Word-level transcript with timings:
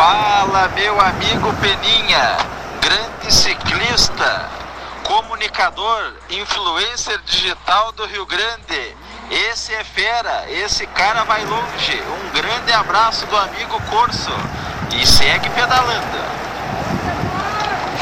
Fala, 0.00 0.66
meu 0.68 0.98
amigo 0.98 1.52
Peninha, 1.60 2.38
grande 2.80 3.30
ciclista, 3.30 4.48
comunicador, 5.04 6.14
influencer 6.30 7.20
digital 7.26 7.92
do 7.92 8.06
Rio 8.06 8.24
Grande. 8.24 8.96
Esse 9.30 9.74
é 9.74 9.84
fera, 9.84 10.46
esse 10.48 10.86
cara 10.86 11.24
vai 11.24 11.44
longe. 11.44 12.02
Um 12.02 12.30
grande 12.30 12.72
abraço 12.72 13.26
do 13.26 13.36
amigo 13.36 13.78
Corso 13.90 14.32
e 14.90 15.06
segue 15.06 15.50
pedalando. 15.50 16.18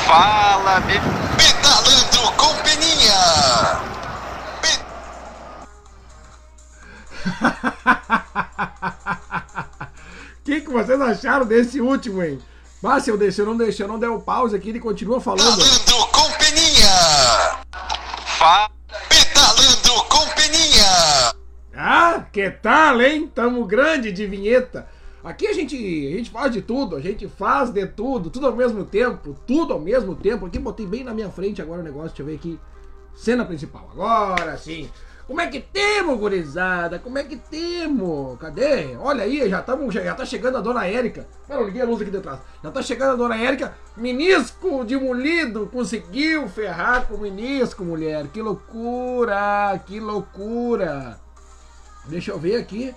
Fala, 0.06 0.78
meu. 0.78 1.02
Pedalando 1.36 2.32
com 2.36 2.54
Peninha! 2.62 3.80
O 9.12 9.18
que, 10.48 10.62
que 10.62 10.70
vocês 10.70 10.98
acharam 10.98 11.44
desse 11.44 11.78
último, 11.78 12.22
hein? 12.22 12.38
Mas 12.82 13.02
se 13.02 13.10
eu 13.10 13.18
deixei, 13.18 13.42
eu 13.44 13.46
não 13.46 13.56
deixei, 13.56 13.84
eu 13.84 13.88
não 13.88 13.98
dei 13.98 14.08
o 14.08 14.18
pause 14.18 14.56
aqui, 14.56 14.70
ele 14.70 14.80
continua 14.80 15.20
falando. 15.20 15.58
Pedalando 15.58 16.06
com 16.06 16.32
Peninha! 16.38 17.64
Fala, 18.38 18.70
pedalando 19.10 20.04
com 20.08 20.26
Peninha! 20.34 21.34
Ah, 21.76 22.24
que 22.32 22.50
tal, 22.50 23.02
hein? 23.02 23.30
Tamo 23.34 23.66
grande 23.66 24.10
de 24.10 24.26
vinheta. 24.26 24.88
Aqui 25.22 25.46
a 25.48 25.52
gente, 25.52 25.76
a 25.76 26.16
gente 26.16 26.30
faz 26.30 26.50
de 26.50 26.62
tudo, 26.62 26.96
a 26.96 27.00
gente 27.00 27.28
faz 27.28 27.70
de 27.70 27.86
tudo, 27.86 28.30
tudo 28.30 28.46
ao 28.46 28.56
mesmo 28.56 28.84
tempo, 28.84 29.36
tudo 29.46 29.74
ao 29.74 29.80
mesmo 29.80 30.14
tempo. 30.14 30.46
Aqui 30.46 30.58
botei 30.58 30.86
bem 30.86 31.04
na 31.04 31.12
minha 31.12 31.28
frente 31.28 31.60
agora 31.60 31.82
o 31.82 31.84
negócio, 31.84 32.08
deixa 32.08 32.22
eu 32.22 32.26
ver 32.26 32.36
aqui. 32.36 32.58
Cena 33.14 33.44
principal, 33.44 33.90
agora 33.92 34.56
sim. 34.56 34.88
Como 35.28 35.42
é 35.42 35.46
que 35.46 35.60
temos, 35.60 36.18
gurizada? 36.18 36.98
Como 36.98 37.18
é 37.18 37.22
que 37.22 37.36
temos? 37.36 38.38
Cadê? 38.38 38.96
Olha 38.96 39.24
aí, 39.24 39.46
já, 39.46 39.60
tamo, 39.60 39.92
já, 39.92 40.02
já 40.02 40.14
tá 40.14 40.24
chegando 40.24 40.56
a 40.56 40.62
dona 40.62 40.86
Érica. 40.86 41.28
Não, 41.46 41.64
liguei 41.64 41.82
a 41.82 41.84
luz 41.84 42.00
aqui 42.00 42.10
de 42.10 42.20
trás. 42.20 42.40
Já 42.64 42.70
tá 42.70 42.80
chegando 42.80 43.12
a 43.12 43.16
dona 43.16 43.36
Érica. 43.36 43.76
Menisco 43.94 44.86
de 44.86 44.96
molido. 44.96 45.68
Conseguiu 45.70 46.48
ferrar 46.48 47.06
com 47.06 47.16
o 47.16 47.20
menisco, 47.20 47.84
mulher. 47.84 48.26
Que 48.28 48.40
loucura, 48.40 49.78
que 49.84 50.00
loucura. 50.00 51.20
Deixa 52.06 52.30
eu 52.30 52.38
ver 52.38 52.56
aqui. 52.56 52.94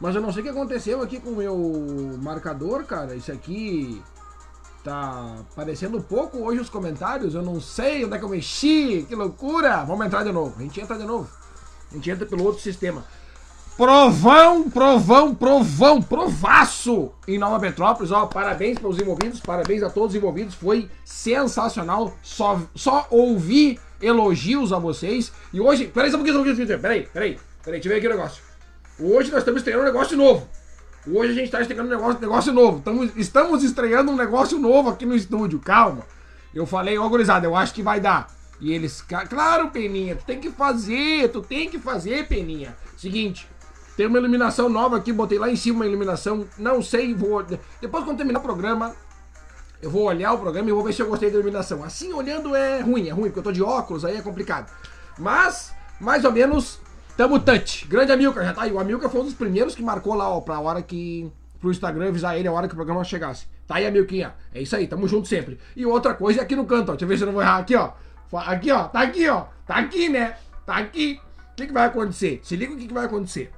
Mas 0.00 0.16
eu 0.16 0.20
não 0.20 0.32
sei 0.32 0.40
o 0.40 0.44
que 0.46 0.50
aconteceu 0.50 1.00
aqui 1.00 1.20
com 1.20 1.30
o 1.30 1.36
meu 1.36 2.18
marcador, 2.20 2.82
cara. 2.86 3.14
Isso 3.14 3.30
aqui 3.30 4.02
tá 4.82 5.44
parecendo 5.54 6.02
pouco 6.02 6.38
hoje 6.38 6.60
os 6.60 6.68
comentários. 6.68 7.36
Eu 7.36 7.42
não 7.42 7.60
sei 7.60 8.04
onde 8.04 8.16
é 8.16 8.18
que 8.18 8.24
eu 8.24 8.28
mexi. 8.28 9.06
Que 9.08 9.14
loucura. 9.14 9.84
Vamos 9.84 10.04
entrar 10.04 10.24
de 10.24 10.32
novo. 10.32 10.56
A 10.58 10.62
gente 10.62 10.80
entra 10.80 10.98
de 10.98 11.04
novo. 11.04 11.37
A 11.90 11.94
gente 11.94 12.10
entra 12.10 12.26
pelo 12.26 12.44
outro 12.44 12.60
sistema. 12.60 13.04
Provão, 13.76 14.68
provão, 14.68 15.32
provão, 15.34 16.02
provaço 16.02 17.12
em 17.28 17.38
Nova 17.38 17.60
Petrópolis. 17.60 18.10
Ó, 18.10 18.26
parabéns 18.26 18.76
para 18.76 18.88
os 18.88 18.98
envolvidos, 18.98 19.38
parabéns 19.38 19.84
a 19.84 19.88
todos 19.88 20.10
os 20.10 20.16
envolvidos. 20.16 20.54
Foi 20.54 20.90
sensacional. 21.04 22.12
Só, 22.20 22.60
só 22.74 23.06
ouvi 23.08 23.78
elogios 24.02 24.72
a 24.72 24.80
vocês. 24.80 25.32
E 25.52 25.60
hoje. 25.60 25.86
Peraí, 25.86 26.10
só 26.10 26.16
um 26.16 26.24
pouquinho, 26.24 26.34
só 26.34 26.42
um 26.42 26.44
pouquinho. 26.44 26.80
Peraí, 26.80 27.08
peraí, 27.12 27.38
peraí, 27.64 27.80
deixa 27.80 27.88
eu 27.88 27.92
ver 27.92 27.98
aqui 27.98 28.06
o 28.08 28.10
negócio. 28.10 28.42
Hoje 28.98 29.30
nós 29.30 29.38
estamos 29.38 29.60
estreando 29.60 29.82
um 29.82 29.86
negócio 29.86 30.16
novo. 30.16 30.48
Hoje 31.06 31.30
a 31.30 31.34
gente 31.34 31.44
está 31.44 31.60
estreando 31.60 31.88
um 31.88 31.96
negócio, 31.96 32.20
negócio 32.20 32.52
novo. 32.52 32.78
Estamos, 32.78 33.16
estamos 33.16 33.62
estreando 33.62 34.10
um 34.10 34.16
negócio 34.16 34.58
novo 34.58 34.90
aqui 34.90 35.06
no 35.06 35.14
estúdio. 35.14 35.60
Calma. 35.60 36.02
Eu 36.52 36.66
falei, 36.66 36.98
ó, 36.98 37.08
gurizada, 37.08 37.46
eu 37.46 37.54
acho 37.54 37.72
que 37.72 37.82
vai 37.82 38.00
dar. 38.00 38.37
E 38.60 38.72
eles, 38.72 39.00
"Ca- 39.02 39.26
claro, 39.26 39.70
Peninha, 39.70 40.16
tu 40.16 40.24
tem 40.24 40.40
que 40.40 40.50
fazer, 40.50 41.28
tu 41.30 41.40
tem 41.40 41.68
que 41.70 41.78
fazer, 41.78 42.26
Peninha. 42.26 42.76
Seguinte, 42.96 43.48
tem 43.96 44.06
uma 44.06 44.18
iluminação 44.18 44.68
nova 44.68 44.96
aqui, 44.96 45.12
botei 45.12 45.38
lá 45.38 45.48
em 45.50 45.56
cima 45.56 45.76
uma 45.80 45.86
iluminação, 45.86 46.46
não 46.58 46.82
sei, 46.82 47.14
vou. 47.14 47.44
Depois 47.80 48.04
quando 48.04 48.16
terminar 48.16 48.40
o 48.40 48.42
programa, 48.42 48.94
eu 49.80 49.90
vou 49.90 50.02
olhar 50.04 50.32
o 50.32 50.38
programa 50.38 50.68
e 50.68 50.72
vou 50.72 50.82
ver 50.82 50.92
se 50.92 51.00
eu 51.02 51.06
gostei 51.08 51.30
da 51.30 51.36
iluminação. 51.36 51.84
Assim 51.84 52.12
olhando 52.12 52.54
é 52.56 52.80
ruim, 52.80 53.06
é 53.08 53.12
ruim, 53.12 53.24
porque 53.26 53.38
eu 53.38 53.42
tô 53.44 53.52
de 53.52 53.62
óculos, 53.62 54.04
aí 54.04 54.16
é 54.16 54.22
complicado. 54.22 54.70
Mas, 55.18 55.72
mais 56.00 56.24
ou 56.24 56.32
menos, 56.32 56.80
tamo 57.16 57.38
touch. 57.38 57.86
Grande 57.86 58.10
Amilcar, 58.12 58.44
já 58.44 58.52
tá 58.52 58.62
aí. 58.62 58.72
O 58.72 58.78
Amilcar 58.80 59.08
foi 59.10 59.20
um 59.20 59.24
dos 59.24 59.34
primeiros 59.34 59.74
que 59.74 59.82
marcou 59.82 60.14
lá, 60.14 60.28
ó, 60.28 60.40
pra 60.40 60.58
hora 60.60 60.82
que. 60.82 61.30
pro 61.60 61.70
Instagram 61.70 62.08
avisar 62.08 62.36
ele 62.38 62.46
a 62.48 62.52
hora 62.52 62.66
que 62.68 62.74
o 62.74 62.76
programa 62.76 63.02
chegasse. 63.04 63.46
Tá 63.66 63.76
aí, 63.76 63.86
Amilquinha. 63.86 64.32
É 64.54 64.62
isso 64.62 64.74
aí, 64.76 64.86
tamo 64.86 65.06
junto 65.08 65.26
sempre. 65.28 65.58
E 65.76 65.84
outra 65.84 66.14
coisa 66.14 66.40
é 66.40 66.42
aqui 66.42 66.54
no 66.56 66.64
canto, 66.66 66.90
ó. 66.90 66.92
Deixa 66.92 67.04
eu 67.04 67.08
ver 67.08 67.16
se 67.16 67.22
eu 67.22 67.26
não 67.26 67.32
vou 67.34 67.42
errar 67.42 67.58
aqui, 67.58 67.74
ó. 67.76 67.90
Aqui, 68.32 68.70
ó. 68.70 68.84
Tá 68.84 69.00
aqui, 69.00 69.28
ó. 69.28 69.46
Tá 69.66 69.76
aqui, 69.76 70.08
né? 70.08 70.36
Tá 70.66 70.76
aqui. 70.76 71.20
O 71.52 71.56
que, 71.56 71.66
que 71.66 71.72
vai 71.72 71.86
acontecer? 71.86 72.40
Se 72.42 72.56
liga 72.56 72.72
o 72.72 72.76
que, 72.76 72.86
que 72.86 72.94
vai 72.94 73.06
acontecer. 73.06 73.52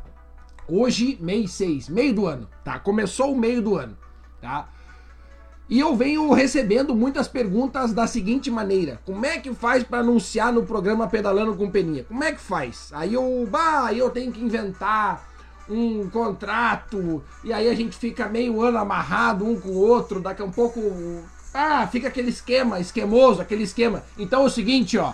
Hoje, 0.69 1.19
mês 1.21 1.51
6, 1.53 1.89
meio 1.89 2.15
do 2.15 2.27
ano, 2.27 2.49
tá? 2.63 2.79
Começou 2.79 3.33
o 3.33 3.39
meio 3.39 3.61
do 3.61 3.75
ano, 3.75 3.99
tá? 4.41 4.69
E 5.69 5.79
eu 5.79 5.95
venho 5.95 6.33
recebendo 6.33 6.97
muitas 6.97 7.29
perguntas 7.29 7.93
da 7.93 8.07
seguinte 8.07 8.51
maneira: 8.51 9.01
como 9.05 9.25
é 9.25 9.39
que 9.39 9.55
faz 9.55 9.85
para 9.85 9.99
anunciar 9.99 10.53
no 10.53 10.65
programa 10.65 11.09
Pedalando 11.09 11.57
com 11.57 11.71
Peninha? 11.71 12.05
Como 12.05 12.23
é 12.25 12.33
que 12.33 12.41
faz? 12.41 12.91
Aí 12.93 13.15
eu, 13.15 13.47
bah, 13.49 13.87
aí 13.87 13.99
eu 13.99 14.11
tenho 14.11 14.33
que 14.33 14.43
inventar 14.43 15.29
um 15.69 16.11
contrato 16.11 17.23
e 17.45 17.53
aí 17.53 17.69
a 17.69 17.75
gente 17.75 17.97
fica 17.97 18.29
meio 18.29 18.61
ano 18.61 18.79
amarrado 18.79 19.45
um 19.45 19.61
com 19.61 19.69
o 19.69 19.79
outro, 19.79 20.21
daqui 20.21 20.43
a 20.43 20.45
um 20.45 20.51
pouco, 20.51 20.81
ah, 21.53 21.87
fica 21.87 22.09
aquele 22.09 22.31
esquema, 22.31 22.79
esquemoso, 22.81 23.41
aquele 23.41 23.65
esquema. 23.65 24.03
Então 24.19 24.43
é 24.43 24.47
o 24.47 24.51
seguinte, 24.51 24.97
ó, 24.99 25.13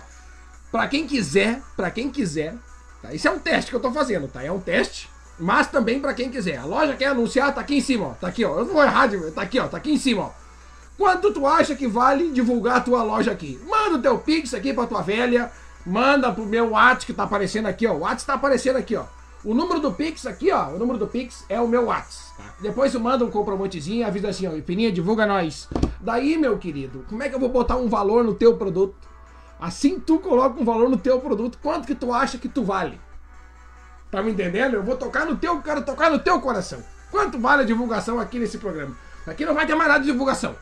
para 0.71 0.87
quem 0.89 1.07
quiser, 1.07 1.63
para 1.77 1.91
quem 1.91 2.11
quiser, 2.11 2.55
tá? 3.03 3.13
Isso 3.15 3.27
é 3.27 3.31
um 3.31 3.39
teste 3.39 3.71
que 3.71 3.77
eu 3.77 3.81
tô 3.81 3.91
fazendo, 3.91 4.29
tá? 4.29 4.43
É 4.43 4.53
um 4.53 4.61
teste, 4.61 5.09
mas 5.39 5.67
também 5.69 6.01
para 6.01 6.13
quem 6.15 6.31
quiser. 6.31 6.59
A 6.59 6.65
loja 6.65 6.95
quer 6.95 7.07
anunciar, 7.07 7.55
tá 7.55 7.61
aqui 7.61 7.77
em 7.77 7.81
cima, 7.81 8.07
ó. 8.09 8.11
Tá 8.13 8.29
aqui, 8.29 8.45
ó. 8.45 8.59
Eu 8.59 8.65
não 8.67 8.75
vou 8.75 8.83
errar, 8.85 9.07
de- 9.07 9.31
tá 9.31 9.43
aqui, 9.43 9.59
ó. 9.59 9.67
Tá 9.69 9.77
aqui 9.79 9.93
em 9.93 9.99
cima, 9.99 10.23
ó. 10.23 10.31
Quanto 10.99 11.33
tu 11.33 11.47
acha 11.47 11.75
que 11.75 11.87
vale 11.87 12.31
divulgar 12.31 12.77
a 12.79 12.81
tua 12.81 13.03
loja 13.03 13.31
aqui? 13.33 13.61
Manda 13.67 13.97
o 13.97 14.03
teu 14.03 14.19
Pix 14.19 14.55
aqui 14.55 14.73
pra 14.73 14.87
tua 14.87 15.03
velha, 15.03 15.51
manda 15.85 16.33
pro 16.33 16.45
meu 16.47 16.71
WhatsApp 16.71 17.07
que 17.07 17.13
tá 17.13 17.25
aparecendo 17.25 17.67
aqui, 17.67 17.87
ó. 17.87 17.93
O 17.93 17.99
WhatsApp 18.01 18.27
tá 18.27 18.35
aparecendo 18.35 18.77
aqui, 18.77 18.97
ó. 18.97 19.05
O 19.47 19.55
número 19.55 19.79
do 19.79 19.93
Pix 19.93 20.27
aqui, 20.27 20.51
ó. 20.51 20.71
O 20.71 20.79
número 20.79 20.99
do 20.99 21.07
Pix 21.07 21.45
é 21.49 21.61
o 21.61 21.69
meu 21.69 21.85
WhatsApp. 21.85 22.37
Tá? 22.37 22.55
Depois 22.61 22.91
tu 22.91 22.99
manda 22.99 23.25
um 23.25 23.31
comprometezinho 23.31 24.01
e 24.01 24.03
avisa 24.03 24.31
assim, 24.31 24.49
ó. 24.49 24.61
Peninha, 24.61 24.91
divulga 24.91 25.25
nós. 25.25 25.69
Daí, 26.01 26.37
meu 26.37 26.59
querido, 26.59 27.05
como 27.09 27.23
é 27.23 27.29
que 27.29 27.35
eu 27.37 27.39
vou 27.39 27.49
botar 27.49 27.77
um 27.77 27.89
valor 27.89 28.25
no 28.25 28.35
teu 28.35 28.57
produto? 28.57 28.97
Assim 29.61 30.01
tu 30.01 30.19
coloca 30.19 30.61
um 30.61 30.65
valor 30.65 30.89
no 30.91 30.97
teu 30.97 31.21
produto, 31.21 31.59
quanto 31.63 31.87
que 31.87 31.95
tu 31.95 32.13
acha 32.13 32.39
que 32.39 32.49
tu 32.49 32.65
vale? 32.65 33.01
Tá 34.11 34.21
me 34.21 34.33
entendendo? 34.33 34.75
Eu 34.75 34.83
vou 34.83 34.97
tocar 34.97 35.25
no 35.25 35.37
teu, 35.37 35.63
quero 35.63 35.83
tocar 35.83 36.11
no 36.11 36.19
teu 36.19 36.41
coração. 36.41 36.83
Quanto 37.13 37.39
vale 37.39 37.63
a 37.63 37.65
divulgação 37.65 38.19
aqui 38.19 38.41
nesse 38.41 38.59
programa? 38.59 38.97
Aqui 39.29 39.47
não 39.47 39.55
vai 39.55 39.65
ter 39.65 39.77
mais 39.77 39.89
nada 39.89 40.01
de 40.01 40.11
divulgação. 40.11 40.57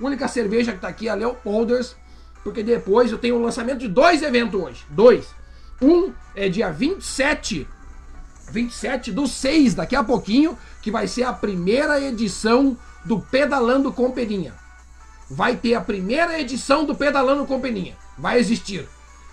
A 0.00 0.04
única 0.04 0.26
cerveja 0.26 0.72
que 0.72 0.78
tá 0.78 0.88
aqui 0.88 1.08
é 1.08 1.10
a 1.10 1.14
Leopolders, 1.14 1.94
porque 2.42 2.62
depois 2.62 3.12
eu 3.12 3.18
tenho 3.18 3.36
o 3.36 3.42
lançamento 3.42 3.80
de 3.80 3.88
dois 3.88 4.22
eventos 4.22 4.58
hoje. 4.58 4.86
Dois. 4.88 5.28
Um 5.80 6.12
é 6.34 6.48
dia 6.48 6.70
27, 6.70 7.68
27 8.50 9.12
do 9.12 9.26
6, 9.26 9.74
daqui 9.74 9.96
a 9.96 10.04
pouquinho, 10.04 10.58
que 10.82 10.90
vai 10.90 11.06
ser 11.06 11.24
a 11.24 11.32
primeira 11.32 12.00
edição 12.00 12.76
do 13.04 13.20
Pedalando 13.20 13.92
com 13.92 14.10
Peninha. 14.10 14.54
Vai 15.30 15.56
ter 15.56 15.74
a 15.74 15.80
primeira 15.80 16.40
edição 16.40 16.84
do 16.84 16.94
Pedalando 16.94 17.46
com 17.46 17.60
Peninha. 17.60 17.96
Vai 18.18 18.38
existir. 18.38 18.88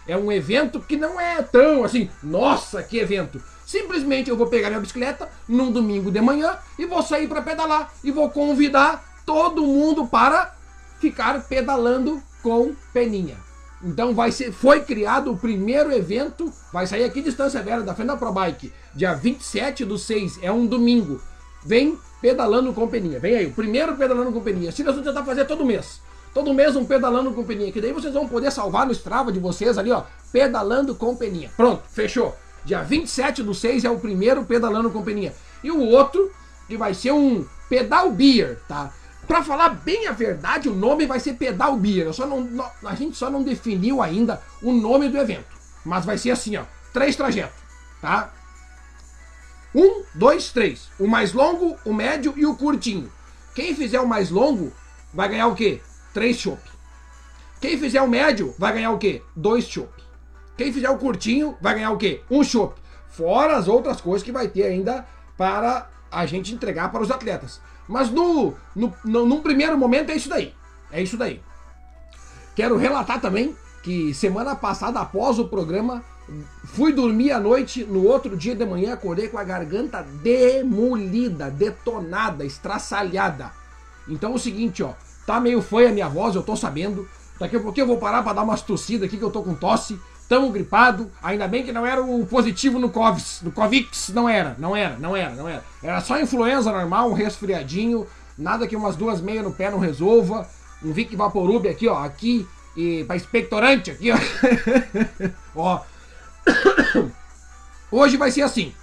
É 0.08 0.16
um 0.16 0.32
evento 0.32 0.80
que 0.80 0.96
não 0.96 1.20
é 1.20 1.42
tão 1.42 1.84
assim, 1.84 2.10
nossa, 2.24 2.82
que 2.82 2.98
evento. 2.98 3.42
Simplesmente 3.66 4.30
eu 4.30 4.38
vou 4.38 4.48
pegar 4.48 4.70
minha 4.70 4.80
bicicleta 4.80 5.30
num 5.48 5.72
domingo 5.72 6.10
de 6.10 6.22
manhã 6.22 6.58
e 6.80 6.86
vou 6.86 7.02
sair 7.02 7.28
para 7.28 7.42
pedalar 7.42 7.94
e 8.04 8.12
vou 8.12 8.30
convidar 8.30 9.22
todo 9.26 9.66
mundo 9.66 10.08
para 10.08 10.56
ficar 11.00 11.44
pedalando 11.44 12.24
com 12.42 12.74
Peninha. 12.94 13.47
Então 13.84 14.14
vai 14.14 14.32
ser, 14.32 14.52
foi 14.52 14.82
criado 14.82 15.32
o 15.32 15.38
primeiro 15.38 15.92
evento, 15.92 16.52
vai 16.74 16.88
sair 16.88 17.04
aqui 17.04 17.22
Distância 17.22 17.62
Vera, 17.62 17.84
da 17.84 17.94
frente 17.94 18.08
da 18.08 18.18
ProBike, 18.18 18.74
dia 18.94 19.14
27 19.14 19.86
do 19.86 19.98
6, 19.98 20.40
é 20.42 20.52
um 20.52 20.66
domingo. 20.66 21.22
Vem 21.64 21.98
pedalando 22.20 22.74
com 22.74 22.88
Peninha, 22.88 23.20
vem 23.20 23.36
aí, 23.36 23.46
o 23.46 23.52
primeiro 23.52 23.96
pedalando 23.96 24.32
com 24.32 24.42
Peninha. 24.42 24.72
Se 24.72 24.84
nós 24.84 24.96
vamos 24.96 25.08
tentar 25.08 25.24
fazer 25.24 25.46
todo 25.46 25.66
mês. 25.66 26.02
Todo 26.34 26.54
mês 26.54 26.76
um 26.76 26.86
pedalando 26.86 27.32
com 27.34 27.44
Peninha, 27.44 27.72
que 27.72 27.82
daí 27.82 27.92
vocês 27.92 28.14
vão 28.14 28.28
poder 28.28 28.52
salvar 28.52 28.86
no 28.86 28.92
Strava 28.92 29.32
de 29.32 29.40
vocês 29.40 29.78
ali, 29.78 29.92
ó, 29.92 30.04
pedalando 30.32 30.96
com 30.96 31.16
Peninha. 31.16 31.52
Pronto, 31.56 31.84
fechou. 31.90 32.36
Dia 32.66 32.84
27 32.84 33.44
do 33.44 33.54
6 33.54 33.86
é 33.86 33.90
o 33.90 34.00
primeiro 34.00 34.44
pedalando 34.44 34.90
com 34.90 35.02
Peninha. 35.02 35.34
E 35.64 35.72
o 35.72 35.80
outro, 35.80 36.32
que 36.68 36.78
vai 36.78 36.94
ser 36.94 37.12
um 37.12 37.46
pedal 37.70 38.12
beer, 38.12 38.60
tá? 38.68 38.94
Pra 39.28 39.44
falar 39.44 39.70
bem 39.70 40.08
a 40.08 40.14
verdade, 40.14 40.70
o 40.70 40.74
nome 40.76 41.06
vai 41.06 41.20
ser 41.20 41.34
Pedal 41.34 41.76
Beer. 41.76 42.14
Só 42.14 42.26
não- 42.26 42.72
a 42.86 42.96
gente 42.96 43.18
só 43.18 43.30
não 43.30 43.44
definiu 43.44 44.02
ainda 44.02 44.42
o 44.62 44.72
nome 44.72 45.10
do 45.10 45.18
evento. 45.18 45.58
Mas 45.86 46.06
vai 46.06 46.18
ser 46.18 46.32
assim, 46.32 46.56
ó. 46.56 46.64
Três 46.94 47.16
trajetos, 47.16 47.58
tá? 48.02 48.34
Um, 49.76 50.04
dois, 50.16 50.50
três. 50.52 50.90
O 50.98 51.08
mais 51.08 51.34
longo, 51.34 51.78
o 51.86 51.94
médio 51.94 52.34
e 52.38 52.46
o 52.46 52.56
curtinho. 52.56 53.12
Quem 53.54 53.76
fizer 53.76 54.00
o 54.00 54.08
mais 54.08 54.30
longo 54.30 54.72
vai 55.14 55.30
ganhar 55.30 55.48
o 55.48 55.56
quê? 55.56 55.82
Três 56.14 56.38
chopp. 56.38 56.62
Quem 57.60 57.78
fizer 57.78 58.02
o 58.02 58.08
médio 58.08 58.56
vai 58.58 58.74
ganhar 58.74 58.92
o 58.92 58.98
quê? 58.98 59.22
Dois 59.36 59.66
chopp. 59.68 59.92
Quem 60.56 60.72
fizer 60.72 60.90
o 60.90 60.98
curtinho 60.98 61.56
vai 61.62 61.76
ganhar 61.76 61.92
o 61.92 61.98
quê? 61.98 62.22
Um 62.32 62.44
chopp. 62.44 62.80
Fora 63.10 63.58
as 63.58 63.68
outras 63.68 64.00
coisas 64.00 64.24
que 64.24 64.32
vai 64.32 64.48
ter 64.48 64.64
ainda 64.64 65.06
para 65.38 65.90
a 66.12 66.26
gente 66.26 66.54
entregar 66.54 66.92
para 66.92 67.02
os 67.02 67.12
atletas. 67.12 67.62
Mas 67.88 68.10
no, 68.10 68.54
no, 68.76 68.94
no, 69.04 69.26
num 69.26 69.42
primeiro 69.42 69.78
momento 69.78 70.12
é 70.12 70.16
isso 70.16 70.30
daí. 70.30 70.54
É 70.92 71.02
isso 71.02 71.18
daí. 71.18 71.42
Quero 72.56 72.76
relatar 72.78 73.22
também 73.22 73.56
que 73.84 74.14
semana 74.14 74.56
passada, 74.56 75.00
após 75.00 75.40
o 75.40 75.48
programa, 75.48 76.04
fui 76.66 76.92
dormir 76.92 77.32
à 77.32 77.40
noite, 77.40 77.84
no 77.86 78.04
outro 78.06 78.36
dia 78.36 78.56
de 78.56 78.66
manhã 78.66 78.94
acordei 78.94 79.30
com 79.30 79.38
a 79.38 79.44
garganta 79.44 80.04
demolida, 80.22 81.50
detonada, 81.50 82.44
estraçalhada. 82.44 83.52
Então 84.08 84.34
é 84.34 84.36
o 84.36 84.40
seguinte, 84.40 84.84
ó, 84.84 84.94
tá 85.26 85.40
meio 85.40 85.62
foi 85.62 85.88
a 85.88 85.92
minha 85.92 86.10
voz, 86.10 86.36
eu 86.36 86.44
tô 86.44 86.56
sabendo. 86.56 87.08
Daqui 87.40 87.56
a 87.56 87.60
pouquinho 87.60 87.84
eu 87.84 87.88
vou 87.88 87.98
parar 87.98 88.24
para 88.24 88.34
dar 88.34 88.44
umas 88.44 88.62
tossidas 88.62 89.08
aqui 89.08 89.18
que 89.18 89.24
eu 89.24 89.32
tô 89.32 89.44
com 89.44 89.54
tosse. 89.54 90.00
Tamo 90.28 90.52
gripado, 90.52 91.10
ainda 91.24 91.48
bem 91.48 91.64
que 91.64 91.72
não 91.72 91.86
era 91.86 92.02
o 92.02 92.26
positivo 92.26 92.78
no 92.78 92.90
Covix, 92.90 93.42
no 93.42 93.52
Covix 93.52 94.10
não 94.10 94.28
era, 94.28 94.58
não 94.60 94.76
era, 94.76 94.98
não 94.98 95.16
era, 95.16 95.34
não 95.34 95.48
era. 95.48 95.64
Era 95.82 96.02
só 96.02 96.20
influenza 96.20 96.70
normal, 96.70 97.10
um 97.10 97.14
resfriadinho, 97.14 98.06
nada 98.38 98.68
que 98.68 98.76
umas 98.76 98.98
duas 98.98 99.22
meias 99.22 99.44
no 99.44 99.54
pé 99.54 99.72
não 99.72 99.80
resolva. 99.80 100.46
Um 100.84 100.92
Vic 100.92 101.16
Vaporub 101.16 101.68
aqui, 101.68 101.88
ó, 101.88 102.04
aqui 102.04 102.46
e 102.76 103.06
para 103.06 103.16
expectorante 103.16 103.90
aqui, 103.90 104.10
ó. 104.12 104.18
ó. 105.56 105.82
Hoje 107.90 108.18
vai 108.18 108.30
ser 108.30 108.42
assim. 108.42 108.74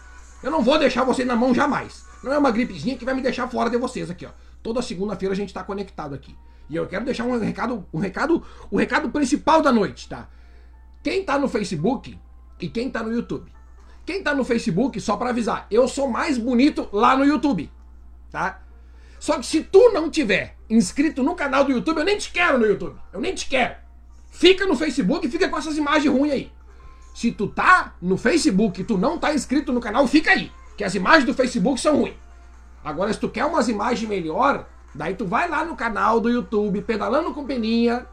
Eu 0.42 0.50
não 0.50 0.62
vou 0.62 0.78
deixar 0.78 1.04
vocês 1.04 1.28
na 1.28 1.36
mão 1.36 1.54
jamais. 1.54 2.04
Não 2.22 2.32
é 2.32 2.38
uma 2.38 2.50
gripezinha 2.50 2.96
que 2.96 3.04
vai 3.04 3.14
me 3.14 3.20
deixar 3.20 3.48
fora 3.48 3.68
de 3.68 3.76
vocês 3.76 4.10
aqui, 4.10 4.24
ó. 4.24 4.30
Toda 4.62 4.80
segunda-feira 4.80 5.34
a 5.34 5.36
gente 5.36 5.52
tá 5.52 5.62
conectado 5.62 6.14
aqui. 6.14 6.34
E 6.70 6.76
eu 6.76 6.86
quero 6.86 7.04
deixar 7.04 7.24
um 7.24 7.38
recado, 7.38 7.86
um 7.92 7.98
recado, 7.98 8.42
o 8.70 8.76
um 8.76 8.78
recado 8.78 9.10
principal 9.10 9.60
da 9.60 9.70
noite, 9.70 10.08
tá? 10.08 10.26
Quem 11.04 11.22
tá 11.22 11.38
no 11.38 11.48
Facebook 11.48 12.18
e 12.58 12.66
quem 12.66 12.88
tá 12.88 13.02
no 13.02 13.12
YouTube. 13.12 13.52
Quem 14.06 14.22
tá 14.22 14.34
no 14.34 14.42
Facebook, 14.42 14.98
só 15.02 15.18
para 15.18 15.30
avisar, 15.30 15.66
eu 15.70 15.86
sou 15.86 16.08
mais 16.08 16.38
bonito 16.38 16.88
lá 16.90 17.14
no 17.14 17.26
YouTube, 17.26 17.70
tá? 18.30 18.62
Só 19.20 19.38
que 19.38 19.44
se 19.44 19.62
tu 19.62 19.92
não 19.92 20.10
tiver 20.10 20.56
inscrito 20.68 21.22
no 21.22 21.34
canal 21.34 21.64
do 21.64 21.72
YouTube, 21.72 21.98
eu 21.98 22.04
nem 22.04 22.16
te 22.16 22.32
quero 22.32 22.58
no 22.58 22.64
YouTube. 22.64 22.98
Eu 23.12 23.20
nem 23.20 23.34
te 23.34 23.46
quero. 23.46 23.74
Fica 24.30 24.66
no 24.66 24.74
Facebook 24.76 25.26
e 25.26 25.30
fica 25.30 25.46
com 25.46 25.58
essas 25.58 25.76
imagens 25.76 26.10
ruins 26.12 26.32
aí. 26.32 26.52
Se 27.14 27.30
tu 27.30 27.48
tá 27.48 27.94
no 28.00 28.16
Facebook 28.16 28.80
e 28.80 28.84
tu 28.84 28.96
não 28.96 29.18
tá 29.18 29.34
inscrito 29.34 29.72
no 29.74 29.80
canal, 29.80 30.06
fica 30.06 30.30
aí. 30.30 30.50
Que 30.74 30.84
as 30.84 30.94
imagens 30.94 31.26
do 31.26 31.34
Facebook 31.34 31.78
são 31.78 31.98
ruins. 31.98 32.16
Agora, 32.82 33.12
se 33.12 33.20
tu 33.20 33.28
quer 33.28 33.44
umas 33.44 33.68
imagens 33.68 34.08
melhor, 34.08 34.66
daí 34.94 35.14
tu 35.14 35.26
vai 35.26 35.48
lá 35.50 35.66
no 35.66 35.76
canal 35.76 36.18
do 36.18 36.30
YouTube, 36.30 36.80
pedalando 36.80 37.32
com 37.34 37.44
peninha, 37.44 38.06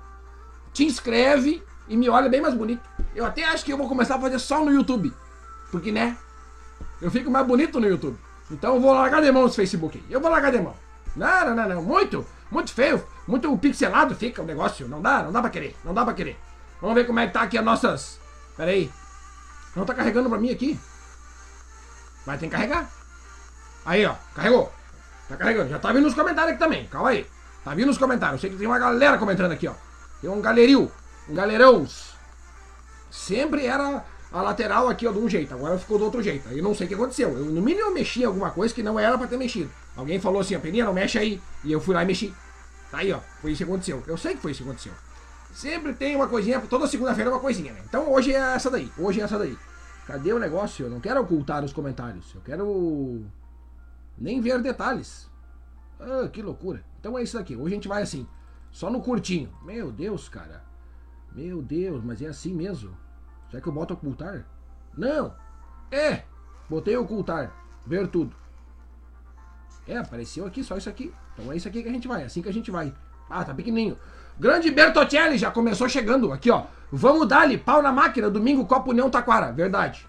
te 0.73 0.83
inscreve 0.85 1.63
e 1.87 1.97
me 1.97 2.09
olha 2.09 2.29
bem 2.29 2.41
mais 2.41 2.53
bonito. 2.53 2.81
Eu 3.15 3.25
até 3.25 3.43
acho 3.43 3.65
que 3.65 3.73
eu 3.73 3.77
vou 3.77 3.87
começar 3.87 4.15
a 4.15 4.19
fazer 4.19 4.39
só 4.39 4.63
no 4.63 4.71
YouTube. 4.71 5.13
Porque, 5.71 5.91
né? 5.91 6.17
Eu 7.01 7.09
fico 7.11 7.29
mais 7.29 7.45
bonito 7.45 7.79
no 7.79 7.87
YouTube. 7.87 8.17
Então 8.49 8.75
eu 8.75 8.81
vou 8.81 8.93
largar 8.93 9.21
de 9.21 9.31
mão 9.31 9.45
esse 9.45 9.55
Facebook 9.55 9.97
aí. 9.97 10.13
Eu 10.13 10.19
vou 10.19 10.29
largar 10.29 10.51
de 10.51 10.59
mão. 10.59 10.75
Não, 11.15 11.45
não, 11.45 11.55
não, 11.55 11.69
não. 11.69 11.81
Muito, 11.81 12.25
muito 12.49 12.73
feio, 12.73 13.05
muito 13.27 13.55
pixelado 13.57 14.15
fica 14.15 14.41
o 14.41 14.45
negócio. 14.45 14.87
Não 14.87 15.01
dá, 15.01 15.23
não 15.23 15.31
dá 15.31 15.41
pra 15.41 15.49
querer. 15.49 15.75
Não 15.83 15.93
dá 15.93 16.03
pra 16.03 16.13
querer. 16.13 16.37
Vamos 16.79 16.95
ver 16.95 17.05
como 17.05 17.19
é 17.19 17.27
que 17.27 17.33
tá 17.33 17.41
aqui 17.41 17.57
as 17.57 17.65
nossas. 17.65 18.19
Pera 18.57 18.71
aí. 18.71 18.91
Não 19.75 19.85
tá 19.85 19.93
carregando 19.93 20.29
pra 20.29 20.37
mim 20.37 20.51
aqui. 20.51 20.79
Vai 22.25 22.37
ter 22.37 22.47
que 22.47 22.51
carregar. 22.51 22.89
Aí, 23.85 24.05
ó. 24.05 24.15
Carregou. 24.35 24.71
Tá 25.27 25.37
carregando. 25.37 25.69
Já 25.69 25.79
tá 25.79 25.91
vindo 25.91 26.03
nos 26.03 26.13
comentários 26.13 26.51
aqui 26.51 26.59
também. 26.59 26.87
Calma 26.87 27.09
aí. 27.09 27.25
Tá 27.63 27.73
vindo 27.73 27.87
nos 27.87 27.97
comentários. 27.97 28.35
Eu 28.35 28.41
sei 28.41 28.49
que 28.49 28.57
tem 28.57 28.67
uma 28.67 28.79
galera 28.79 29.17
comentando 29.17 29.51
aqui, 29.51 29.67
ó. 29.67 29.73
Tem 30.21 30.29
um 30.29 30.41
galeril. 30.41 30.91
Galerão. 31.33 31.87
Sempre 33.09 33.65
era 33.65 34.05
a 34.31 34.41
lateral 34.41 34.87
aqui, 34.87 35.05
ó, 35.07 35.11
de 35.11 35.19
um 35.19 35.29
jeito. 35.29 35.53
Agora 35.53 35.77
ficou 35.77 35.97
do 35.97 36.05
outro 36.05 36.23
jeito. 36.23 36.47
Eu 36.49 36.63
não 36.63 36.73
sei 36.73 36.85
o 36.85 36.87
que 36.87 36.95
aconteceu. 36.95 37.29
Eu, 37.29 37.45
no 37.45 37.61
mínimo 37.61 37.87
eu 37.87 37.93
mexi 37.93 38.21
em 38.21 38.25
alguma 38.25 38.51
coisa 38.51 38.73
que 38.73 38.81
não 38.81 38.99
era 38.99 39.17
pra 39.17 39.27
ter 39.27 39.37
mexido. 39.37 39.69
Alguém 39.95 40.19
falou 40.19 40.41
assim, 40.41 40.55
a 40.55 40.59
Peninha, 40.59 40.85
não 40.85 40.93
mexe 40.93 41.17
aí. 41.17 41.41
E 41.63 41.71
eu 41.71 41.81
fui 41.81 41.93
lá 41.93 42.03
e 42.03 42.05
mexi. 42.05 42.33
Tá 42.89 42.99
aí, 42.99 43.11
ó. 43.11 43.19
Foi 43.41 43.51
isso 43.51 43.63
que 43.63 43.69
aconteceu. 43.69 44.03
Eu 44.07 44.17
sei 44.17 44.35
que 44.35 44.41
foi 44.41 44.51
isso 44.51 44.63
que 44.63 44.69
aconteceu. 44.69 44.93
Sempre 45.53 45.93
tem 45.93 46.15
uma 46.15 46.27
coisinha, 46.27 46.61
toda 46.61 46.87
segunda-feira 46.87 47.29
é 47.29 47.33
uma 47.33 47.41
coisinha, 47.41 47.73
né? 47.73 47.81
Então 47.85 48.09
hoje 48.09 48.33
é 48.33 48.37
essa 48.37 48.69
daí. 48.69 48.89
Hoje 48.97 49.19
é 49.19 49.23
essa 49.23 49.37
daí. 49.37 49.57
Cadê 50.07 50.31
o 50.31 50.39
negócio? 50.39 50.85
Eu 50.85 50.89
não 50.89 51.01
quero 51.01 51.21
ocultar 51.21 51.63
os 51.63 51.73
comentários. 51.73 52.33
Eu 52.33 52.41
quero 52.41 53.25
nem 54.17 54.39
ver 54.39 54.61
detalhes. 54.61 55.29
Ah, 55.99 56.27
que 56.31 56.41
loucura. 56.41 56.83
Então 56.99 57.17
é 57.17 57.23
isso 57.23 57.37
daqui. 57.37 57.55
Hoje 57.55 57.73
a 57.73 57.75
gente 57.75 57.87
vai 57.87 58.01
assim, 58.01 58.25
só 58.71 58.89
no 58.89 59.01
curtinho. 59.01 59.53
Meu 59.63 59.91
Deus, 59.91 60.29
cara. 60.29 60.63
Meu 61.33 61.61
Deus, 61.61 62.03
mas 62.03 62.21
é 62.21 62.27
assim 62.27 62.53
mesmo. 62.53 62.95
Será 63.49 63.61
que 63.61 63.67
eu 63.67 63.73
boto 63.73 63.93
ocultar? 63.93 64.45
Não! 64.97 65.33
É! 65.91 66.23
Botei 66.69 66.95
ocultar. 66.95 67.51
Ver 67.85 68.07
tudo. 68.07 68.35
É, 69.87 69.97
apareceu 69.97 70.45
aqui 70.45 70.63
só 70.63 70.77
isso 70.77 70.89
aqui. 70.89 71.13
Então 71.33 71.51
é 71.51 71.55
isso 71.55 71.67
aqui 71.67 71.81
que 71.81 71.89
a 71.89 71.91
gente 71.91 72.07
vai. 72.07 72.21
É 72.21 72.25
assim 72.25 72.41
que 72.41 72.49
a 72.49 72.53
gente 72.53 72.71
vai. 72.71 72.93
Ah, 73.29 73.43
tá 73.43 73.53
pequenininho. 73.53 73.97
Grande 74.39 74.71
Bertocelli 74.71 75.37
já 75.37 75.51
começou 75.51 75.87
chegando. 75.89 76.31
Aqui, 76.31 76.49
ó. 76.49 76.63
Vamos 76.91 77.27
dar-lhe 77.27 77.57
pau 77.57 77.81
na 77.81 77.91
máquina. 77.91 78.29
Domingo, 78.29 78.65
Copa 78.65 78.89
União 78.89 79.09
Taquara. 79.09 79.51
Verdade. 79.51 80.07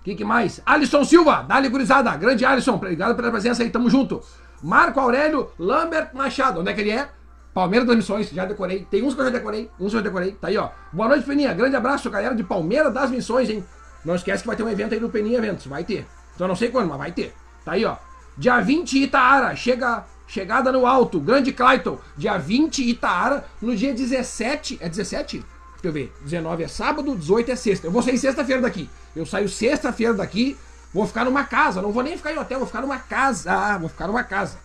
O 0.00 0.04
que, 0.04 0.14
que, 0.14 0.24
mais? 0.24 0.60
Alisson 0.64 1.04
Silva. 1.04 1.42
Dá-lhe 1.42 1.68
gurizada. 1.68 2.16
Grande 2.16 2.44
Alisson. 2.44 2.74
Obrigado 2.74 3.14
pela 3.14 3.30
presença 3.30 3.62
aí. 3.62 3.70
Tamo 3.70 3.90
junto. 3.90 4.22
Marco 4.62 4.98
Aurélio 4.98 5.50
Lambert 5.58 6.14
Machado. 6.14 6.60
Onde 6.60 6.70
é 6.70 6.74
que 6.74 6.80
ele 6.80 6.90
é? 6.90 7.10
Palmeiras 7.52 7.86
das 7.86 7.96
Missões, 7.96 8.30
já 8.30 8.44
decorei. 8.44 8.86
Tem 8.90 9.02
uns 9.02 9.14
que 9.14 9.20
eu 9.20 9.24
já 9.24 9.30
decorei, 9.30 9.70
uns 9.78 9.90
que 9.90 9.96
eu 9.96 10.00
já 10.00 10.00
decorei. 10.00 10.32
Tá 10.32 10.48
aí, 10.48 10.56
ó. 10.56 10.70
Boa 10.92 11.08
noite, 11.08 11.24
Peninha. 11.24 11.52
Grande 11.52 11.74
abraço, 11.74 12.08
galera 12.10 12.34
de 12.34 12.44
Palmeiras 12.44 12.92
das 12.92 13.10
Missões, 13.10 13.50
hein? 13.50 13.64
Não 14.04 14.14
esquece 14.14 14.42
que 14.42 14.46
vai 14.46 14.56
ter 14.56 14.62
um 14.62 14.68
evento 14.68 14.94
aí 14.94 15.00
no 15.00 15.10
Peninha 15.10 15.38
Eventos. 15.38 15.66
Vai 15.66 15.84
ter. 15.84 16.06
Então 16.34 16.46
não 16.46 16.56
sei 16.56 16.68
quando, 16.70 16.88
mas 16.88 16.98
vai 16.98 17.12
ter. 17.12 17.34
Tá 17.64 17.72
aí, 17.72 17.84
ó. 17.84 17.96
Dia 18.38 18.60
20, 18.60 19.02
Itaara. 19.02 19.54
Chega, 19.56 20.04
chegada 20.26 20.72
no 20.72 20.86
alto. 20.86 21.20
Grande 21.20 21.52
Clayton. 21.52 21.98
Dia 22.16 22.38
20, 22.38 22.88
Itaara. 22.88 23.44
No 23.60 23.74
dia 23.74 23.92
17. 23.92 24.78
É 24.80 24.88
17? 24.88 25.38
Deixa 25.38 25.48
eu 25.84 25.92
ver. 25.92 26.12
19 26.22 26.62
é 26.62 26.68
sábado, 26.68 27.16
18 27.16 27.50
é 27.50 27.56
sexta. 27.56 27.86
Eu 27.86 27.90
vou 27.90 28.02
sair 28.02 28.16
sexta-feira 28.16 28.62
daqui. 28.62 28.88
Eu 29.14 29.26
saio 29.26 29.48
sexta-feira 29.48 30.14
daqui. 30.14 30.56
Vou 30.94 31.06
ficar 31.06 31.24
numa 31.24 31.44
casa. 31.44 31.82
Não 31.82 31.92
vou 31.92 32.02
nem 32.02 32.16
ficar 32.16 32.32
em 32.32 32.38
hotel, 32.38 32.58
vou 32.58 32.66
ficar 32.66 32.80
numa 32.80 32.98
casa. 32.98 33.52
Ah, 33.52 33.78
vou 33.78 33.88
ficar 33.88 34.06
numa 34.06 34.22
casa. 34.22 34.58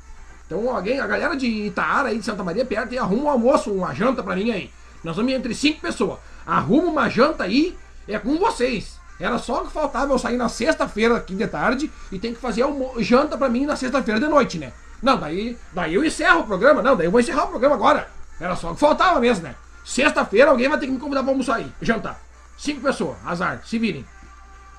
Então 0.46 0.70
alguém, 0.70 1.00
a 1.00 1.08
galera 1.08 1.36
de 1.36 1.48
Itaara 1.48 2.10
aí 2.10 2.20
de 2.20 2.26
Santa 2.26 2.44
Maria 2.44 2.66
perto, 2.66 2.94
e 2.94 2.98
arruma 2.98 3.24
um 3.24 3.30
almoço, 3.30 3.72
uma 3.72 3.94
janta 3.94 4.22
pra 4.22 4.36
mim 4.36 4.52
aí. 4.52 4.70
Nós 5.04 5.16
vamos 5.16 5.34
entre 5.34 5.54
cinco 5.54 5.82
pessoas. 5.82 6.20
Arruma 6.46 6.90
uma 6.90 7.10
janta 7.10 7.44
aí, 7.44 7.76
é 8.08 8.20
com 8.20 8.38
vocês. 8.38 9.00
Era 9.20 9.38
só 9.38 9.62
que 9.62 9.72
faltava 9.72 10.14
eu 10.14 10.20
sair 10.20 10.38
na 10.38 10.50
sexta-feira 10.50 11.16
aqui 11.16 11.34
de 11.34 11.48
tarde 11.48 11.92
e 12.12 12.20
tem 12.20 12.34
que 12.34 12.40
fazer 12.40 12.64
uma 12.64 13.02
janta 13.02 13.38
pra 13.38 13.50
mim 13.50 13.66
na 13.66 13.76
sexta-feira 13.76 14.20
de 14.20 14.28
noite, 14.28 14.58
né? 14.58 14.74
Não, 15.02 15.18
daí, 15.18 15.58
daí 15.74 15.94
eu 15.94 16.04
encerro 16.04 16.42
o 16.42 16.46
programa. 16.46 16.82
Não, 16.82 16.96
daí 16.96 17.08
eu 17.08 17.12
vou 17.12 17.20
encerrar 17.20 17.46
o 17.46 17.48
programa 17.48 17.76
agora. 17.76 18.10
Era 18.40 18.56
só 18.56 18.74
que 18.74 18.80
faltava 18.80 19.20
mesmo, 19.20 19.44
né? 19.44 19.56
Sexta-feira 19.86 20.52
alguém 20.52 20.68
vai 20.68 20.78
ter 20.78 20.88
que 20.88 20.92
me 20.92 21.00
convidar 21.00 21.24
pra 21.24 21.32
almoçar 21.32 21.56
aí, 21.56 21.72
jantar. 21.82 22.20
Cinco 22.58 22.82
pessoas, 22.82 23.18
azar, 23.26 23.62
se 23.66 23.78
virem. 23.78 24.06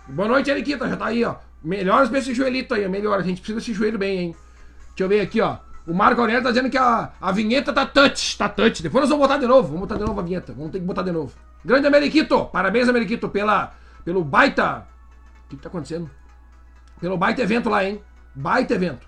Boa 0.09 0.29
noite, 0.29 0.50
Eriquita, 0.50 0.88
já 0.88 0.97
tá 0.97 1.07
aí, 1.07 1.25
ó. 1.25 1.37
Melhoras 1.62 2.09
pra 2.09 2.19
esse 2.19 2.35
joelhito 2.35 2.75
aí, 2.75 2.87
melhor. 2.88 3.19
A 3.19 3.23
gente 3.23 3.41
precisa 3.41 3.59
desse 3.59 3.73
joelho 3.73 3.99
bem, 3.99 4.19
hein? 4.19 4.37
Deixa 4.97 5.05
eu 5.05 5.09
ver 5.11 5.21
aqui, 5.21 5.43
ó. 5.43 5.59
O 5.87 5.93
Marco 5.93 6.23
Aurélio 6.23 6.43
tá 6.43 6.49
dizendo 6.49 6.71
que 6.71 6.79
a, 6.79 7.12
a 7.21 7.31
vinheta 7.31 7.71
tá 7.71 7.85
touch, 7.85 8.38
tá 8.38 8.49
touch. 8.49 8.83
Depois 8.83 9.03
nós 9.03 9.11
vamos 9.11 9.29
botar 9.29 9.38
de 9.38 9.47
novo, 9.47 9.69
vamos 9.69 9.81
botar 9.81 9.97
de 9.97 10.05
novo 10.05 10.19
a 10.19 10.23
vinheta. 10.23 10.55
Vamos 10.55 10.73
ter 10.73 10.79
que 10.81 10.87
botar 10.87 11.03
de 11.03 11.12
novo. 11.12 11.35
Grande 11.62 11.87
Ameriquito, 11.87 12.47
parabéns, 12.47 12.88
Ameriquito, 12.88 13.29
pela, 13.29 13.75
pelo 14.07 14.25
baita. 14.25 14.87
O 15.45 15.49
que, 15.50 15.57
que 15.57 15.62
tá 15.62 15.69
acontecendo? 15.69 16.11
Pelo 16.99 17.19
baita 17.19 17.43
evento 17.43 17.69
lá, 17.69 17.85
hein? 17.85 18.03
Baita 18.35 18.75
evento. 18.75 19.07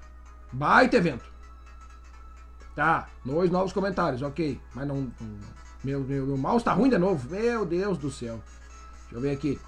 Baita 0.52 0.98
evento. 0.98 1.24
Tá, 2.76 3.08
dois 3.24 3.50
novos 3.50 3.72
comentários, 3.72 4.20
ok. 4.20 4.60
Mas 4.74 4.86
não. 4.86 5.10
Meu, 5.82 6.00
meu, 6.00 6.26
meu 6.26 6.36
mouse 6.36 6.64
tá 6.64 6.74
ruim 6.74 6.90
de 6.90 6.98
novo. 6.98 7.30
Meu 7.30 7.64
Deus 7.64 7.96
do 7.96 8.10
céu. 8.10 8.42
Deixa 9.04 9.14
eu 9.16 9.20
ver 9.22 9.30
aqui. 9.30 9.58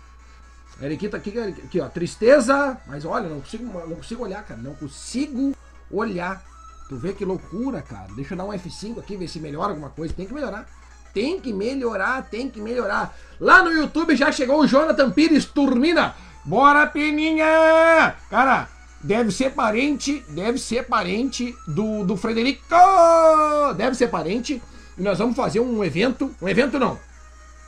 Eriquita 0.82 1.16
aqui, 1.16 1.36
aqui, 1.38 1.80
ó. 1.80 1.88
Tristeza. 1.88 2.78
Mas 2.86 3.06
olha, 3.06 3.26
não 3.28 3.40
consigo, 3.40 3.64
não 3.64 3.96
consigo 3.96 4.22
olhar, 4.22 4.44
cara. 4.44 4.60
Não 4.60 4.74
consigo 4.74 5.56
olhar. 5.90 6.42
Tu 6.88 6.96
vê 6.96 7.12
que 7.12 7.24
loucura, 7.24 7.82
cara. 7.82 8.08
Deixa 8.16 8.34
eu 8.34 8.38
dar 8.38 8.44
um 8.44 8.52
F5 8.52 8.98
aqui, 8.98 9.16
ver 9.16 9.28
se 9.28 9.38
melhora 9.38 9.68
alguma 9.68 9.90
coisa. 9.90 10.12
Tem 10.12 10.26
que 10.26 10.34
melhorar. 10.34 10.66
Tem 11.12 11.40
que 11.40 11.52
melhorar, 11.52 12.22
tem 12.30 12.48
que 12.48 12.60
melhorar. 12.60 13.14
Lá 13.40 13.62
no 13.62 13.72
YouTube 13.72 14.14
já 14.16 14.30
chegou 14.30 14.60
o 14.60 14.66
Jonathan 14.66 15.10
Pires 15.10 15.44
Turmina. 15.44 16.14
Bora, 16.44 16.86
Peninha! 16.86 18.14
Cara, 18.30 18.68
deve 19.02 19.30
ser 19.30 19.52
parente, 19.52 20.24
deve 20.28 20.58
ser 20.58 20.86
parente 20.86 21.54
do, 21.66 22.04
do 22.04 22.16
Frederico. 22.16 22.64
Deve 23.76 23.96
ser 23.96 24.08
parente. 24.08 24.62
E 24.96 25.02
nós 25.02 25.18
vamos 25.18 25.36
fazer 25.36 25.60
um 25.60 25.84
evento. 25.84 26.34
Um 26.40 26.48
evento 26.48 26.78
não. 26.78 26.98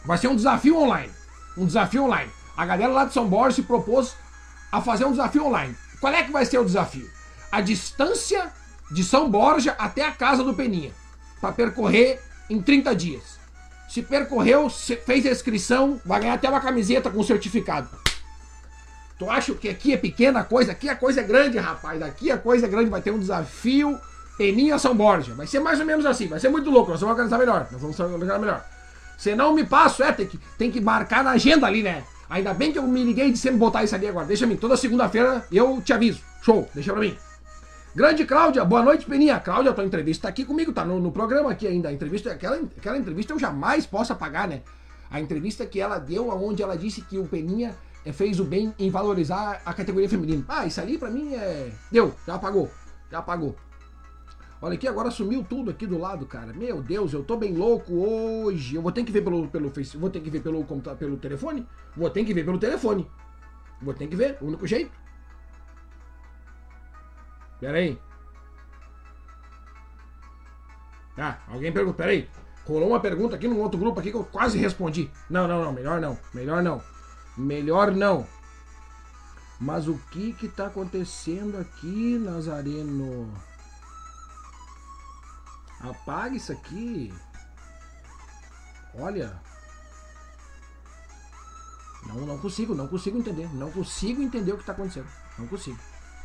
Vai 0.05 0.19
ser 0.19 0.29
um 0.29 0.37
desafio 0.37 0.79
online. 0.79 1.13
Um 1.57 1.67
desafio 1.67 2.05
online. 2.05 2.31
A 2.57 2.65
galera 2.65 2.93
lá 2.93 3.05
de 3.05 3.13
São 3.13 3.29
Borges 3.29 3.57
se 3.57 3.63
propôs 3.63 4.15
a 4.71 4.81
fazer 4.81 5.05
um 5.05 5.11
desafio 5.11 5.47
online. 5.47 5.77
Qual 6.01 6.13
é 6.13 6.23
que 6.23 6.33
vai 6.33 6.45
ser 6.45 6.59
o 6.59 6.65
desafio? 6.65 7.09
A 7.53 7.61
distância 7.61 8.51
de 8.91 9.05
São 9.05 9.31
Borja 9.31 9.77
até 9.79 10.05
a 10.05 10.11
casa 10.11 10.43
do 10.43 10.55
Peninha. 10.55 10.91
Para 11.41 11.53
percorrer 11.53 12.21
em 12.49 12.61
30 12.61 12.97
dias. 12.97 13.39
Se 13.89 14.01
percorreu, 14.01 14.71
fez 14.71 15.27
a 15.27 15.31
inscrição, 15.31 16.01
vai 16.05 16.21
ganhar 16.21 16.35
até 16.35 16.49
uma 16.49 16.61
camiseta 16.61 17.11
com 17.11 17.23
certificado. 17.23 17.91
Tu 19.19 19.31
acha 19.31 19.55
que 19.55 19.69
aqui 19.69 19.93
é 19.93 19.97
pequena 19.97 20.43
coisa? 20.43 20.73
Aqui 20.73 20.89
a 20.89 20.97
coisa 20.97 21.21
é 21.21 21.25
grande, 21.25 21.59
rapaz. 21.59 22.01
Aqui 22.03 22.31
a 22.31 22.39
coisa 22.39 22.67
é 22.67 22.69
grande. 22.69 22.91
Vai 22.91 23.03
ter 23.03 23.11
um 23.11 23.19
desafio 23.19 24.01
Peninha 24.37 24.79
São 24.79 24.97
Borja. 24.97 25.35
Vai 25.35 25.47
ser 25.47 25.61
mais 25.61 25.79
ou 25.79 25.87
menos 25.87 26.07
assim. 26.07 26.27
Vai 26.27 26.41
ser 26.41 26.49
muito 26.49 26.71
louco. 26.71 26.91
Nós 26.91 27.01
vamos 27.01 27.13
organizar 27.13 27.39
melhor. 27.39 27.69
Nós 27.71 27.81
vamos 27.81 28.01
organizar 28.01 28.39
melhor. 28.39 28.65
Se 29.19 29.37
não 29.37 29.55
me 29.55 29.65
passo, 29.65 30.03
é, 30.03 30.11
tem 30.11 30.27
que, 30.27 30.39
tem 30.59 30.71
que 30.71 30.81
marcar 30.81 31.23
na 31.23 31.33
agenda 31.33 31.67
ali, 31.67 31.83
né? 31.83 32.03
Ainda 32.29 32.55
bem 32.55 32.73
que 32.73 32.79
eu 32.79 32.83
me 32.83 33.05
liguei 33.05 33.31
de 33.31 33.39
sempre 33.39 33.59
botar 33.59 33.85
isso 33.85 33.95
ali 33.95 34.09
agora. 34.09 34.27
Deixa 34.27 34.47
mim. 34.47 34.57
Toda 34.57 34.77
segunda-feira 34.77 35.47
eu 35.53 35.81
te 35.81 35.93
aviso. 35.93 36.21
Show. 36.41 36.69
Deixa 36.75 36.93
pra 36.93 37.01
mim. 37.03 37.17
Grande 37.95 38.25
Cláudia, 38.25 38.65
boa 38.65 38.83
noite, 38.83 39.05
Peninha. 39.05 39.39
Cláudia, 39.39 39.71
tua 39.75 39.85
entrevista 39.85 40.23
tá 40.23 40.29
aqui 40.31 40.47
comigo, 40.47 40.73
tá 40.73 40.83
no, 40.83 40.99
no 40.99 41.13
programa 41.13 41.51
aqui 41.51 41.67
ainda. 41.67 41.91
A 41.91 41.93
entrevista, 41.93 42.33
aquela, 42.33 42.57
aquela 42.57 42.97
entrevista 42.97 43.35
eu 43.35 43.39
jamais 43.39 43.85
posso 43.85 44.15
apagar, 44.15 44.49
né? 44.49 44.63
A 45.11 45.21
entrevista 45.21 45.67
que 45.67 45.79
ela 45.79 45.99
deu, 45.99 46.31
onde 46.31 46.63
ela 46.63 46.75
disse 46.75 47.03
que 47.03 47.19
o 47.19 47.27
Peninha 47.27 47.77
eh, 48.07 48.11
fez 48.11 48.41
o 48.41 48.45
bem 48.45 48.75
em 48.79 48.89
valorizar 48.89 49.61
a 49.67 49.75
categoria 49.75 50.09
feminina. 50.09 50.43
Ah, 50.49 50.65
isso 50.65 50.81
ali 50.81 50.97
pra 50.97 51.11
mim 51.11 51.35
é. 51.35 51.71
Deu, 51.91 52.15
já 52.27 52.37
apagou. 52.37 52.71
Já 53.11 53.19
apagou. 53.19 53.55
Olha 54.63 54.73
aqui, 54.73 54.89
agora 54.89 55.11
sumiu 55.11 55.45
tudo 55.47 55.71
aqui 55.71 55.87
do 55.87 55.99
lado, 55.99 56.25
cara. 56.25 56.51
Meu 56.55 56.81
Deus, 56.81 57.13
eu 57.13 57.23
tô 57.23 57.37
bem 57.37 57.53
louco 57.55 57.93
hoje. 57.93 58.75
Eu 58.75 58.81
vou 58.81 58.91
ter 58.91 59.05
que 59.05 59.13
ver 59.13 59.21
pelo, 59.21 59.49
pelo 59.49 59.69
Facebook, 59.69 60.01
vou 60.01 60.09
ter 60.09 60.21
que 60.21 60.31
ver 60.31 60.41
pelo, 60.41 60.65
pelo 60.65 61.19
telefone. 61.19 61.69
Vou 61.95 62.09
ter 62.09 62.25
que 62.25 62.33
ver 62.33 62.43
pelo 62.47 62.59
telefone. 62.59 63.07
Vou 63.83 63.93
ter 63.93 64.07
que 64.07 64.17
ver, 64.17 64.39
o 64.41 64.47
único 64.47 64.67
jeito. 64.67 65.02
Pera 67.63 67.79
aí. 67.79 67.97
Ah, 71.17 71.39
alguém 71.47 71.73
perguntou, 71.73 71.95
pera 71.95 72.11
aí. 72.11 72.29
Rolou 72.67 72.89
uma 72.89 72.99
pergunta 72.99 73.37
aqui 73.37 73.47
num 73.47 73.61
outro 73.61 73.79
grupo 73.79 74.01
aqui 74.01 74.11
que 74.11 74.17
eu 74.17 74.25
quase 74.25 74.59
respondi. 74.59 75.09
Não, 75.31 75.47
não, 75.47 75.63
não, 75.63 75.73
melhor 75.73 76.01
não. 76.01 76.19
Melhor 76.35 76.61
não. 76.61 76.83
Melhor 77.39 77.93
não. 77.93 78.27
Mas 79.61 79.87
o 79.87 79.97
que 80.11 80.33
que 80.33 80.49
tá 80.49 80.67
acontecendo 80.67 81.57
aqui, 81.57 82.19
Nazareno? 82.19 83.33
Apaga 85.83 86.35
isso 86.35 86.51
aqui. 86.51 87.15
Olha. 88.93 89.41
Não, 92.09 92.27
não 92.27 92.39
consigo, 92.39 92.75
não 92.75 92.89
consigo 92.89 93.19
entender. 93.19 93.49
Não 93.55 93.71
consigo 93.71 94.21
entender 94.21 94.53
o 94.53 94.59
que 94.59 94.65
tá 94.65 94.73
acontecendo. 94.73 95.07
Não 95.39 95.47
consigo. 95.47 95.79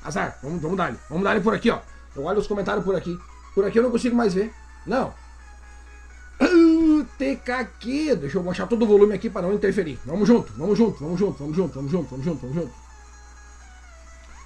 Azar, 0.04 0.38
vamos, 0.42 0.62
vamos 0.62 0.78
dar 0.78 0.96
Vamos 1.10 1.24
dar 1.24 1.42
por 1.42 1.54
aqui, 1.54 1.70
ó. 1.70 1.80
Eu 2.16 2.24
olho 2.24 2.40
os 2.40 2.48
comentários 2.48 2.84
por 2.84 2.96
aqui. 2.96 3.18
Por 3.54 3.66
aqui 3.66 3.80
eu 3.80 3.84
não 3.84 3.92
consigo 3.92 4.16
mais 4.16 4.34
ver. 4.34 4.54
Não. 4.86 5.14
TKQ. 7.18 8.16
Deixa 8.16 8.38
eu 8.38 8.44
baixar 8.44 8.68
todo 8.68 8.84
o 8.84 8.88
volume 8.88 9.14
aqui 9.14 9.30
para 9.30 9.44
não 9.44 9.54
interferir. 9.54 10.00
Vamos 10.06 10.28
junto, 10.28 10.54
vamos 10.54 10.78
junto, 10.78 11.00
vamos 11.00 11.20
junto, 11.20 11.40
vamos 11.40 11.56
junto, 11.56 11.74
vamos 11.74 11.92
junto, 11.92 12.10
vamos 12.10 12.26
junto, 12.26 12.42
vamos 12.42 12.56
junto. 12.56 12.74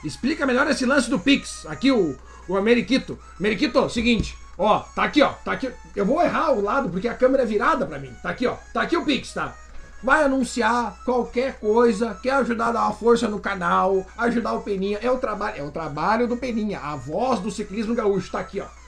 Explica 0.04 0.46
melhor 0.46 0.68
esse 0.70 0.86
lance 0.86 1.10
do 1.10 1.20
Pix. 1.20 1.66
Aqui 1.68 1.92
o, 1.92 2.18
o 2.48 2.58
Ameriquito. 2.58 3.20
Ameriquito, 3.40 3.90
seguinte. 3.90 4.38
Ó, 4.58 4.80
tá 4.80 5.04
aqui, 5.04 5.22
ó. 5.22 5.30
Tá 5.30 5.54
aqui. 5.54 5.72
Eu 5.96 6.06
vou 6.06 6.22
errar 6.22 6.52
o 6.52 6.62
lado 6.62 6.90
porque 6.90 7.08
a 7.08 7.14
câmera 7.14 7.44
é 7.44 7.46
virada 7.46 7.86
para 7.86 8.00
mim. 8.00 8.14
Tá 8.24 8.30
aqui, 8.30 8.48
ó. 8.48 8.56
Tá 8.74 8.82
aqui 8.82 8.98
o 8.98 9.06
Pix, 9.06 9.34
tá? 9.34 9.56
Vai 10.04 10.24
anunciar 10.24 10.98
qualquer 11.06 11.60
coisa, 11.60 12.18
quer 12.22 12.34
ajudar 12.34 12.68
a 12.68 12.72
dar 12.72 12.84
uma 12.84 12.94
força 12.94 13.28
no 13.28 13.40
canal, 13.40 14.06
ajudar 14.18 14.54
o 14.54 14.62
Peninha. 14.62 15.00
É 15.02 15.12
o 15.12 15.18
trabalho, 15.18 15.60
é 15.60 15.64
o 15.64 15.72
trabalho 15.72 16.28
do 16.28 16.38
Peninha, 16.38 16.80
a 16.80 16.96
voz 16.96 17.40
do 17.40 17.52
ciclismo 17.52 17.94
gaúcho. 17.94 18.32
Tá 18.32 18.40
aqui, 18.40 18.60
ó 18.60 18.82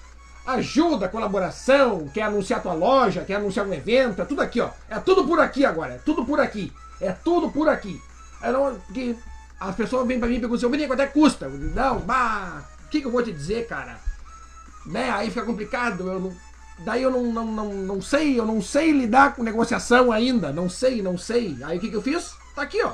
ajuda, 0.45 1.07
colaboração, 1.07 2.07
quer 2.13 2.23
anunciar 2.23 2.61
tua 2.61 2.73
loja, 2.73 3.23
quer 3.23 3.35
anunciar 3.35 3.65
um 3.65 3.73
evento, 3.73 4.21
é 4.21 4.25
tudo 4.25 4.41
aqui, 4.41 4.59
ó. 4.59 4.69
É 4.89 4.99
tudo 4.99 5.25
por 5.25 5.39
aqui 5.39 5.65
agora, 5.65 5.93
é 5.93 5.97
tudo 5.97 6.25
por 6.25 6.39
aqui. 6.39 6.71
É 6.99 7.11
tudo 7.11 7.49
por 7.49 7.69
aqui. 7.69 8.01
É 8.41 8.51
não, 8.51 8.77
que 8.93 9.17
as 9.59 9.75
pessoas 9.75 10.05
vêm 10.07 10.19
pra 10.19 10.27
mim 10.27 10.35
e 10.35 10.39
perguntam, 10.39 10.69
assim, 10.69 10.87
quanto 10.87 11.01
é 11.01 11.07
que 11.07 11.13
custa? 11.13 11.45
Eu 11.45 11.57
digo, 11.57 11.75
não, 11.75 11.99
bah, 11.99 12.63
o 12.85 12.89
que, 12.89 12.99
que 12.99 13.07
eu 13.07 13.11
vou 13.11 13.23
te 13.23 13.31
dizer, 13.31 13.67
cara? 13.67 13.97
Né, 14.85 15.09
aí 15.09 15.29
fica 15.29 15.45
complicado, 15.45 16.07
eu 16.07 16.19
não, 16.19 16.33
daí 16.79 17.03
eu 17.03 17.11
não, 17.11 17.23
não, 17.31 17.45
não, 17.45 17.73
não 17.73 18.01
sei, 18.01 18.39
eu 18.39 18.45
não 18.45 18.61
sei 18.61 18.91
lidar 18.91 19.35
com 19.35 19.43
negociação 19.43 20.11
ainda, 20.11 20.51
não 20.51 20.69
sei, 20.69 21.01
não 21.01 21.17
sei. 21.17 21.57
Aí 21.63 21.77
o 21.77 21.81
que, 21.81 21.89
que 21.89 21.95
eu 21.95 22.01
fiz? 22.01 22.35
Tá 22.55 22.63
aqui, 22.63 22.83
ó. 22.83 22.93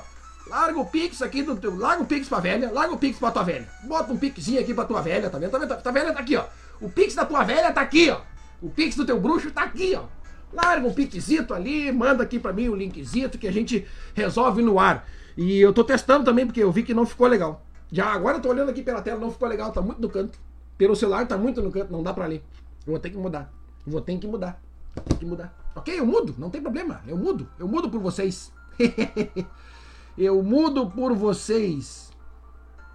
Larga 0.49 0.79
o 0.79 0.85
Pix 0.85 1.21
aqui 1.21 1.43
do 1.43 1.55
teu. 1.55 1.77
Larga 1.77 2.03
o 2.03 2.05
Pix 2.05 2.27
pra 2.27 2.39
velha, 2.39 2.71
larga 2.71 2.93
o 2.93 2.97
Pix 2.97 3.19
pra 3.19 3.29
tua 3.29 3.43
velha. 3.43 3.67
Bota 3.83 4.11
um 4.11 4.17
Pixinho 4.17 4.59
aqui 4.59 4.73
pra 4.73 4.83
tua 4.83 5.01
velha, 5.01 5.29
tá 5.29 5.37
vendo? 5.37 5.51
Tá 5.51 5.59
vendo? 5.59 5.77
Tá, 5.77 5.91
velha 5.91 6.11
tá 6.11 6.19
aqui, 6.19 6.35
ó. 6.35 6.45
O 6.81 6.89
Pix 6.89 7.13
da 7.13 7.23
tua 7.23 7.43
velha 7.43 7.71
tá 7.71 7.81
aqui, 7.81 8.09
ó. 8.09 8.21
O 8.61 8.69
Pix 8.69 8.95
do 8.95 9.05
teu 9.05 9.19
bruxo 9.19 9.51
tá 9.51 9.63
aqui, 9.63 9.95
ó. 9.95 10.05
Larga 10.51 10.87
um 10.87 10.93
Pixito 10.93 11.53
ali, 11.53 11.91
manda 11.91 12.23
aqui 12.23 12.39
pra 12.39 12.51
mim 12.51 12.67
o 12.67 12.75
linkzito 12.75 13.37
que 13.37 13.47
a 13.47 13.51
gente 13.51 13.87
resolve 14.15 14.63
no 14.63 14.79
ar. 14.79 15.07
E 15.37 15.59
eu 15.59 15.71
tô 15.71 15.83
testando 15.83 16.25
também 16.25 16.45
porque 16.45 16.63
eu 16.63 16.71
vi 16.71 16.81
que 16.81 16.93
não 16.93 17.05
ficou 17.05 17.27
legal. 17.27 17.63
Já 17.91 18.07
agora 18.07 18.37
eu 18.37 18.41
tô 18.41 18.49
olhando 18.49 18.69
aqui 18.69 18.81
pela 18.81 19.01
tela, 19.01 19.19
não 19.19 19.31
ficou 19.31 19.47
legal, 19.47 19.71
tá 19.71 19.81
muito 19.81 20.01
no 20.01 20.09
canto. 20.09 20.39
Pelo 20.77 20.95
celular 20.95 21.27
tá 21.27 21.37
muito 21.37 21.61
no 21.61 21.71
canto, 21.71 21.91
não 21.91 22.01
dá 22.01 22.13
pra 22.13 22.25
ler. 22.25 22.43
Eu 22.87 22.93
vou 22.93 22.99
ter 22.99 23.11
que 23.11 23.17
mudar. 23.17 23.51
Vou 23.89 24.01
ter 24.01 24.17
que 24.17 24.27
mudar. 24.27 24.61
Ter 25.07 25.15
que 25.17 25.25
mudar. 25.25 25.53
Ok, 25.75 25.99
eu 25.99 26.05
mudo, 26.05 26.35
não 26.37 26.49
tem 26.49 26.61
problema. 26.61 27.01
Eu 27.07 27.17
mudo. 27.17 27.47
Eu 27.57 27.67
mudo 27.67 27.89
por 27.89 27.99
vocês. 27.99 28.51
eu 30.17 30.41
mudo 30.43 30.89
por 30.89 31.15
vocês. 31.15 32.11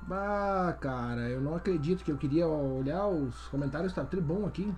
Bah, 0.02 0.76
cara, 0.80 1.22
eu 1.30 1.40
não 1.40 1.56
acredito 1.56 2.04
que 2.04 2.12
eu 2.12 2.16
queria 2.16 2.46
olhar 2.46 3.06
os 3.08 3.34
comentários, 3.48 3.92
tá 3.92 4.04
tudo 4.04 4.22
bom 4.22 4.46
aqui. 4.46 4.72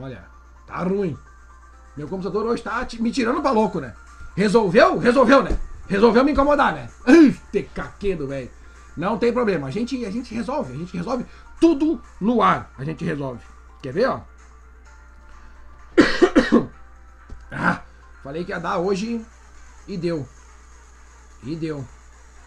Olha, 0.00 0.24
tá 0.66 0.82
ruim. 0.82 1.16
Meu 1.96 2.08
computador 2.08 2.46
hoje 2.46 2.62
tá 2.62 2.86
me 2.98 3.10
tirando 3.10 3.40
pra 3.40 3.50
louco, 3.50 3.80
né? 3.80 3.94
Resolveu? 4.34 4.98
Resolveu, 4.98 5.42
né? 5.42 5.58
Resolveu 5.86 6.24
me 6.24 6.32
incomodar, 6.32 6.74
né? 6.74 6.90
Ai, 7.06 7.62
caquedo, 7.74 8.26
velho. 8.26 8.50
Não 8.96 9.18
tem 9.18 9.32
problema. 9.32 9.66
A 9.68 9.70
gente, 9.70 10.04
a 10.04 10.10
gente 10.10 10.34
resolve. 10.34 10.72
A 10.72 10.76
gente 10.76 10.96
resolve 10.96 11.26
tudo 11.60 12.00
no 12.20 12.42
ar. 12.42 12.70
A 12.78 12.84
gente 12.84 13.04
resolve. 13.04 13.42
Quer 13.82 13.92
ver, 13.92 14.08
ó? 14.08 14.20
ah, 17.52 17.80
falei 18.22 18.44
que 18.44 18.50
ia 18.50 18.60
dar 18.60 18.78
hoje 18.78 19.24
e 19.86 19.96
deu. 19.96 20.28
E 21.42 21.54
deu. 21.56 21.86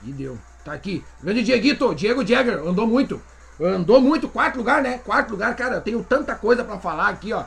E 0.04 0.12
deu. 0.12 0.38
Tá 0.64 0.74
aqui. 0.74 1.04
Grande 1.22 1.44
Dieguito, 1.44 1.96
Diego 1.96 2.26
Jagger, 2.26 2.60
andou 2.60 2.86
muito. 2.86 3.22
Andou 3.60 4.00
muito, 4.00 4.30
quarto 4.30 4.58
lugar, 4.58 4.82
né? 4.82 5.00
Quarto 5.00 5.32
lugar, 5.32 5.56
cara, 5.56 5.76
eu 5.76 5.82
tenho 5.82 6.04
tanta 6.04 6.34
coisa 6.36 6.64
para 6.64 6.80
falar 6.80 7.10
aqui, 7.10 7.34
ó. 7.34 7.44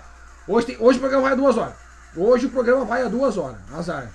Hoje, 0.47 0.67
tem, 0.67 0.77
hoje 0.79 0.99
o 0.99 1.01
programa 1.01 1.23
vai 1.25 1.33
a 1.33 1.37
duas 1.37 1.57
horas. 1.57 1.75
Hoje 2.17 2.47
o 2.47 2.51
programa 2.51 2.85
vai 2.85 3.03
a 3.03 3.09
duas 3.09 3.39
horas. 3.39 3.59
Azar. 3.73 4.11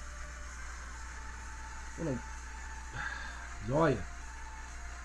Olha. 3.72 3.98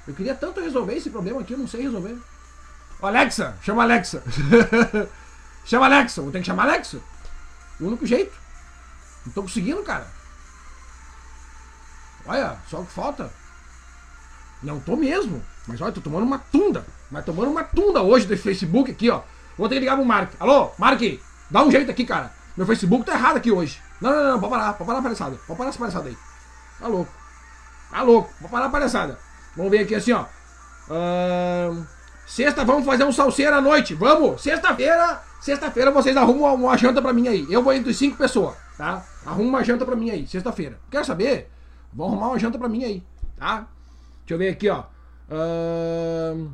Eu 0.07 0.15
queria 0.15 0.35
tanto 0.35 0.61
resolver 0.61 0.95
esse 0.95 1.11
problema 1.11 1.41
aqui, 1.41 1.53
eu 1.55 1.59
não 1.59 1.69
sei 1.69 1.83
resolver. 1.83 2.19
Alexa, 3.09 3.57
chama 3.63 3.83
Alexa. 3.83 4.23
chama 5.65 5.87
Alexa, 5.87 6.23
vou 6.23 6.31
ter 6.31 6.41
que 6.41 6.47
chamar 6.47 6.65
Alexa. 6.65 6.99
O 7.81 7.87
único 7.87 8.07
jeito. 8.07 8.33
Não 9.27 9.33
tô 9.33 9.43
conseguindo, 9.43 9.83
cara. 9.83 10.07
Olha, 12.27 12.57
só 12.69 12.81
o 12.81 12.87
que 12.87 12.93
falta. 12.93 13.31
Não 14.63 14.79
tô 14.79 14.97
mesmo. 14.97 15.43
Mas 15.67 15.81
olha, 15.81 15.93
tô 15.93 16.01
tomando 16.01 16.25
uma 16.25 16.39
tunda. 16.39 16.85
Mas 17.11 17.25
tomando 17.25 17.51
uma 17.51 17.65
tunda 17.65 18.03
hoje 18.03 18.27
desse 18.27 18.43
Facebook 18.43 18.91
aqui, 18.91 19.11
ó. 19.11 19.23
Vou 19.57 19.69
ter 19.69 19.77
que 19.77 19.81
ligar 19.81 19.97
pro 19.97 20.05
Mark. 20.05 20.33
Alô, 20.39 20.71
Mark, 20.79 21.01
dá 21.51 21.63
um 21.63 21.71
jeito 21.71 21.91
aqui, 21.91 22.05
cara. 22.05 22.33
Meu 22.57 22.67
Facebook 22.67 23.05
tá 23.05 23.13
errado 23.15 23.37
aqui 23.37 23.51
hoje. 23.51 23.81
Não, 24.01 24.11
não, 24.11 24.33
não, 24.33 24.41
pode 24.41 24.53
parar, 24.53 24.73
pode 24.75 24.87
parar 24.87 24.99
a 24.99 25.03
palhaçada. 25.03 25.37
Pode 25.47 25.59
parar 25.59 25.71
essa 25.71 25.79
palhaçada 25.79 26.09
aí. 26.09 26.17
Tá 26.79 26.87
louco. 26.87 27.13
Tá 27.91 28.03
louco, 28.03 28.33
pode 28.41 28.51
parar 28.51 28.67
a 28.67 28.71
palhaçada. 28.71 29.19
Vamos 29.57 29.71
ver 29.71 29.81
aqui 29.81 29.95
assim, 29.95 30.13
ó. 30.13 30.25
Uh, 30.89 31.87
sexta, 32.33 32.65
vamos 32.65 32.87
fazer 32.87 33.05
um 33.05 33.13
salseiro 33.13 33.55
à 33.55 33.61
noite. 33.61 33.95
Vamos! 33.95 34.41
Sexta-feira, 34.41 35.23
sexta-feira 35.41 35.91
vocês 35.91 36.17
arrumam 36.17 36.55
uma, 36.55 36.79
janta 36.79 37.03
pra 37.03 37.13
mim 37.13 37.29
aí. 37.29 37.47
Eu 37.51 37.63
vou 37.63 37.75
entre 37.75 37.93
cinco 37.93 38.17
pessoas, 38.17 38.57
tá? 38.79 39.05
Arruma 39.27 39.51
uma 39.51 39.65
janta 39.65 39.85
pra 39.85 39.95
mim 39.95 40.11
aí, 40.11 40.27
sexta-feira. 40.27 40.79
Quer 40.91 41.05
saber? 41.05 41.51
Vão 41.93 42.09
arrumar 42.09 42.29
uma 42.29 42.39
janta 42.39 42.59
pra 42.59 42.71
mim 42.71 42.85
aí, 42.85 43.05
tá? 43.37 43.69
Deixa 44.21 44.35
eu 44.35 44.39
ver 44.39 44.49
aqui, 44.49 44.71
ó. 44.71 44.85
Uh, 45.29 46.51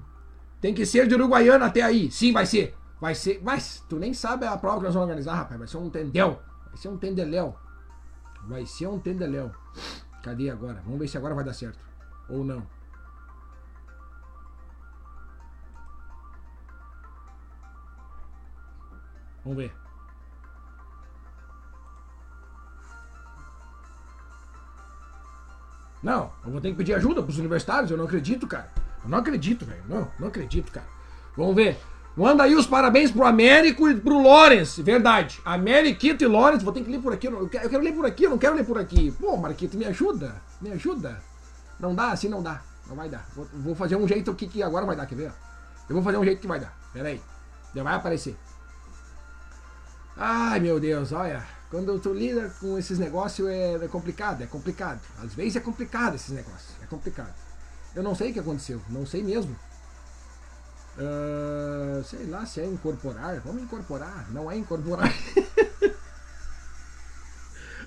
tem 0.61 0.75
que 0.75 0.85
ser 0.85 1.07
de 1.07 1.15
Uruguaiana 1.15 1.67
até 1.67 1.83
aí. 1.83 2.11
Sim, 2.11 2.33
vai 2.33 2.45
ser. 2.45 2.77
Vai 3.01 3.15
ser. 3.15 3.41
Mas 3.45 3.85
tu 3.89 3.97
nem 3.97 4.13
sabe 4.13 4.47
a 4.47 4.57
prova 4.57 4.79
que 4.79 4.85
nós 4.85 4.95
vamos 4.95 5.09
organizar, 5.09 5.35
rapaz. 5.35 5.59
Vai 5.59 5.69
ser 5.69 5.77
um 5.77 5.89
tendel. 5.89 6.43
Vai 6.67 6.77
ser 6.77 6.89
um 6.89 6.97
tendeléu. 6.97 7.55
Vai 8.49 8.67
ser 8.67 8.89
um 8.89 8.99
tendeléu. 8.99 9.53
Cadê 10.25 10.51
agora? 10.51 10.83
Vamos 10.85 10.99
ver 10.99 11.07
se 11.07 11.17
agora 11.17 11.35
vai 11.37 11.45
dar 11.45 11.53
certo. 11.53 11.79
Ou 12.29 12.45
não. 12.45 12.67
Vamos 19.49 19.63
ver. 19.63 19.73
Não, 26.03 26.31
eu 26.45 26.51
vou 26.53 26.61
ter 26.61 26.71
que 26.71 26.77
pedir 26.77 26.93
ajuda 26.93 27.23
pros 27.23 27.39
universitários, 27.39 27.91
eu 27.91 27.97
não 27.97 28.05
acredito, 28.05 28.47
cara. 28.47 28.71
Eu 29.03 29.09
não 29.09 29.19
acredito, 29.19 29.65
velho. 29.65 29.83
Não, 29.89 30.13
não 30.19 30.29
acredito, 30.29 30.71
cara. 30.71 30.87
Vamos 31.35 31.57
ver. 31.57 31.81
Manda 32.15 32.43
aí 32.43 32.55
os 32.55 32.67
parabéns 32.67 33.11
pro 33.11 33.25
Américo 33.25 33.89
e 33.89 33.99
pro 33.99 34.23
Lawrence. 34.23 34.83
Verdade. 34.83 35.41
Amériquito 35.47 36.23
e 36.23 36.27
Lawrence. 36.27 36.63
Vou 36.63 36.75
ter 36.75 36.85
que 36.85 36.91
ler 36.91 37.01
por 37.01 37.15
aqui. 37.15 37.27
Eu 37.27 37.49
quero, 37.49 37.65
eu 37.65 37.71
quero 37.71 37.83
ler 37.83 37.95
por 37.95 38.05
aqui, 38.05 38.25
eu 38.25 38.31
não 38.31 38.39
quero 38.39 38.55
ler 38.55 38.67
por 38.67 38.77
aqui. 38.77 39.11
Pô, 39.13 39.35
Marquito, 39.39 39.79
me 39.79 39.87
ajuda. 39.87 40.43
Me 40.61 40.73
ajuda. 40.73 41.23
Não 41.81 41.95
dá, 41.95 42.11
assim 42.11 42.29
não 42.29 42.43
dá. 42.43 42.61
Não 42.87 42.95
vai 42.95 43.09
dar. 43.09 43.27
Vou, 43.35 43.49
vou 43.55 43.75
fazer 43.75 43.97
um 43.97 44.07
jeito 44.07 44.31
aqui 44.31 44.47
que 44.47 44.63
agora 44.63 44.85
vai 44.85 44.95
dar, 44.95 45.07
quer 45.07 45.15
ver? 45.15 45.33
Eu 45.89 45.95
vou 45.95 46.03
fazer 46.03 46.19
um 46.19 46.25
jeito 46.25 46.43
que 46.43 46.47
vai 46.47 46.61
dar. 46.61 46.77
Pera 46.93 47.09
aí. 47.09 47.23
Já 47.75 47.83
vai 47.83 47.95
aparecer. 47.95 48.37
Ai, 50.19 50.59
meu 50.59 50.81
Deus, 50.81 51.13
olha. 51.13 51.47
Quando 51.71 51.99
tu 52.01 52.13
lida 52.13 52.51
com 52.61 52.77
esses 52.77 52.99
negócios 52.99 53.49
é, 53.49 53.75
é 53.75 53.89
complicado, 53.89 54.43
é 54.43 54.47
complicado. 54.47 55.01
Às 55.23 55.35
vezes 55.35 55.57
é 55.57 55.61
complicado 55.61 56.17
esses 56.17 56.31
negócios. 56.31 56.73
É 56.83 56.87
complicado. 56.87 57.35
Eu 57.95 58.03
não 58.03 58.15
sei 58.15 58.31
o 58.31 58.33
que 58.33 58.41
aconteceu. 58.41 58.81
Não 58.89 59.07
sei 59.07 59.23
mesmo. 59.23 59.55
Uh, 60.97 62.03
sei 62.03 62.27
lá 62.27 62.45
se 62.47 62.61
é 62.61 62.67
incorporar. 62.67 63.39
Vamos 63.45 63.63
incorporar. 63.63 64.27
Não 64.31 64.51
é 64.51 64.57
incorporar. 64.57 65.13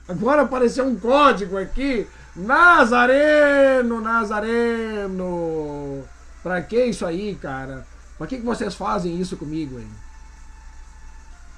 Agora 0.07 0.43
apareceu 0.43 0.85
um 0.85 0.95
código 0.95 1.57
aqui. 1.57 2.07
Nazareno, 2.35 3.99
Nazareno. 3.99 6.03
Pra 6.41 6.61
que 6.61 6.85
isso 6.85 7.05
aí, 7.05 7.35
cara? 7.35 7.85
Pra 8.17 8.27
que, 8.27 8.37
que 8.37 8.45
vocês 8.45 8.75
fazem 8.75 9.19
isso 9.19 9.35
comigo, 9.35 9.79
hein? 9.79 9.89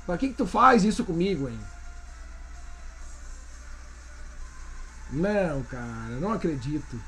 Pra 0.05 0.17
que, 0.17 0.29
que 0.29 0.33
tu 0.33 0.45
faz 0.45 0.83
isso 0.83 1.03
comigo, 1.03 1.47
hein? 1.47 1.59
Não, 5.11 5.63
cara, 5.63 6.17
não 6.19 6.33
acredito. 6.33 6.99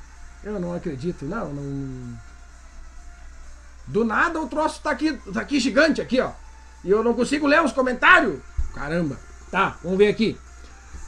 Eu 0.44 0.60
não 0.60 0.74
acredito, 0.74 1.26
não, 1.26 1.52
não. 1.52 2.18
Do 3.88 4.06
nada 4.06 4.40
o 4.40 4.48
troço 4.48 4.82
tá 4.82 4.92
aqui, 4.92 5.14
tá 5.34 5.42
aqui 5.42 5.60
gigante 5.60 6.02
aqui, 6.02 6.20
ó. 6.20 6.32
E 6.84 6.90
eu 6.90 7.04
não 7.04 7.14
consigo 7.14 7.48
ler 7.48 7.64
os 7.64 7.72
comentários. 7.72 8.40
Caramba. 8.74 9.18
Tá, 9.50 9.76
vamos 9.84 9.98
ver 9.98 10.08
aqui. 10.08 10.38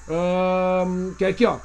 Um, 0.09 1.13
que 1.15 1.25
é 1.25 1.29
aqui, 1.29 1.45
ó. 1.45 1.59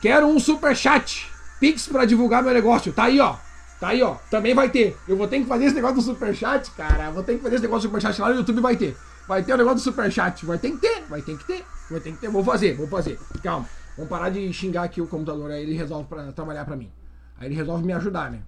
Quero 0.00 0.26
um 0.26 0.40
super 0.40 0.76
chat. 0.76 1.30
Pix 1.60 1.86
pra 1.86 2.04
divulgar 2.04 2.42
meu 2.42 2.52
negócio. 2.52 2.92
Tá 2.92 3.04
aí, 3.04 3.20
ó. 3.20 3.36
Tá 3.78 3.88
aí, 3.88 4.02
ó. 4.02 4.16
Também 4.30 4.54
vai 4.54 4.68
ter. 4.68 4.96
Eu 5.06 5.16
vou 5.16 5.28
ter 5.28 5.40
que 5.40 5.46
fazer 5.46 5.66
esse 5.66 5.74
negócio 5.74 5.96
do 5.96 6.02
super 6.02 6.34
chat, 6.34 6.70
cara. 6.72 7.10
Vou 7.10 7.22
ter 7.22 7.36
que 7.36 7.42
fazer 7.42 7.56
esse 7.56 7.62
negócio 7.62 7.88
do 7.88 7.92
super 7.92 8.02
chat 8.02 8.20
lá 8.20 8.30
no 8.30 8.36
YouTube 8.36 8.60
vai 8.60 8.76
ter. 8.76 8.96
Vai 9.26 9.42
ter 9.42 9.54
o 9.54 9.56
negócio 9.56 9.78
do 9.78 9.80
super 9.80 10.10
chat. 10.12 10.44
Vai 10.44 10.58
ter 10.58 10.72
que 10.72 10.78
ter. 10.78 11.04
Vai 11.04 11.22
ter 11.22 11.38
que 11.38 11.44
ter. 11.44 11.64
Vai 11.90 12.00
ter 12.00 12.12
que 12.12 12.18
ter. 12.18 12.28
Vou 12.28 12.44
fazer, 12.44 12.76
vou 12.76 12.86
fazer. 12.86 13.18
Calma. 13.42 13.68
Vamos 13.96 14.10
parar 14.10 14.28
de 14.30 14.52
xingar 14.52 14.84
aqui 14.84 15.00
o 15.00 15.06
computador. 15.06 15.50
Aí 15.50 15.62
ele 15.62 15.74
resolve 15.74 16.08
pra 16.08 16.32
trabalhar 16.32 16.64
pra 16.64 16.76
mim. 16.76 16.90
Aí 17.38 17.48
ele 17.48 17.54
resolve 17.54 17.84
me 17.84 17.92
ajudar, 17.92 18.30
né? 18.30 18.42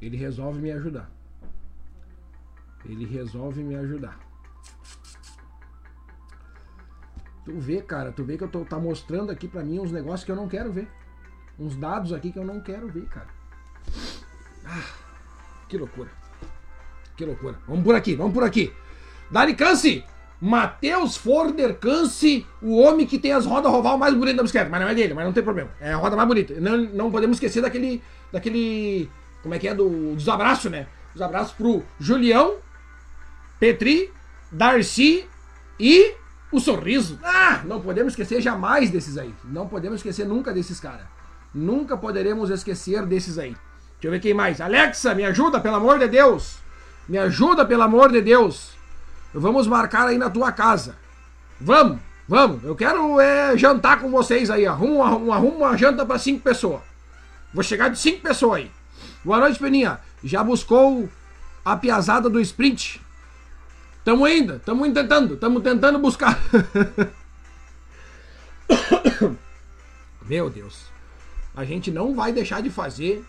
Ele 0.00 0.16
resolve 0.16 0.60
me 0.60 0.70
ajudar. 0.70 1.10
Ele 2.84 3.06
resolve 3.06 3.62
me 3.62 3.74
ajudar. 3.76 4.18
Tu 7.44 7.58
vê, 7.58 7.82
cara, 7.82 8.12
tu 8.12 8.24
vê 8.24 8.36
que 8.36 8.44
eu 8.44 8.48
tô 8.48 8.64
tá 8.64 8.78
mostrando 8.78 9.30
aqui 9.30 9.48
para 9.48 9.64
mim 9.64 9.80
uns 9.80 9.90
negócios 9.90 10.24
que 10.24 10.30
eu 10.30 10.36
não 10.36 10.48
quero 10.48 10.72
ver. 10.72 10.88
Uns 11.58 11.76
dados 11.76 12.12
aqui 12.12 12.32
que 12.32 12.38
eu 12.38 12.44
não 12.44 12.60
quero 12.60 12.88
ver, 12.88 13.06
cara. 13.06 13.28
Ah, 14.64 14.84
que 15.68 15.76
loucura. 15.76 16.10
Que 17.16 17.24
loucura. 17.24 17.58
Vamos 17.66 17.84
por 17.84 17.94
aqui, 17.94 18.14
vamos 18.14 18.32
por 18.32 18.44
aqui. 18.44 18.72
Dali 19.32 19.54
Cance! 19.54 20.04
Matheus 20.44 21.16
Forder 21.16 21.78
Cance, 21.78 22.44
o 22.60 22.76
homem 22.76 23.06
que 23.06 23.16
tem 23.16 23.32
as 23.32 23.46
rodas 23.46 23.70
roval 23.70 23.96
mais 23.96 24.12
bonitas 24.12 24.36
da 24.36 24.42
bicicleta. 24.42 24.68
Mas 24.68 24.80
não 24.80 24.88
é 24.88 24.94
dele, 24.94 25.14
mas 25.14 25.24
não 25.24 25.32
tem 25.32 25.42
problema. 25.42 25.70
É 25.80 25.92
a 25.92 25.96
roda 25.96 26.16
mais 26.16 26.28
bonita. 26.28 26.54
Não, 26.60 26.76
não 26.76 27.10
podemos 27.12 27.36
esquecer 27.36 27.62
daquele. 27.62 28.02
daquele 28.32 29.08
como 29.40 29.54
é 29.54 29.58
que 29.58 29.68
é? 29.68 29.74
Do, 29.74 30.14
dos 30.14 30.28
abraços, 30.28 30.70
né? 30.70 30.86
Os 31.14 31.22
abraços 31.22 31.52
pro 31.52 31.84
Julião, 32.00 32.56
Petri, 33.60 34.10
Darcy 34.50 35.26
e 35.78 36.12
o 36.50 36.58
sorriso. 36.58 37.20
Ah, 37.22 37.62
não 37.64 37.80
podemos 37.80 38.14
esquecer 38.14 38.40
jamais 38.40 38.90
desses 38.90 39.16
aí. 39.16 39.32
Não 39.44 39.68
podemos 39.68 40.00
esquecer 40.00 40.26
nunca 40.26 40.52
desses 40.52 40.80
caras. 40.80 41.06
Nunca 41.54 41.96
poderemos 41.96 42.50
esquecer 42.50 43.06
desses 43.06 43.38
aí. 43.38 43.50
Deixa 43.92 44.08
eu 44.08 44.10
ver 44.10 44.20
quem 44.20 44.34
mais. 44.34 44.60
Alexa, 44.60 45.14
me 45.14 45.24
ajuda, 45.24 45.60
pelo 45.60 45.76
amor 45.76 46.00
de 46.00 46.08
Deus. 46.08 46.58
Me 47.08 47.16
ajuda, 47.16 47.64
pelo 47.64 47.82
amor 47.82 48.10
de 48.10 48.20
Deus. 48.20 48.81
Vamos 49.34 49.66
marcar 49.66 50.08
aí 50.08 50.18
na 50.18 50.28
tua 50.28 50.52
casa. 50.52 50.96
Vamos, 51.60 52.00
vamos. 52.28 52.62
Eu 52.64 52.76
quero 52.76 53.18
é, 53.20 53.56
jantar 53.56 54.00
com 54.00 54.10
vocês 54.10 54.50
aí. 54.50 54.66
Arruma, 54.66 55.06
arruma, 55.06 55.36
arruma 55.36 55.68
uma 55.68 55.76
janta 55.76 56.04
para 56.04 56.18
cinco 56.18 56.42
pessoas. 56.42 56.82
Vou 57.52 57.62
chegar 57.62 57.88
de 57.88 57.98
cinco 57.98 58.20
pessoas 58.20 58.60
aí. 58.60 58.70
Boa 59.24 59.38
noite, 59.38 59.58
Peninha. 59.58 60.00
Já 60.22 60.44
buscou 60.44 61.08
a 61.64 61.76
piazada 61.76 62.28
do 62.28 62.40
sprint? 62.40 63.00
Tamo 64.04 64.24
ainda, 64.24 64.60
tamo 64.64 64.90
tentando, 64.92 65.36
tamo 65.36 65.60
tentando 65.60 65.98
buscar. 65.98 66.38
Meu 70.22 70.50
Deus. 70.50 70.86
A 71.54 71.64
gente 71.64 71.90
não 71.90 72.14
vai 72.14 72.32
deixar 72.32 72.62
de 72.62 72.70
fazer 72.70 73.24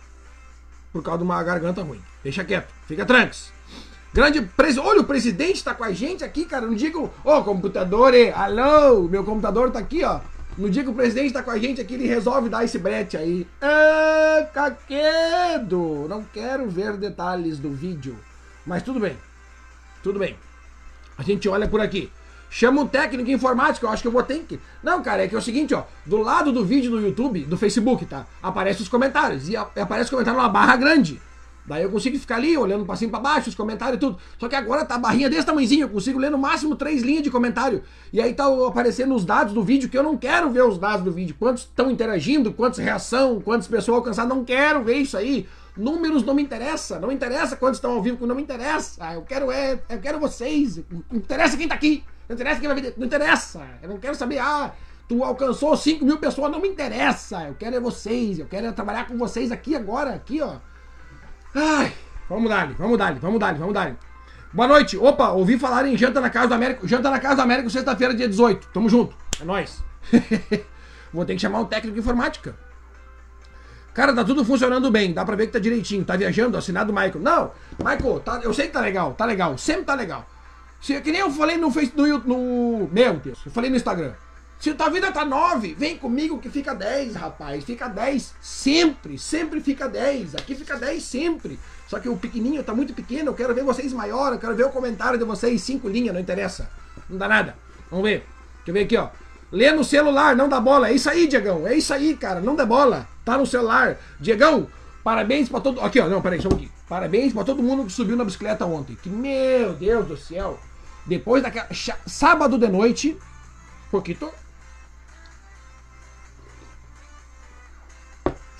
por 0.91 1.03
causa 1.03 1.19
de 1.19 1.23
uma 1.23 1.41
garganta 1.43 1.83
ruim. 1.83 2.01
Deixa 2.23 2.43
quieto, 2.43 2.73
fica 2.87 3.05
tranques. 3.05 3.53
Grande 4.13 4.43
pres... 4.43 4.77
Olha, 4.77 5.01
o 5.01 5.05
presidente 5.05 5.63
tá 5.63 5.73
com 5.73 5.83
a 5.83 5.91
gente 5.91 6.23
aqui, 6.23 6.45
cara. 6.45 6.67
Não 6.67 6.75
digo, 6.75 7.11
ô, 7.25 7.37
oh, 7.37 7.43
computador, 7.43 8.13
alô, 8.35 9.07
meu 9.07 9.23
computador 9.23 9.71
tá 9.71 9.79
aqui, 9.79 10.03
ó. 10.03 10.19
No 10.55 10.69
dia 10.69 10.83
que 10.83 10.89
o 10.89 10.93
presidente 10.93 11.33
tá 11.33 11.41
com 11.41 11.49
a 11.49 11.57
gente 11.57 11.81
aqui, 11.81 11.95
ele 11.95 12.05
resolve 12.05 12.47
dar 12.47 12.63
esse 12.63 12.77
brete 12.77 13.17
aí. 13.17 13.47
Ah, 13.59 14.47
caquedo! 14.53 16.05
Não 16.07 16.23
quero 16.31 16.69
ver 16.69 16.95
detalhes 16.95 17.57
do 17.57 17.71
vídeo. 17.71 18.15
Mas 18.63 18.83
tudo 18.83 18.99
bem. 18.99 19.17
Tudo 20.03 20.19
bem. 20.19 20.37
A 21.17 21.23
gente 21.23 21.49
olha 21.49 21.67
por 21.67 21.81
aqui. 21.81 22.11
Chama 22.51 22.81
um 22.81 22.87
técnico 22.87 23.31
informático, 23.31 23.87
eu 23.87 23.89
acho 23.89 24.03
que 24.03 24.07
eu 24.07 24.11
vou 24.11 24.21
ter 24.21 24.45
que. 24.47 24.59
Não, 24.83 25.01
cara, 25.01 25.23
é 25.23 25.27
que 25.27 25.33
é 25.33 25.37
o 25.39 25.41
seguinte, 25.41 25.73
ó. 25.73 25.85
Do 26.05 26.17
lado 26.17 26.51
do 26.51 26.63
vídeo 26.63 26.91
do 26.91 27.01
YouTube, 27.01 27.45
do 27.45 27.57
Facebook, 27.57 28.05
tá? 28.05 28.27
Aparece 28.43 28.83
os 28.83 28.87
comentários. 28.87 29.49
E 29.49 29.57
aparece 29.57 30.09
o 30.09 30.11
comentário 30.11 30.39
numa 30.39 30.49
barra 30.49 30.75
grande. 30.75 31.19
Daí 31.65 31.83
eu 31.83 31.89
consigo 31.89 32.17
ficar 32.19 32.35
ali 32.35 32.57
olhando 32.57 32.85
pra 32.85 32.95
cima 32.95 33.11
pra 33.11 33.19
baixo, 33.19 33.49
os 33.49 33.55
comentários 33.55 33.97
e 33.97 33.99
tudo. 33.99 34.17
Só 34.37 34.49
que 34.49 34.55
agora 34.55 34.83
tá 34.83 34.95
a 34.95 34.97
barrinha 34.97 35.29
desse 35.29 35.45
tamanhozinho, 35.45 35.83
eu 35.83 35.89
consigo 35.89 36.19
ler 36.19 36.29
no 36.29 36.37
máximo 36.37 36.75
três 36.75 37.01
linhas 37.01 37.23
de 37.23 37.31
comentário. 37.31 37.83
E 38.11 38.19
aí 38.19 38.33
tá 38.33 38.45
aparecendo 38.67 39.15
os 39.15 39.23
dados 39.23 39.53
do 39.53 39.63
vídeo, 39.63 39.87
que 39.87 39.97
eu 39.97 40.03
não 40.03 40.17
quero 40.17 40.49
ver 40.49 40.63
os 40.63 40.77
dados 40.77 41.05
do 41.05 41.11
vídeo. 41.11 41.35
Quantos 41.39 41.63
estão 41.63 41.89
interagindo, 41.89 42.51
quantas 42.53 42.79
reação, 42.79 43.39
quantas 43.39 43.67
pessoas 43.67 43.97
alcançaram, 43.97 44.29
não 44.29 44.43
quero 44.43 44.83
ver 44.83 44.97
isso 44.97 45.15
aí. 45.15 45.47
Números 45.75 46.23
não 46.23 46.35
me 46.35 46.43
interessa, 46.43 46.99
não 46.99 47.07
me 47.07 47.15
interessa 47.15 47.55
quantos 47.55 47.77
estão 47.77 47.91
ao 47.91 48.01
vivo, 48.01 48.27
não 48.27 48.35
me 48.35 48.43
interessa. 48.43 49.13
Eu 49.13 49.23
quero 49.23 49.51
é, 49.51 49.79
eu 49.89 49.99
quero 49.99 50.19
vocês. 50.19 50.77
Não 50.89 51.17
interessa 51.17 51.57
quem 51.57 51.67
tá 51.67 51.75
aqui. 51.75 52.03
Não 52.27 52.35
interessa 52.35 52.59
quem 52.59 52.69
vai 52.69 52.79
ver. 52.79 52.93
Não 52.97 53.05
interessa. 53.05 53.65
Eu 53.81 53.89
não 53.89 53.97
quero 53.97 54.15
saber, 54.15 54.37
ah, 54.39 54.71
tu 55.07 55.23
alcançou 55.23 55.75
5 55.75 56.05
mil 56.05 56.17
pessoas, 56.19 56.51
não 56.51 56.59
me 56.59 56.67
interessa. 56.67 57.43
Eu 57.47 57.55
quero 57.55 57.75
é 57.75 57.79
vocês. 57.79 58.37
Eu 58.37 58.45
quero 58.45 58.67
é 58.67 58.71
trabalhar 58.71 59.07
com 59.07 59.17
vocês 59.17 59.51
aqui 59.51 59.75
agora, 59.75 60.11
aqui, 60.13 60.41
ó. 60.41 60.57
Ai, 61.55 61.93
vamos 62.27 62.49
dar, 62.49 62.73
vamos 62.73 62.97
dar, 62.97 63.13
vamos 63.13 63.39
dar, 63.39 63.53
vamos 63.53 63.73
dar. 63.73 63.95
Boa 64.51 64.67
noite. 64.67 64.97
Opa, 64.97 65.29
ouvi 65.29 65.57
falar 65.57 65.85
em 65.85 65.95
janta 65.95 66.19
na 66.19 66.29
Casa 66.29 66.47
do 66.47 66.53
América. 66.55 66.87
Janta 66.87 67.11
na 67.11 67.19
Casa 67.19 67.35
do 67.35 67.41
América, 67.43 67.69
sexta-feira, 67.69 68.13
dia 68.13 68.27
18. 68.27 68.67
Tamo 68.73 68.89
junto. 68.89 69.15
É 69.39 69.45
nóis. 69.45 69.83
Vou 71.13 71.23
ter 71.25 71.35
que 71.35 71.41
chamar 71.41 71.59
um 71.59 71.65
técnico 71.65 71.93
de 71.93 71.99
informática. 71.99 72.55
Cara, 73.93 74.13
tá 74.13 74.23
tudo 74.23 74.43
funcionando 74.43 74.89
bem. 74.89 75.13
Dá 75.13 75.23
pra 75.23 75.35
ver 75.35 75.45
que 75.45 75.53
tá 75.53 75.59
direitinho. 75.59 76.03
Tá 76.03 76.15
viajando, 76.15 76.57
assinado 76.57 76.91
Michael. 76.91 77.19
Não, 77.19 77.51
Michael, 77.77 78.19
tá, 78.21 78.39
eu 78.43 78.51
sei 78.51 78.67
que 78.67 78.73
tá 78.73 78.81
legal, 78.81 79.13
tá 79.13 79.25
legal. 79.25 79.55
Sempre 79.55 79.85
tá 79.85 79.93
legal. 79.93 80.27
Se, 80.81 80.99
que 81.01 81.11
nem 81.11 81.21
eu 81.21 81.29
falei 81.29 81.57
no 81.57 81.69
Facebook, 81.69 82.27
no, 82.27 82.79
no. 82.79 82.89
Meu 82.91 83.13
Deus, 83.13 83.39
eu 83.45 83.51
falei 83.51 83.69
no 83.69 83.75
Instagram. 83.75 84.13
Se 84.63 84.73
tua 84.73 84.87
vida 84.87 85.11
tá 85.11 85.25
9, 85.25 85.73
vem 85.73 85.97
comigo 85.97 86.39
que 86.39 86.49
fica 86.49 86.73
10, 86.73 87.15
rapaz. 87.15 87.65
Fica 87.65 87.89
10 87.89 88.33
sempre, 88.39 89.19
sempre 89.19 89.59
fica 89.59 89.89
10. 89.89 90.35
Aqui 90.35 90.55
fica 90.55 90.77
10 90.77 91.03
sempre. 91.03 91.59
Só 91.85 91.99
que 91.99 92.07
o 92.07 92.15
pequenininho 92.15 92.63
tá 92.63 92.73
muito 92.73 92.93
pequeno, 92.93 93.31
eu 93.31 93.33
quero 93.33 93.53
ver 93.53 93.65
vocês 93.65 93.91
maior, 93.91 94.31
eu 94.31 94.39
quero 94.39 94.55
ver 94.55 94.63
o 94.63 94.69
comentário 94.69 95.19
de 95.19 95.25
vocês, 95.25 95.61
cinco 95.61 95.89
linhas, 95.89 96.13
não 96.13 96.21
interessa. 96.21 96.69
Não 97.09 97.17
dá 97.17 97.27
nada. 97.27 97.57
Vamos 97.91 98.05
ver. 98.05 98.19
Deixa 98.19 98.67
eu 98.67 98.73
ver 98.73 98.83
aqui, 98.85 98.95
ó. 98.95 99.09
Lê 99.51 99.69
no 99.73 99.83
celular, 99.83 100.33
não 100.33 100.47
dá 100.47 100.61
bola. 100.61 100.87
É 100.87 100.93
isso 100.93 101.09
aí, 101.09 101.27
Diegão. 101.27 101.67
É 101.67 101.75
isso 101.75 101.93
aí, 101.93 102.15
cara. 102.15 102.39
Não 102.39 102.55
dá 102.55 102.65
bola. 102.65 103.05
Tá 103.25 103.37
no 103.37 103.45
celular. 103.45 103.97
Diegão, 104.17 104.69
parabéns 105.03 105.49
pra 105.49 105.59
todo. 105.59 105.81
Aqui, 105.81 105.99
ó. 105.99 106.07
Não, 106.07 106.21
peraí, 106.21 106.41
pouquinho. 106.41 106.71
Parabéns 106.87 107.33
pra 107.33 107.43
todo 107.43 107.61
mundo 107.61 107.83
que 107.83 107.91
subiu 107.91 108.15
na 108.15 108.23
bicicleta 108.23 108.65
ontem. 108.65 108.95
Que, 108.95 109.09
meu 109.09 109.73
Deus 109.73 110.07
do 110.07 110.15
céu. 110.15 110.57
Depois 111.05 111.43
daquela. 111.43 111.67
Sábado 112.07 112.57
de 112.57 112.69
noite. 112.69 113.17
Pouquinho. 113.91 114.31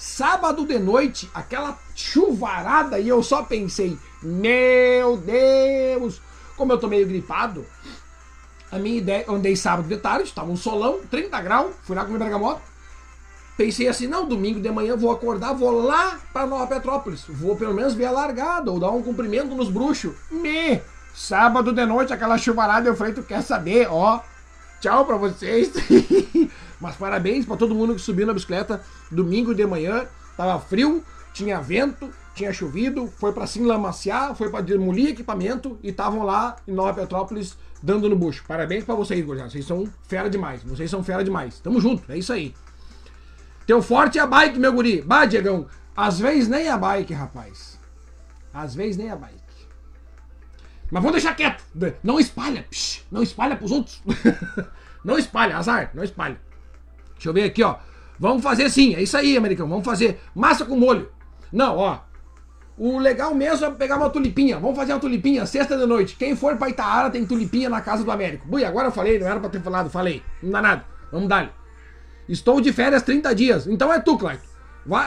Sábado 0.06 0.66
de 0.66 0.78
noite, 0.78 1.32
aquela 1.34 1.80
chuvarada, 1.96 3.00
e 3.00 3.08
eu 3.08 3.24
só 3.24 3.42
pensei, 3.42 3.98
meu 4.22 5.16
Deus, 5.16 6.22
como 6.58 6.74
eu 6.74 6.78
tô 6.78 6.90
meio 6.90 7.08
gripado, 7.08 7.66
a 8.70 8.78
minha 8.78 8.98
ideia, 8.98 9.24
eu 9.26 9.34
andei 9.34 9.56
sábado 9.56 9.88
de 9.88 9.96
tarde, 9.96 10.34
tava 10.34 10.52
um 10.52 10.58
solão, 10.58 11.00
30 11.10 11.42
graus, 11.42 11.74
fui 11.84 11.96
lá 11.96 12.04
comer 12.04 12.20
bergamota. 12.20 12.62
Pensei 13.56 13.88
assim, 13.88 14.06
não, 14.06 14.28
domingo 14.28 14.60
de 14.60 14.70
manhã 14.70 14.98
vou 14.98 15.10
acordar, 15.10 15.54
vou 15.54 15.72
lá 15.72 16.20
pra 16.34 16.46
Nova 16.46 16.68
Petrópolis. 16.68 17.24
Vou 17.30 17.56
pelo 17.56 17.74
menos 17.74 17.94
ver 17.94 18.06
a 18.06 18.12
largada 18.12 18.70
ou 18.70 18.82
dar 18.82 18.92
um 18.92 19.02
cumprimento 19.02 19.56
nos 19.56 19.70
bruxos. 19.70 20.14
Me! 20.30 20.82
Sábado 21.16 21.72
de 21.72 21.86
noite, 21.86 22.12
aquela 22.12 22.38
chuvarada, 22.38 22.90
eu 22.90 22.96
falei, 22.96 23.14
tu 23.14 23.24
quer 23.24 23.42
saber? 23.42 23.88
Ó, 23.90 24.20
tchau 24.84 25.06
pra 25.06 25.16
vocês. 25.16 25.72
Mas 26.80 26.98
parabéns 26.98 27.46
pra 27.46 27.56
todo 27.56 27.74
mundo 27.74 27.96
que 27.96 28.02
subiu 28.02 28.28
na 28.28 28.34
bicicleta 28.34 28.82
domingo 29.10 29.56
de 29.56 29.66
manhã. 29.66 30.06
Tava 30.36 30.60
frio, 30.60 31.02
tinha 31.34 31.62
vento, 31.62 32.10
tinha 32.36 32.52
chovido, 32.52 33.08
foi 33.08 33.32
pra 33.32 33.48
se 33.48 33.62
lamaciar, 33.62 34.36
foi 34.36 34.50
pra 34.50 34.60
demolir 34.60 35.10
equipamento 35.10 35.80
e 35.82 35.90
estavam 35.90 36.24
lá 36.24 36.58
em 36.68 36.74
Nova 36.74 36.94
Petrópolis 36.94 37.58
dando 37.82 38.10
no 38.10 38.16
bucho. 38.18 38.44
Parabéns 38.46 38.84
pra 38.84 38.96
vocês, 38.96 39.24
gurizada. 39.26 39.50
Vocês 39.50 39.66
são 39.66 39.88
fera 40.06 40.30
demais. 40.30 40.62
Vocês 40.64 40.92
são 40.92 41.02
fera 41.02 41.24
demais. 41.24 41.60
Tamo 41.60 41.80
junto, 41.80 42.12
é 42.12 42.18
isso 42.18 42.34
aí. 42.34 42.54
Teu 43.66 43.82
forte 43.82 44.20
é 44.20 44.22
a 44.22 44.28
bike, 44.28 44.60
meu 44.60 44.74
guri. 44.74 45.02
Bah, 45.02 45.26
Diegão. 45.26 45.66
Às 45.96 46.20
vezes 46.20 46.50
nem 46.50 46.68
a 46.68 46.78
bike, 46.78 47.14
rapaz. 47.14 47.80
Às 48.54 48.76
vezes 48.76 48.98
nem 48.98 49.10
a 49.10 49.16
bike. 49.16 49.43
Mas 50.94 51.02
vamos 51.02 51.14
deixar 51.14 51.34
quieto. 51.36 51.64
Não 52.04 52.20
espalha. 52.20 52.68
Psh, 52.70 53.04
não 53.12 53.24
espalha 53.24 53.56
pros 53.56 53.72
outros. 53.72 54.00
não 55.04 55.18
espalha, 55.18 55.58
azar. 55.58 55.90
Não 55.92 56.04
espalha. 56.04 56.40
Deixa 57.16 57.30
eu 57.30 57.34
ver 57.34 57.46
aqui, 57.46 57.64
ó. 57.64 57.78
Vamos 58.20 58.44
fazer 58.44 58.70
sim. 58.70 58.94
É 58.94 59.02
isso 59.02 59.18
aí, 59.18 59.36
americano. 59.36 59.70
Vamos 59.70 59.84
fazer 59.84 60.22
massa 60.36 60.66
com 60.66 60.78
molho. 60.78 61.12
Não, 61.52 61.78
ó. 61.78 61.98
O 62.78 63.00
legal 63.00 63.34
mesmo 63.34 63.66
é 63.66 63.72
pegar 63.72 63.98
uma 63.98 64.12
tulipinha. 64.12 64.60
Vamos 64.60 64.78
fazer 64.78 64.94
uma 64.94 65.00
tulipinha 65.00 65.48
sexta 65.48 65.76
de 65.76 65.86
noite. 65.88 66.16
Quem 66.16 66.36
for 66.36 66.56
pra 66.58 66.70
Itaara 66.70 67.10
tem 67.10 67.26
tulipinha 67.26 67.72
na 67.72 67.82
casa 67.82 68.04
do 68.04 68.12
Américo. 68.12 68.48
Bui, 68.48 68.64
agora 68.64 68.90
eu 68.90 68.92
falei, 68.92 69.18
não 69.18 69.26
era 69.26 69.40
pra 69.40 69.50
ter 69.50 69.64
falado, 69.64 69.90
falei. 69.90 70.22
Não 70.44 70.52
dá 70.52 70.62
nada. 70.62 70.86
Vamos 71.12 71.28
dar. 71.28 71.52
Estou 72.30 72.62
de 72.62 72.72
férias 72.72 73.02
30 73.02 73.34
dias. 73.34 73.66
Então 73.66 73.92
é 73.92 74.00
tu, 74.00 74.16
Clayton. 74.16 74.46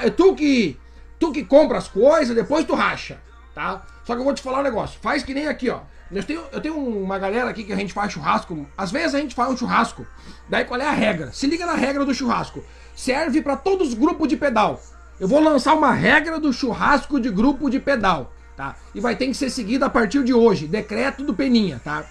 É 0.02 0.10
tu 0.10 0.34
que. 0.34 0.76
Tu 1.20 1.30
que 1.30 1.44
compra 1.44 1.78
as 1.78 1.86
coisas, 1.86 2.34
depois 2.34 2.64
tu 2.64 2.74
racha, 2.74 3.20
tá? 3.54 3.82
Só 4.06 4.14
que 4.14 4.20
eu 4.20 4.24
vou 4.24 4.32
te 4.32 4.40
falar 4.40 4.60
um 4.60 4.62
negócio. 4.62 5.00
Faz 5.02 5.24
que 5.24 5.34
nem 5.34 5.48
aqui, 5.48 5.68
ó. 5.68 5.80
Eu 6.12 6.22
tenho, 6.22 6.42
eu 6.52 6.60
tenho 6.60 6.78
uma 6.78 7.18
galera 7.18 7.50
aqui 7.50 7.64
que 7.64 7.72
a 7.72 7.76
gente 7.76 7.92
faz 7.92 8.12
churrasco. 8.12 8.64
Às 8.78 8.92
vezes 8.92 9.16
a 9.16 9.18
gente 9.18 9.34
faz 9.34 9.50
um 9.50 9.56
churrasco. 9.56 10.06
Daí 10.48 10.64
qual 10.64 10.80
é 10.80 10.86
a 10.86 10.92
regra? 10.92 11.32
Se 11.32 11.48
liga 11.48 11.66
na 11.66 11.74
regra 11.74 12.04
do 12.04 12.14
churrasco. 12.14 12.62
Serve 12.94 13.42
para 13.42 13.56
todos 13.56 13.88
os 13.88 13.94
grupos 13.94 14.28
de 14.28 14.36
pedal. 14.36 14.80
Eu 15.18 15.26
vou 15.26 15.40
lançar 15.40 15.74
uma 15.74 15.92
regra 15.92 16.38
do 16.38 16.52
churrasco 16.52 17.18
de 17.18 17.30
grupo 17.30 17.68
de 17.68 17.80
pedal, 17.80 18.32
tá? 18.56 18.76
E 18.94 19.00
vai 19.00 19.16
ter 19.16 19.26
que 19.26 19.34
ser 19.34 19.50
seguida 19.50 19.86
a 19.86 19.90
partir 19.90 20.22
de 20.22 20.32
hoje. 20.32 20.68
Decreto 20.68 21.24
do 21.24 21.34
Peninha, 21.34 21.80
tá? 21.82 22.04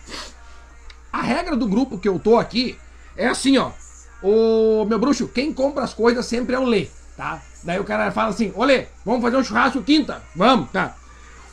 A 1.13 1.21
regra 1.21 1.55
do 1.55 1.65
grupo 1.65 1.97
que 1.97 2.09
eu 2.09 2.19
tô 2.19 2.37
aqui 2.37 2.77
é 3.15 3.27
assim, 3.27 3.57
ó. 3.57 3.71
Ô, 4.21 4.83
meu 4.85 4.99
bruxo, 4.99 5.29
quem 5.29 5.53
compra 5.53 5.85
as 5.85 5.93
coisas 5.93 6.25
sempre 6.25 6.55
é 6.55 6.59
o 6.59 6.65
Lê, 6.65 6.89
tá? 7.15 7.41
Daí 7.63 7.79
o 7.79 7.85
cara 7.85 8.11
fala 8.11 8.29
assim, 8.29 8.51
ô 8.53 8.65
Lê, 8.65 8.87
vamos 9.05 9.21
fazer 9.21 9.37
um 9.37 9.43
churrasco 9.43 9.81
quinta? 9.81 10.21
Vamos, 10.35 10.69
tá? 10.71 10.95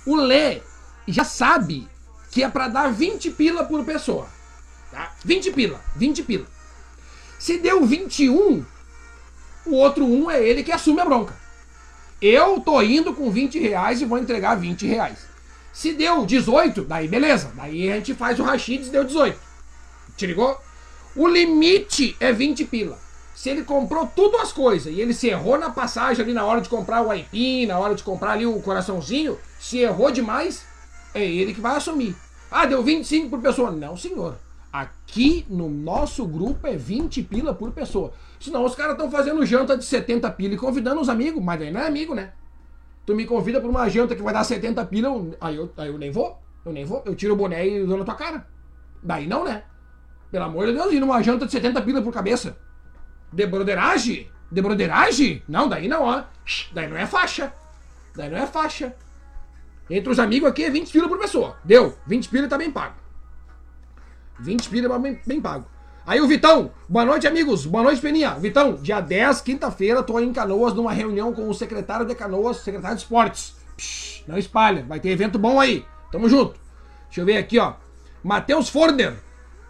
O 0.04 0.16
Lê 0.16 0.60
já 1.06 1.24
sabe 1.24 1.88
que 2.30 2.42
é 2.42 2.48
para 2.48 2.68
dar 2.68 2.92
20 2.92 3.30
pila 3.32 3.64
por 3.64 3.84
pessoa, 3.84 4.26
tá? 4.90 5.12
20 5.24 5.52
pila, 5.52 5.80
20 5.96 6.22
pila. 6.22 6.46
Se 7.38 7.58
deu 7.58 7.84
21, 7.84 8.64
o 9.66 9.74
outro 9.74 10.04
um 10.04 10.30
é 10.30 10.42
ele 10.42 10.62
que 10.62 10.72
assume 10.72 11.00
a 11.00 11.04
bronca. 11.04 11.34
Eu 12.20 12.60
tô 12.60 12.80
indo 12.80 13.12
com 13.12 13.30
20 13.30 13.58
reais 13.58 14.00
e 14.00 14.04
vou 14.04 14.18
entregar 14.18 14.54
20 14.54 14.86
reais. 14.86 15.26
Se 15.72 15.92
deu 15.92 16.24
18, 16.24 16.82
daí 16.84 17.08
beleza. 17.08 17.52
Daí 17.56 17.90
a 17.90 17.96
gente 17.96 18.14
faz 18.14 18.38
o 18.38 18.44
rachid 18.44 18.86
e 18.86 18.90
deu 18.90 19.04
18. 19.04 19.38
Te 20.16 20.26
ligou? 20.26 20.60
O 21.16 21.26
limite 21.26 22.16
é 22.20 22.32
20 22.32 22.64
pila. 22.66 22.98
Se 23.34 23.48
ele 23.48 23.64
comprou 23.64 24.06
tudo 24.06 24.36
as 24.36 24.52
coisas 24.52 24.92
e 24.92 25.00
ele 25.00 25.14
se 25.14 25.28
errou 25.28 25.58
na 25.58 25.70
passagem 25.70 26.22
ali 26.22 26.34
na 26.34 26.44
hora 26.44 26.60
de 26.60 26.68
comprar 26.68 27.02
o 27.02 27.10
aipim, 27.10 27.66
na 27.66 27.78
hora 27.78 27.94
de 27.94 28.02
comprar 28.02 28.32
ali 28.32 28.46
o 28.46 28.60
coraçãozinho, 28.60 29.38
se 29.58 29.78
errou 29.78 30.10
demais, 30.10 30.64
é 31.14 31.24
ele 31.24 31.54
que 31.54 31.60
vai 31.60 31.76
assumir. 31.76 32.14
Ah, 32.50 32.66
deu 32.66 32.82
25 32.82 33.30
por 33.30 33.40
pessoa. 33.40 33.70
Não, 33.70 33.96
senhor. 33.96 34.36
Aqui 34.72 35.46
no 35.48 35.68
nosso 35.68 36.26
grupo 36.26 36.66
é 36.66 36.76
20 36.76 37.22
pila 37.22 37.54
por 37.54 37.72
pessoa. 37.72 38.12
Senão 38.40 38.64
os 38.64 38.74
caras 38.74 38.92
estão 38.92 39.10
fazendo 39.10 39.44
janta 39.44 39.76
de 39.76 39.84
70 39.84 40.30
pila 40.32 40.54
e 40.54 40.58
convidando 40.58 41.00
os 41.00 41.08
amigos, 41.08 41.42
mas 41.42 41.60
aí 41.60 41.70
não 41.70 41.80
é 41.80 41.86
amigo, 41.86 42.14
né? 42.14 42.32
Tu 43.04 43.14
me 43.14 43.26
convida 43.26 43.60
pra 43.60 43.68
uma 43.68 43.88
janta 43.88 44.14
que 44.14 44.22
vai 44.22 44.32
dar 44.32 44.44
70 44.44 44.84
pila, 44.86 45.08
aí 45.40 45.56
eu, 45.56 45.70
aí 45.76 45.88
eu 45.88 45.98
nem 45.98 46.10
vou. 46.10 46.38
Eu 46.64 46.72
nem 46.72 46.84
vou. 46.84 47.02
Eu 47.04 47.14
tiro 47.14 47.34
o 47.34 47.36
boné 47.36 47.66
e 47.66 47.84
dou 47.84 47.98
na 47.98 48.04
tua 48.04 48.14
cara. 48.14 48.46
Daí 49.02 49.26
não, 49.26 49.44
né? 49.44 49.64
Pelo 50.30 50.44
amor 50.44 50.66
de 50.66 50.72
Deus, 50.72 50.92
ir 50.92 51.00
numa 51.00 51.22
janta 51.22 51.44
de 51.44 51.52
70 51.52 51.82
pila 51.82 52.00
por 52.00 52.12
cabeça. 52.12 52.56
De 53.32 53.46
broderagem? 53.46 54.30
De 54.50 54.60
broderagem? 54.60 55.42
Não, 55.48 55.68
daí 55.68 55.88
não, 55.88 56.02
ó. 56.02 56.24
Daí 56.72 56.88
não 56.88 56.96
é 56.96 57.06
faixa. 57.06 57.52
Daí 58.14 58.28
não 58.28 58.38
é 58.38 58.46
faixa. 58.46 58.94
Entre 59.88 60.10
os 60.10 60.18
amigos 60.18 60.48
aqui 60.48 60.64
é 60.64 60.70
20 60.70 60.90
pila 60.90 61.08
por 61.08 61.18
pessoa. 61.18 61.56
Deu. 61.64 61.96
20 62.06 62.28
pila 62.28 62.48
tá 62.48 62.58
bem 62.58 62.70
pago. 62.70 62.94
20 64.38 64.68
pila 64.68 64.98
bem, 64.98 65.20
bem 65.26 65.40
pago. 65.40 65.66
Aí 66.04 66.20
o 66.20 66.26
Vitão, 66.26 66.72
boa 66.88 67.04
noite, 67.04 67.28
amigos. 67.28 67.64
Boa 67.64 67.84
noite, 67.84 68.00
Peninha. 68.00 68.34
Vitão, 68.34 68.74
dia 68.74 69.00
10, 69.00 69.40
quinta-feira, 69.40 70.02
tô 70.02 70.18
em 70.18 70.32
Canoas 70.32 70.74
numa 70.74 70.92
reunião 70.92 71.32
com 71.32 71.48
o 71.48 71.54
secretário 71.54 72.04
de 72.04 72.14
Canoas, 72.14 72.56
secretário 72.58 72.96
de 72.96 73.02
esportes. 73.02 73.54
Psh, 73.76 74.24
não 74.26 74.36
espalha, 74.36 74.84
vai 74.84 74.98
ter 74.98 75.10
evento 75.10 75.38
bom 75.38 75.60
aí. 75.60 75.84
Tamo 76.10 76.28
junto. 76.28 76.58
Deixa 77.06 77.20
eu 77.20 77.24
ver 77.24 77.36
aqui, 77.36 77.58
ó. 77.58 77.74
Matheus 78.22 78.68
Forner. 78.68 79.14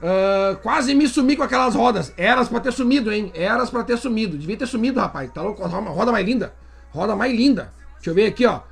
Uh, 0.03 0.57
quase 0.57 0.97
me 0.97 1.07
sumi 1.07 1.37
com 1.37 1.45
aquelas 1.45 1.77
rodas. 1.77 2.13
Eras 2.17 2.49
pra 2.49 2.59
ter 2.59 2.73
sumido, 2.73 3.13
hein? 3.13 3.31
Eras 3.35 3.71
pra 3.71 3.85
ter 3.85 3.97
sumido. 3.97 4.37
Devia 4.37 4.57
ter 4.57 4.67
sumido, 4.67 4.99
rapaz. 4.99 5.31
Tá 5.31 5.41
louco? 5.41 5.63
Roda, 5.63 5.91
roda 5.91 6.11
mais 6.11 6.27
linda. 6.27 6.53
Roda 6.91 7.15
mais 7.15 7.33
linda. 7.33 7.73
Deixa 7.95 8.11
eu 8.11 8.15
ver 8.15 8.27
aqui, 8.27 8.45
ó. 8.45 8.63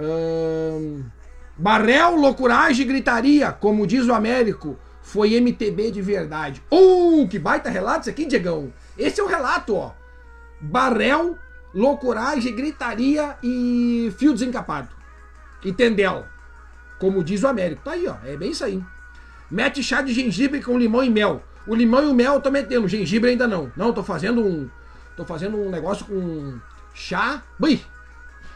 Uh, 0.00 1.04
Barrel, 1.58 2.16
loucuragem 2.16 2.86
e 2.86 2.88
gritaria, 2.88 3.52
como 3.52 3.86
diz 3.86 4.06
o 4.06 4.14
Américo. 4.14 4.78
Foi 5.02 5.38
MTB 5.38 5.90
de 5.90 6.00
verdade. 6.00 6.62
Uh, 6.72 7.28
que 7.28 7.38
baita 7.38 7.68
relato 7.68 8.02
isso 8.02 8.10
aqui, 8.10 8.24
Diegão. 8.24 8.72
Esse 8.96 9.20
é 9.20 9.24
o 9.24 9.26
relato, 9.26 9.76
ó. 9.76 9.92
Barrel, 10.58 11.36
loucuragem, 11.74 12.54
gritaria 12.56 13.36
e 13.42 14.10
fio 14.16 14.32
desencapado. 14.32 14.88
E 15.62 15.70
tendel. 15.70 16.24
Como 16.98 17.22
diz 17.22 17.42
o 17.42 17.48
Américo. 17.48 17.82
Tá 17.84 17.92
aí, 17.92 18.08
ó. 18.08 18.14
É 18.24 18.36
bem 18.36 18.52
isso 18.52 18.64
aí. 18.64 18.82
Mete 19.52 19.82
chá 19.82 20.00
de 20.00 20.14
gengibre 20.14 20.62
com 20.62 20.78
limão 20.78 21.04
e 21.04 21.10
mel. 21.10 21.42
O 21.66 21.74
limão 21.74 22.02
e 22.02 22.06
o 22.06 22.14
mel 22.14 22.32
eu 22.32 22.40
tô 22.40 22.50
metendo, 22.50 22.88
gengibre 22.88 23.28
ainda 23.28 23.46
não. 23.46 23.70
Não, 23.76 23.92
tô 23.92 24.02
fazendo 24.02 24.40
um. 24.40 24.66
Tô 25.14 25.26
fazendo 25.26 25.58
um 25.58 25.68
negócio 25.68 26.06
com 26.06 26.58
chá. 26.94 27.42
Ui! 27.60 27.78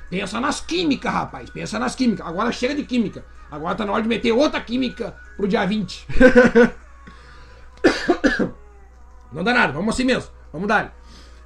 Pensa 0.09 0.41
nas 0.41 0.59
químicas, 0.59 1.13
rapaz. 1.13 1.51
Pensa 1.51 1.79
nas 1.79 1.95
químicas. 1.95 2.27
Agora 2.27 2.51
chega 2.51 2.75
de 2.75 2.83
química. 2.83 3.23
Agora 3.51 3.75
tá 3.75 3.85
na 3.85 3.93
hora 3.93 4.03
de 4.03 4.09
meter 4.09 4.33
outra 4.33 4.59
química 4.59 5.15
pro 5.37 5.47
dia 5.47 5.67
20. 5.67 6.07
não 9.31 9.45
dá 9.45 9.53
nada, 9.53 9.75
vamos 9.75 9.95
assim 9.95 10.05
mesmo. 10.05 10.31
Vamos 10.51 10.67
dar. 10.67 10.97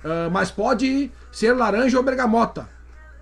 Uh, 0.04 0.30
mas 0.30 0.52
pode 0.52 1.10
ser 1.32 1.54
laranja 1.54 1.98
ou 1.98 2.04
bergamota. 2.04 2.68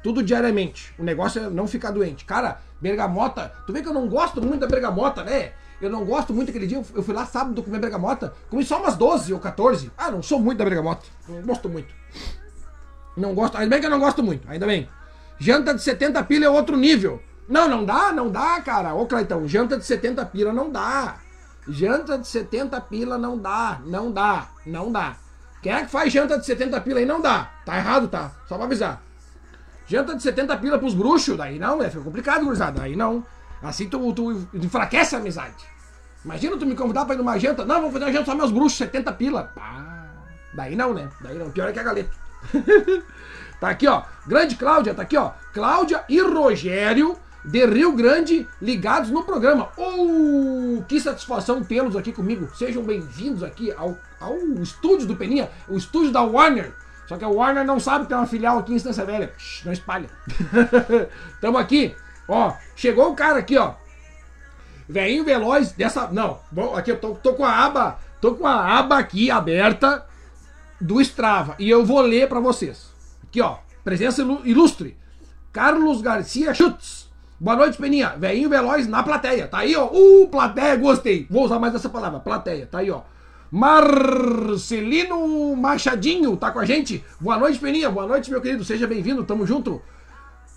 Tudo 0.03 0.23
diariamente. 0.23 0.93
O 0.99 1.03
negócio 1.03 1.43
é 1.43 1.49
não 1.49 1.67
ficar 1.67 1.91
doente. 1.91 2.27
Cara, 2.27 2.61
bergamota. 2.79 3.51
Tu 3.67 3.73
vê 3.73 3.81
que 3.81 3.89
eu 3.89 3.95
não 3.95 4.07
gosto 4.07 4.43
muito 4.43 4.61
da 4.61 4.67
bergamota, 4.67 5.25
né? 5.25 5.55
Eu 5.81 5.91
não 5.91 6.05
gosto 6.05 6.35
muito 6.35 6.49
aquele 6.51 6.67
dia. 6.67 6.83
Eu 6.95 7.03
fui 7.03 7.15
lá 7.15 7.25
sábado 7.25 7.63
comer 7.63 7.79
bergamota. 7.79 8.35
Comi 8.51 8.65
só 8.65 8.81
umas 8.81 8.97
12 8.97 9.33
ou 9.33 9.39
14. 9.39 9.93
Ah, 9.97 10.11
não 10.11 10.23
sou 10.23 10.41
muito 10.41 10.59
da 10.59 10.65
bergamota. 10.65 11.07
Não 11.29 11.43
gosto 11.43 11.69
muito. 11.69 11.95
Não 13.17 13.35
gosto. 13.35 13.57
Ainda 13.57 13.71
bem 13.71 13.81
que 13.81 13.87
eu 13.87 13.91
não 13.91 14.01
gosto 14.01 14.23
muito. 14.23 14.49
Ainda 14.51 14.67
bem. 14.67 14.89
Janta 15.39 15.73
de 15.73 15.83
70 15.83 16.23
pila 16.25 16.47
é 16.47 16.51
outro 16.51 16.77
nível. 16.77 17.23
Não, 17.49 17.69
não 17.69 17.85
dá, 17.85 18.13
não 18.13 18.31
dá, 18.31 18.61
cara. 18.61 18.95
Ô, 18.95 19.07
Claitão, 19.07 19.47
janta 19.47 19.79
de 19.79 19.85
70 19.85 20.27
pila 20.27 20.53
não 20.53 20.71
dá. 20.71 21.17
Janta 21.69 22.19
de 22.19 22.27
70 22.27 22.81
pila 22.83 23.17
não 23.17 23.39
dá. 23.39 23.81
Não 23.85 24.11
dá. 24.11 24.49
Não 24.67 24.91
dá. 24.91 25.17
Quem 25.63 25.73
é 25.73 25.85
que 25.85 25.91
faz 25.91 26.13
janta 26.13 26.39
de 26.39 26.45
70 26.45 26.81
pila 26.81 26.99
aí? 26.99 27.07
Não 27.07 27.21
dá. 27.21 27.51
Tá 27.65 27.77
errado, 27.77 28.09
tá? 28.09 28.33
Só 28.49 28.57
pra 28.57 28.67
avisar. 28.67 29.03
Janta 29.87 30.15
de 30.15 30.23
70 30.23 30.57
pila 30.59 30.79
pros 30.79 30.95
bruxos, 30.95 31.37
daí 31.37 31.59
não, 31.59 31.83
é, 31.83 31.89
complicado, 31.89 32.45
gurizada. 32.45 32.81
Daí 32.81 32.95
não. 32.95 33.25
Assim 33.63 33.89
tu, 33.89 34.13
tu 34.13 34.49
enfraquece 34.55 35.15
a 35.15 35.19
amizade. 35.19 35.67
Imagina 36.25 36.57
tu 36.57 36.67
me 36.67 36.75
convidar 36.75 37.05
pra 37.05 37.15
ir 37.15 37.19
numa 37.19 37.39
janta. 37.39 37.65
Não, 37.65 37.77
vamos 37.77 37.93
fazer 37.93 38.05
uma 38.05 38.13
janta 38.13 38.27
só 38.27 38.35
meus 38.35 38.51
bruxos, 38.51 38.79
70 38.79 39.13
pila. 39.13 39.45
Pá. 39.55 40.07
Daí 40.53 40.75
não, 40.77 40.93
né? 40.93 41.09
Daí 41.21 41.39
não. 41.39 41.51
Pior 41.51 41.69
é 41.69 41.73
que 41.73 41.79
a 41.79 41.83
galeta. 41.83 42.11
tá 43.61 43.71
aqui, 43.71 43.87
ó. 43.87 44.03
Grande 44.27 44.57
Cláudia, 44.57 44.95
tá 44.95 45.03
aqui, 45.03 45.17
ó. 45.17 45.33
Cláudia 45.53 46.05
e 46.09 46.21
Rogério 46.21 47.17
de 47.45 47.65
Rio 47.67 47.93
Grande 47.93 48.49
ligados 48.61 49.11
no 49.11 49.23
programa. 49.23 49.71
Oh, 49.77 50.83
que 50.87 51.01
satisfação 51.01 51.63
tê-los 51.63 51.97
aqui 51.97 52.13
comigo. 52.13 52.49
Sejam 52.55 52.83
bem-vindos 52.83 53.43
aqui 53.43 53.73
ao, 53.73 53.97
ao 54.21 54.37
estúdio 54.61 55.07
do 55.07 55.17
Peninha, 55.17 55.51
o 55.69 55.77
estúdio 55.77 56.13
da 56.13 56.23
Warner. 56.23 56.73
Só 57.07 57.17
que 57.17 57.25
a 57.25 57.29
Warner 57.29 57.65
não 57.65 57.81
sabe 57.81 58.05
que 58.05 58.11
tem 58.11 58.19
uma 58.19 58.27
filial 58.27 58.59
aqui 58.59 58.73
em 58.73 58.77
Estância 58.77 59.05
Velha. 59.05 59.33
Shhh, 59.39 59.65
não 59.65 59.73
espalha. 59.73 60.11
Tamo 61.41 61.57
aqui. 61.57 61.97
Ó, 62.29 62.53
chegou 62.77 63.11
o 63.11 63.17
cara 63.17 63.39
aqui, 63.39 63.57
ó. 63.57 63.75
Veinho 64.89 65.25
veloz 65.25 65.73
dessa. 65.73 66.09
Não, 66.09 66.39
bom, 66.51 66.77
aqui 66.77 66.91
eu 66.91 67.01
tô, 67.01 67.15
tô 67.15 67.35
com 67.35 67.45
a 67.45 67.65
aba. 67.65 67.99
Tô 68.21 68.35
com 68.35 68.47
a 68.47 68.79
aba 68.79 68.99
aqui 68.99 69.31
aberta. 69.31 70.05
do 70.81 71.01
Strava. 71.01 71.55
E 71.59 71.69
eu 71.69 71.85
vou 71.85 72.01
ler 72.01 72.29
para 72.29 72.41
vocês. 72.41 72.89
Aqui, 73.23 73.41
ó. 73.41 73.57
Presença 73.83 74.23
ilustre. 74.45 74.97
Carlos 75.53 76.03
Garcia 76.03 76.55
Schutz. 76.55 77.09
Boa 77.41 77.57
noite, 77.57 77.79
Peninha. 77.79 78.15
Veinho 78.19 78.49
Veloz 78.49 78.87
na 78.87 79.03
plateia. 79.03 79.47
Tá 79.47 79.59
aí, 79.59 79.75
ó. 79.77 79.87
Uh, 79.87 80.29
plateia, 80.29 80.77
gostei. 80.77 81.27
Vou 81.31 81.45
usar 81.45 81.59
mais 81.59 81.75
essa 81.75 81.89
palavra. 81.89 82.21
Plateia. 82.21 82.67
Tá 82.67 82.79
aí, 82.79 82.91
ó. 82.91 83.03
Marcelino 83.51 85.17
Machadinho 85.57 86.37
tá 86.37 86.51
com 86.51 86.59
a 86.59 86.65
gente. 86.65 87.05
Boa 87.21 87.39
noite, 87.39 87.59
Peninha. 87.59 87.91
Boa 87.91 88.07
noite, 88.07 88.31
meu 88.31 88.41
querido. 88.41 88.65
Seja 88.65 88.87
bem-vindo. 88.87 89.25
Tamo 89.25 89.47
junto. 89.47 89.81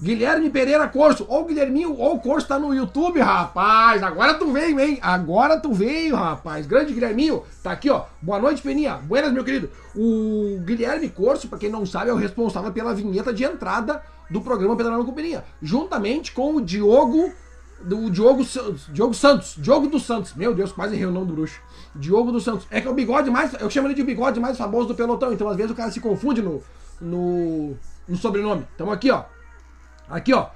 Guilherme 0.01 0.49
Pereira 0.49 0.87
Corso. 0.87 1.25
Ó 1.29 1.41
o 1.41 1.45
Guilherminho, 1.45 1.95
ó 1.99 2.13
o 2.13 2.19
Corso 2.19 2.47
tá 2.47 2.57
no 2.57 2.73
YouTube, 2.73 3.19
rapaz. 3.19 4.01
Agora 4.01 4.33
tu 4.33 4.51
veio, 4.51 4.79
hein? 4.79 4.97
Agora 5.01 5.59
tu 5.59 5.71
veio, 5.71 6.15
rapaz. 6.15 6.65
Grande 6.65 6.91
Guilherminho. 6.91 7.43
Tá 7.61 7.71
aqui, 7.71 7.89
ó. 7.89 8.05
Boa 8.21 8.39
noite, 8.39 8.63
Peninha. 8.63 8.95
Buenas, 8.95 9.31
meu 9.31 9.43
querido. 9.43 9.69
O 9.95 10.59
Guilherme 10.65 11.07
Corso, 11.09 11.47
pra 11.47 11.59
quem 11.59 11.69
não 11.69 11.85
sabe, 11.85 12.09
é 12.09 12.13
o 12.13 12.17
responsável 12.17 12.71
pela 12.71 12.95
vinheta 12.95 13.31
de 13.31 13.43
entrada 13.43 14.01
do 14.29 14.41
programa 14.41 14.75
Pedalando 14.75 15.05
com 15.05 15.13
Peninha. 15.13 15.43
Juntamente 15.61 16.31
com 16.31 16.55
o 16.55 16.61
Diogo... 16.61 17.31
Do 17.83 18.11
Diogo, 18.11 18.45
Diogo 18.89 19.13
Santos. 19.13 19.55
Diogo 19.57 19.87
dos 19.87 20.03
Santos. 20.03 20.35
Meu 20.35 20.53
Deus, 20.53 20.71
quase 20.71 20.93
errei 20.93 21.07
o 21.07 21.11
nome 21.11 21.25
do 21.25 21.33
bruxo. 21.33 21.59
Diogo 21.95 22.31
dos 22.31 22.43
Santos. 22.43 22.67
É 22.69 22.79
que 22.79 22.87
é 22.87 22.91
o 22.91 22.93
bigode 22.93 23.31
mais... 23.31 23.53
Eu 23.59 23.71
chamo 23.71 23.87
ele 23.87 23.95
de 23.95 24.03
bigode 24.03 24.39
mais 24.39 24.55
famoso 24.55 24.89
do 24.89 24.93
pelotão. 24.93 25.33
Então, 25.33 25.49
às 25.49 25.57
vezes, 25.57 25.71
o 25.71 25.75
cara 25.75 25.89
se 25.89 25.99
confunde 25.99 26.43
no... 26.43 26.61
No, 27.01 27.75
no 28.07 28.15
sobrenome. 28.17 28.67
Tamo 28.77 28.91
aqui, 28.91 29.09
ó. 29.09 29.23
Aqui, 30.11 30.33
ó. 30.33 30.47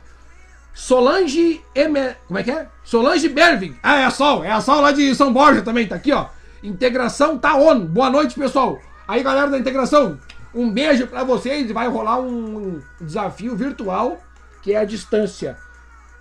Solange 0.74 1.62
Emer... 1.74 2.18
Como 2.28 2.38
é 2.38 2.44
que 2.44 2.52
é? 2.52 2.68
Solange 2.84 3.30
Berving. 3.30 3.78
Ah, 3.82 4.00
é 4.00 4.06
a 4.06 4.12
Sol. 4.12 4.44
É 4.44 4.52
a 4.52 4.60
Sol 4.60 4.82
lá 4.82 4.92
de 4.92 5.16
São 5.16 5.32
Borja 5.32 5.62
também. 5.62 5.88
Tá 5.88 5.96
aqui, 5.96 6.12
ó. 6.12 6.28
Integração 6.62 7.38
tá 7.38 7.56
on. 7.56 7.86
Boa 7.86 8.10
noite, 8.10 8.36
pessoal. 8.36 8.82
Aí, 9.08 9.24
galera 9.24 9.50
da 9.50 9.58
integração. 9.58 10.20
Um 10.54 10.70
beijo 10.70 11.08
para 11.08 11.24
vocês. 11.24 11.72
Vai 11.72 11.88
rolar 11.88 12.20
um 12.20 12.82
desafio 13.00 13.56
virtual 13.56 14.22
que 14.62 14.74
é 14.74 14.78
a 14.78 14.86
distância 14.86 15.58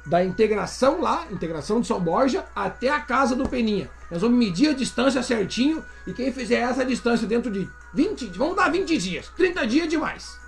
da 0.06 0.22
integração 0.22 1.00
lá, 1.00 1.26
integração 1.30 1.80
de 1.80 1.86
São 1.86 1.98
Borja, 1.98 2.44
até 2.54 2.90
a 2.90 3.00
casa 3.00 3.34
do 3.34 3.48
Peninha. 3.48 3.90
Nós 4.10 4.20
vamos 4.20 4.38
medir 4.38 4.68
a 4.68 4.74
distância 4.74 5.22
certinho 5.22 5.82
e 6.06 6.12
quem 6.12 6.30
fizer 6.30 6.56
essa 6.56 6.84
distância 6.84 7.26
dentro 7.26 7.50
de 7.50 7.66
20, 7.94 8.26
vamos 8.36 8.54
dar 8.54 8.70
20 8.70 8.98
dias. 8.98 9.32
30 9.34 9.66
dias 9.66 9.86
é 9.86 9.88
demais. 9.88 10.38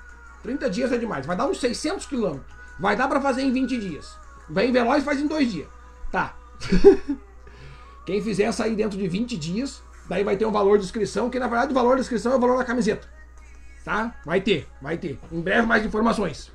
30 0.43 0.69
dias 0.69 0.93
é 0.93 0.99
demais. 0.99 1.25
Vai 1.25 1.37
dar 1.37 1.47
uns 1.47 1.59
600 1.59 2.05
quilômetros. 2.05 2.56
Vai 2.79 2.97
dar 2.97 3.09
para 3.09 3.21
fazer 3.21 3.43
em 3.43 3.53
20 3.53 3.79
dias. 3.79 4.17
Vem 4.49 4.73
veloz 4.73 5.05
faz 5.05 5.21
em 5.21 5.27
dois 5.27 5.51
dias. 5.51 5.69
Tá. 6.11 6.35
Quem 8.07 8.23
fizer 8.23 8.53
sair 8.53 8.77
dentro 8.77 8.99
de 8.99 9.09
20 9.09 9.37
dias, 9.37 9.83
daí 10.09 10.23
vai 10.23 10.37
ter 10.37 10.47
um 10.47 10.53
valor 10.53 10.79
de 10.79 10.85
inscrição, 10.85 11.29
que 11.29 11.39
na 11.39 11.49
verdade 11.49 11.73
o 11.73 11.75
valor 11.75 11.97
da 11.97 12.03
inscrição 12.03 12.33
é 12.33 12.37
o 12.37 12.41
valor 12.41 12.59
da 12.59 12.65
camiseta. 12.65 13.09
Tá? 13.85 14.15
Vai 14.25 14.41
ter, 14.41 14.69
vai 14.81 14.97
ter. 14.97 15.19
Em 15.33 15.41
breve 15.41 15.67
mais 15.67 15.85
informações. 15.85 16.53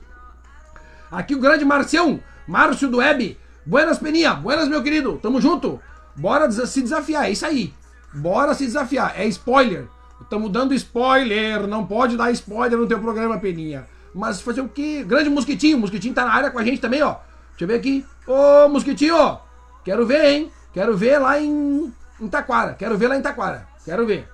Aqui 1.11 1.35
o 1.35 1.39
grande 1.39 1.65
Marcião, 1.65 2.21
Márcio 2.47 2.89
do 2.89 2.97
Web. 2.97 3.37
Buenas, 3.65 3.99
Peninha. 3.99 4.33
Buenas, 4.33 4.67
meu 4.67 4.81
querido. 4.81 5.19
Tamo 5.21 5.41
junto. 5.41 5.79
Bora 6.15 6.49
se 6.51 6.81
desafiar. 6.81 7.25
É 7.25 7.31
isso 7.31 7.45
aí. 7.45 7.73
Bora 8.13 8.53
se 8.53 8.65
desafiar. 8.65 9.13
É 9.19 9.25
spoiler. 9.27 9.87
Estamos 10.21 10.51
dando 10.51 10.73
spoiler. 10.73 11.67
Não 11.67 11.85
pode 11.85 12.17
dar 12.17 12.31
spoiler 12.31 12.77
no 12.77 12.87
teu 12.87 12.99
programa, 12.99 13.37
Peninha. 13.39 13.87
Mas 14.13 14.41
fazer 14.41 14.61
o 14.61 14.69
quê? 14.69 15.03
Grande 15.03 15.29
Mosquitinho. 15.29 15.79
Mosquitinho 15.79 16.13
tá 16.13 16.25
na 16.25 16.33
área 16.33 16.51
com 16.51 16.59
a 16.59 16.63
gente 16.63 16.81
também, 16.81 17.01
ó. 17.01 17.15
Deixa 17.51 17.63
eu 17.63 17.67
ver 17.67 17.75
aqui. 17.75 18.05
Ô, 18.27 18.67
Mosquitinho, 18.67 19.39
quero 19.83 20.05
ver, 20.05 20.25
hein? 20.25 20.51
Quero 20.73 20.95
ver 20.97 21.19
lá 21.19 21.39
em, 21.39 21.93
em 22.19 22.27
Taquara. 22.27 22.73
Quero 22.73 22.97
ver 22.97 23.07
lá 23.07 23.17
em 23.17 23.21
Taquara. 23.21 23.67
Quero 23.85 24.05
ver. 24.05 24.27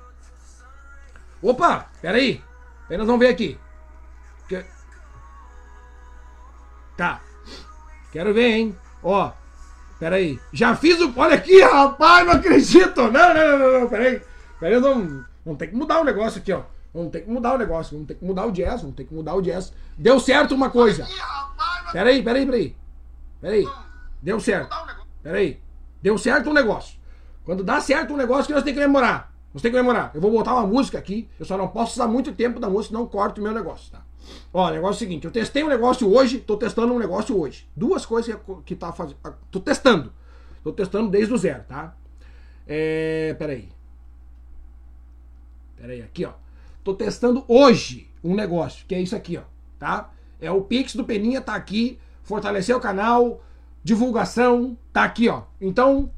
Opa, 1.41 1.87
peraí. 2.01 2.41
Aí 2.89 2.97
nós 2.97 3.05
vamos 3.05 3.19
ver 3.19 3.29
aqui. 3.29 3.59
Que... 4.47 4.65
Tá. 6.95 7.21
Quero 8.11 8.33
ver, 8.33 8.49
hein? 8.49 8.77
Ó, 9.03 9.31
peraí. 9.99 10.39
Já 10.51 10.75
fiz 10.75 10.99
o. 10.99 11.13
Olha 11.15 11.35
aqui, 11.35 11.61
rapaz, 11.61 12.25
não 12.25 12.33
acredito. 12.33 13.01
Não, 13.03 13.11
não, 13.11 13.33
não, 13.33 13.59
não, 13.59 13.79
não. 13.81 13.89
Peraí. 13.89 14.21
Peraí, 14.59 14.79
vamos, 14.79 15.25
vamos 15.45 15.59
ter 15.59 15.67
que 15.67 15.75
mudar 15.75 15.99
o 15.99 16.03
negócio 16.03 16.39
aqui, 16.39 16.51
ó. 16.53 16.63
Vamos 16.97 17.11
ter 17.11 17.21
que 17.21 17.29
mudar 17.29 17.53
o 17.53 17.59
negócio, 17.59 17.93
vamos 17.93 18.07
ter 18.07 18.15
que 18.15 18.25
mudar 18.25 18.47
o 18.47 18.51
jazz, 18.51 18.81
vamos 18.81 18.95
ter 18.95 19.03
que 19.03 19.13
mudar 19.13 19.35
o 19.35 19.41
jazz. 19.41 19.71
Deu 19.95 20.19
certo 20.19 20.55
uma 20.55 20.71
coisa. 20.71 21.07
Peraí, 21.91 22.23
peraí, 22.23 22.43
peraí. 22.43 22.75
Peraí. 23.39 23.67
Deu 24.19 24.39
certo. 24.39 24.75
Peraí. 25.21 25.61
Deu 26.01 26.17
certo 26.17 26.49
um 26.49 26.53
negócio. 26.53 26.97
Quando 27.45 27.63
dá 27.63 27.79
certo 27.79 28.15
um 28.15 28.17
negócio 28.17 28.47
que 28.47 28.53
nós 28.53 28.63
temos 28.63 28.79
que 28.79 28.87
memorar. 28.87 29.31
Nós 29.53 29.61
temos 29.61 29.77
que 29.77 29.83
memorar. 29.83 30.09
Eu 30.15 30.19
vou 30.19 30.31
botar 30.31 30.55
uma 30.55 30.65
música 30.65 30.97
aqui. 30.97 31.29
Eu 31.39 31.45
só 31.45 31.55
não 31.55 31.67
posso 31.67 31.93
usar 31.93 32.07
muito 32.07 32.33
tempo 32.33 32.59
da 32.59 32.67
música, 32.67 32.97
não 32.97 33.05
corto 33.05 33.41
o 33.41 33.43
meu 33.43 33.53
negócio, 33.53 33.91
tá? 33.91 34.01
Ó, 34.51 34.67
o 34.67 34.71
negócio 34.71 34.93
é 34.93 34.95
o 34.95 34.99
seguinte. 35.07 35.25
Eu 35.25 35.31
testei 35.31 35.63
um 35.63 35.69
negócio 35.69 36.11
hoje, 36.11 36.39
tô 36.39 36.57
testando 36.57 36.91
um 36.95 36.97
negócio 36.97 37.39
hoje. 37.39 37.69
Duas 37.75 38.07
coisas 38.07 38.35
que 38.65 38.75
tá 38.75 38.91
fazendo. 38.91 39.17
Ah, 39.23 39.33
tô 39.51 39.59
testando. 39.59 40.11
Tô 40.63 40.73
testando 40.73 41.11
desde 41.11 41.31
o 41.31 41.37
zero, 41.37 41.63
tá? 41.67 41.95
É. 42.67 43.35
Peraí. 43.37 43.69
Peraí, 45.77 46.01
aqui, 46.01 46.25
ó. 46.25 46.46
Tô 46.87 46.93
testando 46.93 47.43
hoje 47.49 48.09
um 48.23 48.33
negócio, 48.33 48.85
que 48.87 48.95
é 48.95 49.01
isso 49.01 49.13
aqui, 49.13 49.35
ó, 49.35 49.41
tá? 49.77 50.09
É 50.39 50.49
o 50.49 50.61
Pix 50.61 50.95
do 50.95 51.03
Peninha, 51.03 51.41
tá 51.41 51.53
aqui, 51.53 51.99
fortalecer 52.23 52.73
o 52.73 52.79
canal, 52.79 53.43
divulgação, 53.83 54.77
tá 54.93 55.03
aqui, 55.03 55.27
ó. 55.27 55.41
Então, 55.59 56.09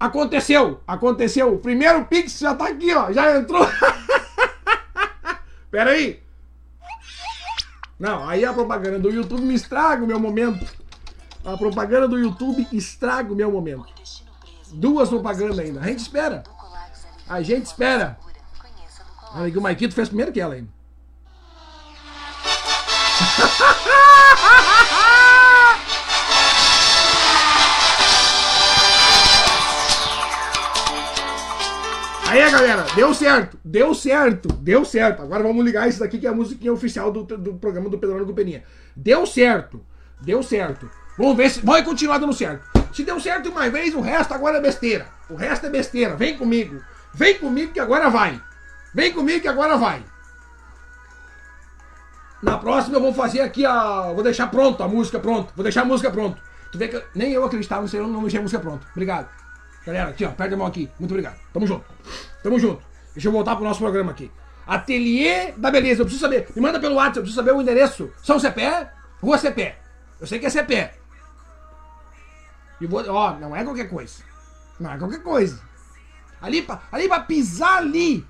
aconteceu, 0.00 0.80
aconteceu. 0.86 1.52
O 1.52 1.58
primeiro 1.58 2.06
Pix 2.06 2.38
já 2.38 2.54
tá 2.54 2.68
aqui, 2.68 2.94
ó, 2.94 3.12
já 3.12 3.36
entrou. 3.36 3.68
Pera 5.70 5.90
aí. 5.90 6.22
Não, 7.98 8.26
aí 8.26 8.46
a 8.46 8.54
propaganda 8.54 8.98
do 8.98 9.10
YouTube 9.10 9.42
me 9.42 9.52
estraga 9.52 10.02
o 10.02 10.06
meu 10.06 10.18
momento. 10.18 10.64
A 11.44 11.54
propaganda 11.58 12.08
do 12.08 12.18
YouTube 12.18 12.66
estraga 12.72 13.30
o 13.30 13.36
meu 13.36 13.52
momento. 13.52 13.92
Duas 14.72 15.10
propagandas 15.10 15.58
ainda. 15.58 15.80
A 15.80 15.86
gente 15.86 15.98
espera. 15.98 16.44
A 17.28 17.42
gente 17.42 17.66
espera. 17.66 18.23
Olha 19.34 19.50
que 19.50 19.58
o 19.58 19.60
Maikito 19.60 19.94
fez 19.94 20.08
primeiro 20.08 20.32
que 20.32 20.40
ela 20.40 20.54
ainda. 20.54 20.68
Aí, 32.34 32.50
galera, 32.50 32.84
deu 32.96 33.14
certo, 33.14 33.56
deu 33.64 33.94
certo, 33.94 34.48
deu 34.54 34.84
certo. 34.84 35.22
Agora 35.22 35.44
vamos 35.44 35.64
ligar 35.64 35.88
isso 35.88 36.00
daqui 36.00 36.18
que 36.18 36.26
é 36.26 36.30
a 36.30 36.34
musiquinha 36.34 36.72
oficial 36.72 37.12
do, 37.12 37.22
do 37.22 37.54
programa 37.54 37.88
do 37.88 37.96
Pedro 37.96 38.34
Peninha. 38.34 38.64
Deu 38.96 39.24
certo, 39.24 39.80
deu 40.20 40.42
certo. 40.42 40.90
Vamos 41.16 41.36
ver 41.36 41.50
se 41.50 41.60
vai 41.60 41.84
continuar 41.84 42.18
dando 42.18 42.32
certo. 42.32 42.66
Se 42.92 43.04
deu 43.04 43.20
certo 43.20 43.50
uma 43.50 43.70
vez, 43.70 43.94
o 43.94 44.00
resto 44.00 44.34
agora 44.34 44.58
é 44.58 44.60
besteira. 44.60 45.06
O 45.30 45.36
resto 45.36 45.66
é 45.66 45.70
besteira. 45.70 46.16
Vem 46.16 46.36
comigo. 46.36 46.80
Vem 47.12 47.38
comigo 47.38 47.72
que 47.72 47.78
agora 47.78 48.10
vai. 48.10 48.40
Vem 48.94 49.12
comigo 49.12 49.40
que 49.40 49.48
agora 49.48 49.76
vai. 49.76 50.04
Na 52.40 52.58
próxima 52.58 52.96
eu 52.96 53.00
vou 53.00 53.12
fazer 53.12 53.40
aqui 53.40 53.66
a. 53.66 54.12
Vou 54.12 54.22
deixar 54.22 54.46
pronto 54.48 54.82
a 54.82 54.88
música 54.88 55.18
pronto. 55.18 55.52
Vou 55.56 55.62
deixar 55.64 55.82
a 55.82 55.84
música 55.84 56.10
pronto. 56.10 56.40
Tu 56.70 56.78
vê 56.78 56.88
que 56.88 57.02
nem 57.14 57.32
eu 57.32 57.44
acreditava 57.44 57.82
nisso, 57.82 57.96
eu 57.96 58.06
não 58.06 58.20
deixei 58.20 58.38
a 58.38 58.42
música 58.42 58.60
pronta. 58.60 58.86
Obrigado. 58.92 59.28
Galera, 59.84 60.10
aqui 60.10 60.24
ó, 60.24 60.30
perde 60.30 60.54
a 60.54 60.56
mão 60.56 60.66
aqui. 60.66 60.90
Muito 60.98 61.10
obrigado. 61.10 61.38
Tamo 61.52 61.66
junto. 61.66 61.84
Tamo 62.42 62.58
junto. 62.58 62.82
Deixa 63.14 63.28
eu 63.28 63.32
voltar 63.32 63.56
pro 63.56 63.64
nosso 63.64 63.80
programa 63.80 64.12
aqui. 64.12 64.30
Ateliê 64.66 65.52
da 65.56 65.70
Beleza. 65.70 66.02
Eu 66.02 66.04
preciso 66.06 66.24
saber. 66.24 66.48
Me 66.54 66.62
manda 66.62 66.78
pelo 66.78 66.94
WhatsApp, 66.94 67.18
eu 67.18 67.22
preciso 67.22 67.40
saber 67.40 67.52
o 67.52 67.62
endereço. 67.62 68.10
São 68.22 68.38
Cepé? 68.38 68.92
Rua 69.20 69.38
Cepé. 69.38 69.78
Eu 70.20 70.26
sei 70.26 70.38
que 70.38 70.46
é 70.46 70.50
Cepé. 70.50 70.94
E 72.80 72.86
vou. 72.86 73.02
Ó, 73.08 73.34
não 73.38 73.56
é 73.56 73.64
qualquer 73.64 73.88
coisa. 73.88 74.22
Não 74.78 74.92
é 74.92 74.98
qualquer 74.98 75.22
coisa. 75.22 75.60
Ali 76.40 76.62
pra, 76.62 76.82
ali 76.92 77.08
pra 77.08 77.20
pisar 77.20 77.78
ali 77.78 78.26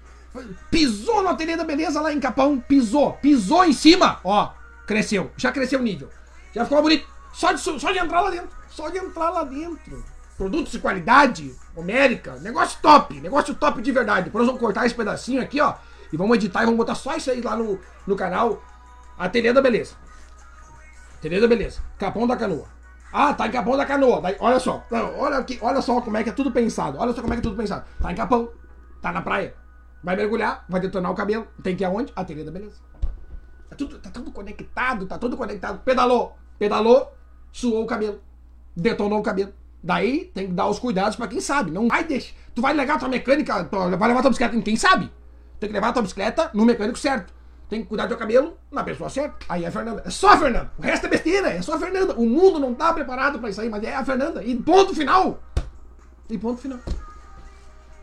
Pisou 0.70 1.22
no 1.22 1.28
ateliê 1.28 1.56
da 1.56 1.64
beleza 1.64 2.00
lá 2.00 2.12
em 2.12 2.18
Capão, 2.18 2.58
pisou, 2.58 3.12
pisou 3.14 3.64
em 3.64 3.72
cima, 3.72 4.18
ó, 4.24 4.52
cresceu, 4.84 5.30
já 5.36 5.52
cresceu 5.52 5.78
o 5.78 5.82
nível, 5.82 6.10
já 6.52 6.64
ficou 6.64 6.82
bonito. 6.82 7.06
Só 7.32 7.52
de, 7.52 7.60
só 7.60 7.92
de 7.92 7.98
entrar 7.98 8.20
lá 8.20 8.30
dentro, 8.30 8.48
só 8.68 8.88
de 8.88 8.98
entrar 8.98 9.30
lá 9.30 9.44
dentro. 9.44 10.04
Produtos 10.36 10.72
de 10.72 10.80
qualidade, 10.80 11.54
homérica, 11.76 12.36
negócio 12.40 12.78
top, 12.82 13.20
negócio 13.20 13.54
top 13.54 13.80
de 13.80 13.92
verdade. 13.92 14.24
Depois 14.24 14.44
nós 14.44 14.46
vamos 14.48 14.60
cortar 14.60 14.86
esse 14.86 14.94
pedacinho 14.94 15.40
aqui, 15.40 15.60
ó, 15.60 15.74
e 16.12 16.16
vamos 16.16 16.36
editar 16.36 16.62
e 16.62 16.64
vamos 16.64 16.78
botar 16.78 16.96
só 16.96 17.16
isso 17.16 17.30
aí 17.30 17.40
lá 17.40 17.56
no, 17.56 17.78
no 18.04 18.16
canal 18.16 18.60
Ateliê 19.16 19.52
da 19.52 19.62
Beleza. 19.62 19.94
Ateliê 21.18 21.40
da 21.40 21.46
Beleza, 21.46 21.80
Capão 21.96 22.26
da 22.26 22.36
Canoa. 22.36 22.66
Ah, 23.12 23.32
tá 23.32 23.46
em 23.46 23.52
Capão 23.52 23.76
da 23.76 23.86
Canoa. 23.86 24.20
Daí, 24.20 24.36
olha 24.40 24.58
só, 24.58 24.84
olha 25.16 25.38
aqui, 25.38 25.56
olha 25.62 25.80
só 25.80 26.00
como 26.00 26.16
é 26.16 26.24
que 26.24 26.30
é 26.30 26.32
tudo 26.32 26.50
pensado. 26.50 26.98
Olha 26.98 27.12
só 27.12 27.22
como 27.22 27.32
é 27.32 27.36
que 27.36 27.40
é 27.40 27.44
tudo 27.44 27.56
pensado. 27.56 27.84
Tá 28.02 28.10
em 28.10 28.16
Capão, 28.16 28.50
tá 29.00 29.12
na 29.12 29.22
praia. 29.22 29.54
Vai 30.04 30.16
mergulhar, 30.16 30.66
vai 30.68 30.80
detonar 30.82 31.10
o 31.10 31.14
cabelo. 31.14 31.48
Tem 31.62 31.74
que 31.74 31.82
ir 31.82 31.86
aonde? 31.86 32.12
Ateliê 32.14 32.44
da 32.44 32.50
beleza. 32.50 32.76
Tá 33.70 33.74
tudo, 33.74 33.98
tá 33.98 34.10
tudo 34.10 34.30
conectado, 34.30 35.06
tá 35.06 35.16
tudo 35.16 35.34
conectado. 35.34 35.80
Pedalou, 35.82 36.36
pedalou, 36.58 37.16
suou 37.50 37.82
o 37.82 37.86
cabelo. 37.86 38.20
Detonou 38.76 39.18
o 39.18 39.22
cabelo. 39.22 39.54
Daí 39.82 40.26
tem 40.34 40.48
que 40.48 40.52
dar 40.52 40.68
os 40.68 40.78
cuidados 40.78 41.16
para 41.16 41.26
quem 41.26 41.40
sabe. 41.40 41.70
Não 41.70 41.88
vai 41.88 42.04
deixar. 42.04 42.34
Tu 42.54 42.60
vai 42.60 42.74
levar 42.74 42.98
tua 42.98 43.08
mecânica, 43.08 43.64
vai 43.64 44.08
levar 44.08 44.20
tua 44.20 44.30
bicicleta 44.30 44.54
em 44.54 44.60
quem 44.60 44.76
sabe? 44.76 45.10
Tem 45.58 45.70
que 45.70 45.72
levar 45.72 45.92
tua 45.94 46.02
bicicleta 46.02 46.50
no 46.52 46.66
mecânico 46.66 46.98
certo. 46.98 47.32
Tem 47.66 47.80
que 47.80 47.88
cuidar 47.88 48.04
do 48.04 48.10
teu 48.10 48.18
cabelo 48.18 48.58
na 48.70 48.84
pessoa 48.84 49.08
certa. 49.08 49.36
Aí 49.48 49.64
é 49.64 49.68
a 49.68 49.72
Fernanda. 49.72 50.02
É 50.04 50.10
só 50.10 50.34
a 50.34 50.36
Fernanda. 50.36 50.70
O 50.78 50.82
resto 50.82 51.06
é 51.06 51.08
besteira. 51.08 51.48
É 51.48 51.62
só 51.62 51.76
a 51.76 51.78
Fernanda. 51.78 52.14
O 52.14 52.26
mundo 52.26 52.60
não 52.60 52.74
tá 52.74 52.92
preparado 52.92 53.38
pra 53.38 53.48
isso 53.48 53.60
aí, 53.62 53.70
mas 53.70 53.82
é 53.82 53.94
a 53.94 54.04
Fernanda. 54.04 54.44
E 54.44 54.54
ponto 54.54 54.94
final. 54.94 55.42
E 56.28 56.36
ponto 56.36 56.60
final. 56.60 56.78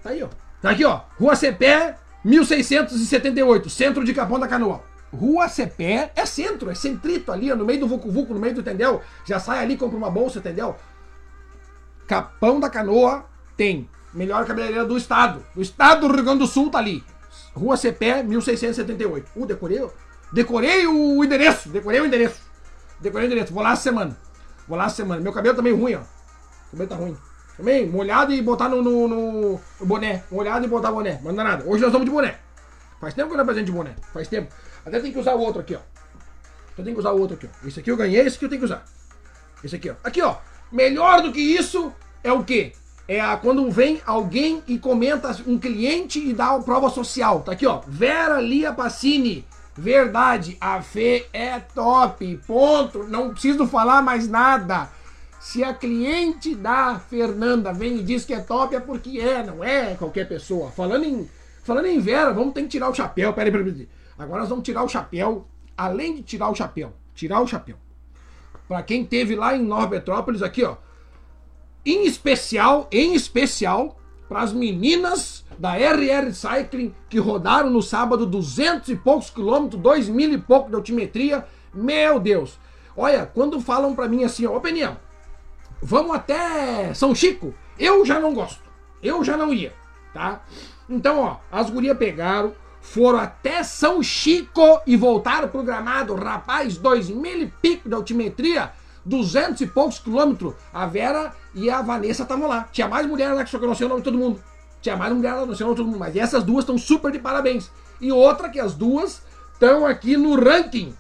Tá 0.01 0.09
aí, 0.09 0.23
ó. 0.23 0.29
Tá 0.61 0.71
aqui, 0.71 0.85
ó. 0.85 1.01
Rua 1.19 1.35
Cepé, 1.35 1.97
1678. 2.23 3.69
Centro 3.69 4.03
de 4.03 4.13
Capão 4.13 4.39
da 4.39 4.47
Canoa. 4.47 4.83
Rua 5.13 5.49
Cepé 5.49 6.11
é 6.15 6.25
centro, 6.25 6.69
é 6.69 6.75
centrito 6.75 7.31
ali, 7.31 7.51
ó, 7.51 7.55
no 7.55 7.65
meio 7.65 7.81
do 7.81 7.87
Vucu 7.87 8.09
Vucu, 8.09 8.33
no 8.33 8.39
meio 8.39 8.53
do 8.53 8.61
entendeu? 8.61 9.01
Já 9.25 9.39
sai 9.39 9.59
ali, 9.59 9.75
compra 9.75 9.97
uma 9.97 10.09
bolsa, 10.09 10.39
entendeu? 10.39 10.75
Capão 12.07 12.59
da 12.59 12.69
Canoa 12.69 13.25
tem 13.57 13.89
melhor 14.13 14.45
cabeleireira 14.45 14.85
do 14.85 14.97
estado. 14.97 15.45
Do 15.53 15.61
estado 15.61 16.07
do 16.07 16.13
Rio 16.13 16.23
Grande 16.23 16.39
do 16.39 16.47
Sul 16.47 16.69
tá 16.69 16.77
ali. 16.77 17.03
Rua 17.53 17.75
Cepé, 17.75 18.23
1678. 18.23 19.31
Uh, 19.35 19.45
decorei, 19.45 19.85
decorei 20.31 20.87
o 20.87 21.23
endereço, 21.23 21.69
decorei 21.69 21.99
o 21.99 22.05
endereço. 22.05 22.39
Decorei 22.99 23.27
o 23.27 23.29
endereço. 23.31 23.53
Vou 23.53 23.63
lá 23.63 23.73
essa 23.73 23.81
semana. 23.81 24.17
Vou 24.67 24.77
lá 24.77 24.85
essa 24.85 24.95
semana. 24.95 25.19
Meu 25.19 25.33
cabelo 25.33 25.55
também 25.55 25.73
ruim, 25.73 25.95
ó. 25.95 26.01
O 26.01 26.71
cabelo 26.71 26.89
tá 26.89 26.95
ruim. 26.95 27.17
Também, 27.57 27.87
molhado 27.87 28.33
e 28.33 28.41
botar 28.41 28.69
no, 28.69 28.81
no, 28.81 29.07
no, 29.07 29.61
boné. 29.81 30.23
Molhado 30.31 30.65
e 30.65 30.69
botar 30.69 30.91
boné. 30.91 31.19
Não 31.23 31.33
dá 31.33 31.43
nada. 31.43 31.63
Hoje 31.63 31.81
nós 31.81 31.89
estamos 31.89 32.05
de 32.05 32.11
boné. 32.11 32.39
Faz 32.99 33.13
tempo 33.13 33.27
que 33.27 33.33
eu 33.33 33.37
não 33.37 33.43
apresento 33.43 33.65
de 33.65 33.71
boné. 33.71 33.95
Faz 34.13 34.27
tempo. 34.27 34.53
Até 34.85 34.99
tem 34.99 35.11
que 35.11 35.19
usar 35.19 35.35
o 35.35 35.39
outro 35.39 35.61
aqui, 35.61 35.75
ó. 35.75 35.79
Eu 36.77 36.83
tenho 36.83 36.95
que 36.95 36.99
usar 36.99 37.11
o 37.11 37.19
outro 37.19 37.35
aqui, 37.35 37.47
ó. 37.47 37.67
Esse 37.67 37.79
aqui 37.79 37.91
eu 37.91 37.97
ganhei, 37.97 38.21
esse 38.21 38.35
aqui 38.35 38.45
eu 38.45 38.49
tenho 38.49 38.61
que 38.61 38.65
usar. 38.65 38.83
Esse 39.63 39.75
aqui, 39.75 39.89
ó. 39.89 39.95
Aqui, 40.03 40.21
ó. 40.21 40.37
Melhor 40.71 41.21
do 41.21 41.31
que 41.31 41.41
isso 41.41 41.91
é 42.23 42.31
o 42.31 42.43
quê? 42.43 42.73
É 43.07 43.19
a, 43.19 43.35
quando 43.35 43.69
vem 43.69 44.01
alguém 44.05 44.63
e 44.67 44.79
comenta 44.79 45.35
um 45.45 45.59
cliente 45.59 46.19
e 46.19 46.33
dá 46.33 46.55
a 46.55 46.59
prova 46.59 46.89
social. 46.89 47.41
Tá 47.41 47.51
aqui, 47.51 47.67
ó. 47.67 47.81
Vera 47.87 48.39
Lia 48.39 48.71
Passini. 48.71 49.45
Verdade, 49.75 50.57
a 50.61 50.81
Fê 50.81 51.27
é 51.33 51.59
top. 51.59 52.39
Ponto. 52.47 53.03
Não 53.03 53.31
preciso 53.31 53.67
falar 53.67 54.01
mais 54.01 54.27
nada. 54.27 54.89
Se 55.41 55.63
a 55.63 55.73
cliente 55.73 56.53
da 56.53 56.99
Fernanda 56.99 57.73
vem 57.73 57.97
e 57.97 58.03
diz 58.03 58.23
que 58.23 58.31
é 58.31 58.39
top, 58.39 58.75
é 58.75 58.79
porque 58.79 59.19
é, 59.19 59.43
não 59.43 59.63
é 59.63 59.95
qualquer 59.95 60.27
pessoa. 60.27 60.69
Falando 60.69 61.03
em, 61.03 61.27
falando 61.63 61.87
em 61.87 61.99
Vera, 61.99 62.31
vamos 62.31 62.53
ter 62.53 62.61
que 62.61 62.67
tirar 62.67 62.87
o 62.89 62.93
chapéu. 62.93 63.33
Peraí, 63.33 63.51
peraí, 63.51 63.71
peraí. 63.71 63.89
Agora 64.19 64.41
nós 64.41 64.49
vamos 64.49 64.63
tirar 64.63 64.83
o 64.83 64.87
chapéu. 64.87 65.47
Além 65.75 66.13
de 66.13 66.21
tirar 66.21 66.47
o 66.47 66.55
chapéu, 66.55 66.93
tirar 67.15 67.41
o 67.41 67.47
chapéu. 67.47 67.75
Para 68.67 68.83
quem 68.83 69.03
teve 69.03 69.35
lá 69.35 69.57
em 69.57 69.63
Nova 69.63 69.87
Petrópolis, 69.87 70.43
aqui, 70.43 70.63
ó. 70.63 70.75
Em 71.83 72.05
especial, 72.05 72.87
em 72.91 73.15
especial, 73.15 73.99
para 74.29 74.41
as 74.41 74.53
meninas 74.53 75.43
da 75.57 75.75
RR 75.75 76.31
Cycling 76.31 76.93
que 77.09 77.17
rodaram 77.17 77.71
no 77.71 77.81
sábado 77.81 78.27
200 78.27 78.89
e 78.89 78.95
poucos 78.95 79.31
quilômetros, 79.31 79.81
2 79.81 80.07
mil 80.07 80.31
e 80.31 80.37
pouco 80.37 80.69
de 80.69 80.75
altimetria. 80.75 81.43
Meu 81.73 82.19
Deus! 82.19 82.59
Olha, 82.95 83.25
quando 83.25 83.59
falam 83.59 83.95
para 83.95 84.07
mim 84.07 84.23
assim, 84.23 84.45
ó, 84.45 84.55
opinião, 84.55 84.97
vamos 85.81 86.15
até 86.15 86.93
São 86.93 87.15
Chico, 87.15 87.53
eu 87.79 88.05
já 88.05 88.19
não 88.19 88.33
gosto. 88.33 88.61
Eu 89.01 89.23
já 89.23 89.35
não 89.35 89.53
ia, 89.53 89.73
tá? 90.13 90.41
Então, 90.87 91.19
ó, 91.19 91.37
as 91.51 91.69
gurias 91.69 91.97
pegaram, 91.97 92.53
foram 92.81 93.19
até 93.19 93.63
São 93.63 94.03
Chico 94.03 94.81
e 94.85 94.95
voltaram 94.95 95.47
pro 95.47 95.63
gramado. 95.63 96.13
Rapaz, 96.15 96.77
dois 96.77 97.09
mil 97.09 97.41
e 97.41 97.47
pico 97.47 97.89
de 97.89 97.95
altimetria, 97.95 98.71
duzentos 99.03 99.61
e 99.61 99.67
poucos 99.67 99.99
quilômetros. 99.99 100.53
A 100.73 100.85
Vera 100.85 101.33
e 101.55 101.69
a 101.69 101.81
Vanessa 101.81 102.23
estavam 102.23 102.47
lá. 102.47 102.67
Tinha 102.71 102.87
mais 102.87 103.07
mulher 103.07 103.33
lá 103.33 103.43
que 103.43 103.49
só 103.49 103.57
que 103.57 103.63
eu 103.63 103.69
não 103.69 103.75
sei 103.75 103.85
o 103.85 103.89
nome 103.89 104.01
de 104.01 104.05
todo 104.05 104.17
mundo. 104.17 104.41
Tinha 104.81 104.95
mais 104.95 105.13
mulher 105.13 105.33
lá, 105.33 105.45
não 105.45 105.55
sei 105.55 105.63
o 105.63 105.67
nome 105.67 105.75
de 105.75 105.83
todo 105.83 105.91
mundo. 105.91 105.99
Mas 105.99 106.15
essas 106.15 106.43
duas 106.43 106.63
estão 106.63 106.77
super 106.77 107.11
de 107.11 107.19
parabéns. 107.19 107.71
E 107.99 108.11
outra 108.11 108.49
que 108.49 108.59
as 108.59 108.73
duas 108.73 109.21
estão 109.53 109.85
aqui 109.85 110.17
no 110.17 110.35
ranking. 110.35 110.95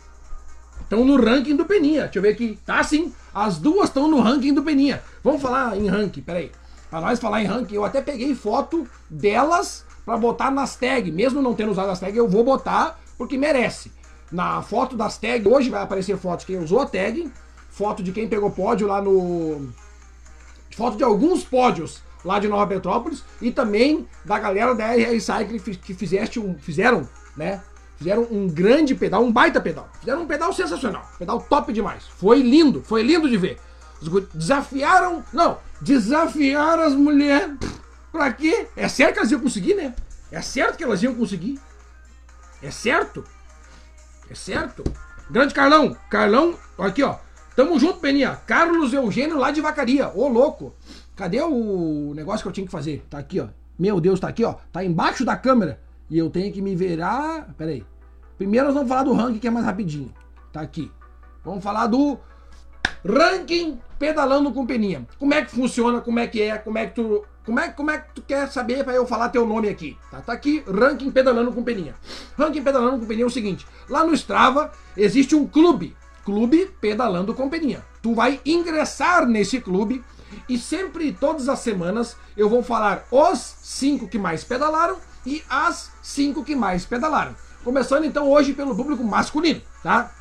Estão 0.81 1.03
no 1.03 1.23
ranking 1.23 1.55
do 1.55 1.65
Peninha. 1.65 2.03
Deixa 2.03 2.19
eu 2.19 2.23
ver 2.23 2.29
aqui. 2.29 2.59
Tá 2.65 2.83
sim. 2.83 3.13
As 3.33 3.57
duas 3.57 3.89
estão 3.89 4.07
no 4.09 4.19
ranking 4.19 4.53
do 4.53 4.63
Peninha. 4.63 5.01
Vamos 5.23 5.41
falar 5.41 5.77
em 5.77 5.87
ranking, 5.87 6.21
peraí. 6.21 6.51
Pra 6.89 6.99
nós 6.99 7.19
falar 7.19 7.41
em 7.41 7.45
ranking, 7.45 7.75
eu 7.75 7.85
até 7.85 8.01
peguei 8.01 8.35
foto 8.35 8.85
delas 9.09 9.85
para 10.05 10.17
botar 10.17 10.51
nas 10.51 10.75
tags. 10.75 11.13
Mesmo 11.13 11.41
não 11.41 11.55
tendo 11.55 11.71
usado 11.71 11.89
as 11.89 11.99
tags, 11.99 12.17
eu 12.17 12.27
vou 12.27 12.43
botar 12.43 12.99
porque 13.17 13.37
merece. 13.37 13.91
Na 14.31 14.61
foto 14.61 14.95
das 14.95 15.17
tags, 15.17 15.45
hoje 15.45 15.69
vai 15.69 15.81
aparecer 15.81 16.17
foto 16.17 16.41
de 16.41 16.47
quem 16.47 16.59
usou 16.59 16.81
a 16.81 16.85
tag, 16.85 17.31
foto 17.69 18.03
de 18.03 18.11
quem 18.11 18.27
pegou 18.27 18.51
pódio 18.51 18.87
lá 18.87 19.01
no. 19.01 19.69
Foto 20.75 20.97
de 20.97 21.03
alguns 21.03 21.43
pódios 21.43 22.01
lá 22.23 22.39
de 22.39 22.47
Nova 22.47 22.67
Petrópolis 22.67 23.23
e 23.41 23.51
também 23.51 24.07
da 24.23 24.39
galera 24.39 24.75
da 24.75 24.95
RR 24.95 25.19
Cycling 25.19 25.59
que 25.59 25.93
fizeste 25.93 26.39
um, 26.39 26.57
fizeram, 26.57 27.07
né? 27.35 27.61
Fizeram 28.01 28.27
um 28.31 28.47
grande 28.47 28.95
pedal, 28.95 29.23
um 29.23 29.31
baita 29.31 29.61
pedal. 29.61 29.87
Fizeram 29.99 30.23
um 30.23 30.25
pedal 30.25 30.51
sensacional, 30.51 31.07
pedal 31.19 31.39
top 31.39 31.71
demais. 31.71 32.07
Foi 32.17 32.41
lindo, 32.41 32.81
foi 32.81 33.03
lindo 33.03 33.29
de 33.29 33.37
ver. 33.37 33.59
Desafiaram, 34.33 35.23
não, 35.31 35.59
desafiaram 35.79 36.81
as 36.81 36.95
mulheres 36.95 37.59
Pra 38.11 38.33
quê? 38.33 38.67
É 38.75 38.87
certo 38.87 39.13
que 39.13 39.19
elas 39.19 39.31
iam 39.31 39.39
conseguir, 39.39 39.75
né? 39.75 39.93
É 40.31 40.41
certo 40.41 40.77
que 40.77 40.83
elas 40.83 41.01
iam 41.01 41.13
conseguir. 41.15 41.59
É 42.59 42.69
certo. 42.69 43.23
É 44.29 44.35
certo. 44.35 44.83
Grande 45.29 45.53
Carlão. 45.53 45.95
Carlão, 46.09 46.57
aqui, 46.77 47.03
ó. 47.03 47.17
Tamo 47.55 47.79
junto, 47.79 47.99
Peninha. 47.99 48.35
Carlos 48.47 48.91
Eugênio 48.93 49.37
lá 49.37 49.51
de 49.51 49.61
Vacaria. 49.61 50.09
Ô, 50.09 50.27
louco. 50.27 50.75
Cadê 51.15 51.39
o 51.41 52.13
negócio 52.15 52.41
que 52.41 52.47
eu 52.47 52.51
tinha 52.51 52.65
que 52.65 52.71
fazer? 52.71 53.05
Tá 53.09 53.17
aqui, 53.19 53.39
ó. 53.39 53.47
Meu 53.79 54.01
Deus, 54.01 54.19
tá 54.19 54.27
aqui, 54.27 54.43
ó. 54.43 54.55
Tá 54.71 54.83
embaixo 54.83 55.23
da 55.23 55.37
câmera. 55.37 55.79
E 56.11 56.17
eu 56.17 56.29
tenho 56.29 56.51
que 56.51 56.61
me 56.61 56.75
virar. 56.75 57.55
Pera 57.57 57.71
aí. 57.71 57.85
Primeiro 58.37 58.67
nós 58.67 58.75
vamos 58.75 58.89
falar 58.89 59.03
do 59.03 59.13
ranking 59.13 59.39
que 59.39 59.47
é 59.47 59.51
mais 59.51 59.65
rapidinho. 59.65 60.13
Tá 60.51 60.59
aqui. 60.59 60.91
Vamos 61.43 61.63
falar 61.63 61.87
do 61.87 62.19
ranking 63.07 63.79
pedalando 63.97 64.51
com 64.51 64.65
peninha. 64.65 65.07
Como 65.17 65.33
é 65.33 65.41
que 65.41 65.51
funciona? 65.51 66.01
Como 66.01 66.19
é 66.19 66.27
que 66.27 66.41
é? 66.41 66.57
Como 66.57 66.77
é 66.77 66.85
que 66.85 66.95
tu 66.95 67.23
como 67.45 67.59
é, 67.59 67.69
como 67.69 67.89
é 67.89 67.97
que 67.97 68.13
tu 68.13 68.21
quer 68.21 68.47
saber 68.51 68.83
para 68.83 68.93
eu 68.93 69.07
falar 69.07 69.29
teu 69.29 69.47
nome 69.47 69.67
aqui? 69.67 69.97
Tá, 70.11 70.21
tá 70.21 70.31
aqui, 70.31 70.63
Ranking 70.67 71.09
Pedalando 71.09 71.51
com 71.51 71.63
Peninha. 71.63 71.95
Ranking 72.37 72.61
Pedalando 72.61 72.99
com 72.99 73.05
Peninha 73.05 73.23
é 73.23 73.27
o 73.27 73.31
seguinte: 73.31 73.65
lá 73.89 74.05
no 74.05 74.13
Strava 74.13 74.71
existe 74.95 75.33
um 75.33 75.47
clube, 75.47 75.95
Clube 76.23 76.69
Pedalando 76.79 77.33
com 77.33 77.49
Peninha. 77.49 77.83
Tu 78.01 78.13
vai 78.13 78.39
ingressar 78.45 79.25
nesse 79.25 79.59
clube 79.59 80.03
e 80.47 80.57
sempre, 80.57 81.11
todas 81.13 81.49
as 81.49 81.59
semanas, 81.59 82.15
eu 82.37 82.47
vou 82.47 82.61
falar 82.61 83.05
os 83.09 83.55
cinco 83.61 84.07
que 84.07 84.19
mais 84.19 84.43
pedalaram 84.43 84.97
e 85.25 85.43
as 85.49 85.91
cinco 86.01 86.43
que 86.43 86.55
mais 86.55 86.85
pedalaram. 86.85 87.35
Começando 87.63 88.05
então 88.05 88.29
hoje 88.29 88.53
pelo 88.53 88.75
público 88.75 89.03
masculino, 89.03 89.61
tá? 89.83 90.11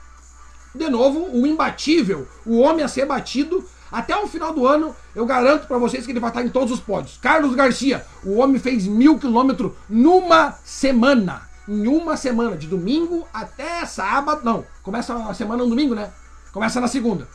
De 0.74 0.88
novo, 0.88 1.28
o 1.32 1.46
imbatível, 1.46 2.28
o 2.46 2.58
homem 2.58 2.84
a 2.84 2.88
ser 2.88 3.06
batido 3.06 3.64
até 3.90 4.16
o 4.16 4.28
final 4.28 4.52
do 4.52 4.66
ano, 4.66 4.94
eu 5.14 5.26
garanto 5.26 5.66
para 5.66 5.78
vocês 5.78 6.04
que 6.06 6.12
ele 6.12 6.20
vai 6.20 6.30
estar 6.30 6.42
em 6.42 6.48
todos 6.48 6.72
os 6.72 6.80
pódios. 6.80 7.18
Carlos 7.20 7.54
Garcia, 7.54 8.06
o 8.22 8.36
homem 8.36 8.60
fez 8.60 8.86
mil 8.86 9.18
quilômetros 9.18 9.72
numa 9.88 10.52
semana. 10.64 11.48
Em 11.68 11.86
uma 11.88 12.16
semana, 12.16 12.56
de 12.56 12.66
domingo 12.66 13.26
até 13.32 13.84
sábado. 13.86 14.42
Não, 14.44 14.64
começa 14.82 15.14
a 15.14 15.34
semana 15.34 15.62
no 15.62 15.70
domingo, 15.70 15.94
né? 15.94 16.12
Começa 16.52 16.80
na 16.80 16.88
segunda. 16.88 17.28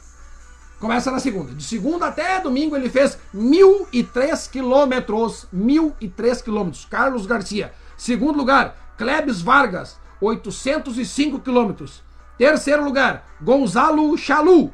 Começa 0.85 1.09
na 1.09 1.19
segunda. 1.19 1.51
De 1.51 1.63
segunda 1.63 2.05
até 2.05 2.39
domingo 2.39 2.75
ele 2.75 2.91
fez 2.91 3.17
mil 3.33 3.87
e 3.91 4.03
três 4.03 4.45
quilômetros. 4.45 5.47
Mil 5.51 5.95
e 5.99 6.07
três 6.07 6.43
quilômetros. 6.43 6.85
Carlos 6.85 7.25
Garcia. 7.25 7.73
Segundo 7.97 8.37
lugar, 8.37 8.93
Klebs 8.95 9.41
Vargas, 9.41 9.97
805 10.21 11.39
quilômetros. 11.39 12.03
Terceiro 12.37 12.83
lugar, 12.83 13.25
Gonzalo 13.41 14.15
Chalu, 14.15 14.71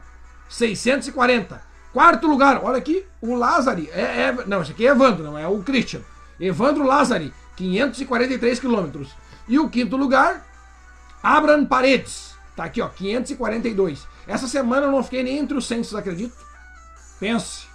640. 0.50 1.62
Quarto 1.94 2.28
lugar, 2.28 2.60
olha 2.62 2.80
aqui, 2.80 3.06
o 3.22 3.34
Lázari. 3.34 3.90
É, 3.94 4.02
é, 4.02 4.38
não, 4.46 4.62
esse 4.62 4.74
aqui 4.74 4.86
é 4.86 4.92
Evandro, 4.92 5.24
não 5.24 5.38
é 5.38 5.48
o 5.48 5.64
Christian. 5.64 6.02
Evandro 6.38 6.84
Lázari, 6.84 7.34
543 7.56 8.60
quilômetros. 8.60 9.16
E 9.48 9.58
o 9.58 9.70
quinto 9.70 9.96
lugar, 9.96 10.46
Abram 11.24 11.66
Paredes. 11.66 12.36
Tá 12.54 12.66
aqui, 12.66 12.82
ó, 12.82 12.90
542. 12.90 14.11
Essa 14.28 14.48
semana 14.48 14.88
eu 14.88 14.92
não 14.92 15.04
fiquei 15.04 15.24
nem 15.24 15.40
entre 15.40 15.58
os 15.58 15.68
100, 15.68 15.84
vocês 15.84 15.96
acreditam? 15.96 16.38
Pense, 17.20 17.66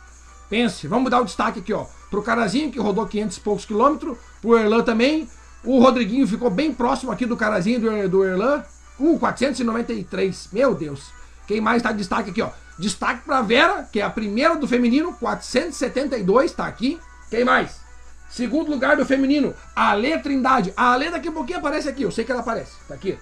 pense. 0.49 0.87
Vamos 0.87 1.11
dar 1.11 1.21
o 1.21 1.25
destaque 1.25 1.61
aqui, 1.61 1.73
ó. 1.73 1.87
Pro 2.11 2.23
Carazinho, 2.23 2.71
que 2.71 2.79
rodou 2.79 3.07
500 3.07 3.37
e 3.37 3.41
poucos 3.41 3.65
quilômetros. 3.65 4.17
Pro 4.41 4.59
Erlan 4.59 4.83
também. 4.83 5.29
O 5.65 5.81
Rodriguinho 5.81 6.27
ficou 6.27 6.51
bem 6.51 6.73
próximo 6.73 7.11
aqui 7.11 7.27
do 7.27 7.37
Carazinho 7.37 7.81
do, 7.81 8.09
do 8.09 8.25
Erlan. 8.25 8.65
Uh, 8.99 9.18
493. 9.18 10.49
Meu 10.53 10.75
Deus. 10.75 11.12
Quem 11.47 11.61
mais 11.61 11.83
tá 11.83 11.93
de 11.93 11.99
destaque 11.99 12.31
aqui, 12.31 12.43
ó? 12.43 12.51
Destaque 12.79 13.25
para 13.25 13.41
Vera, 13.41 13.89
que 13.91 14.01
é 14.01 14.03
a 14.03 14.11
primeira 14.11 14.57
do 14.57 14.68
feminino, 14.68 15.14
472, 15.14 16.53
tá 16.53 16.66
aqui. 16.66 17.01
Quem 17.31 17.45
mais? 17.45 17.81
Segundo 18.29 18.70
lugar 18.70 18.97
do 18.97 19.07
feminino, 19.07 19.55
a 19.75 19.91
Ale 19.91 20.18
Trindade. 20.18 20.75
A 20.77 20.93
Ale 20.93 21.11
daqui 21.11 21.29
a 21.29 21.33
pouquinho 21.33 21.59
aparece 21.59 21.89
aqui, 21.89 22.03
eu 22.03 22.11
sei 22.11 22.25
que 22.25 22.33
ela 22.33 22.41
aparece. 22.41 22.73
Tá 22.87 22.95
aqui. 22.95 23.18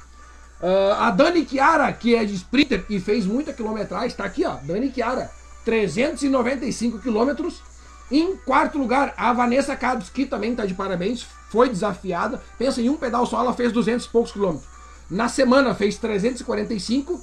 Uh, 0.60 0.94
a 0.98 1.10
Dani 1.10 1.46
Chiara, 1.46 1.92
que 1.92 2.14
é 2.14 2.24
de 2.24 2.34
sprinter 2.34 2.84
e 2.88 3.00
fez 3.00 3.26
muita 3.26 3.52
quilometragem, 3.52 4.16
tá 4.16 4.24
aqui, 4.24 4.44
ó. 4.44 4.56
Dani 4.62 4.92
Chiara, 4.92 5.30
395 5.64 6.98
quilômetros. 6.98 7.62
Em 8.10 8.36
quarto 8.36 8.78
lugar, 8.78 9.14
a 9.16 9.32
Vanessa 9.32 9.74
Cabos, 9.74 10.08
que 10.08 10.26
também 10.26 10.52
está 10.52 10.66
de 10.66 10.74
parabéns, 10.74 11.26
foi 11.48 11.68
desafiada. 11.68 12.40
Pensa, 12.58 12.80
em 12.80 12.88
um 12.88 12.96
pedal 12.96 13.26
só 13.26 13.40
ela 13.40 13.52
fez 13.52 13.72
200 13.72 14.06
e 14.06 14.08
poucos 14.08 14.32
quilômetros. 14.32 14.68
Na 15.10 15.28
semana 15.28 15.74
fez 15.74 15.96
345. 15.96 17.20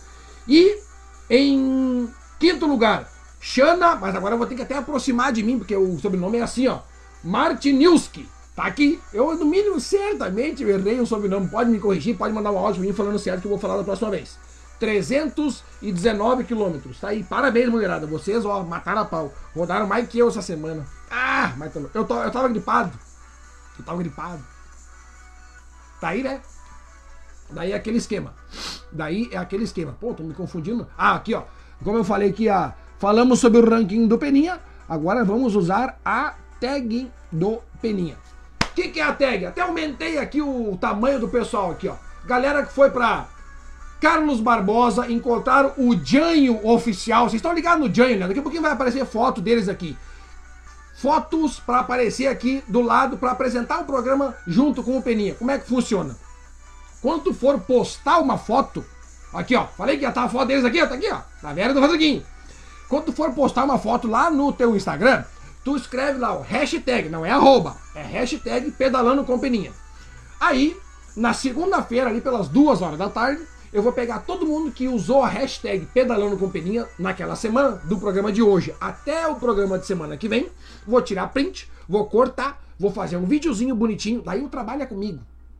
E 0.47 0.79
em 1.29 2.09
quinto 2.39 2.65
lugar, 2.65 3.09
Xana, 3.39 3.95
mas 3.95 4.15
agora 4.15 4.33
eu 4.33 4.37
vou 4.37 4.47
ter 4.47 4.55
que 4.55 4.61
até 4.61 4.77
aproximar 4.77 5.31
de 5.31 5.43
mim, 5.43 5.57
porque 5.57 5.75
o 5.75 5.99
sobrenome 5.99 6.37
é 6.37 6.41
assim, 6.41 6.67
ó. 6.67 6.79
Martinilski. 7.23 8.27
Tá 8.61 8.67
aqui. 8.67 9.01
Eu, 9.11 9.35
no 9.35 9.45
mínimo, 9.45 9.79
certamente 9.79 10.63
errei 10.63 10.99
o 10.99 11.05
sobrenome. 11.07 11.47
Pode 11.47 11.71
me 11.71 11.79
corrigir, 11.79 12.15
pode 12.15 12.31
mandar 12.31 12.51
um 12.51 12.59
áudio 12.59 12.75
pra 12.75 12.87
mim 12.87 12.93
falando 12.93 13.17
certo 13.17 13.41
que 13.41 13.47
eu 13.47 13.49
vou 13.49 13.57
falar 13.57 13.75
da 13.75 13.83
próxima 13.83 14.11
vez. 14.11 14.37
319 14.79 16.43
quilômetros. 16.43 16.99
Tá 16.99 17.07
aí. 17.07 17.23
Parabéns, 17.23 17.69
mulherada. 17.69 18.05
Vocês, 18.05 18.45
ó, 18.45 18.61
mataram 18.61 19.01
a 19.01 19.05
pau. 19.05 19.33
Rodaram 19.55 19.87
mais 19.87 20.07
que 20.07 20.19
eu 20.19 20.27
essa 20.27 20.43
semana. 20.43 20.85
Ah, 21.09 21.53
mas 21.57 21.75
eu, 21.75 22.05
tô, 22.05 22.21
eu 22.21 22.29
tava 22.29 22.47
gripado. 22.49 22.91
Eu 23.79 23.83
tava 23.83 23.97
gripado. 23.97 24.43
Tá 25.99 26.09
aí, 26.09 26.21
né? 26.21 26.39
Daí 27.49 27.71
é 27.71 27.75
aquele 27.75 27.97
esquema. 27.97 28.35
Daí 28.91 29.27
é 29.31 29.37
aquele 29.37 29.63
esquema. 29.63 29.97
Pô, 29.99 30.13
tô 30.13 30.21
me 30.21 30.35
confundindo. 30.35 30.87
Ah, 30.95 31.15
aqui, 31.15 31.33
ó. 31.33 31.45
Como 31.83 31.97
eu 31.97 32.03
falei 32.03 32.31
que 32.31 32.47
ah, 32.47 32.75
falamos 32.99 33.39
sobre 33.39 33.59
o 33.59 33.67
ranking 33.67 34.07
do 34.07 34.19
Peninha, 34.19 34.61
agora 34.87 35.25
vamos 35.25 35.55
usar 35.55 35.99
a 36.05 36.35
tag 36.59 37.11
do 37.31 37.59
Peninha. 37.81 38.20
O 38.71 38.73
que, 38.73 38.87
que 38.87 38.99
é 38.99 39.03
a 39.03 39.13
tag? 39.13 39.45
Até 39.45 39.61
aumentei 39.61 40.17
aqui 40.17 40.41
o 40.41 40.77
tamanho 40.79 41.19
do 41.19 41.27
pessoal 41.27 41.71
aqui, 41.71 41.87
ó. 41.87 41.95
Galera 42.25 42.65
que 42.65 42.71
foi 42.71 42.89
pra 42.89 43.27
Carlos 43.99 44.39
Barbosa, 44.39 45.11
encontraram 45.11 45.73
o 45.77 45.93
Janho 46.03 46.65
oficial. 46.65 47.25
Vocês 47.25 47.35
estão 47.35 47.53
ligados 47.53 47.85
no 47.85 47.93
Janho, 47.93 48.17
né? 48.17 48.27
Daqui 48.27 48.39
a 48.39 48.43
pouquinho 48.43 48.63
vai 48.63 48.71
aparecer 48.71 49.05
foto 49.05 49.41
deles 49.41 49.67
aqui. 49.67 49.97
Fotos 50.95 51.59
para 51.59 51.79
aparecer 51.79 52.27
aqui 52.27 52.63
do 52.67 52.81
lado 52.81 53.17
para 53.17 53.31
apresentar 53.31 53.79
o 53.81 53.85
programa 53.85 54.35
junto 54.47 54.81
com 54.83 54.97
o 54.97 55.01
Peninha. 55.01 55.35
Como 55.35 55.51
é 55.51 55.57
que 55.57 55.67
funciona? 55.67 56.15
Quando 57.01 57.23
tu 57.23 57.33
for 57.33 57.59
postar 57.59 58.19
uma 58.19 58.37
foto, 58.37 58.85
aqui 59.33 59.55
ó, 59.55 59.65
falei 59.65 59.97
que 59.97 60.03
ia 60.03 60.09
estar 60.09 60.23
a 60.23 60.29
foto 60.29 60.47
deles 60.47 60.63
aqui, 60.63 60.81
ó, 60.81 60.87
tá 60.87 60.95
aqui 60.95 61.11
ó, 61.11 61.19
na 61.41 61.51
vera 61.53 61.73
do 61.73 61.81
Rodriguinho. 61.81 62.23
Quando 62.87 63.05
tu 63.05 63.13
for 63.13 63.31
postar 63.33 63.63
uma 63.63 63.79
foto 63.79 64.07
lá 64.07 64.29
no 64.29 64.53
teu 64.53 64.75
Instagram, 64.75 65.23
tu 65.63 65.75
escreve 65.75 66.19
lá 66.19 66.37
o 66.37 66.41
hashtag, 66.41 67.09
não 67.09 67.25
é 67.25 67.31
arroba, 67.31 67.77
é 67.95 68.01
hashtag 68.01 68.71
pedalando 68.71 69.23
com 69.23 69.39
peninha. 69.39 69.71
Aí, 70.39 70.75
na 71.15 71.33
segunda-feira, 71.33 72.09
ali 72.09 72.21
pelas 72.21 72.47
duas 72.47 72.81
horas 72.81 72.97
da 72.97 73.09
tarde, 73.09 73.43
eu 73.73 73.81
vou 73.81 73.93
pegar 73.93 74.19
todo 74.19 74.45
mundo 74.45 74.71
que 74.71 74.87
usou 74.87 75.23
a 75.23 75.27
hashtag 75.27 75.85
pedalando 75.93 76.37
com 76.37 76.49
peninha 76.49 76.87
naquela 76.99 77.35
semana, 77.35 77.81
do 77.85 77.97
programa 77.97 78.31
de 78.31 78.41
hoje 78.41 78.75
até 78.81 79.27
o 79.27 79.35
programa 79.35 79.79
de 79.79 79.85
semana 79.85 80.17
que 80.17 80.27
vem, 80.27 80.49
vou 80.85 81.01
tirar 81.01 81.27
print, 81.27 81.69
vou 81.87 82.05
cortar, 82.05 82.61
vou 82.77 82.91
fazer 82.91 83.17
um 83.17 83.25
videozinho 83.25 83.75
bonitinho, 83.75 84.21
daí 84.21 84.43
o 84.43 84.49
trabalho 84.49 84.81
é 84.81 84.85
comigo. 84.85 85.19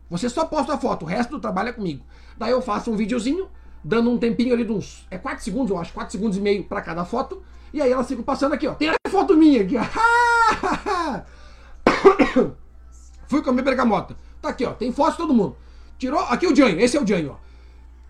Você 0.09 0.27
só 0.27 0.43
posta 0.43 0.73
a 0.73 0.77
foto, 0.77 1.03
o 1.03 1.07
resto 1.07 1.29
do 1.29 1.39
trabalho 1.39 1.69
é 1.69 1.73
comigo. 1.73 2.03
Daí 2.37 2.51
eu 2.51 2.61
faço 2.61 2.91
um 2.91 2.97
videozinho, 2.97 3.47
dando 3.81 4.09
um 4.09 4.17
tempinho 4.17 4.53
ali 4.53 4.65
de 4.65 4.71
uns. 4.73 5.07
É 5.09 5.17
4 5.17 5.41
segundos, 5.41 5.71
eu 5.71 5.77
acho, 5.77 5.93
4 5.93 6.11
segundos 6.11 6.37
e 6.37 6.41
meio 6.41 6.65
para 6.65 6.81
cada 6.81 7.05
foto. 7.05 7.41
E 7.73 7.81
aí 7.81 7.91
elas 7.91 8.07
ficam 8.07 8.23
passando 8.23 8.53
aqui, 8.53 8.67
ó. 8.67 8.73
Tem 8.73 8.89
a 8.89 8.95
foto 9.09 9.35
minha 9.35 9.61
aqui, 9.61 9.75
ó. 9.77 9.83
Fui 13.27 13.41
comer 13.41 13.61
bergamota. 13.61 14.15
Tá 14.41 14.49
aqui, 14.49 14.65
ó. 14.65 14.71
Tem 14.73 14.91
foto 14.91 15.11
de 15.11 15.17
todo 15.17 15.33
mundo. 15.33 15.55
Tirou. 15.97 16.19
Aqui 16.21 16.47
o 16.47 16.55
Janho, 16.55 16.79
esse 16.79 16.97
é 16.97 17.01
o 17.01 17.07
Janho, 17.07 17.31
ó. 17.31 17.51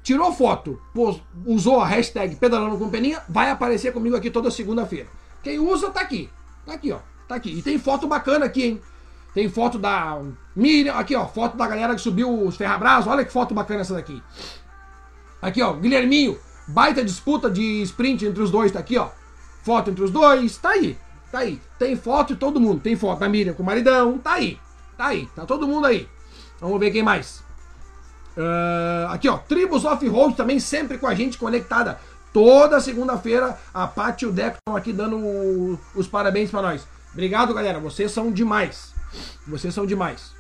Tirou 0.04 0.34
foto, 0.34 0.82
pôs, 0.96 1.22
usou 1.46 1.80
a 1.80 1.86
hashtag 1.86 2.36
pedalando 2.36 2.76
com 2.78 2.90
peninha, 2.90 3.22
vai 3.30 3.52
aparecer 3.52 3.94
comigo 3.94 4.16
aqui 4.16 4.32
toda 4.32 4.50
segunda-feira. 4.50 5.08
Quem 5.44 5.60
usa 5.60 5.92
tá 5.92 6.02
aqui. 6.02 6.28
Tá 6.66 6.74
aqui, 6.74 6.92
ó. 6.92 7.00
Tá 7.28 7.36
aqui. 7.36 7.52
E 7.52 7.62
tem 7.62 7.78
foto 7.78 8.08
bacana 8.08 8.46
aqui, 8.46 8.64
hein? 8.64 8.82
Tem 9.34 9.48
foto 9.48 9.78
da 9.78 10.20
Miriam, 10.56 10.96
aqui 10.96 11.16
ó, 11.16 11.26
foto 11.26 11.56
da 11.56 11.66
galera 11.66 11.96
que 11.96 12.02
subiu 12.02 12.46
os 12.46 12.58
Ferrabras, 12.58 13.08
olha 13.08 13.24
que 13.24 13.32
foto 13.32 13.54
bacana 13.54 13.82
essa 13.82 13.94
daqui. 13.94 14.22
Aqui 15.42 15.62
ó, 15.62 15.74
Guilherminho, 15.74 16.38
baita 16.68 17.04
disputa 17.04 17.50
de 17.50 17.82
sprint 17.84 18.26
entre 18.26 18.44
os 18.44 18.52
dois, 18.52 18.72
tá 18.72 18.80
aqui 18.80 18.98
ó. 18.98 19.10
Foto 19.64 19.92
entre 19.92 20.04
os 20.04 20.12
dois, 20.12 20.58
tá 20.58 20.70
aí, 20.70 20.98
tá 21.32 21.40
aí. 21.40 21.62
Tem 21.78 21.96
foto 21.96 22.30
de 22.30 22.40
todo 22.40 22.60
mundo, 22.60 22.82
tem 22.82 22.96
foto 22.96 23.20
da 23.20 23.30
Miriam 23.30 23.54
com 23.54 23.64
o 23.64 23.66
maridão, 23.66 24.18
tá 24.18 24.34
aí, 24.34 24.60
tá 24.98 25.08
aí, 25.08 25.28
tá 25.36 25.46
todo 25.46 25.68
mundo 25.68 25.88
aí. 25.88 26.08
Vamos 26.60 26.80
ver 26.80 26.92
quem 26.92 27.04
mais. 27.04 27.44
Uh, 28.38 29.10
aqui 29.10 29.28
ó, 29.28 29.38
Tribus 29.38 29.84
Off-Road 29.84 30.36
também 30.36 30.60
sempre 30.60 30.98
com 30.98 31.08
a 31.08 31.14
gente 31.14 31.38
conectada. 31.38 32.00
Toda 32.34 32.80
segunda-feira 32.80 33.60
a 33.74 33.86
Paty 33.88 34.24
e 34.24 34.28
o 34.28 34.32
Deco 34.32 34.58
estão 34.58 34.76
aqui 34.76 34.94
dando 34.94 35.78
os 35.94 36.08
parabéns 36.08 36.50
para 36.50 36.62
nós. 36.62 36.88
Obrigado, 37.12 37.54
galera. 37.54 37.78
Vocês 37.80 38.12
são 38.12 38.32
demais. 38.32 38.94
Vocês 39.46 39.74
são 39.74 39.86
demais. 39.86 40.32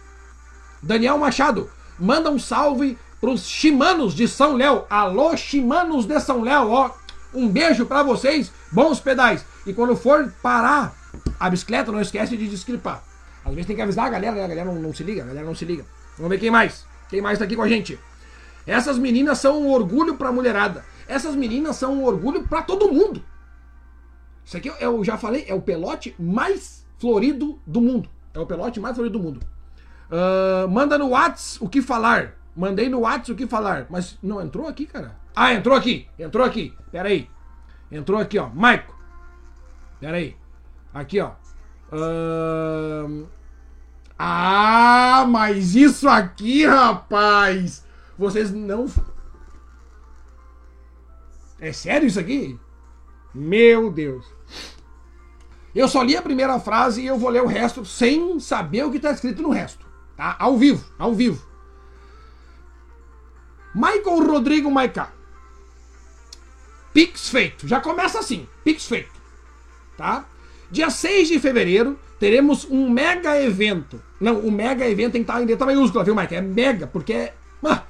Daniel 0.82 1.17
Machado, 1.17 1.69
manda 1.99 2.32
um 2.32 2.39
salve 2.39 2.97
pros 3.19 3.45
Chimanos 3.45 4.15
de 4.15 4.28
São 4.28 4.55
Léo. 4.55 4.86
Alô, 4.89 5.36
Chimanos 5.36 6.05
de 6.05 6.19
São 6.19 6.41
Léo, 6.41 6.69
ó. 6.69 6.91
Um 7.34 7.47
beijo 7.47 7.86
para 7.86 8.03
vocês, 8.03 8.51
bons 8.71 8.99
pedais. 8.99 9.45
E 9.65 9.73
quando 9.73 9.95
for 9.95 10.34
parar 10.41 10.93
a 11.39 11.49
bicicleta, 11.49 11.91
não 11.91 12.01
esquece 12.01 12.36
de 12.36 12.47
descripar. 12.47 13.03
Às 13.43 13.51
vezes 13.53 13.67
tem 13.67 13.75
que 13.75 13.82
avisar 13.82 14.05
a 14.05 14.09
galera, 14.09 14.36
né? 14.36 14.43
A 14.43 14.47
galera 14.47 14.71
não, 14.71 14.79
não, 14.79 14.93
se 14.93 15.03
liga, 15.03 15.23
a 15.23 15.25
galera 15.25 15.45
não 15.45 15.55
se 15.55 15.65
liga. 15.65 15.86
Vamos 16.17 16.29
ver 16.29 16.39
quem 16.39 16.51
mais. 16.51 16.86
Quem 17.09 17.21
mais 17.21 17.39
tá 17.39 17.45
aqui 17.45 17.55
com 17.55 17.63
a 17.63 17.69
gente? 17.69 17.99
Essas 18.65 18.97
meninas 18.97 19.39
são 19.39 19.61
um 19.61 19.71
orgulho 19.71 20.15
pra 20.15 20.32
mulherada. 20.32 20.86
Essas 21.07 21.36
meninas 21.36 21.75
são 21.75 21.93
um 21.93 22.03
orgulho 22.03 22.47
para 22.47 22.61
todo 22.61 22.91
mundo. 22.91 23.23
Isso 24.45 24.57
aqui 24.57 24.71
eu 24.79 25.03
já 25.03 25.17
falei, 25.17 25.45
é 25.47 25.53
o 25.53 25.61
pelote 25.61 26.15
mais 26.19 26.86
florido 26.99 27.59
do 27.65 27.82
mundo. 27.82 28.09
É 28.34 28.39
o 28.39 28.45
pelote 28.45 28.79
mais 28.79 28.95
florido 28.95 29.17
do 29.17 29.23
mundo. 29.23 29.41
Uh, 30.09 30.67
manda 30.69 30.97
no 30.97 31.09
Whats 31.09 31.59
o 31.59 31.67
que 31.67 31.82
falar. 31.82 32.34
Mandei 32.55 32.89
no 32.89 33.01
Whats 33.01 33.29
o 33.29 33.36
que 33.36 33.47
falar. 33.47 33.88
Mas 33.89 34.17
não 34.21 34.41
entrou 34.41 34.67
aqui, 34.67 34.86
cara? 34.86 35.15
Ah, 35.36 35.53
entrou 35.53 35.75
aqui. 35.75 36.07
Entrou 36.17 36.45
aqui. 36.45 36.75
Pera 36.91 37.09
aí. 37.09 37.29
Entrou 37.91 38.19
aqui, 38.19 38.38
ó. 38.38 38.49
Maico. 38.49 38.95
Pera 39.99 40.17
aí. 40.17 40.36
Aqui, 40.93 41.19
ó. 41.19 41.32
Ah, 44.17 45.25
mas 45.27 45.75
isso 45.75 46.07
aqui, 46.07 46.65
rapaz. 46.65 47.86
Vocês 48.17 48.51
não. 48.51 48.88
É 51.59 51.71
sério 51.71 52.07
isso 52.07 52.19
aqui? 52.19 52.59
Meu 53.34 53.91
Deus. 53.91 54.25
Eu 55.73 55.88
só 55.88 56.03
li 56.03 56.17
a 56.17 56.21
primeira 56.21 56.59
frase 56.59 57.01
e 57.01 57.07
eu 57.07 57.17
vou 57.17 57.29
ler 57.29 57.41
o 57.41 57.47
resto 57.47 57.86
sem 57.86 58.39
saber 58.39 58.84
o 58.84 58.91
que 58.91 58.97
está 58.97 59.11
escrito 59.11 59.41
no 59.41 59.51
resto. 59.51 59.86
Tá? 60.17 60.36
Ao 60.38 60.57
vivo, 60.57 60.86
ao 60.99 61.13
vivo. 61.13 61.45
Michael 63.73 64.27
Rodrigo 64.27 64.69
Maiká. 64.69 65.13
Pix 66.93 67.29
feito. 67.29 67.67
Já 67.67 67.79
começa 67.79 68.19
assim. 68.19 68.47
Pix 68.63 68.85
feito. 68.85 69.11
Tá? 69.97 70.25
Dia 70.69 70.89
6 70.89 71.27
de 71.27 71.39
fevereiro 71.39 71.99
teremos 72.19 72.65
um 72.69 72.89
mega 72.89 73.41
evento. 73.41 74.01
Não, 74.19 74.39
o 74.39 74.51
mega 74.51 74.87
evento 74.87 75.13
tem 75.13 75.23
que 75.23 75.29
estar 75.29 75.41
em 75.41 75.45
letra 75.45 75.65
maiúscula, 75.65 76.03
viu, 76.03 76.15
Mike? 76.15 76.35
É 76.35 76.41
mega, 76.41 76.87
porque 76.87 77.13
é. 77.13 77.33
Ah. 77.63 77.83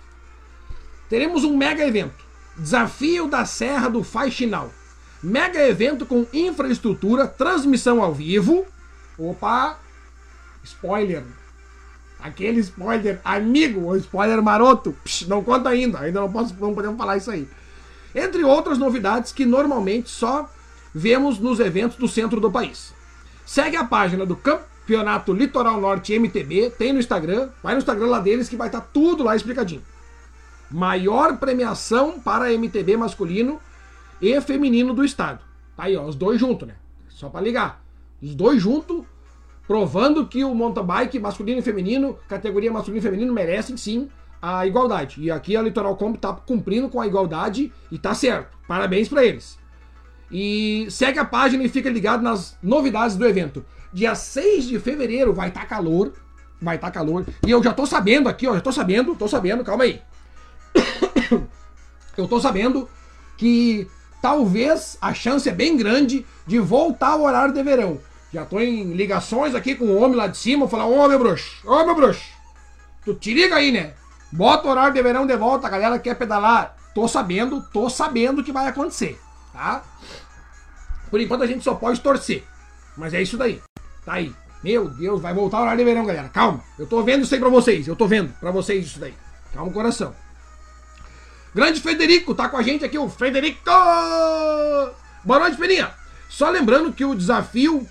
Teremos 1.10 1.44
um 1.44 1.58
mega 1.58 1.86
evento. 1.86 2.24
Desafio 2.58 3.28
da 3.28 3.46
Serra 3.46 3.90
do 3.90 4.04
Faixinal. 4.04 4.72
Mega 5.22 5.60
evento 5.68 6.06
com 6.06 6.26
infraestrutura, 6.34 7.28
transmissão 7.28 8.02
ao 8.02 8.14
vivo. 8.14 8.66
Opa! 9.18 9.78
Spoiler. 10.64 11.24
Aquele 12.20 12.60
spoiler 12.62 13.20
amigo, 13.24 13.82
ou 13.82 13.98
spoiler 13.98 14.42
maroto. 14.42 14.96
Psh, 15.04 15.28
não 15.28 15.44
conta 15.44 15.70
ainda, 15.70 16.00
ainda 16.00 16.22
não, 16.22 16.32
posso, 16.32 16.56
não 16.60 16.74
podemos 16.74 16.98
falar 16.98 17.18
isso 17.18 17.32
aí. 17.32 17.48
Entre 18.14 18.44
outras 18.44 18.78
novidades 18.78 19.32
que 19.32 19.46
normalmente 19.46 20.10
só 20.10 20.50
vemos 20.94 21.40
nos 21.40 21.60
eventos 21.60 21.98
do 21.98 22.08
centro 22.08 22.40
do 22.40 22.52
país. 22.52 22.94
Segue 23.46 23.78
a 23.78 23.84
página 23.84 24.26
do 24.26 24.36
Campeonato 24.36 25.34
Litoral 25.34 25.80
Norte 25.80 26.18
MTB, 26.18 26.72
tem 26.78 26.94
no 26.94 27.00
Instagram, 27.00 27.50
vai 27.64 27.74
no 27.74 27.80
Instagram 27.80 28.08
lá 28.08 28.20
deles 28.20 28.50
que 28.50 28.56
vai 28.56 28.68
estar 28.68 28.82
tá 28.82 28.88
tudo 28.94 29.24
lá 29.24 29.36
explicadinho. 29.36 29.82
Maior 30.70 31.38
premiação 31.38 32.20
para 32.20 32.52
MTB 32.54 32.98
masculino 32.98 33.60
e 34.22 34.40
feminino 34.42 34.94
do 34.94 35.04
estado. 35.04 35.40
Tá 35.76 35.84
aí, 35.84 35.96
ó, 35.98 36.06
os 36.06 36.16
dois 36.16 36.40
juntos, 36.40 36.68
né? 36.68 36.76
Só 37.10 37.30
para 37.30 37.42
ligar. 37.42 37.84
Os 38.22 38.36
dois 38.36 38.62
juntos, 38.62 39.04
provando 39.68 40.26
que 40.28 40.44
o 40.44 40.54
mountain 40.54 40.86
bike 40.86 41.20
masculino 41.20 41.60
e 41.60 41.64
feminino, 41.64 42.18
categoria 42.28 42.72
masculino 42.72 43.00
e 43.00 43.02
feminino, 43.02 43.34
merecem 43.34 43.76
sim 43.76 44.10
a 44.42 44.66
igualdade. 44.66 45.22
E 45.22 45.30
aqui 45.30 45.56
a 45.56 45.62
Litoral 45.62 45.96
Comp 45.96 46.18
tá 46.18 46.34
cumprindo 46.34 46.90
com 46.90 47.00
a 47.00 47.06
igualdade 47.06 47.72
e 47.92 47.98
tá 47.98 48.14
certo. 48.14 48.58
Parabéns 48.68 49.08
para 49.08 49.24
eles. 49.24 49.60
E 50.32 50.88
segue 50.90 51.20
a 51.20 51.26
página 51.26 51.64
e 51.64 51.70
fica 51.70 51.90
ligado 51.90 52.24
nas 52.24 52.58
novidades 52.64 53.16
do 53.16 53.28
evento. 53.28 53.64
Dia 53.94 54.16
6 54.16 54.66
de 54.66 54.80
fevereiro 54.80 55.34
vai 55.34 55.50
estar 55.50 55.62
tá 55.62 55.66
calor. 55.68 56.14
Vai 56.62 56.76
estar 56.76 56.88
tá 56.88 56.94
calor. 56.94 57.26
E 57.46 57.52
eu 57.52 57.62
já 57.62 57.74
tô 57.74 57.86
sabendo 57.86 58.30
aqui, 58.30 58.48
ó. 58.48 58.56
Já 58.56 58.62
tô 58.62 58.72
sabendo, 58.72 59.16
tô 59.16 59.28
sabendo, 59.28 59.64
calma 59.64 59.84
aí. 59.84 60.02
eu 62.18 62.28
tô 62.28 62.40
sabendo 62.40 62.90
que 63.38 63.88
talvez 64.22 64.98
a 65.02 65.14
chance 65.14 65.50
é 65.50 65.54
bem 65.54 65.76
grande 65.76 66.26
de 66.48 66.60
voltar 66.60 67.10
ao 67.10 67.24
horário 67.24 67.54
de 67.54 67.62
verão. 67.62 68.00
Já 68.34 68.46
tô 68.46 68.62
em 68.62 68.94
ligações 68.94 69.54
aqui 69.54 69.76
com 69.76 69.86
o 69.86 69.98
homem 69.98 70.16
lá 70.16 70.28
de 70.28 70.38
cima, 70.38 70.68
falar, 70.68 70.86
ô 70.86 71.06
meu 71.08 71.20
bruxo, 71.20 71.68
ô 71.68 71.84
meu 71.84 71.94
bruxo, 71.94 72.24
tu 73.04 73.14
te 73.14 73.34
liga 73.34 73.56
aí, 73.56 73.74
né? 73.74 73.94
Bota 74.32 74.68
o 74.68 74.72
horário 74.72 74.94
de 74.94 75.02
verão 75.02 75.26
de 75.26 75.36
volta, 75.36 75.68
a 75.68 75.70
galera 75.70 76.00
quer 76.00 76.16
pedalar. 76.16 76.76
Tô 76.96 77.08
sabendo, 77.08 77.62
tô 77.72 77.90
sabendo 77.90 78.44
que 78.44 78.52
vai 78.52 78.68
acontecer, 78.68 79.20
tá? 79.54 79.84
Por 81.10 81.20
enquanto 81.20 81.44
a 81.44 81.48
gente 81.48 81.64
só 81.64 81.76
pode 81.76 82.00
torcer. 82.00 82.46
Mas 82.98 83.14
é 83.14 83.22
isso 83.22 83.38
daí. 83.38 83.62
Tá 84.06 84.14
aí. 84.14 84.34
Meu 84.64 84.88
Deus, 84.88 85.22
vai 85.22 85.34
voltar 85.34 85.60
o 85.60 85.62
horário 85.62 85.80
de 85.80 85.86
verão, 85.86 86.06
galera. 86.06 86.30
Calma. 86.30 86.64
Eu 86.78 86.86
tô 86.86 87.04
vendo 87.04 87.24
isso 87.24 87.34
aí 87.34 87.40
pra 87.40 87.50
vocês. 87.50 87.88
Eu 87.88 87.96
tô 87.96 88.08
vendo 88.08 88.32
pra 88.40 88.52
vocês 88.52 88.86
isso 88.86 89.00
daí. 89.00 89.14
Calma 89.54 89.70
o 89.70 89.74
coração. 89.74 90.14
Grande 91.54 91.82
Frederico, 91.82 92.34
tá 92.34 92.48
com 92.48 92.56
a 92.56 92.62
gente 92.62 92.86
aqui, 92.86 92.98
o 92.98 93.10
Frederico! 93.10 93.60
Boa 95.24 95.40
noite, 95.40 95.58
Peninha. 95.58 95.92
Só 96.30 96.50
lembrando 96.50 96.94
que 96.94 97.04
o 97.04 97.14
desafio 97.14 97.86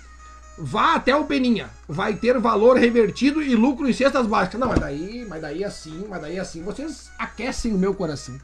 vá 0.57 0.95
até 0.95 1.15
o 1.15 1.25
Peninha. 1.25 1.69
Vai 1.93 2.15
ter 2.15 2.39
valor 2.39 2.77
revertido 2.77 3.43
e 3.43 3.53
lucro 3.53 3.85
em 3.85 3.91
cestas 3.91 4.25
básicas. 4.25 4.57
Não, 4.57 4.69
mas 4.69 4.79
daí, 4.79 5.25
mas 5.27 5.41
daí 5.41 5.61
assim, 5.61 6.05
mas 6.07 6.21
daí 6.21 6.39
assim. 6.39 6.63
Vocês 6.63 7.11
aquecem 7.19 7.73
o 7.73 7.77
meu 7.77 7.93
coração. 7.93 8.39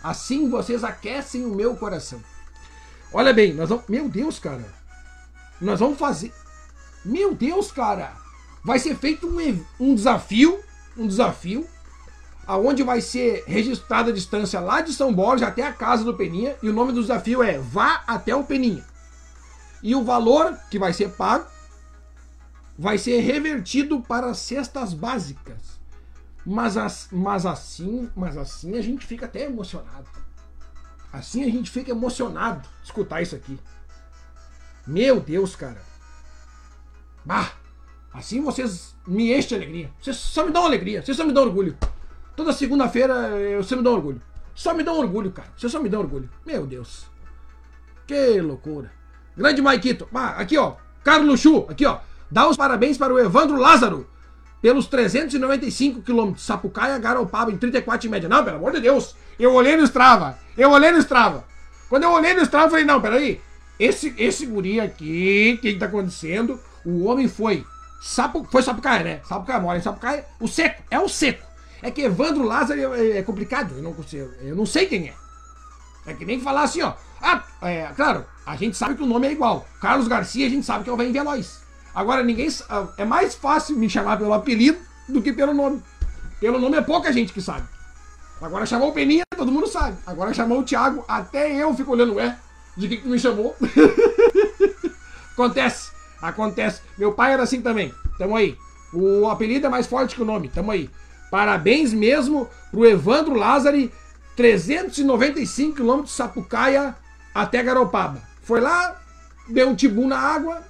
Assim 0.00 0.48
vocês 0.48 0.84
aquecem 0.84 1.44
o 1.44 1.52
meu 1.52 1.74
coração. 1.74 2.22
Olha 3.12 3.32
bem, 3.32 3.52
nós 3.52 3.68
vamos. 3.68 3.86
Meu 3.88 4.08
Deus, 4.08 4.38
cara. 4.38 4.64
Nós 5.60 5.80
vamos 5.80 5.98
fazer. 5.98 6.32
Meu 7.04 7.34
Deus, 7.34 7.72
cara. 7.72 8.12
Vai 8.62 8.78
ser 8.78 8.94
feito 8.94 9.26
um, 9.26 9.64
um 9.80 9.92
desafio. 9.92 10.60
Um 10.96 11.08
desafio. 11.08 11.66
Aonde 12.46 12.84
vai 12.84 13.00
ser 13.00 13.42
registrada 13.48 14.10
a 14.10 14.14
distância 14.14 14.60
lá 14.60 14.80
de 14.80 14.92
São 14.92 15.12
Borges 15.12 15.42
até 15.42 15.66
a 15.66 15.72
casa 15.72 16.04
do 16.04 16.14
Peninha. 16.14 16.54
E 16.62 16.68
o 16.68 16.72
nome 16.72 16.92
do 16.92 17.00
desafio 17.00 17.42
é 17.42 17.58
Vá 17.58 18.04
até 18.06 18.32
o 18.32 18.44
Peninha. 18.44 18.84
E 19.82 19.92
o 19.92 20.04
valor 20.04 20.56
que 20.70 20.78
vai 20.78 20.92
ser 20.92 21.08
pago 21.08 21.46
vai 22.80 22.96
ser 22.96 23.20
revertido 23.20 24.00
para 24.00 24.32
cestas 24.32 24.94
básicas. 24.94 25.78
Mas, 26.46 26.78
as, 26.78 27.08
mas 27.12 27.44
assim, 27.44 28.10
mas 28.16 28.38
assim 28.38 28.78
a 28.78 28.80
gente 28.80 29.04
fica 29.04 29.26
até 29.26 29.44
emocionado. 29.44 30.08
Assim 31.12 31.44
a 31.44 31.50
gente 31.50 31.70
fica 31.70 31.90
emocionado 31.90 32.66
escutar 32.82 33.20
isso 33.20 33.36
aqui. 33.36 33.58
Meu 34.86 35.20
Deus, 35.20 35.54
cara. 35.54 35.82
Bah, 37.22 37.52
assim 38.14 38.40
vocês 38.40 38.96
me 39.06 39.30
enchem 39.30 39.48
de 39.48 39.54
alegria. 39.56 39.90
Vocês 40.00 40.16
só 40.16 40.46
me 40.46 40.50
dão 40.50 40.64
alegria, 40.64 41.02
vocês 41.02 41.18
só 41.18 41.26
me 41.26 41.34
dão 41.34 41.42
orgulho. 41.44 41.76
Toda 42.34 42.50
segunda-feira 42.50 43.12
eu 43.38 43.62
só 43.62 43.76
me 43.76 43.82
dão 43.82 43.92
orgulho. 43.92 44.22
Só 44.54 44.72
me 44.72 44.82
dão 44.82 44.98
orgulho, 44.98 45.30
cara. 45.30 45.52
Vocês 45.54 45.70
só 45.70 45.82
me 45.82 45.90
dão 45.90 46.00
orgulho. 46.00 46.30
Meu 46.46 46.66
Deus. 46.66 47.04
Que 48.06 48.40
loucura. 48.40 48.90
Grande 49.36 49.60
Maikito. 49.60 50.08
Ah, 50.14 50.30
aqui, 50.30 50.56
ó. 50.56 50.76
Carlos 51.04 51.40
Chu, 51.40 51.66
aqui, 51.68 51.84
ó. 51.84 52.00
Dá 52.30 52.48
os 52.48 52.56
parabéns 52.56 52.96
para 52.96 53.12
o 53.12 53.18
Evandro 53.18 53.56
Lázaro 53.56 54.06
pelos 54.62 54.86
395 54.86 56.02
quilômetros. 56.02 56.44
Sapucaia, 56.44 56.98
Garopaba, 56.98 57.50
em 57.50 57.56
34 57.56 58.02
de 58.02 58.08
média. 58.08 58.28
Não, 58.28 58.44
pelo 58.44 58.56
amor 58.56 58.72
de 58.72 58.80
Deus. 58.80 59.16
Eu 59.38 59.52
olhei 59.54 59.76
no 59.76 59.84
Strava. 59.84 60.38
Eu 60.56 60.70
olhei 60.70 60.92
no 60.92 60.98
Strava. 60.98 61.44
Quando 61.88 62.04
eu 62.04 62.12
olhei 62.12 62.34
no 62.34 62.42
Strava, 62.42 62.66
eu 62.66 62.70
falei, 62.70 62.84
não, 62.84 63.00
peraí. 63.00 63.40
Esse, 63.78 64.14
esse 64.18 64.46
guri 64.46 64.78
aqui, 64.78 65.56
o 65.56 65.62
que, 65.62 65.72
que 65.72 65.78
tá 65.78 65.86
acontecendo? 65.86 66.60
O 66.84 67.04
homem 67.04 67.26
foi. 67.26 67.64
Foi 68.50 68.62
Sapucaia, 68.62 69.02
né? 69.02 69.20
Sapucaia 69.26 69.60
mora 69.60 69.78
em 69.78 69.82
Sapucaia. 69.82 70.24
O 70.38 70.46
seco, 70.46 70.82
é 70.90 71.00
o 71.00 71.08
seco. 71.08 71.46
É 71.82 71.90
que 71.90 72.02
Evandro 72.02 72.44
Lázaro 72.44 72.94
é, 72.94 73.18
é 73.18 73.22
complicado. 73.22 73.74
Eu 73.76 73.82
não, 73.82 73.94
consigo, 73.94 74.30
eu 74.42 74.54
não 74.54 74.66
sei 74.66 74.86
quem 74.86 75.08
é. 75.08 75.14
É 76.06 76.14
que 76.14 76.24
nem 76.24 76.40
falar 76.40 76.62
assim, 76.62 76.82
ó. 76.82 76.92
Ah, 77.22 77.42
é, 77.62 77.86
claro, 77.94 78.24
a 78.46 78.56
gente 78.56 78.76
sabe 78.76 78.94
que 78.94 79.02
o 79.02 79.06
nome 79.06 79.28
é 79.28 79.32
igual. 79.32 79.66
Carlos 79.80 80.08
Garcia, 80.08 80.46
a 80.46 80.50
gente 80.50 80.64
sabe 80.64 80.84
que 80.84 80.90
é 80.90 80.92
o 80.92 80.96
Vem 80.96 81.12
Veloz. 81.12 81.60
Agora, 81.94 82.22
ninguém. 82.22 82.48
É 82.96 83.04
mais 83.04 83.34
fácil 83.34 83.76
me 83.76 83.88
chamar 83.88 84.18
pelo 84.18 84.32
apelido 84.32 84.78
do 85.08 85.20
que 85.20 85.32
pelo 85.32 85.54
nome. 85.54 85.82
Pelo 86.40 86.58
nome 86.58 86.76
é 86.76 86.80
pouca 86.80 87.12
gente 87.12 87.32
que 87.32 87.42
sabe. 87.42 87.66
Agora 88.40 88.64
chamou 88.64 88.88
o 88.88 88.92
Peninha, 88.92 89.24
todo 89.36 89.52
mundo 89.52 89.66
sabe. 89.66 89.98
Agora 90.06 90.32
chamou 90.32 90.60
o 90.60 90.62
Thiago, 90.62 91.04
até 91.06 91.52
eu 91.52 91.74
fico 91.74 91.92
olhando, 91.92 92.14
ué, 92.14 92.38
de 92.74 92.88
que, 92.88 92.96
que 92.96 93.08
me 93.08 93.18
chamou? 93.18 93.54
acontece, 95.34 95.90
acontece. 96.22 96.80
Meu 96.96 97.12
pai 97.12 97.34
era 97.34 97.42
assim 97.42 97.60
também. 97.60 97.94
Tamo 98.16 98.34
aí. 98.34 98.56
O 98.92 99.28
apelido 99.28 99.66
é 99.66 99.70
mais 99.70 99.86
forte 99.86 100.14
que 100.14 100.22
o 100.22 100.24
nome. 100.24 100.48
Tamo 100.48 100.70
aí. 100.70 100.88
Parabéns 101.30 101.92
mesmo 101.92 102.48
pro 102.70 102.86
Evandro 102.86 103.34
Lázari, 103.34 103.92
395 104.36 105.76
km 105.76 106.02
de 106.02 106.10
Sapucaia 106.10 106.96
até 107.34 107.62
Garopaba. 107.62 108.22
Foi 108.42 108.60
lá, 108.60 108.98
deu 109.48 109.68
um 109.68 109.74
tibum 109.74 110.08
na 110.08 110.18
água, 110.18 110.62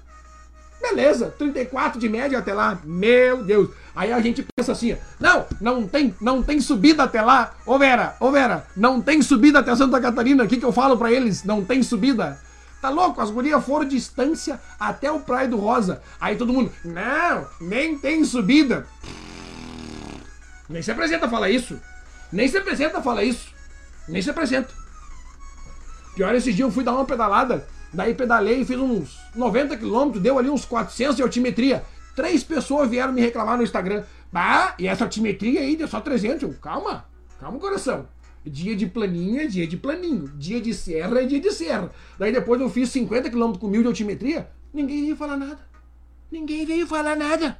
Beleza, 0.80 1.34
34 1.38 2.00
de 2.00 2.08
média 2.08 2.38
até 2.38 2.54
lá. 2.54 2.78
Meu 2.84 3.44
Deus. 3.44 3.70
Aí 3.94 4.12
a 4.12 4.20
gente 4.20 4.46
pensa 4.56 4.72
assim, 4.72 4.96
não, 5.18 5.46
não 5.60 5.86
tem, 5.86 6.14
não 6.20 6.42
tem 6.42 6.60
subida 6.60 7.02
até 7.02 7.20
lá. 7.20 7.54
Ô 7.66 7.78
Vera, 7.78 8.16
ô 8.18 8.30
Vera, 8.30 8.66
não 8.76 9.00
tem 9.00 9.20
subida 9.20 9.58
até 9.58 9.74
Santa 9.76 10.00
Catarina. 10.00 10.44
O 10.44 10.48
que, 10.48 10.56
que 10.56 10.64
eu 10.64 10.72
falo 10.72 10.96
para 10.96 11.12
eles? 11.12 11.44
Não 11.44 11.64
tem 11.64 11.82
subida. 11.82 12.38
Tá 12.80 12.88
louco? 12.88 13.20
As 13.20 13.30
gurias 13.30 13.62
foram 13.62 13.84
distância 13.84 14.58
até 14.78 15.12
o 15.12 15.20
Praia 15.20 15.46
do 15.46 15.58
Rosa. 15.58 16.00
Aí 16.18 16.36
todo 16.36 16.52
mundo, 16.52 16.72
não, 16.82 17.46
nem 17.60 17.98
tem 17.98 18.24
subida. 18.24 18.86
Nem 20.66 20.80
se 20.80 20.90
apresenta 20.90 21.26
a 21.26 21.28
falar 21.28 21.50
isso. 21.50 21.78
Nem 22.32 22.48
se 22.48 22.56
apresenta 22.56 22.98
a 22.98 23.02
falar 23.02 23.24
isso. 23.24 23.52
Nem 24.08 24.22
se 24.22 24.30
apresenta. 24.30 24.72
Pior, 26.14 26.34
esse 26.34 26.52
dia 26.52 26.64
eu 26.64 26.70
fui 26.70 26.82
dar 26.82 26.92
uma 26.92 27.04
pedalada 27.04 27.66
Daí 27.92 28.14
pedalei, 28.14 28.64
fiz 28.64 28.78
uns 28.78 29.18
90 29.34 29.76
quilômetros, 29.76 30.22
deu 30.22 30.38
ali 30.38 30.48
uns 30.48 30.64
400 30.64 31.16
de 31.16 31.22
altimetria. 31.22 31.84
Três 32.14 32.44
pessoas 32.44 32.88
vieram 32.88 33.12
me 33.12 33.20
reclamar 33.20 33.56
no 33.56 33.62
Instagram. 33.62 34.04
Ah, 34.32 34.74
e 34.78 34.86
essa 34.86 35.04
altimetria 35.04 35.60
aí 35.60 35.76
deu 35.76 35.88
só 35.88 36.00
300. 36.00 36.42
Eu, 36.42 36.54
calma, 36.60 37.04
calma 37.40 37.58
coração. 37.58 38.06
Dia 38.44 38.74
de 38.74 38.86
planinho 38.86 39.40
é 39.40 39.46
dia 39.46 39.66
de 39.66 39.76
planinho. 39.76 40.28
Dia 40.36 40.60
de 40.60 40.72
serra 40.72 41.20
é 41.20 41.26
dia 41.26 41.40
de 41.40 41.50
serra. 41.50 41.90
Daí 42.18 42.32
depois 42.32 42.60
eu 42.60 42.70
fiz 42.70 42.88
50 42.90 43.30
km 43.30 43.52
com 43.58 43.68
mil 43.68 43.82
de 43.82 43.88
altimetria. 43.88 44.48
Ninguém 44.72 45.02
veio 45.02 45.16
falar 45.16 45.36
nada. 45.36 45.58
Ninguém 46.30 46.64
veio 46.64 46.86
falar 46.86 47.16
nada. 47.16 47.58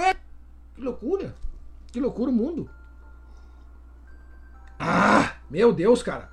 Ué, 0.00 0.14
que 0.74 0.80
loucura. 0.80 1.34
Que 1.92 2.00
loucura 2.00 2.30
o 2.30 2.34
mundo. 2.34 2.70
Ah, 4.78 5.34
meu 5.50 5.72
Deus, 5.72 6.02
cara. 6.02 6.30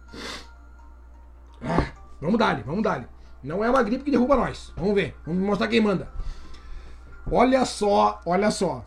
Ah, 1.62 1.92
vamos 2.22 2.38
dar 2.38 2.62
vamos 2.64 2.84
dar 2.84 3.13
não 3.44 3.64
é 3.64 3.70
uma 3.70 3.84
gripe 3.84 4.06
que 4.06 4.12
derruba 4.12 4.36
nós. 4.36 4.72
Vamos 4.78 4.96
ver. 4.96 5.16
Vamos 5.26 5.44
mostrar 5.44 5.68
quem 5.68 5.82
manda. 5.82 6.08
Olha 7.30 7.66
só, 7.66 8.22
olha 8.26 8.50
só. 8.50 8.86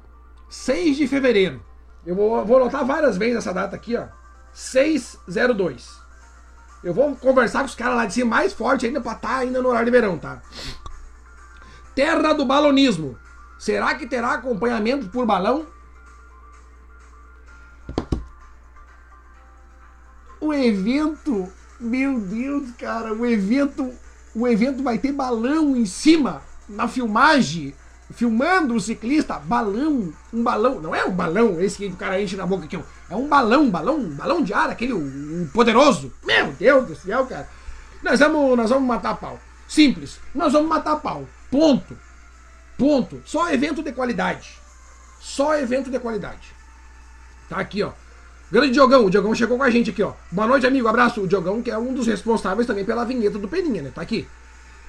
6 0.49 0.97
de 0.97 1.07
fevereiro. 1.07 1.63
Eu 2.07 2.15
vou, 2.15 2.45
vou 2.45 2.57
anotar 2.57 2.85
várias 2.85 3.17
vezes 3.17 3.37
essa 3.37 3.53
data 3.53 3.77
aqui, 3.77 3.97
ó. 3.97 4.07
602. 4.53 6.01
Eu 6.83 6.95
vou 6.95 7.15
conversar 7.17 7.61
com 7.61 7.67
os 7.67 7.75
caras 7.75 7.97
lá 7.97 8.07
de 8.07 8.15
cima 8.15 8.37
mais 8.37 8.53
forte 8.53 8.87
ainda 8.87 9.01
pra 9.01 9.13
estar 9.13 9.29
tá 9.29 9.37
ainda 9.39 9.61
no 9.61 9.69
horário 9.69 9.87
de 9.87 9.91
verão, 9.91 10.17
tá? 10.19 10.41
Terra 11.95 12.33
do 12.33 12.45
balonismo. 12.45 13.19
Será 13.59 13.95
que 13.95 14.07
terá 14.07 14.35
acompanhamento 14.35 15.09
por 15.09 15.27
balão? 15.27 15.67
O 20.41 20.53
evento, 20.53 21.51
meu 21.81 22.21
Deus, 22.21 22.71
cara, 22.79 23.13
o 23.13 23.27
evento 23.27 23.93
o 24.37 24.47
evento 24.47 24.83
vai 24.83 24.99
ter 24.99 25.13
balão 25.13 25.75
em 25.75 25.87
cima, 25.87 26.43
na 26.69 26.87
filmagem, 26.87 27.75
filmando 28.11 28.75
o 28.75 28.81
ciclista, 28.81 29.39
balão, 29.39 30.13
um 30.31 30.43
balão, 30.43 30.79
não 30.79 30.95
é 30.95 31.07
um 31.07 31.11
balão 31.11 31.59
esse 31.59 31.79
que 31.79 31.87
o 31.87 31.97
cara 31.97 32.21
enche 32.21 32.37
na 32.37 32.47
boca 32.47 32.67
aqui, 32.67 32.79
é 33.09 33.17
um 33.17 33.27
balão, 33.27 33.71
balão, 33.71 34.11
balão 34.11 34.43
de 34.43 34.53
ar, 34.53 34.69
aquele 34.69 34.93
um 34.93 35.49
poderoso. 35.55 36.13
Meu 36.23 36.53
Deus 36.53 36.87
do 36.87 36.95
céu, 36.95 37.25
cara. 37.27 37.49
Nós 38.03 38.21
vamos, 38.21 38.57
nós 38.59 38.69
vamos 38.69 38.87
matar 38.87 39.17
pau. 39.17 39.41
Simples, 39.67 40.21
nós 40.35 40.53
vamos 40.53 40.69
matar 40.69 40.97
pau. 40.97 41.27
Ponto. 41.51 41.97
Ponto. 42.77 43.23
Só 43.25 43.51
evento 43.51 43.83
de 43.83 43.91
qualidade. 43.91 44.59
Só 45.19 45.57
evento 45.57 45.91
de 45.91 45.99
qualidade. 45.99 46.53
Tá 47.49 47.57
aqui, 47.57 47.83
ó. 47.83 47.93
Grande 48.51 48.73
Diogão, 48.73 49.05
o 49.05 49.11
Diogão 49.11 49.35
chegou 49.35 49.57
com 49.57 49.65
a 49.65 49.71
gente 49.71 49.91
aqui, 49.91 50.03
ó. 50.03 50.13
Boa 50.31 50.47
noite, 50.47 50.67
amigo. 50.67 50.87
Abraço. 50.87 51.21
O 51.21 51.27
Diogão, 51.27 51.61
que 51.63 51.71
é 51.71 51.79
um 51.79 51.93
dos 51.93 52.07
responsáveis 52.07 52.67
também 52.67 52.85
pela 52.85 53.05
vinheta 53.05 53.39
do 53.39 53.49
Peninha, 53.49 53.83
né? 53.83 53.91
Tá 53.95 54.03
aqui. 54.03 54.27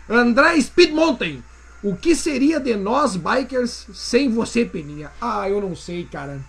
André 0.10 0.60
Speed 0.62 0.92
Mountain. 0.92 1.44
O 1.84 1.96
que 1.96 2.16
seria 2.16 2.60
de 2.60 2.76
nós, 2.76 3.16
bikers, 3.16 3.88
sem 3.94 4.30
você, 4.30 4.66
Peninha? 4.66 5.12
Ah, 5.22 5.50
eu 5.50 5.60
não 5.60 5.76
sei, 5.76 6.06
cara. 6.06 6.40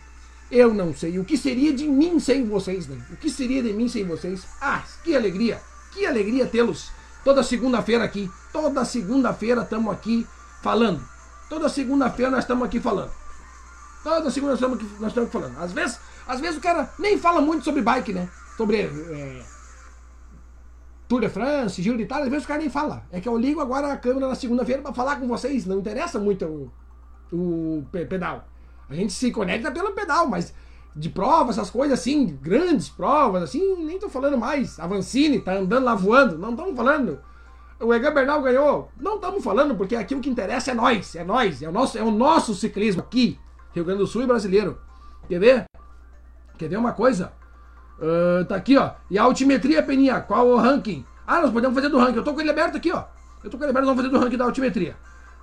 Eu 0.50 0.72
não 0.72 0.94
sei. 0.94 1.18
O 1.18 1.24
que 1.24 1.36
seria 1.36 1.72
de 1.72 1.86
mim 1.86 2.18
sem 2.18 2.46
vocês, 2.46 2.86
né? 2.86 2.98
O 3.10 3.16
que 3.16 3.30
seria 3.30 3.62
de 3.62 3.72
mim 3.72 3.88
sem 3.88 4.04
vocês? 4.04 4.42
Ah, 4.60 4.82
que 5.04 5.14
alegria. 5.14 5.60
Que 5.92 6.06
alegria 6.06 6.46
tê-los 6.46 6.90
toda 7.28 7.42
segunda-feira 7.42 8.04
aqui. 8.04 8.30
Toda 8.52 8.84
segunda-feira 8.86 9.62
estamos 9.62 9.92
aqui 9.92 10.26
falando. 10.62 11.02
Toda 11.48 11.68
segunda-feira 11.68 12.30
nós 12.30 12.44
estamos 12.44 12.64
aqui 12.66 12.80
falando. 12.80 13.10
Toda 14.02 14.30
segunda 14.30 14.52
nós 14.52 14.60
estamos 14.60 14.78
aqui, 14.78 14.90
nós 14.98 15.10
estamos 15.10 15.30
falando. 15.30 15.58
Às 15.58 15.72
vezes 15.72 15.98
às 16.28 16.38
vezes 16.40 16.58
o 16.58 16.60
cara 16.60 16.92
nem 16.98 17.18
fala 17.18 17.40
muito 17.40 17.64
sobre 17.64 17.82
bike, 17.82 18.12
né? 18.12 18.28
Sobre. 18.56 18.82
É... 18.82 19.42
Tour 21.08 21.22
de 21.22 21.28
France, 21.28 21.82
Giro 21.82 21.96
de 21.96 22.02
Itália, 22.02 22.24
às 22.24 22.30
vezes 22.30 22.44
os 22.44 22.46
caras 22.46 22.62
nem 22.62 22.70
falam. 22.70 23.00
É 23.10 23.18
que 23.20 23.28
eu 23.28 23.36
ligo 23.38 23.60
agora 23.60 23.90
a 23.92 23.96
câmera 23.96 24.28
na 24.28 24.34
segunda-feira 24.34 24.82
pra 24.82 24.92
falar 24.92 25.16
com 25.16 25.26
vocês. 25.26 25.64
Não 25.64 25.78
interessa 25.78 26.18
muito 26.18 26.44
o, 26.44 26.70
o 27.32 27.86
pe- 27.90 28.04
pedal. 28.04 28.46
A 28.90 28.94
gente 28.94 29.12
se 29.12 29.30
conecta 29.30 29.70
pelo 29.70 29.92
pedal, 29.92 30.26
mas 30.26 30.52
de 30.94 31.08
prova, 31.08 31.50
essas 31.50 31.70
coisas 31.70 31.98
assim, 31.98 32.38
grandes 32.42 32.88
provas, 32.90 33.42
assim, 33.42 33.76
nem 33.84 33.98
tô 33.98 34.08
falando 34.10 34.36
mais. 34.36 34.78
A 34.78 34.86
Vancini 34.86 35.40
tá 35.40 35.54
andando 35.54 35.84
lá 35.84 35.94
voando, 35.94 36.36
não 36.36 36.50
estamos 36.50 36.76
falando. 36.76 37.20
O 37.80 37.94
Egan 37.94 38.12
Bernal 38.12 38.42
ganhou, 38.42 38.90
não 38.98 39.14
estamos 39.14 39.42
falando, 39.42 39.76
porque 39.76 39.94
aqui 39.94 40.14
o 40.14 40.20
que 40.20 40.28
interessa 40.28 40.72
é 40.72 40.74
nós, 40.74 41.14
é 41.14 41.22
nós, 41.22 41.62
é 41.62 41.68
o 41.68 41.72
nosso, 41.72 41.96
é 41.96 42.02
o 42.02 42.10
nosso 42.10 42.54
ciclismo 42.54 43.00
aqui, 43.00 43.38
Rio 43.72 43.84
Grande 43.84 44.00
do 44.00 44.06
Sul 44.06 44.22
e 44.22 44.26
brasileiro. 44.26 44.78
Quer 45.28 45.38
ver? 45.38 45.64
Quer 46.58 46.68
ver 46.68 46.76
uma 46.76 46.92
coisa? 46.92 47.32
Ah, 48.00 48.44
tá 48.48 48.56
aqui, 48.56 48.76
ó. 48.76 48.92
E 49.10 49.18
a 49.18 49.22
altimetria, 49.22 49.82
Peninha, 49.82 50.20
qual 50.20 50.46
o 50.46 50.56
ranking? 50.56 51.04
Ah, 51.26 51.40
nós 51.40 51.52
podemos 51.52 51.74
fazer 51.74 51.88
do 51.88 51.98
ranking. 51.98 52.16
Eu 52.16 52.24
tô 52.24 52.34
com 52.34 52.40
ele 52.40 52.50
aberto 52.50 52.76
aqui, 52.76 52.92
ó. 52.92 53.04
Eu 53.42 53.50
tô 53.50 53.56
com 53.56 53.64
ele 53.64 53.70
aberto, 53.70 53.86
nós 53.86 53.96
vamos 53.96 54.02
fazer 54.04 54.16
do 54.16 54.22
ranking 54.22 54.36
da 54.36 54.44
altimetria. 54.44 54.96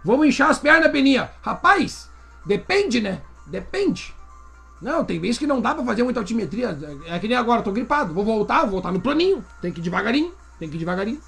Vamos 0.04 0.28
inchar 0.28 0.50
as 0.50 0.60
pernas, 0.60 0.92
Peninha. 0.92 1.32
Rapaz, 1.42 2.10
depende, 2.46 3.02
né? 3.02 3.22
Depende. 3.48 4.14
Não, 4.82 5.06
tem 5.06 5.20
vezes 5.20 5.38
que 5.38 5.48
não 5.48 5.62
dá 5.62 5.74
pra 5.74 5.84
fazer 5.84 6.04
muita 6.04 6.20
altimetria. 6.20 6.78
É 7.08 7.18
que 7.18 7.28
nem 7.28 7.38
agora, 7.38 7.62
tô 7.62 7.72
gripado. 7.72 8.14
Vou 8.14 8.26
voltar, 8.26 8.62
vou 8.62 8.72
voltar 8.72 8.92
no 8.92 9.00
planinho. 9.02 9.44
Tem 9.62 9.72
que 9.72 9.80
ir 9.80 9.84
devagarinho, 9.84 10.34
tem 10.60 10.70
que 10.70 10.76
ir 10.76 10.80
devagarinho. 10.80 11.22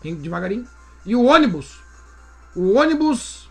Tem 0.00 0.14
que 0.14 0.20
ir 0.20 0.22
devagarinho. 0.22 0.66
E 1.04 1.14
o 1.14 1.24
ônibus? 1.24 1.78
O 2.56 2.74
ônibus 2.74 3.48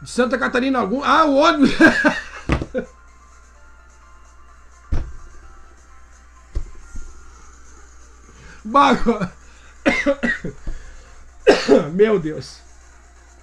de 0.00 0.10
Santa 0.10 0.38
Catarina, 0.38 0.78
algum. 0.78 1.02
Ah, 1.02 1.24
o 1.24 1.34
ônibus. 1.36 1.70
Bago. 8.66 9.18
Meu 11.94 12.18
Deus. 12.18 12.58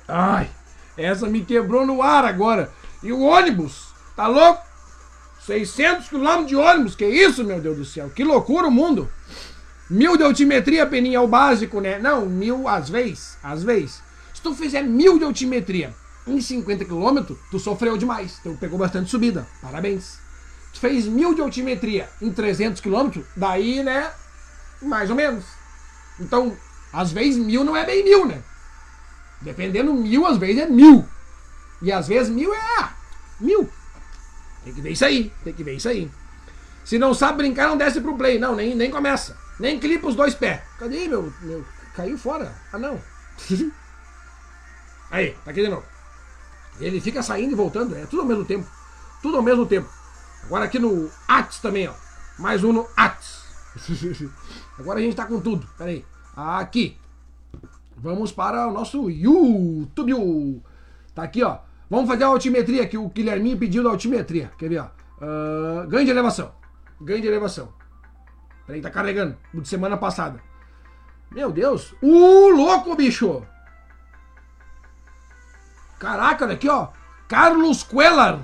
Ai, 0.07 0.49
essa 0.97 1.27
me 1.27 1.43
quebrou 1.45 1.85
no 1.85 2.01
ar 2.01 2.25
agora. 2.25 2.71
E 3.01 3.11
o 3.11 3.21
ônibus? 3.21 3.87
Tá 4.15 4.27
louco? 4.27 4.61
600 5.45 6.09
quilômetros 6.09 6.47
de 6.47 6.55
ônibus, 6.55 6.95
que 6.95 7.05
isso, 7.05 7.43
meu 7.43 7.59
Deus 7.59 7.77
do 7.77 7.85
céu? 7.85 8.09
Que 8.09 8.23
loucura 8.23 8.67
o 8.67 8.71
mundo. 8.71 9.09
Mil 9.89 10.15
de 10.15 10.23
altimetria, 10.23 10.85
Peninha, 10.85 11.17
é 11.17 11.21
o 11.21 11.27
básico, 11.27 11.81
né? 11.81 11.99
Não, 11.99 12.25
mil 12.25 12.67
às 12.67 12.89
vezes, 12.89 13.37
às 13.43 13.63
vezes. 13.63 14.01
Se 14.33 14.41
tu 14.41 14.53
fizer 14.53 14.81
mil 14.83 15.17
de 15.17 15.25
altimetria 15.25 15.93
em 16.25 16.39
50 16.39 16.85
quilômetros, 16.85 17.37
tu 17.51 17.59
sofreu 17.59 17.97
demais. 17.97 18.39
Tu 18.41 18.55
pegou 18.59 18.79
bastante 18.79 19.09
subida. 19.09 19.45
Parabéns. 19.61 20.19
Tu 20.73 20.79
fez 20.79 21.05
mil 21.05 21.33
de 21.33 21.41
altimetria 21.41 22.09
em 22.21 22.31
300 22.31 22.79
quilômetros, 22.81 23.25
daí, 23.35 23.83
né? 23.83 24.09
Mais 24.83 25.09
ou 25.09 25.15
menos. 25.15 25.45
Então, 26.19 26.55
às 26.91 27.11
vezes 27.11 27.37
mil 27.37 27.63
não 27.63 27.75
é 27.75 27.85
bem 27.85 28.03
mil, 28.03 28.27
né? 28.27 28.41
Dependendo 29.41 29.93
mil, 29.93 30.25
às 30.25 30.37
vezes 30.37 30.61
é 30.61 30.67
mil. 30.67 31.07
E 31.81 31.91
às 31.91 32.07
vezes 32.07 32.29
mil 32.29 32.53
é 32.53 32.59
ah, 32.79 32.93
mil. 33.39 33.69
Tem 34.63 34.73
que 34.73 34.81
ver 34.81 34.91
isso 34.91 35.05
aí, 35.05 35.33
tem 35.43 35.53
que 35.53 35.63
ver 35.63 35.75
isso 35.75 35.89
aí. 35.89 36.09
Se 36.85 36.97
não 36.97 37.13
sabe 37.13 37.37
brincar, 37.37 37.67
não 37.67 37.77
desce 37.77 38.01
pro 38.01 38.17
play. 38.17 38.37
Não, 38.39 38.55
nem, 38.55 38.75
nem 38.75 38.91
começa. 38.91 39.37
Nem 39.59 39.79
clipa 39.79 40.07
os 40.07 40.15
dois 40.15 40.33
pés. 40.33 40.61
Cadê 40.77 41.07
meu, 41.07 41.33
meu? 41.41 41.65
Caiu 41.95 42.17
fora. 42.17 42.53
Ah, 42.71 42.79
não. 42.79 42.99
aí, 45.11 45.35
tá 45.43 45.51
aqui 45.51 45.61
de 45.61 45.69
novo. 45.69 45.85
Ele 46.79 46.99
fica 46.99 47.21
saindo 47.21 47.51
e 47.51 47.55
voltando, 47.55 47.95
é 47.95 48.05
tudo 48.05 48.21
ao 48.21 48.27
mesmo 48.27 48.45
tempo. 48.45 48.67
Tudo 49.21 49.37
ao 49.37 49.43
mesmo 49.43 49.65
tempo. 49.65 49.89
Agora 50.43 50.65
aqui 50.65 50.79
no 50.79 51.09
Ats 51.27 51.59
também, 51.59 51.87
ó. 51.87 51.93
Mais 52.37 52.63
um 52.63 52.73
no 52.73 52.87
Ats. 52.97 53.43
Agora 54.77 54.99
a 54.99 55.01
gente 55.01 55.15
tá 55.15 55.25
com 55.25 55.39
tudo. 55.39 55.67
Pera 55.77 55.89
aí. 55.89 56.05
Aqui. 56.35 56.97
Vamos 57.95 58.31
para 58.31 58.67
o 58.67 58.71
nosso 58.71 59.09
YouTube. 59.09 60.61
Tá 61.13 61.23
aqui, 61.23 61.43
ó. 61.43 61.59
Vamos 61.89 62.09
fazer 62.09 62.23
a 62.23 62.27
altimetria 62.27 62.87
que 62.87 62.97
o 62.97 63.09
Guilherminho 63.09 63.57
pediu 63.57 63.83
da 63.83 63.89
altimetria. 63.89 64.51
Quer 64.57 64.69
ver, 64.69 64.79
ó? 64.79 64.87
Ah, 65.21 65.85
ganho 65.87 66.05
de 66.05 66.11
elevação. 66.11 66.51
Ganho 66.99 67.21
de 67.21 67.27
elevação. 67.27 67.69
Peraí, 68.65 68.81
tá 68.81 68.89
carregando. 68.89 69.37
De 69.53 69.67
semana 69.67 69.97
passada. 69.97 70.41
Meu 71.31 71.51
Deus. 71.51 71.93
Uh, 72.01 72.49
louco, 72.49 72.95
bicho. 72.95 73.45
Caraca, 75.99 76.45
olha 76.45 76.55
aqui, 76.55 76.67
ó. 76.67 76.89
Carlos 77.27 77.83
Quellar. 77.83 78.39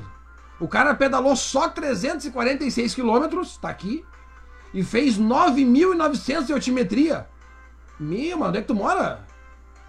O 0.60 0.68
cara 0.68 0.94
pedalou 0.94 1.36
só 1.36 1.70
346 1.70 2.94
quilômetros, 2.94 3.58
tá 3.58 3.70
aqui. 3.70 4.06
E 4.74 4.84
fez 4.84 5.18
9.900 5.18 6.46
de 6.46 6.54
altimetria. 6.54 7.28
Meu, 8.00 8.38
mano, 8.38 8.50
onde 8.50 8.60
é 8.60 8.62
que 8.62 8.68
tu 8.68 8.76
mora? 8.76 9.26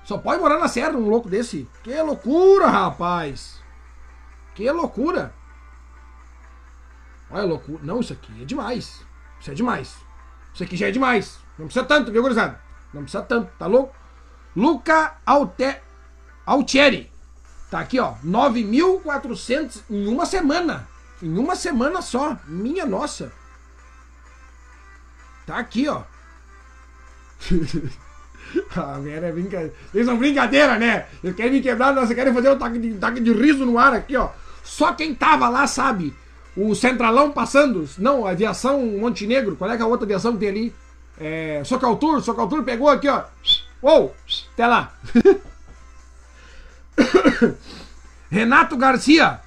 Só 0.05 0.19
pode 0.19 0.41
morar 0.41 0.59
na 0.59 0.69
serra 0.69 0.97
um 0.97 1.09
louco 1.09 1.29
desse. 1.29 1.69
Que 1.83 2.01
loucura, 2.03 2.67
rapaz. 2.67 3.61
Que 4.55 4.71
loucura. 4.71 5.33
Olha, 7.31 7.45
loucura. 7.45 7.81
Não, 7.83 8.01
isso 8.01 8.13
aqui 8.13 8.43
é 8.43 8.45
demais. 8.45 9.05
Isso 9.41 9.51
é 9.51 9.55
demais. 9.55 9.95
Isso 10.53 10.65
aqui 10.65 10.77
já 10.77 10.89
é 10.89 10.91
demais. 10.91 11.39
Não 11.59 11.67
precisa 11.67 11.85
tanto, 11.85 12.11
viu, 12.11 12.23
gurizada? 12.23 12.61
Não 12.93 13.03
precisa 13.03 13.23
tanto, 13.23 13.53
tá 13.59 13.67
louco? 13.67 13.95
Luca 14.57 15.17
Alte... 15.25 15.81
Altieri. 16.45 17.13
Tá 17.71 17.81
aqui, 17.81 18.01
ó. 18.01 18.15
9.400 18.25 19.83
em 19.89 20.09
uma 20.09 20.27
semana. 20.27 20.89
Em 21.23 21.39
uma 21.39 21.55
semana 21.55 22.03
só. 22.03 22.37
Minha 22.47 22.85
nossa. 22.85 23.33
Tá 25.51 25.59
aqui, 25.59 25.89
ó. 25.89 26.03
ah, 28.77 29.01
velho, 29.01 29.27
é 29.27 29.33
brincadeira. 29.33 29.75
Eles 29.93 30.07
são 30.07 30.17
brincadeira, 30.17 30.79
né? 30.79 31.09
Eles 31.25 31.35
querem 31.35 31.51
me 31.55 31.61
quebrar, 31.61 31.93
nós 31.93 32.09
querem 32.13 32.33
fazer 32.33 32.51
um 32.51 32.57
taque 32.57 32.79
de, 32.79 32.95
de 33.21 33.33
riso 33.33 33.67
no 33.67 33.77
ar 33.77 33.93
aqui, 33.93 34.17
ó. 34.17 34.29
Só 34.63 34.93
quem 34.93 35.13
tava 35.13 35.49
lá 35.49 35.67
sabe. 35.67 36.15
O 36.57 36.73
Centralão 36.77 37.33
passando. 37.33 37.85
Não, 37.99 38.25
a 38.25 38.31
aviação 38.31 38.81
Montenegro. 38.97 39.57
Qual 39.57 39.69
é 39.69 39.77
que 39.77 39.83
é 39.83 39.85
a 39.85 39.89
outra 39.89 40.07
aviação 40.07 40.35
que 40.35 40.39
tem 40.39 40.49
ali? 40.51 40.75
É, 41.19 41.63
Socaltur. 41.65 42.23
Socaltur 42.23 42.63
pegou 42.63 42.89
aqui, 42.89 43.09
ó. 43.09 43.25
Uou! 43.83 44.15
Até 44.53 44.69
lá. 44.69 44.95
Renato 48.31 48.77
Garcia. 48.77 49.41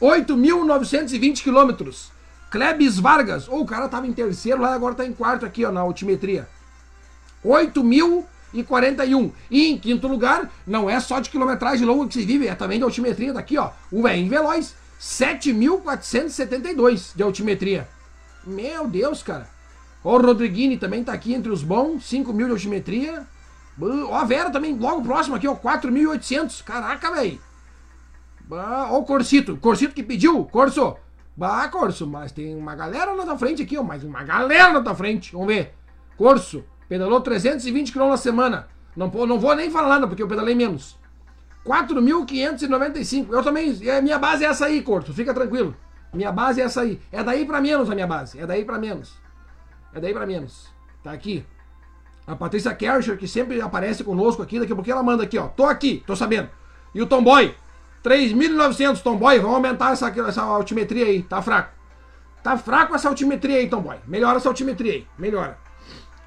8.920 0.00 1.42
quilômetros. 1.42 2.10
Klebs 2.52 2.98
Vargas. 2.98 3.48
Ou 3.48 3.62
o 3.62 3.66
cara 3.66 3.88
tava 3.88 4.06
em 4.06 4.12
terceiro 4.12 4.60
lá, 4.60 4.74
agora 4.74 4.94
tá 4.94 5.06
em 5.06 5.12
quarto 5.12 5.46
aqui, 5.46 5.64
ó, 5.64 5.72
na 5.72 5.80
altimetria. 5.80 6.46
8.041. 7.42 9.32
E 9.50 9.70
em 9.70 9.78
quinto 9.78 10.06
lugar, 10.06 10.52
não 10.66 10.90
é 10.90 11.00
só 11.00 11.18
de 11.18 11.30
quilometragem 11.30 11.86
longa 11.86 12.06
que 12.06 12.12
se 12.14 12.26
vive, 12.26 12.46
é 12.46 12.54
também 12.54 12.78
de 12.78 12.84
altimetria 12.84 13.32
daqui, 13.32 13.56
ó. 13.56 13.70
O 13.90 14.02
Vem 14.02 14.28
Veloz, 14.28 14.74
7.472 15.00 17.16
de 17.16 17.22
altimetria. 17.22 17.88
Meu 18.46 18.86
Deus, 18.86 19.22
cara. 19.22 19.48
O 20.04 20.18
Rodriguini 20.18 20.76
também 20.76 21.02
tá 21.02 21.14
aqui 21.14 21.32
entre 21.32 21.50
os 21.50 21.62
bons, 21.62 22.04
5 22.04 22.34
mil 22.34 22.48
de 22.48 22.52
altimetria. 22.52 23.26
Ó, 23.80 24.14
a 24.14 24.24
Vera 24.24 24.50
também, 24.50 24.76
logo 24.76 25.00
próximo 25.02 25.36
aqui, 25.36 25.48
ó, 25.48 25.56
4.800. 25.56 26.62
Caraca, 26.62 27.10
velho. 27.12 27.40
Ó, 28.50 28.98
o 28.98 29.04
Corsito. 29.04 29.56
Corsito 29.56 29.94
que 29.94 30.02
pediu, 30.02 30.44
Corso. 30.44 30.98
Bah, 31.36 31.66
Corso, 31.68 32.06
mas 32.06 32.30
tem 32.30 32.54
uma 32.54 32.74
galera 32.74 33.14
na 33.14 33.24
tua 33.24 33.38
frente 33.38 33.62
aqui, 33.62 33.78
ó. 33.78 33.82
Mais 33.82 34.04
uma 34.04 34.22
galera 34.22 34.72
na 34.72 34.82
tua 34.82 34.94
frente. 34.94 35.32
Vamos 35.32 35.48
ver. 35.48 35.74
Corso, 36.16 36.64
pedalou 36.88 37.20
320 37.20 37.92
km 37.92 38.08
na 38.08 38.16
semana. 38.16 38.68
Não, 38.94 39.08
não 39.08 39.40
vou 39.40 39.54
nem 39.56 39.70
falar 39.70 39.88
nada, 39.88 40.06
porque 40.06 40.22
eu 40.22 40.28
pedalei 40.28 40.54
menos. 40.54 40.98
4.595. 41.64 43.32
Eu 43.32 43.42
também. 43.42 43.72
Minha 44.02 44.18
base 44.18 44.44
é 44.44 44.48
essa 44.48 44.66
aí, 44.66 44.82
Corso. 44.82 45.14
Fica 45.14 45.32
tranquilo. 45.32 45.74
Minha 46.12 46.30
base 46.30 46.60
é 46.60 46.64
essa 46.64 46.82
aí. 46.82 47.00
É 47.10 47.22
daí 47.22 47.46
pra 47.46 47.60
menos 47.60 47.88
a 47.88 47.94
minha 47.94 48.06
base. 48.06 48.38
É 48.38 48.46
daí 48.46 48.64
pra 48.64 48.78
menos. 48.78 49.14
É 49.94 50.00
daí 50.00 50.12
pra 50.12 50.26
menos. 50.26 50.68
Tá 51.02 51.12
aqui. 51.12 51.46
A 52.26 52.36
Patrícia 52.36 52.74
Kercher, 52.74 53.16
que 53.16 53.26
sempre 53.26 53.60
aparece 53.62 54.04
conosco 54.04 54.42
aqui. 54.42 54.60
Daqui 54.60 54.72
a 54.72 54.74
pouquinho 54.74 54.94
ela 54.94 55.02
manda 55.02 55.24
aqui, 55.24 55.38
ó. 55.38 55.48
Tô 55.48 55.64
aqui, 55.64 56.04
tô 56.06 56.14
sabendo. 56.14 56.50
E 56.94 57.00
o 57.00 57.06
Tomboy. 57.06 57.54
3.900, 58.04 59.02
Tomboy. 59.02 59.38
Vamos 59.38 59.56
aumentar 59.56 59.92
essa, 59.92 60.08
essa 60.08 60.42
altimetria 60.42 61.06
aí. 61.06 61.22
Tá 61.22 61.40
fraco. 61.40 61.72
Tá 62.42 62.56
fraco 62.56 62.94
essa 62.94 63.08
altimetria 63.08 63.58
aí, 63.58 63.68
Tomboy. 63.68 63.96
Melhora 64.06 64.38
essa 64.38 64.48
altimetria 64.48 64.92
aí. 64.92 65.06
Melhora. 65.18 65.58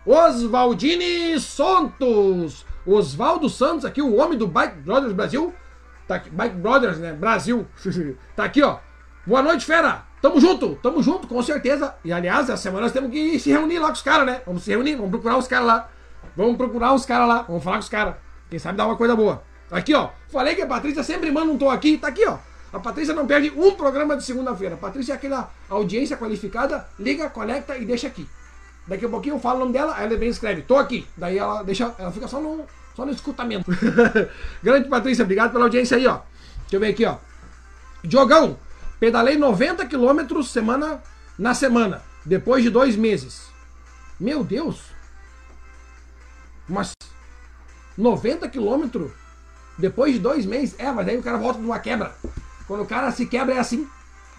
Oswaldini 0.06 1.40
Santos. 1.40 2.66
Oswaldo 2.86 3.50
Santos 3.50 3.84
aqui, 3.84 4.02
o 4.02 4.16
homem 4.16 4.38
do 4.38 4.48
Bike 4.48 4.78
Brothers 4.78 5.14
Brasil. 5.14 5.54
Tá 6.08 6.16
aqui, 6.16 6.30
Bike 6.30 6.56
Brothers, 6.58 7.00
né? 7.00 7.14
Brasil. 7.14 7.68
tá 8.36 8.44
aqui, 8.44 8.62
ó. 8.62 8.78
Boa 9.26 9.42
noite, 9.42 9.66
fera. 9.66 10.04
Tamo 10.22 10.40
junto, 10.40 10.76
tamo 10.76 11.02
junto, 11.02 11.28
com 11.28 11.42
certeza. 11.42 11.96
E 12.04 12.14
aliás, 12.14 12.44
essa 12.44 12.58
semana 12.58 12.84
nós 12.84 12.92
temos 12.92 13.10
que 13.12 13.40
se 13.40 13.52
reunir 13.52 13.80
lá 13.80 13.88
com 13.88 13.94
os 13.94 14.02
caras, 14.04 14.26
né? 14.26 14.42
Vamos 14.46 14.64
se 14.64 14.70
reunir, 14.70 14.96
vamos 14.96 15.10
procurar 15.10 15.38
os 15.38 15.48
caras 15.48 15.66
lá. 15.66 15.90
Vamos 16.36 16.58
procurar 16.58 16.94
os 16.94 17.06
caras 17.06 17.28
lá, 17.28 17.42
vamos 17.44 17.64
falar 17.64 17.78
com 17.78 17.84
os 17.84 17.90
caras. 17.90 18.16
Quem 18.50 18.60
sabe 18.60 18.78
dar 18.78 18.86
uma 18.86 18.96
coisa 18.96 19.16
boa. 19.16 19.44
Aqui, 19.72 19.94
ó. 19.94 20.10
Falei 20.30 20.56
que 20.56 20.62
a 20.62 20.68
Patrícia 20.68 21.04
sempre 21.04 21.32
manda 21.32 21.52
um 21.52 21.58
tô 21.58 21.70
aqui. 21.70 21.98
Tá 21.98 22.08
aqui, 22.08 22.26
ó. 22.26 22.38
A 22.72 22.80
Patrícia 22.80 23.14
não 23.14 23.26
perde 23.26 23.52
um 23.56 23.72
programa 23.72 24.18
de 24.18 24.24
segunda-feira. 24.24 24.76
Patrícia 24.76 25.14
é 25.14 25.16
aquela 25.16 25.50
audiência 25.70 26.18
qualificada, 26.18 26.86
liga, 27.00 27.30
conecta 27.30 27.78
e 27.78 27.86
deixa 27.86 28.08
aqui. 28.08 28.28
Daqui 28.86 29.06
a 29.06 29.10
pouquinho 29.10 29.36
eu 29.36 29.40
falo 29.40 29.58
o 29.58 29.60
nome 29.62 29.74
dela, 29.74 29.96
aí 29.96 30.06
ela 30.06 30.18
vem 30.18 30.28
e 30.28 30.32
escreve, 30.32 30.62
tô 30.62 30.76
aqui. 30.76 31.08
Daí 31.16 31.38
ela 31.38 31.64
deixa, 31.64 31.96
ela 31.98 32.12
fica 32.12 32.28
só 32.28 32.40
no, 32.42 32.66
só 32.94 33.06
no 33.06 33.12
escutamento. 33.12 33.72
Grande 34.62 34.90
Patrícia, 34.90 35.24
obrigado 35.24 35.54
pela 35.54 35.64
audiência 35.64 35.96
aí, 35.98 36.06
ó. 36.06 36.20
Deixa 36.62 36.76
eu 36.76 36.80
ver 36.80 36.90
aqui, 36.90 37.06
ó. 37.06 37.18
Diogão, 38.04 38.60
pedalei 39.00 39.38
90 39.38 39.86
quilômetros 39.86 40.52
semana 40.52 41.02
na 41.40 41.54
semana, 41.54 42.04
depois 42.26 42.62
de 42.62 42.70
dois 42.70 42.96
meses. 42.96 43.48
Meu 44.20 44.44
Deus! 44.44 44.94
Mas 46.68 46.92
90 47.98 48.50
quilômetros 48.50 49.12
depois 49.78 50.14
de 50.14 50.20
dois 50.20 50.46
meses? 50.46 50.76
É, 50.78 50.92
mas 50.92 51.08
aí 51.08 51.18
o 51.18 51.24
cara 51.24 51.38
volta 51.38 51.60
de 51.60 51.66
uma 51.66 51.80
quebra. 51.80 52.14
Quando 52.68 52.82
o 52.84 52.86
cara 52.86 53.12
se 53.12 53.26
quebra 53.26 53.56
é 53.56 53.60
assim. 53.60 53.88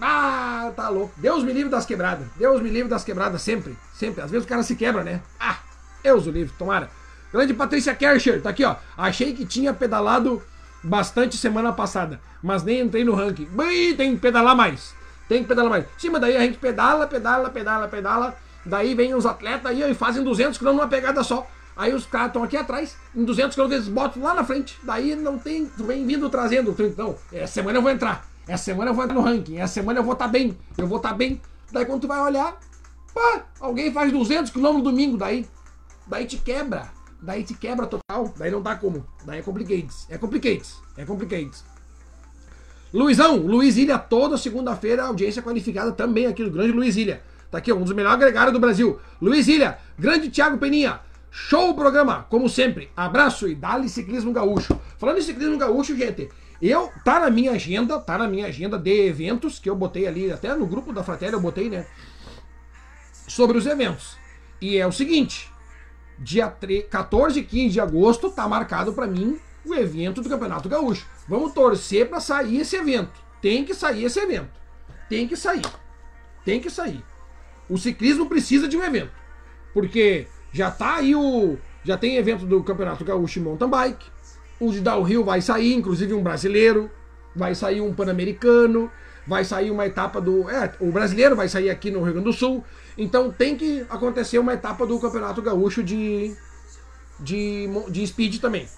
Ah, 0.01 0.70
tá 0.76 0.89
louco. 0.89 1.14
Deus 1.16 1.43
me 1.43 1.53
livre 1.53 1.70
das 1.70 1.87
quebradas. 1.87 2.26
Deus 2.37 2.61
me 2.61 2.68
livre 2.68 2.89
das 2.89 3.05
quebradas 3.05 3.41
sempre. 3.41 3.76
Sempre. 3.95 4.22
Às 4.22 4.30
vezes 4.30 4.45
o 4.45 4.49
cara 4.49 4.62
se 4.62 4.76
quebra, 4.76 5.03
né? 5.03 5.22
Ah, 5.41 5.59
Deus 6.03 6.26
o 6.26 6.30
livre, 6.30 6.53
tomara. 6.59 6.91
Grande 7.32 7.55
Patrícia 7.55 7.95
Kercher, 7.95 8.41
tá 8.41 8.51
aqui, 8.51 8.64
ó. 8.64 8.76
Achei 8.97 9.32
que 9.34 9.45
tinha 9.45 9.74
pedalado 9.74 10.43
bastante 10.82 11.37
semana 11.37 11.72
passada, 11.72 12.20
mas 12.43 12.62
nem 12.62 12.80
entrei 12.80 13.05
no 13.05 13.14
ranking. 13.14 13.49
Ih, 13.70 13.95
tem 13.95 14.14
que 14.14 14.20
pedalar 14.20 14.55
mais. 14.55 14.95
Tem 15.28 15.43
que 15.43 15.49
pedalar 15.49 15.70
mais. 15.70 15.84
Sim, 15.99 16.11
mas 16.11 16.20
daí 16.20 16.37
a 16.37 16.41
gente 16.41 16.59
pedala, 16.59 17.07
pedala, 17.07 17.51
pedala, 17.51 17.89
pedala. 17.89 18.37
Daí 18.64 18.95
vem 18.95 19.14
os 19.14 19.26
atletas 19.26 19.66
aí 19.66 19.91
e 19.91 19.95
fazem 19.95 20.22
200 20.22 20.59
km 20.59 20.66
numa 20.66 20.89
pegada 20.89 21.22
só. 21.22 21.47
Aí 21.77 21.93
os 21.93 22.07
caras 22.07 22.29
estão 22.29 22.43
aqui 22.43 22.57
atrás, 22.57 22.97
em 23.14 23.22
200 23.22 23.55
km 23.55 23.72
eles 23.72 23.89
botam 23.89 24.22
lá 24.22 24.33
na 24.33 24.43
frente. 24.43 24.79
Daí 24.83 25.14
não 25.14 25.39
tem, 25.39 25.70
vem 25.77 26.07
vindo 26.07 26.29
trazendo. 26.31 26.74
Então, 26.79 27.16
essa 27.31 27.53
semana 27.53 27.79
eu 27.79 27.83
vou 27.83 27.91
entrar. 27.91 28.27
Essa 28.49 28.64
semana 28.64 28.91
eu 28.91 28.95
vou 28.95 29.05
entrar 29.05 29.14
no 29.14 29.20
ranking. 29.20 29.59
Essa 29.59 29.74
semana 29.74 30.01
eu 30.01 30.05
vou 30.05 30.14
estar 30.14 30.24
tá 30.24 30.31
bem. 30.31 30.57
Eu 30.79 30.87
vou 30.87 30.97
estar 30.97 31.11
tá 31.11 31.14
bem. 31.14 31.41
Daí 31.70 31.85
quando 31.85 32.01
tu 32.01 32.09
vai 32.09 32.20
olhar, 32.20 32.59
pá, 33.12 33.45
alguém 33.61 33.93
faz 33.93 34.11
200 34.11 34.51
km 34.51 34.72
no 34.72 34.83
domingo. 34.83 35.18
Daí, 35.18 35.47
daí 36.07 36.24
te 36.24 36.39
quebra. 36.39 36.91
Daí 37.20 37.45
te 37.45 37.55
quebra 37.55 37.87
total. 37.87 38.33
Daí 38.39 38.51
não 38.51 38.62
dá 38.62 38.77
como. 38.77 39.05
Daí 39.27 39.41
é 39.41 39.43
complicates. 39.43 40.07
É 40.09 40.16
complicates. 40.16 40.77
É 40.97 41.05
complicates. 41.05 41.64
Luizão, 42.95 43.37
Luiz 43.37 43.77
Ilha, 43.77 43.99
toda 43.99 44.39
segunda-feira, 44.39 45.05
audiência 45.05 45.43
qualificada 45.43 45.93
também 45.93 46.27
aqui 46.27 46.43
do 46.43 46.51
grande 46.51 46.72
Luiz 46.72 46.97
Ilha. 46.97 47.20
Tá 47.51 47.59
aqui, 47.59 47.72
um 47.72 47.83
dos 47.83 47.93
melhores 47.93 48.16
agregados 48.16 48.53
do 48.53 48.61
Brasil. 48.61 48.99
Luiz 49.20 49.47
Ilha, 49.49 49.79
grande 49.99 50.31
Thiago 50.31 50.57
Peninha. 50.57 51.01
Show 51.39 51.68
o 51.68 51.74
programa, 51.74 52.26
como 52.30 52.49
sempre. 52.49 52.91
Abraço 52.97 53.47
e 53.47 53.55
dá-lhe 53.55 53.91
ciclismo 53.91 54.32
gaúcho. 54.32 54.80
Falando 54.97 55.18
em 55.18 55.22
ciclismo 55.22 55.59
gaúcho, 55.59 55.95
gente, 55.95 56.30
eu 56.62 56.91
tá 57.05 57.20
na 57.20 57.28
minha 57.28 57.53
agenda, 57.53 58.01
tá 58.01 58.16
na 58.16 58.26
minha 58.26 58.47
agenda 58.47 58.78
de 58.78 59.07
eventos 59.07 59.59
que 59.59 59.68
eu 59.68 59.76
botei 59.76 60.07
ali, 60.07 60.32
até 60.32 60.55
no 60.55 60.66
grupo 60.66 60.95
da 60.95 61.05
Fratéria 61.05 61.37
eu 61.37 61.41
botei, 61.41 61.68
né? 61.68 61.87
Sobre 63.28 63.59
os 63.59 63.66
eventos. 63.66 64.16
E 64.62 64.78
é 64.78 64.87
o 64.87 64.91
seguinte, 64.91 65.53
dia 66.18 66.49
3, 66.49 66.87
14 66.89 67.39
e 67.39 67.45
15 67.45 67.68
de 67.68 67.80
agosto 67.80 68.30
tá 68.30 68.49
marcado 68.49 68.95
para 68.95 69.07
mim 69.07 69.39
o 69.62 69.74
evento 69.74 70.22
do 70.22 70.30
Campeonato 70.30 70.70
Gaúcho. 70.70 71.07
Vamos 71.28 71.53
torcer 71.53 72.09
para 72.09 72.18
sair 72.18 72.61
esse 72.61 72.76
evento. 72.76 73.20
Tem 73.43 73.62
que 73.62 73.74
sair 73.74 74.05
esse 74.05 74.18
evento. 74.18 74.59
Tem 75.07 75.28
que 75.28 75.37
sair. 75.37 75.66
Tem 76.47 76.61
que 76.62 76.70
sair. 76.70 77.05
O 77.68 77.76
ciclismo 77.76 78.24
precisa 78.26 78.66
de 78.66 78.74
um 78.74 78.82
evento. 78.82 79.12
Porque 79.74 80.26
já 80.57 80.71
tá 80.71 80.97
aí 80.97 81.15
o. 81.15 81.59
Já 81.85 81.99
tem 81.99 82.17
evento 82.17 82.47
do 82.47 82.63
Campeonato 82.65 83.05
Gaúcho 83.05 83.41
Mountain 83.43 83.69
Bike. 83.69 84.07
O 84.59 84.73
de 84.73 84.81
Rio 85.05 85.23
vai 85.23 85.43
sair, 85.43 85.75
inclusive 85.75 86.15
um 86.15 86.23
brasileiro. 86.23 86.91
Vai 87.35 87.55
sair 87.55 87.83
um 87.83 87.93
pan-americano. 87.93 88.91
Vai 89.27 89.45
sair 89.45 89.71
uma 89.71 89.85
etapa 89.85 90.19
do. 90.19 90.49
É, 90.49 90.73
o 90.81 90.91
brasileiro 90.91 91.37
vai 91.37 91.47
sair 91.47 91.69
aqui 91.69 91.91
no 91.91 92.03
Rio 92.03 92.15
Grande 92.15 92.25
do 92.25 92.33
Sul. 92.33 92.65
Então 92.97 93.31
tem 93.31 93.55
que 93.55 93.85
acontecer 93.91 94.39
uma 94.39 94.55
etapa 94.55 94.87
do 94.87 94.99
Campeonato 94.99 95.43
Gaúcho 95.43 95.83
de. 95.83 96.35
De, 97.21 97.69
de 97.91 98.07
speed 98.07 98.41
também. 98.41 98.69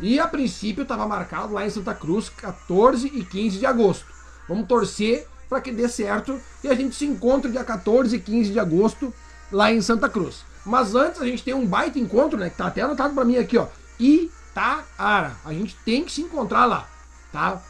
E 0.00 0.20
a 0.20 0.26
princípio 0.26 0.82
estava 0.82 1.06
marcado 1.06 1.52
lá 1.52 1.66
em 1.66 1.70
Santa 1.70 1.94
Cruz, 1.94 2.28
14 2.28 3.08
e 3.08 3.24
15 3.24 3.58
de 3.58 3.66
agosto. 3.66 4.06
Vamos 4.48 4.68
torcer 4.68 5.26
para 5.48 5.60
que 5.60 5.72
dê 5.72 5.88
certo 5.88 6.40
e 6.62 6.68
a 6.68 6.74
gente 6.74 6.94
se 6.94 7.04
encontre 7.04 7.50
dia 7.50 7.64
14 7.64 8.14
e 8.14 8.20
15 8.20 8.52
de 8.52 8.60
agosto 8.60 9.12
lá 9.50 9.72
em 9.72 9.80
Santa 9.80 10.08
Cruz. 10.08 10.47
Mas 10.68 10.94
antes 10.94 11.18
a 11.22 11.24
gente 11.24 11.42
tem 11.42 11.54
um 11.54 11.66
baita 11.66 11.98
encontro, 11.98 12.38
né? 12.38 12.50
Que 12.50 12.56
tá 12.58 12.66
até 12.66 12.82
anotado 12.82 13.14
para 13.14 13.24
mim 13.24 13.38
aqui, 13.38 13.56
ó. 13.56 13.66
Itaara. 13.98 15.34
A 15.42 15.52
gente 15.54 15.74
tem 15.76 16.04
que 16.04 16.12
se 16.12 16.20
encontrar 16.20 16.66
lá, 16.66 16.86
tá? 17.32 17.62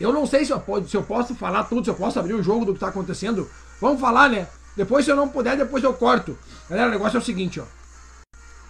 Eu 0.00 0.12
não 0.12 0.26
sei 0.26 0.44
se 0.44 0.52
eu, 0.52 0.60
se 0.88 0.96
eu 0.96 1.04
posso 1.04 1.36
falar 1.36 1.64
tudo, 1.64 1.84
se 1.84 1.90
eu 1.90 1.94
posso 1.94 2.18
abrir 2.18 2.34
o 2.34 2.42
jogo 2.42 2.64
do 2.64 2.74
que 2.74 2.80
tá 2.80 2.88
acontecendo. 2.88 3.48
Vamos 3.80 4.00
falar, 4.00 4.28
né? 4.28 4.48
Depois, 4.76 5.04
se 5.04 5.12
eu 5.12 5.14
não 5.14 5.28
puder, 5.28 5.56
depois 5.56 5.84
eu 5.84 5.94
corto. 5.94 6.36
Galera, 6.68 6.88
o 6.88 6.90
negócio 6.90 7.16
é 7.16 7.20
o 7.20 7.24
seguinte, 7.24 7.60
ó. 7.60 7.64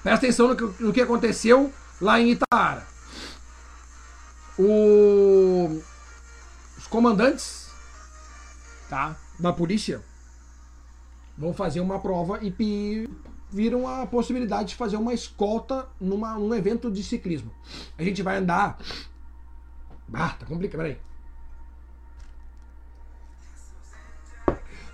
Presta 0.02 0.26
atenção 0.26 0.48
no 0.48 0.56
que, 0.56 0.82
no 0.82 0.92
que 0.92 1.00
aconteceu 1.00 1.72
lá 1.98 2.20
em 2.20 2.32
Itaara. 2.32 2.86
O... 4.58 5.80
Os 6.76 6.86
comandantes 6.88 7.70
tá, 8.90 9.16
da 9.38 9.50
polícia 9.50 10.02
vão 11.38 11.54
fazer 11.54 11.80
uma 11.80 11.98
prova 11.98 12.38
e 12.42 12.50
viram 13.50 13.86
a 13.86 14.06
possibilidade 14.06 14.70
de 14.70 14.74
fazer 14.76 14.96
uma 14.96 15.12
escolta 15.12 15.88
numa, 16.00 16.34
num 16.34 16.54
evento 16.54 16.90
de 16.90 17.02
ciclismo. 17.02 17.50
A 17.98 18.02
gente 18.02 18.22
vai 18.22 18.36
andar. 18.36 18.78
Ah, 20.12 20.30
tá 20.38 20.46
complicado, 20.46 20.80
peraí. 20.80 20.98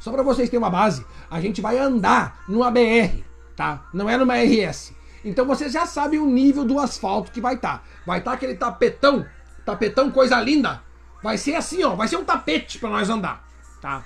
Só 0.00 0.12
para 0.12 0.22
vocês 0.22 0.48
terem 0.48 0.62
uma 0.62 0.70
base, 0.70 1.04
a 1.28 1.40
gente 1.40 1.60
vai 1.60 1.78
andar 1.78 2.44
numa 2.48 2.70
BR, 2.70 3.24
tá? 3.56 3.88
Não 3.92 4.08
é 4.08 4.16
numa 4.16 4.36
RS. 4.36 4.94
Então 5.24 5.44
vocês 5.44 5.72
já 5.72 5.84
sabem 5.84 6.20
o 6.20 6.26
nível 6.26 6.64
do 6.64 6.78
asfalto 6.78 7.32
que 7.32 7.40
vai 7.40 7.56
estar. 7.56 7.78
Tá. 7.78 7.84
Vai 8.06 8.20
estar 8.20 8.30
tá 8.30 8.36
aquele 8.36 8.54
tapetão, 8.54 9.26
tapetão 9.64 10.10
coisa 10.10 10.40
linda. 10.40 10.82
Vai 11.22 11.36
ser 11.36 11.56
assim, 11.56 11.82
ó, 11.82 11.96
vai 11.96 12.06
ser 12.06 12.16
um 12.16 12.24
tapete 12.24 12.78
para 12.78 12.90
nós 12.90 13.10
andar, 13.10 13.44
tá? 13.80 14.04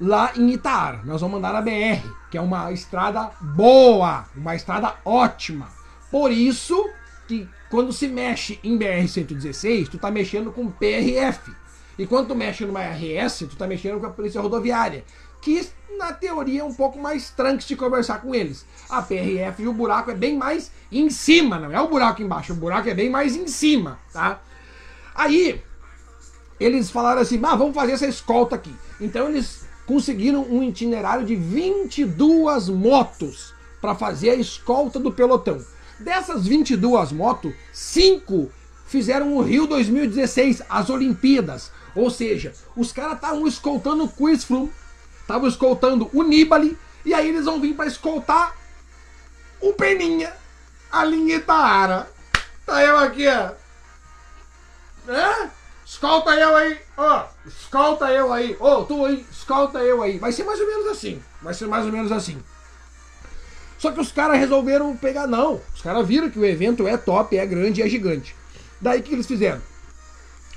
Lá 0.00 0.32
em 0.36 0.50
Itaara, 0.50 1.00
nós 1.04 1.20
vamos 1.20 1.38
andar 1.38 1.52
na 1.52 1.60
BR, 1.60 2.08
que 2.30 2.38
é 2.38 2.40
uma 2.40 2.70
estrada 2.72 3.30
boa, 3.40 4.26
uma 4.36 4.54
estrada 4.54 4.94
ótima. 5.04 5.68
Por 6.10 6.30
isso 6.30 6.88
que 7.26 7.48
quando 7.68 7.92
se 7.92 8.08
mexe 8.08 8.58
em 8.62 8.78
BR-116, 8.78 9.88
tu 9.88 9.98
tá 9.98 10.10
mexendo 10.10 10.52
com 10.52 10.70
PRF. 10.70 11.52
E 11.98 12.06
quando 12.06 12.28
tu 12.28 12.34
mexe 12.34 12.64
numa 12.64 12.80
RS, 12.80 13.40
tu 13.50 13.56
tá 13.56 13.66
mexendo 13.66 13.98
com 13.98 14.06
a 14.06 14.10
Polícia 14.10 14.40
Rodoviária 14.40 15.04
que 15.40 15.68
na 15.96 16.12
teoria 16.12 16.60
é 16.60 16.64
um 16.64 16.74
pouco 16.74 16.98
mais 16.98 17.30
tranques 17.30 17.66
de 17.66 17.76
conversar 17.76 18.20
com 18.20 18.34
eles. 18.34 18.64
A 18.88 19.02
PRF 19.02 19.62
e 19.62 19.68
o 19.68 19.72
buraco 19.72 20.10
é 20.10 20.14
bem 20.14 20.36
mais 20.36 20.70
em 20.90 21.10
cima, 21.10 21.58
não 21.58 21.72
é 21.72 21.80
o 21.80 21.88
buraco 21.88 22.22
embaixo, 22.22 22.52
o 22.52 22.56
buraco 22.56 22.88
é 22.88 22.94
bem 22.94 23.10
mais 23.10 23.36
em 23.36 23.46
cima, 23.46 23.98
tá? 24.12 24.40
Aí 25.14 25.62
eles 26.58 26.90
falaram 26.90 27.20
assim: 27.20 27.40
"Ah, 27.44 27.56
vamos 27.56 27.74
fazer 27.74 27.92
essa 27.92 28.06
escolta 28.06 28.56
aqui". 28.56 28.74
Então 29.00 29.28
eles 29.28 29.67
conseguiram 29.88 30.42
um 30.42 30.62
itinerário 30.62 31.24
de 31.24 31.34
22 31.34 32.68
motos 32.68 33.54
para 33.80 33.94
fazer 33.94 34.30
a 34.30 34.34
escolta 34.34 35.00
do 35.00 35.10
pelotão. 35.10 35.64
Dessas 35.98 36.46
22 36.46 37.10
motos, 37.10 37.54
5 37.72 38.52
fizeram 38.86 39.34
o 39.34 39.40
Rio 39.40 39.66
2016, 39.66 40.62
as 40.68 40.90
Olimpíadas. 40.90 41.72
Ou 41.96 42.10
seja, 42.10 42.52
os 42.76 42.92
caras 42.92 43.14
estavam 43.14 43.48
escoltando 43.48 44.04
o 44.04 44.08
Quiz 44.08 44.44
Flume 44.44 44.70
estavam 45.22 45.48
escoltando 45.48 46.08
o 46.14 46.22
Nibali, 46.22 46.78
e 47.04 47.12
aí 47.12 47.28
eles 47.28 47.44
vão 47.44 47.60
vir 47.60 47.74
para 47.74 47.86
escoltar 47.86 48.56
o 49.60 49.74
Peninha, 49.74 50.32
a 50.90 51.04
linha 51.04 51.36
Itaara. 51.36 52.10
Tá 52.64 52.82
eu 52.82 52.96
aqui, 52.98 53.26
ó. 53.26 53.52
É? 55.12 55.50
Escolta 55.84 56.30
eu 56.30 56.56
aí, 56.56 56.78
ó. 56.98 57.24
Escolta 57.46 58.10
eu 58.10 58.32
aí. 58.32 58.56
Ô, 58.60 58.66
oh, 58.66 58.84
tu 58.84 59.04
aí, 59.06 59.24
escolta 59.30 59.78
eu 59.78 60.02
aí. 60.02 60.18
Vai 60.18 60.32
ser 60.32 60.44
mais 60.44 60.60
ou 60.60 60.66
menos 60.66 60.86
assim. 60.88 61.22
Vai 61.40 61.54
ser 61.54 61.66
mais 61.66 61.86
ou 61.86 61.92
menos 61.92 62.12
assim. 62.12 62.38
Só 63.78 63.92
que 63.92 64.00
os 64.00 64.10
caras 64.10 64.38
resolveram 64.38 64.96
pegar, 64.96 65.26
não. 65.26 65.60
Os 65.74 65.80
caras 65.80 66.06
viram 66.06 66.28
que 66.28 66.38
o 66.38 66.44
evento 66.44 66.86
é 66.86 66.96
top, 66.96 67.36
é 67.36 67.46
grande, 67.46 67.80
é 67.80 67.88
gigante. 67.88 68.34
Daí 68.80 69.00
o 69.00 69.02
que 69.02 69.12
eles 69.12 69.26
fizeram? 69.26 69.62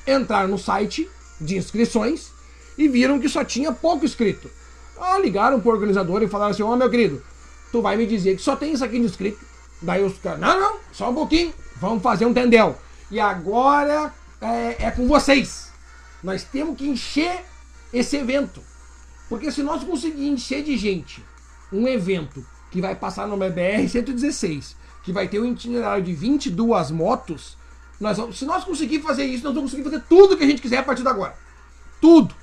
Entrar 0.06 0.48
no 0.48 0.58
site 0.58 1.08
de 1.39 1.56
inscrições 1.56 2.32
e 2.78 2.88
viram 2.88 3.20
que 3.20 3.30
só 3.30 3.44
tinha 3.44 3.72
pouco 3.72 4.06
inscrito. 4.06 4.50
Ah, 5.00 5.20
ligaram 5.20 5.60
pro 5.60 5.72
organizador 5.72 6.24
e 6.24 6.28
falaram 6.28 6.52
assim: 6.52 6.64
Ó, 6.64 6.74
oh, 6.74 6.76
meu 6.76 6.89
querido, 6.89 7.24
tu 7.72 7.82
vai 7.82 7.96
me 7.96 8.08
dizer 8.08 8.36
que 8.36 8.42
só 8.42 8.56
tem 8.56 8.74
isso 8.74 8.84
aqui 8.84 8.98
no 8.98 9.06
inscrito. 9.06 9.39
Daí 9.82 10.04
os 10.04 10.18
caras: 10.18 10.39
Não, 10.39 10.60
não, 10.60 10.78
só 10.92 11.10
um 11.10 11.14
pouquinho, 11.14 11.54
vamos 11.80 12.02
fazer 12.02 12.26
um 12.26 12.34
tendel. 12.34 12.76
E 13.12 13.20
agora 13.20 14.12
é, 14.42 14.88
é 14.88 14.92
com 14.92 15.08
vocês. 15.08 15.71
Nós 16.24 16.44
temos 16.44 16.78
que 16.78 16.88
encher 16.88 17.44
esse 17.92 18.18
evento. 18.18 18.62
Porque 19.28 19.52
se 19.52 19.64
nós 19.64 19.84
conseguirmos 19.84 20.42
encher 20.42 20.64
de 20.64 20.78
gente 20.78 21.24
um 21.72 21.88
evento 21.88 22.46
que 22.70 22.82
vai 22.82 22.96
passar 22.96 23.28
no 23.28 23.38
BR 23.38 23.88
116, 23.88 24.76
que 25.04 25.12
vai 25.12 25.28
ter 25.28 25.40
um 25.40 25.52
itinerário 25.52 26.04
de 26.04 26.14
22 26.14 26.92
motos, 26.92 27.58
nós 28.00 28.18
vamos, 28.18 28.38
se 28.38 28.46
nós 28.46 28.64
conseguirmos 28.64 29.08
fazer 29.08 29.26
isso, 29.26 29.44
nós 29.44 29.54
vamos 29.54 29.72
conseguir 29.72 29.90
fazer 29.90 30.04
tudo 30.08 30.38
que 30.38 30.44
a 30.44 30.48
gente 30.48 30.62
quiser 30.62 30.78
a 30.78 30.84
partir 30.84 31.04
de 31.04 31.08
agora. 31.08 31.36
Tudo. 32.00 32.34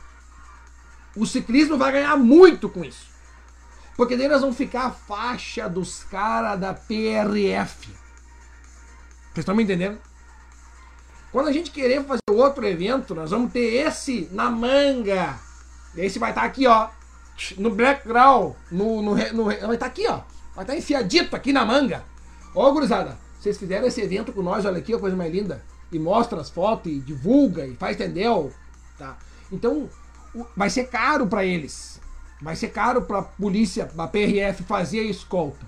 O 1.17 1.27
ciclismo 1.27 1.77
vai 1.77 1.93
ganhar 1.93 2.17
muito 2.17 2.69
com 2.69 2.85
isso. 2.85 3.09
Porque 3.97 4.17
daí 4.17 4.29
nós 4.29 4.41
vamos 4.41 4.57
ficar 4.57 4.87
a 4.87 4.91
faixa 4.91 5.69
dos 5.69 6.05
caras 6.05 6.61
da 6.61 6.73
PRF. 6.73 7.89
Vocês 9.33 9.39
estão 9.39 9.55
me 9.55 9.65
entendendo? 9.65 9.99
Quando 11.31 11.49
a 11.49 11.53
gente 11.53 11.71
querer 11.71 12.05
fazer 12.05 12.23
outro 12.31 12.67
evento, 12.67 13.15
nós 13.15 13.31
vamos 13.31 13.53
ter 13.53 13.87
esse 13.87 14.29
na 14.33 14.51
manga. 14.51 15.39
Esse 15.97 16.19
vai 16.19 16.31
estar 16.31 16.43
tá 16.43 16.47
aqui, 16.47 16.67
ó. 16.67 16.89
No 17.59 17.71
background. 17.71 18.55
No, 18.71 19.03
no, 19.03 19.15
no, 19.15 19.45
vai 19.45 19.57
estar 19.57 19.79
tá 19.79 19.87
aqui, 19.87 20.07
ó. 20.09 20.21
Vai 20.55 20.65
estar 20.65 20.73
tá 20.73 20.77
enfiadito 20.77 21.37
aqui 21.37 21.53
na 21.53 21.65
manga. 21.65 22.03
Ó, 22.55 22.71
gurizada. 22.73 23.19
Vocês 23.39 23.59
fizeram 23.59 23.87
esse 23.87 24.01
evento 24.01 24.33
com 24.33 24.43
nós, 24.43 24.65
olha 24.65 24.79
aqui, 24.79 24.95
a 24.95 24.99
coisa 24.99 25.17
mais 25.17 25.33
linda. 25.33 25.63
E 25.93 25.99
mostra 25.99 26.41
as 26.41 26.51
fotos, 26.51 26.91
e 26.91 26.99
divulga, 26.99 27.67
e 27.67 27.77
faz 27.77 27.97
tendel. 27.97 28.53
Tá? 28.99 29.17
Então, 29.53 29.89
vai 30.57 30.71
ser 30.71 30.89
caro 30.89 31.27
para 31.27 31.45
eles. 31.45 32.01
Vai 32.41 32.57
ser 32.57 32.69
caro 32.69 33.03
para 33.03 33.19
a 33.19 33.23
polícia, 33.23 33.91
a 33.97 34.07
PRF 34.07 34.63
fazer 34.65 35.01
a 35.01 35.05
escolta. 35.05 35.67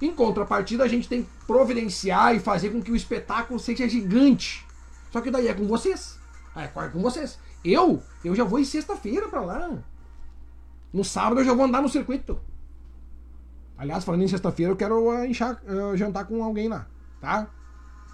Em 0.00 0.12
contrapartida, 0.12 0.84
a 0.84 0.88
gente 0.88 1.08
tem 1.08 1.22
que 1.22 1.28
providenciar 1.46 2.34
e 2.34 2.40
fazer 2.40 2.70
com 2.70 2.82
que 2.82 2.92
o 2.92 2.96
espetáculo 2.96 3.58
seja 3.58 3.88
gigante. 3.88 4.66
Só 5.14 5.20
que 5.20 5.30
daí 5.30 5.46
é 5.46 5.54
com 5.54 5.64
vocês. 5.68 6.18
É 6.56 6.66
com 6.66 7.00
vocês. 7.00 7.38
Eu, 7.64 8.02
eu 8.24 8.34
já 8.34 8.42
vou 8.42 8.58
em 8.58 8.64
sexta-feira 8.64 9.28
para 9.28 9.42
lá. 9.42 9.70
No 10.92 11.04
sábado 11.04 11.40
eu 11.40 11.44
já 11.44 11.54
vou 11.54 11.66
andar 11.66 11.80
no 11.80 11.88
circuito. 11.88 12.40
Aliás, 13.78 14.02
falando 14.02 14.24
em 14.24 14.26
sexta-feira, 14.28 14.72
eu 14.72 14.76
quero 14.76 15.10
uh, 15.10 15.96
jantar 15.96 16.24
com 16.24 16.42
alguém 16.42 16.66
lá, 16.66 16.88
tá? 17.20 17.46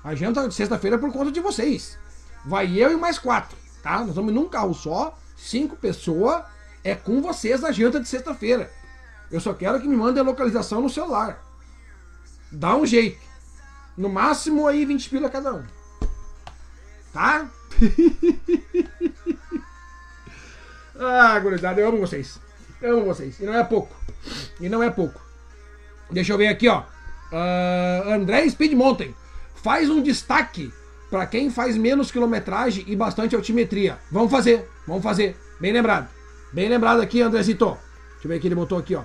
A 0.05 0.15
janta 0.15 0.47
de 0.47 0.53
sexta-feira 0.53 0.97
é 0.97 0.99
por 0.99 1.11
conta 1.11 1.33
de 1.33 1.41
vocês. 1.41 1.99
Vai 2.45 2.79
eu 2.79 2.93
e 2.93 2.97
mais 2.99 3.19
quatro, 3.19 3.57
tá? 3.83 4.05
Nós 4.05 4.15
vamos 4.15 4.35
num 4.35 4.47
carro 4.47 4.75
só, 4.75 5.19
cinco 5.35 5.77
pessoas, 5.77 6.45
é 6.85 6.95
com 6.95 7.23
vocês 7.23 7.65
a 7.65 7.73
janta 7.73 7.99
de 7.99 8.09
sexta-feira. 8.09 8.71
Eu 9.31 9.41
só 9.41 9.55
quero 9.55 9.81
que 9.81 9.89
me 9.89 9.97
mandem 9.97 10.21
a 10.21 10.27
localização 10.27 10.83
no 10.83 10.91
celular. 10.91 11.43
Dá 12.53 12.77
um 12.77 12.85
jeito. 12.85 13.27
No 13.97 14.11
máximo 14.11 14.67
aí 14.67 14.85
20 14.85 15.09
pila 15.09 15.31
cada 15.31 15.55
um. 15.55 15.80
Tá? 17.13 17.49
ah, 20.99 21.39
gurizada, 21.41 21.81
eu 21.81 21.89
amo 21.89 21.99
vocês. 21.99 22.39
Eu 22.81 22.99
amo 22.99 23.07
vocês. 23.07 23.41
E 23.41 23.45
não 23.45 23.55
é 23.55 23.65
pouco. 23.65 23.95
E 24.61 24.69
não 24.69 24.83
é 24.83 24.91
pouco. 24.91 25.21
Deixa 26.11 26.33
eu 26.33 26.39
ver 26.39 26.49
aqui, 26.49 26.69
ó. 26.69 26.83
Uh, 27.33 28.13
André 28.13 28.49
Speed 28.49 28.73
Mountain. 28.73 29.15
Faz 29.55 29.91
um 29.91 30.03
destaque 30.03 30.73
para 31.11 31.27
quem 31.27 31.51
faz 31.51 31.77
menos 31.77 32.11
quilometragem 32.11 32.85
e 32.87 32.97
bastante 32.97 33.35
altimetria. 33.35 33.99
Vamos 34.11 34.31
fazer, 34.31 34.69
vamos 34.87 35.03
fazer. 35.03 35.37
Bem 35.61 35.73
lembrado. 35.73 36.09
Bem 36.53 36.69
lembrado 36.69 37.01
aqui, 37.01 37.21
Andrezito. 37.21 37.77
Deixa 38.13 38.25
eu 38.25 38.29
ver 38.29 38.41
que 38.41 38.47
ele 38.47 38.55
botou 38.55 38.79
aqui, 38.79 38.95
ó. 38.95 39.03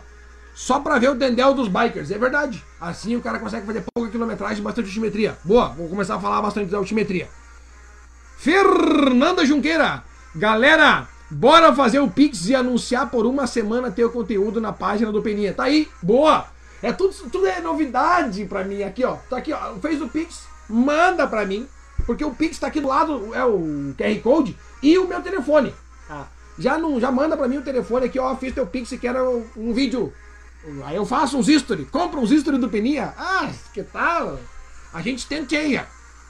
Só 0.54 0.80
para 0.80 0.98
ver 0.98 1.10
o 1.10 1.16
dendel 1.16 1.54
dos 1.54 1.68
bikers. 1.68 2.12
É 2.12 2.18
verdade. 2.18 2.64
Assim 2.80 3.16
o 3.16 3.22
cara 3.22 3.40
consegue 3.40 3.66
fazer 3.66 3.84
pouca 3.94 4.10
quilometragem 4.10 4.60
e 4.60 4.62
bastante 4.62 4.88
altimetria. 4.88 5.38
Boa, 5.44 5.70
vou 5.70 5.90
começar 5.90 6.16
a 6.16 6.20
falar 6.20 6.42
bastante 6.42 6.72
da 6.72 6.78
altimetria. 6.78 7.28
Fernanda 8.38 9.46
Junqueira. 9.46 10.04
Galera, 10.36 11.08
bora 11.30 11.74
fazer 11.74 12.00
o 12.00 12.10
Pix 12.10 12.48
e 12.48 12.56
anunciar 12.56 13.10
por 13.10 13.26
uma 13.26 13.48
semana 13.48 13.92
teu 13.92 14.10
conteúdo 14.12 14.60
na 14.62 14.72
página 14.74 15.12
do 15.12 15.22
Peninha. 15.22 15.54
Tá 15.54 15.64
aí, 15.64 15.88
boa! 16.02 16.48
É 16.82 16.92
tudo, 16.92 17.14
tudo 17.32 17.48
é 17.48 17.62
novidade 17.62 18.46
pra 18.46 18.64
mim 18.64 18.84
aqui, 18.84 19.04
ó. 19.04 19.16
Tá 19.30 19.38
aqui, 19.38 19.54
ó. 19.54 19.76
Fez 19.82 20.02
o 20.02 20.08
Pix, 20.08 20.44
manda 20.70 21.26
pra 21.26 21.46
mim. 21.46 21.68
Porque 22.06 22.24
o 22.24 22.32
Pix 22.32 22.60
tá 22.60 22.68
aqui 22.68 22.80
do 22.80 22.88
lado, 22.88 23.34
é 23.34 23.44
o 23.44 23.94
QR 23.98 24.22
Code 24.22 24.56
e 24.84 24.98
o 24.98 25.08
meu 25.08 25.22
telefone. 25.22 25.74
Ah. 26.10 26.28
Já, 26.58 26.78
não, 26.78 27.00
já 27.00 27.12
manda 27.12 27.36
pra 27.36 27.48
mim 27.48 27.58
o 27.58 27.64
telefone 27.64 28.06
aqui, 28.06 28.20
ó. 28.20 28.36
Fiz 28.36 28.54
teu 28.54 28.66
Pix 28.66 28.92
e 28.92 28.98
quero 28.98 29.46
um 29.58 29.74
vídeo. 29.74 30.14
Aí 30.84 30.96
eu 30.96 31.06
faço 31.06 31.38
uns 31.38 31.48
history. 31.48 31.86
Compra 31.86 32.20
uns 32.20 32.32
history 32.32 32.58
do 32.58 32.70
Peninha. 32.70 33.14
Ah, 33.18 33.50
que 33.74 33.84
tal? 33.84 34.40
A 34.94 35.02
gente 35.02 35.28
tenteia. 35.28 35.88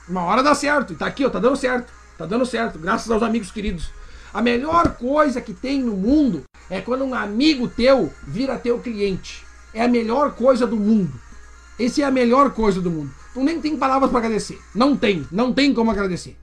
Uma 0.08 0.22
hora 0.22 0.42
dá 0.42 0.54
certo. 0.54 0.92
E 0.92 0.96
tá 0.96 1.06
aqui, 1.06 1.24
ó. 1.24 1.30
Tá 1.30 1.38
dando 1.38 1.56
certo. 1.56 1.92
Tá 2.16 2.26
dando 2.26 2.46
certo. 2.46 2.78
Graças 2.78 3.10
aos 3.10 3.22
amigos 3.22 3.50
queridos. 3.50 3.90
A 4.32 4.42
melhor 4.42 4.96
coisa 4.96 5.40
que 5.40 5.54
tem 5.54 5.82
no 5.82 5.96
mundo 5.96 6.44
é 6.68 6.80
quando 6.80 7.04
um 7.04 7.14
amigo 7.14 7.68
teu 7.68 8.12
vira 8.26 8.58
teu 8.58 8.78
cliente 8.78 9.46
é 9.76 9.82
a 9.82 9.88
melhor 9.88 10.34
coisa 10.34 10.66
do 10.66 10.76
mundo. 10.76 11.20
Esse 11.78 12.00
é 12.00 12.04
a 12.06 12.10
melhor 12.10 12.54
coisa 12.54 12.80
do 12.80 12.90
mundo. 12.90 13.10
Tu 13.34 13.44
nem 13.44 13.60
tem 13.60 13.76
palavras 13.76 14.10
para 14.10 14.20
agradecer. 14.20 14.58
Não 14.74 14.96
tem, 14.96 15.26
não 15.30 15.52
tem 15.52 15.74
como 15.74 15.90
agradecer. 15.90 16.34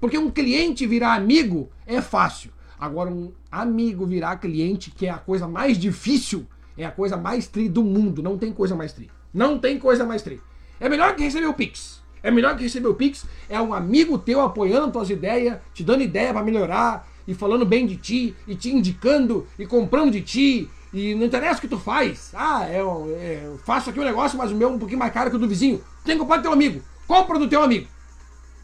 Porque 0.00 0.16
um 0.16 0.30
cliente 0.30 0.86
virar 0.86 1.12
amigo 1.12 1.68
é 1.86 2.00
fácil. 2.00 2.50
Agora, 2.80 3.10
um 3.10 3.30
amigo 3.52 4.06
virar 4.06 4.38
cliente, 4.38 4.90
que 4.90 5.06
é 5.06 5.10
a 5.10 5.18
coisa 5.18 5.46
mais 5.46 5.76
difícil, 5.76 6.46
é 6.78 6.86
a 6.86 6.90
coisa 6.90 7.18
mais 7.18 7.46
tri 7.46 7.68
do 7.68 7.84
mundo. 7.84 8.22
Não 8.22 8.38
tem 8.38 8.52
coisa 8.54 8.74
mais 8.74 8.94
tri. 8.94 9.10
Não 9.34 9.58
tem 9.58 9.78
coisa 9.78 10.06
mais 10.06 10.22
tri. 10.22 10.40
É 10.80 10.88
melhor 10.88 11.14
que 11.14 11.22
receber 11.22 11.46
o 11.46 11.52
Pix. 11.52 11.97
É 12.22 12.30
melhor 12.30 12.56
que 12.56 12.62
receber 12.62 12.88
o 12.88 12.94
Pix. 12.94 13.24
É 13.48 13.60
um 13.60 13.72
amigo 13.72 14.18
teu 14.18 14.40
apoiando 14.40 14.92
tuas 14.92 15.10
ideias, 15.10 15.58
te 15.72 15.82
dando 15.82 16.02
ideia 16.02 16.32
para 16.32 16.42
melhorar, 16.42 17.08
e 17.26 17.34
falando 17.34 17.64
bem 17.64 17.86
de 17.86 17.96
ti, 17.96 18.34
e 18.46 18.54
te 18.54 18.70
indicando, 18.70 19.46
e 19.58 19.66
comprando 19.66 20.10
de 20.10 20.22
ti, 20.22 20.70
e 20.92 21.14
não 21.14 21.26
interessa 21.26 21.58
o 21.58 21.60
que 21.60 21.68
tu 21.68 21.78
faz. 21.78 22.30
Ah, 22.34 22.66
eu, 22.70 23.14
é, 23.20 23.42
eu 23.44 23.58
faço 23.58 23.90
aqui 23.90 24.00
um 24.00 24.04
negócio, 24.04 24.38
mas 24.38 24.50
o 24.50 24.54
meu 24.54 24.68
é 24.68 24.72
um 24.72 24.78
pouquinho 24.78 24.98
mais 24.98 25.12
caro 25.12 25.30
que 25.30 25.36
o 25.36 25.38
do 25.38 25.48
vizinho. 25.48 25.82
Tem 26.04 26.14
que 26.14 26.20
comprar 26.20 26.38
do 26.38 26.42
teu 26.42 26.52
amigo. 26.52 26.80
Compra 27.06 27.38
do 27.38 27.48
teu 27.48 27.62
amigo. 27.62 27.86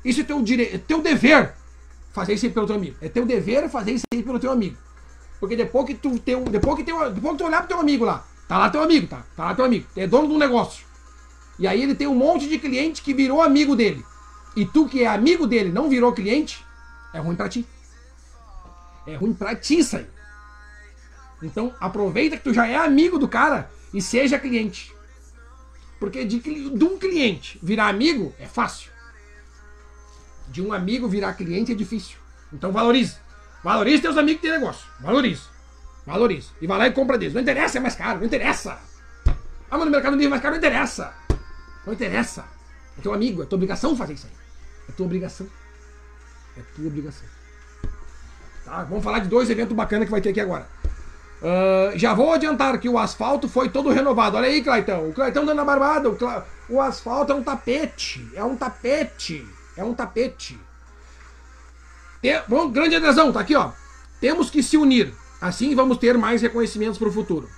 Isso 0.04 0.20
é 0.20 0.24
teu, 0.24 0.40
dire... 0.42 0.70
é 0.72 0.78
teu 0.78 1.02
dever 1.02 1.54
fazer 2.12 2.34
isso 2.34 2.46
aí 2.46 2.52
pelo 2.52 2.66
teu 2.66 2.76
amigo. 2.76 2.96
É 3.00 3.08
teu 3.08 3.26
dever 3.26 3.68
fazer 3.68 3.92
isso 3.92 4.04
aí 4.12 4.22
pelo 4.22 4.38
teu 4.38 4.50
amigo. 4.50 4.76
Porque 5.38 5.56
depois 5.56 5.86
que 5.86 5.94
tu 5.94 6.18
tem 6.18 6.42
depois 6.44 6.76
que, 6.76 6.84
tem, 6.84 6.94
depois 7.12 7.32
que 7.32 7.38
tu 7.38 7.44
olhar 7.44 7.58
pro 7.58 7.68
teu 7.68 7.80
amigo 7.80 8.04
lá, 8.04 8.24
tá 8.48 8.56
lá 8.56 8.70
teu 8.70 8.82
amigo, 8.82 9.06
tá? 9.06 9.24
Tá 9.36 9.44
lá 9.44 9.54
teu 9.54 9.64
amigo. 9.64 9.86
É 9.94 10.06
dono 10.06 10.28
do 10.28 10.38
negócio. 10.38 10.86
E 11.58 11.66
aí 11.66 11.82
ele 11.82 11.94
tem 11.94 12.06
um 12.06 12.14
monte 12.14 12.48
de 12.48 12.58
cliente 12.58 13.02
que 13.02 13.14
virou 13.14 13.42
amigo 13.42 13.76
dele. 13.76 14.04
E 14.56 14.64
tu 14.64 14.88
que 14.88 15.02
é 15.02 15.06
amigo 15.06 15.46
dele 15.46 15.70
não 15.70 15.88
virou 15.88 16.12
cliente, 16.12 16.64
é 17.12 17.18
ruim 17.18 17.36
pra 17.36 17.48
ti. 17.48 17.66
É 19.06 19.16
ruim 19.16 19.34
pra 19.34 19.54
ti 19.54 19.78
isso 19.78 19.96
aí. 19.96 20.06
Então 21.42 21.74
aproveita 21.80 22.36
que 22.36 22.44
tu 22.44 22.54
já 22.54 22.66
é 22.66 22.76
amigo 22.76 23.18
do 23.18 23.28
cara 23.28 23.70
e 23.92 24.00
seja 24.00 24.38
cliente. 24.38 24.94
Porque 26.00 26.24
de, 26.24 26.38
de 26.40 26.84
um 26.84 26.98
cliente 26.98 27.58
virar 27.62 27.88
amigo 27.88 28.34
é 28.38 28.46
fácil. 28.46 28.90
De 30.48 30.62
um 30.62 30.72
amigo 30.72 31.08
virar 31.08 31.34
cliente 31.34 31.72
é 31.72 31.74
difícil. 31.74 32.16
Então 32.52 32.72
valorize. 32.72 33.16
Valorize 33.62 34.02
teus 34.02 34.16
amigos 34.16 34.42
tem 34.42 34.50
negócio. 34.50 34.86
Valorize. 35.00 35.42
Valorize. 36.06 36.48
E 36.60 36.66
vai 36.66 36.78
lá 36.78 36.86
e 36.86 36.92
compra 36.92 37.16
deles. 37.16 37.34
Não 37.34 37.40
interessa, 37.40 37.78
é 37.78 37.80
mais 37.80 37.94
caro. 37.94 38.18
Não 38.18 38.26
interessa. 38.26 38.78
Ah, 39.70 39.78
mas 39.78 39.84
no 39.86 39.90
mercado 39.90 40.12
livre 40.12 40.26
é 40.26 40.30
mais 40.30 40.42
caro. 40.42 40.52
Não 40.52 40.58
interessa. 40.58 41.23
Não 41.86 41.92
interessa. 41.92 42.44
É 42.98 43.02
teu 43.02 43.12
amigo. 43.12 43.42
É 43.42 43.46
tua 43.46 43.56
obrigação 43.56 43.96
fazer 43.96 44.14
isso 44.14 44.26
aí. 44.26 44.32
É 44.88 44.92
tua 44.92 45.06
obrigação. 45.06 45.46
É 46.56 46.60
tua 46.74 46.86
obrigação. 46.86 47.26
Tá? 48.64 48.84
Vamos 48.84 49.04
falar 49.04 49.18
de 49.20 49.28
dois 49.28 49.50
eventos 49.50 49.76
bacanas 49.76 50.06
que 50.06 50.10
vai 50.10 50.20
ter 50.20 50.30
aqui 50.30 50.40
agora. 50.40 50.66
Uh, 51.42 51.98
já 51.98 52.14
vou 52.14 52.32
adiantar 52.32 52.78
que 52.78 52.88
o 52.88 52.98
asfalto 52.98 53.48
foi 53.48 53.68
todo 53.68 53.90
renovado. 53.90 54.36
Olha 54.36 54.48
aí, 54.48 54.62
Claitão. 54.62 55.08
O 55.08 55.12
Claitão 55.12 55.44
dando 55.44 55.60
a 55.60 55.64
barbada. 55.64 56.08
O, 56.08 56.16
Cla... 56.16 56.46
o 56.68 56.80
asfalto 56.80 57.32
é 57.32 57.34
um 57.34 57.42
tapete. 57.42 58.26
É 58.34 58.42
um 58.42 58.56
tapete. 58.56 59.46
É 59.76 59.84
um 59.84 59.92
tapete. 59.92 60.58
Tem... 62.22 62.40
Bom, 62.48 62.70
grande 62.70 62.96
adesão, 62.96 63.32
tá 63.32 63.40
aqui, 63.40 63.54
ó. 63.54 63.72
Temos 64.20 64.48
que 64.48 64.62
se 64.62 64.78
unir. 64.78 65.12
Assim 65.40 65.74
vamos 65.74 65.98
ter 65.98 66.16
mais 66.16 66.40
reconhecimentos 66.40 66.96
para 66.96 67.08
o 67.08 67.12
futuro. 67.12 67.50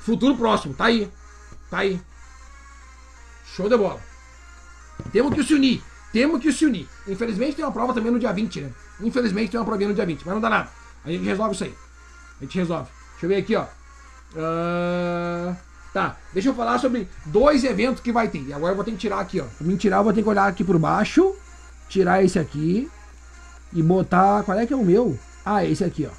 Futuro 0.00 0.36
próximo, 0.36 0.74
tá 0.74 0.84
aí. 0.84 1.10
Tá 1.70 1.78
aí. 1.78 1.98
Show 3.54 3.68
de 3.68 3.76
bola. 3.76 4.00
Temos 5.12 5.32
que 5.32 5.44
se 5.44 5.54
unir. 5.54 5.80
Temos 6.12 6.40
que 6.40 6.52
se 6.52 6.66
unir. 6.66 6.88
Infelizmente 7.06 7.54
tem 7.54 7.64
uma 7.64 7.70
prova 7.70 7.94
também 7.94 8.10
no 8.10 8.18
dia 8.18 8.32
20, 8.32 8.60
né? 8.62 8.72
Infelizmente 9.00 9.50
tem 9.52 9.60
uma 9.60 9.66
prova 9.66 9.84
no 9.84 9.94
dia 9.94 10.04
20, 10.04 10.22
mas 10.24 10.34
não 10.34 10.40
dá 10.40 10.50
nada. 10.50 10.68
A 11.04 11.10
gente 11.10 11.24
resolve 11.24 11.54
isso 11.54 11.64
aí. 11.64 11.74
A 12.40 12.44
gente 12.44 12.58
resolve. 12.58 12.90
Deixa 13.12 13.26
eu 13.26 13.28
ver 13.28 13.36
aqui, 13.36 13.54
ó. 13.54 13.64
Uh, 14.34 15.56
tá, 15.92 16.16
deixa 16.32 16.48
eu 16.48 16.54
falar 16.54 16.78
sobre 16.78 17.08
dois 17.26 17.62
eventos 17.62 18.02
que 18.02 18.10
vai 18.10 18.26
ter. 18.26 18.42
E 18.42 18.52
agora 18.52 18.72
eu 18.72 18.76
vou 18.76 18.84
ter 18.84 18.90
que 18.90 18.96
tirar 18.96 19.20
aqui, 19.20 19.40
ó. 19.40 19.44
Pra 19.44 19.66
mim 19.66 19.76
tirar, 19.76 19.98
eu 19.98 20.04
vou 20.04 20.12
ter 20.12 20.22
que 20.22 20.28
olhar 20.28 20.48
aqui 20.48 20.64
por 20.64 20.78
baixo. 20.78 21.36
Tirar 21.88 22.24
esse 22.24 22.40
aqui. 22.40 22.90
E 23.72 23.82
botar. 23.82 24.42
Qual 24.42 24.58
é 24.58 24.66
que 24.66 24.72
é 24.72 24.76
o 24.76 24.84
meu? 24.84 25.16
Ah, 25.44 25.64
esse 25.64 25.84
aqui, 25.84 26.08
ó. 26.10 26.14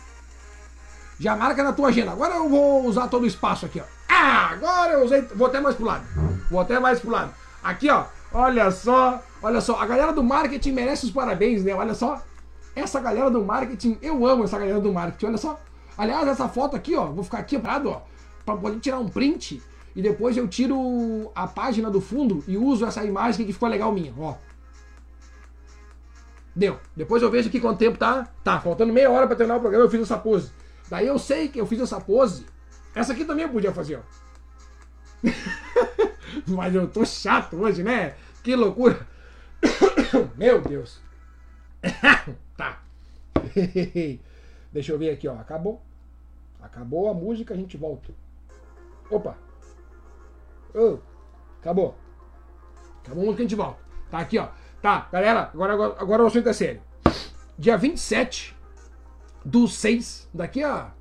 Já 1.19 1.35
marca 1.35 1.63
na 1.63 1.73
tua 1.73 1.89
agenda. 1.89 2.11
Agora 2.11 2.35
eu 2.35 2.47
vou 2.47 2.85
usar 2.85 3.07
todo 3.07 3.23
o 3.23 3.27
espaço 3.27 3.65
aqui, 3.65 3.81
ó. 3.81 3.83
Ah, 4.07 4.51
agora 4.51 4.93
eu 4.93 5.03
usei. 5.03 5.21
Vou 5.35 5.47
até 5.47 5.59
mais 5.59 5.75
pro 5.75 5.85
lado. 5.85 6.05
Vou 6.49 6.59
até 6.59 6.79
mais 6.79 6.99
pro 6.99 7.11
lado. 7.11 7.33
Aqui, 7.63 7.89
ó. 7.89 8.05
Olha 8.33 8.69
só. 8.71 9.21
Olha 9.41 9.61
só. 9.61 9.79
A 9.79 9.85
galera 9.85 10.11
do 10.11 10.23
marketing 10.23 10.71
merece 10.71 11.05
os 11.05 11.11
parabéns, 11.11 11.63
né? 11.63 11.73
Olha 11.73 11.93
só. 11.93 12.21
Essa 12.75 12.99
galera 12.99 13.29
do 13.29 13.43
marketing. 13.43 13.97
Eu 14.01 14.25
amo 14.25 14.43
essa 14.43 14.57
galera 14.57 14.79
do 14.79 14.91
marketing. 14.91 15.27
Olha 15.27 15.37
só. 15.37 15.59
Aliás, 15.97 16.27
essa 16.27 16.47
foto 16.49 16.75
aqui, 16.75 16.95
ó, 16.95 17.05
vou 17.05 17.23
ficar 17.23 17.39
aqui 17.39 17.57
parado, 17.57 17.89
ó, 17.89 18.01
para 18.45 18.57
poder 18.57 18.79
tirar 18.79 18.99
um 18.99 19.07
print 19.07 19.61
e 19.95 20.01
depois 20.01 20.35
eu 20.35 20.47
tiro 20.47 21.31
a 21.33 21.47
página 21.47 21.89
do 21.89 22.01
fundo 22.01 22.43
e 22.47 22.57
uso 22.57 22.85
essa 22.85 23.03
imagem 23.03 23.45
que 23.45 23.53
ficou 23.53 23.69
legal 23.69 23.93
minha, 23.93 24.13
ó. 24.19 24.35
Deu. 26.53 26.79
Depois 26.95 27.21
eu 27.21 27.31
vejo 27.31 27.47
aqui 27.47 27.59
quanto 27.59 27.79
tempo 27.79 27.97
tá. 27.97 28.27
Tá, 28.43 28.59
faltando 28.59 28.91
meia 28.91 29.09
hora 29.09 29.27
para 29.27 29.35
terminar 29.35 29.57
o 29.57 29.61
programa, 29.61 29.85
eu 29.85 29.89
fiz 29.89 30.01
essa 30.01 30.17
pose. 30.17 30.51
Daí 30.89 31.07
eu 31.07 31.17
sei 31.17 31.47
que 31.47 31.59
eu 31.59 31.65
fiz 31.65 31.79
essa 31.81 31.99
pose 31.99 32.45
Essa 32.93 33.13
aqui 33.13 33.25
também 33.25 33.43
eu 33.43 33.49
podia 33.49 33.73
fazer, 33.73 33.99
ó. 33.99 34.01
Mas 36.47 36.73
eu 36.73 36.87
tô 36.87 37.05
chato 37.05 37.55
hoje, 37.55 37.83
né? 37.83 38.15
Que 38.43 38.55
loucura. 38.55 39.07
Meu 40.35 40.61
Deus. 40.61 40.99
tá. 42.57 42.81
Deixa 44.71 44.91
eu 44.91 44.99
ver 44.99 45.11
aqui, 45.11 45.27
ó. 45.27 45.35
Acabou. 45.39 45.81
Acabou 46.61 47.09
a 47.09 47.13
música, 47.13 47.53
a 47.53 47.57
gente 47.57 47.77
volta. 47.77 48.11
Opa. 49.09 49.37
Oh, 50.73 50.97
acabou. 51.61 51.95
Acabou 53.03 53.23
a 53.23 53.25
música, 53.27 53.43
a 53.43 53.45
gente 53.45 53.55
volta. 53.55 53.79
Tá 54.09 54.19
aqui, 54.19 54.37
ó. 54.37 54.49
Tá, 54.81 55.07
galera, 55.11 55.49
agora, 55.53 55.73
agora, 55.73 55.95
agora 55.97 56.23
o 56.23 56.27
assunto 56.27 56.49
é 56.49 56.53
sério. 56.53 56.81
Dia 57.57 57.77
27 57.77 58.55
do 59.43 59.67
6, 59.67 60.29
daqui 60.33 60.63
a. 60.63 60.91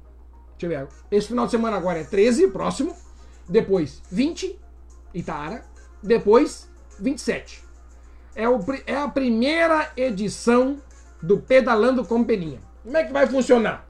Deixa 0.57 0.67
eu 0.75 0.87
ver. 0.87 0.89
Esse 1.11 1.29
final 1.29 1.47
de 1.47 1.51
semana 1.51 1.77
agora 1.77 1.99
é 1.99 2.05
13, 2.05 2.49
próximo. 2.49 2.95
Depois 3.49 4.01
20, 4.11 4.59
Itaara. 5.15 5.65
Depois 6.03 6.69
27. 6.99 7.65
É, 8.35 8.49
o, 8.49 8.59
é 8.87 8.97
a 8.97 9.09
primeira 9.09 9.93
edição 9.97 10.83
do 11.23 11.39
Pedalando 11.39 12.05
com 12.05 12.25
Peninha. 12.25 12.61
Como 12.83 12.97
é 12.97 13.05
que 13.05 13.13
vai 13.13 13.27
funcionar? 13.27 13.89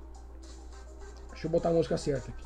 Deixa 1.30 1.46
eu 1.46 1.50
botar 1.50 1.70
a 1.70 1.72
música 1.72 1.96
certa 1.96 2.30
aqui. 2.30 2.44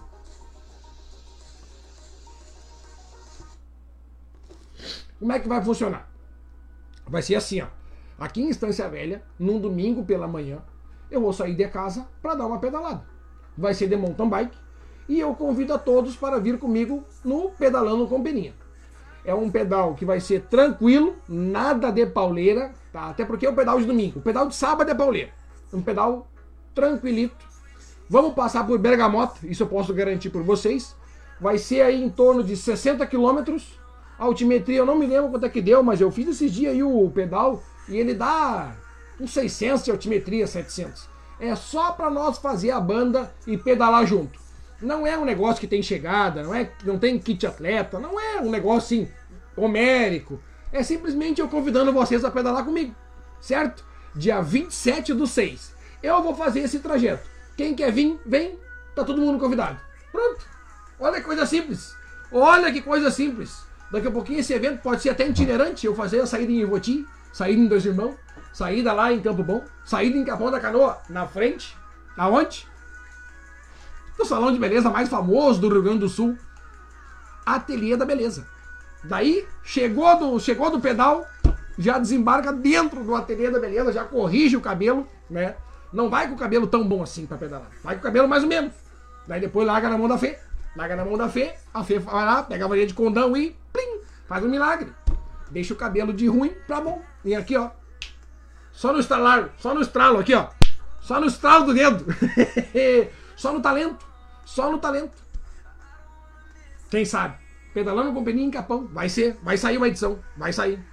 Como 5.19 5.33
é 5.33 5.41
que 5.41 5.49
vai 5.49 5.63
funcionar? 5.63 6.09
Vai 7.07 7.23
ser 7.23 7.35
assim, 7.35 7.61
ó. 7.61 7.67
Aqui 8.19 8.41
em 8.41 8.49
Estância 8.49 8.89
Velha, 8.89 9.23
num 9.39 9.61
domingo 9.61 10.05
pela 10.05 10.29
manhã, 10.29 10.63
eu 11.11 11.21
vou 11.21 11.33
sair 11.33 11.55
de 11.55 11.69
casa 11.69 12.09
para 12.23 12.35
dar 12.35 12.47
uma 12.47 12.61
pedalada. 12.61 13.05
Vai 13.57 13.75
ser 13.75 13.89
de 13.89 13.97
mountain 13.97 14.29
bike 14.29 14.57
e 15.09 15.19
eu 15.19 15.35
convido 15.35 15.73
a 15.73 15.79
todos 15.79 16.17
para 16.17 16.39
vir 16.39 16.59
comigo 16.59 17.05
no 17.25 17.51
Pedalando 17.51 18.07
com 18.07 18.23
Peninha. 18.23 18.55
É 19.29 19.35
um 19.35 19.51
pedal 19.51 19.95
que 19.95 20.07
vai 20.07 20.21
ser 20.21 20.47
tranquilo, 20.47 21.15
nada 21.29 21.91
de 21.91 22.07
pauleira, 22.07 22.73
tá? 22.91 23.11
Até 23.11 23.27
porque 23.27 23.45
é 23.45 23.51
o 23.51 23.55
pedal 23.55 23.79
de 23.79 23.85
domingo. 23.85 24.21
O 24.21 24.23
pedal 24.23 24.49
de 24.49 24.55
sábado 24.55 24.91
é 24.91 24.95
pauleira. 24.95 25.29
Um 25.71 25.83
pedal 25.83 26.27
tranquilito. 26.75 27.37
Vamos 28.09 28.33
passar 28.33 28.67
por 28.67 28.79
Bergamota, 28.79 29.47
isso 29.47 29.63
eu 29.63 29.67
posso 29.67 29.93
garantir 29.93 30.31
por 30.31 30.43
vocês. 30.43 30.97
Vai 31.39 31.59
ser 31.59 31.83
aí 31.83 32.03
em 32.03 32.09
torno 32.09 32.43
de 32.43 32.57
60 32.57 33.07
quilômetros. 33.07 33.79
Altimetria 34.19 34.79
eu 34.79 34.87
não 34.87 34.97
me 34.97 35.07
lembro 35.07 35.31
quanto 35.31 35.45
é 35.45 35.51
que 35.51 35.61
deu, 35.61 35.83
mas 35.83 36.01
eu 36.01 36.11
fiz 36.11 36.27
esses 36.27 36.51
dias 36.51 36.73
aí 36.73 36.83
o 36.83 37.11
pedal 37.11 37.63
e 37.87 37.99
ele 37.99 38.15
dá 38.15 38.75
uns 39.21 39.31
600 39.33 39.85
de 39.85 39.91
altimetria, 39.91 40.47
700. 40.47 41.07
É 41.39 41.55
só 41.55 41.93
para 41.93 42.09
nós 42.09 42.39
fazer 42.39 42.71
a 42.71 42.81
banda 42.81 43.31
e 43.47 43.59
pedalar 43.59 44.07
junto. 44.07 44.41
Não 44.81 45.07
é 45.07 45.19
um 45.19 45.27
negócio 45.27 45.61
que 45.61 45.67
tem 45.67 45.83
chegada, 45.83 46.43
não 46.43 46.55
é, 46.55 46.73
não 46.83 46.99
tem 46.99 47.19
kit 47.19 47.47
atleta, 47.47 47.99
não 47.99 48.19
é 48.19 48.41
um 48.41 48.49
negócio 48.49 49.03
assim 49.03 49.18
homérico. 49.63 50.41
É 50.73 50.83
simplesmente 50.83 51.41
eu 51.41 51.49
convidando 51.49 51.93
vocês 51.93 52.25
a 52.25 52.31
pedalar 52.31 52.65
comigo, 52.65 52.95
certo? 53.41 53.85
Dia 54.15 54.41
27 54.41 55.15
do 55.15 55.27
6. 55.27 55.75
Eu 56.03 56.23
vou 56.23 56.35
fazer 56.35 56.61
esse 56.61 56.79
trajeto. 56.81 57.29
Quem 57.57 57.75
quer 57.75 57.93
vir, 57.93 58.21
vem. 58.25 58.59
Tá 58.95 59.05
todo 59.05 59.21
mundo 59.21 59.39
convidado. 59.39 59.79
Pronto. 60.13 60.45
Olha 60.99 61.17
que 61.17 61.27
coisa 61.27 61.47
simples. 61.47 61.95
Olha 62.31 62.73
que 62.73 62.83
coisa 62.83 63.11
simples. 63.11 63.65
Daqui 63.91 64.07
a 64.07 64.11
pouquinho 64.11 64.41
esse 64.41 64.53
evento 64.53 64.83
pode 64.83 65.03
ser 65.03 65.11
até 65.11 65.27
itinerante. 65.27 65.87
Eu 65.87 65.95
fazer 65.95 66.21
a 66.21 66.27
saída 66.27 66.53
em 66.53 66.61
Ivoti, 66.61 67.07
saída 67.33 67.61
em 67.61 67.67
Dois 67.67 67.85
Irmãos, 67.85 68.17
saída 68.53 68.93
lá 68.93 69.13
em 69.13 69.21
Campo 69.21 69.43
Bom, 69.43 69.65
saída 69.85 70.17
em 70.17 70.25
Capão 70.25 70.51
da 70.51 70.61
Canoa, 70.61 70.99
na 71.09 71.27
frente. 71.27 71.77
Aonde? 72.17 72.67
No 74.19 74.25
salão 74.25 74.53
de 74.53 74.59
beleza 74.59 74.91
mais 74.91 75.09
famoso 75.09 75.61
do 75.61 75.69
Rio 75.69 75.83
Grande 75.83 76.01
do 76.01 76.09
Sul. 76.09 76.37
Ateliê 77.47 77.97
da 77.97 78.05
Beleza. 78.05 78.47
Daí, 79.05 79.47
chegou 79.63 80.19
do, 80.19 80.41
chegou 80.41 80.71
do 80.71 80.81
pedal, 80.81 81.27
já 81.79 81.99
desembarca 81.99 82.53
dentro 82.53 83.05
do 83.05 83.15
ateliê 83.15 83.51
da 83.51 83.61
beleza, 83.61 83.93
já 83.93 84.05
corrige 84.05 84.57
o 84.57 84.61
cabelo, 84.61 85.07
né? 85.31 85.55
Não 85.93 86.11
vai 86.11 86.29
com 86.29 86.35
o 86.35 86.39
cabelo 86.39 86.67
tão 86.67 86.87
bom 86.87 87.03
assim 87.03 87.27
pra 87.27 87.39
pedalar. 87.39 87.69
Vai 87.83 87.95
com 87.95 88.01
o 88.01 88.05
cabelo 88.05 88.29
mais 88.29 88.43
ou 88.43 88.49
menos. 88.49 88.73
Daí 89.27 89.41
depois 89.41 89.67
larga 89.67 89.89
na 89.89 89.97
mão 89.97 90.09
da 90.09 90.19
Fê. 90.19 90.39
Larga 90.77 90.97
na 90.97 91.05
mão 91.05 91.17
da 91.17 91.29
Fê. 91.29 91.55
A 91.73 91.83
Fê 91.83 91.99
vai 91.99 92.25
lá, 92.25 92.43
pega 92.43 92.65
a 92.65 92.69
varinha 92.69 92.87
de 92.87 92.95
condão 92.95 93.37
e 93.37 93.57
plim, 93.73 94.01
faz 94.27 94.45
um 94.45 94.49
milagre. 94.49 94.93
Deixa 95.51 95.73
o 95.73 95.77
cabelo 95.77 96.13
de 96.13 96.27
ruim 96.27 96.53
pra 96.67 96.81
bom. 96.81 97.01
E 97.25 97.35
aqui, 97.35 97.57
ó. 97.57 97.71
Só 98.73 98.93
no 98.93 99.01
estralar, 99.01 99.51
só 99.59 99.75
no 99.75 99.81
estralo 99.81 100.19
aqui, 100.19 100.35
ó. 100.35 100.49
Só 101.01 101.19
no 101.21 101.27
estralo 101.27 101.67
do 101.67 101.75
dedo. 101.75 102.05
só 103.35 103.53
no 103.53 103.61
talento. 103.61 104.07
Só 104.45 104.71
no 104.71 104.79
talento. 104.79 105.23
Quem 106.91 107.05
sabe? 107.05 107.37
Pedalando 107.73 108.13
com 108.13 108.25
peninha 108.25 108.47
em 108.47 108.51
capão. 108.51 108.87
Vai 108.93 109.09
ser. 109.09 109.39
Vai 109.43 109.57
sair 109.57 109.77
uma 109.77 109.89
edição. 109.89 110.19
Vai 110.37 110.53
sair. 110.53 110.85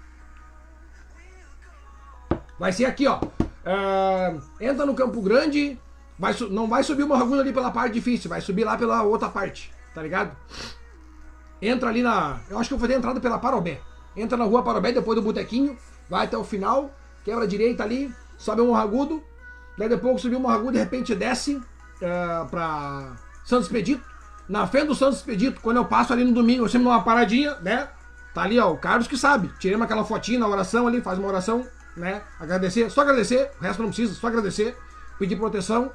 Vai 2.59 2.71
ser 2.71 2.85
aqui, 2.85 3.07
ó. 3.07 3.19
Uh, 3.19 4.41
entra 4.59 4.85
no 4.85 4.93
Campo 4.93 5.21
Grande. 5.21 5.79
Vai, 6.17 6.33
não 6.49 6.67
vai 6.67 6.83
subir 6.83 7.03
o 7.03 7.07
Morragudo 7.07 7.41
ali 7.41 7.51
pela 7.51 7.71
parte 7.71 7.93
difícil. 7.93 8.29
Vai 8.29 8.41
subir 8.41 8.63
lá 8.63 8.77
pela 8.77 9.03
outra 9.03 9.29
parte. 9.29 9.73
Tá 9.93 10.01
ligado? 10.01 10.35
Entra 11.61 11.89
ali 11.89 12.01
na. 12.01 12.39
Eu 12.49 12.59
acho 12.59 12.69
que 12.69 12.73
eu 12.73 12.77
vou 12.77 12.87
fazer 12.87 12.95
a 12.95 12.99
entrada 12.99 13.19
pela 13.19 13.39
Parobé. 13.39 13.81
Entra 14.15 14.37
na 14.37 14.45
rua 14.45 14.63
Parobé, 14.63 14.91
depois 14.91 15.15
do 15.15 15.21
Botequinho. 15.21 15.77
Vai 16.09 16.25
até 16.25 16.37
o 16.37 16.43
final. 16.43 16.93
Quebra 17.23 17.43
a 17.43 17.47
direita 17.47 17.83
ali. 17.83 18.13
Sobe 18.37 18.61
o 18.61 18.67
Morragudo. 18.67 19.23
Daí 19.77 19.89
depois 19.89 20.21
subir 20.21 20.35
o 20.35 20.39
Morragudo, 20.39 20.73
de 20.73 20.79
repente 20.79 21.13
desce 21.13 21.55
uh, 21.55 22.47
pra 22.49 23.15
Santos 23.43 23.65
Expedito. 23.65 24.03
Na 24.47 24.67
frente 24.67 24.87
do 24.87 24.95
Santos 24.95 25.17
Expedito, 25.17 25.61
quando 25.61 25.77
eu 25.77 25.85
passo 25.85 26.13
ali 26.13 26.23
no 26.23 26.31
domingo, 26.31 26.63
eu 26.63 26.69
sempre 26.69 26.83
dou 26.83 26.93
uma 26.93 27.03
paradinha, 27.03 27.55
né? 27.61 27.89
Tá 28.33 28.43
ali, 28.43 28.59
ó, 28.59 28.71
o 28.71 28.77
Carlos 28.77 29.07
que 29.07 29.17
sabe. 29.17 29.51
Tirei 29.59 29.81
aquela 29.81 30.03
fotinha 30.03 30.39
na 30.39 30.47
oração 30.47 30.87
ali, 30.87 31.01
faz 31.01 31.17
uma 31.17 31.27
oração 31.27 31.65
né? 31.95 32.21
Agradecer, 32.39 32.89
só 32.89 33.01
agradecer, 33.01 33.51
o 33.59 33.63
resto 33.63 33.81
não 33.81 33.89
precisa, 33.89 34.13
só 34.13 34.27
agradecer, 34.27 34.77
pedir 35.17 35.35
proteção, 35.37 35.91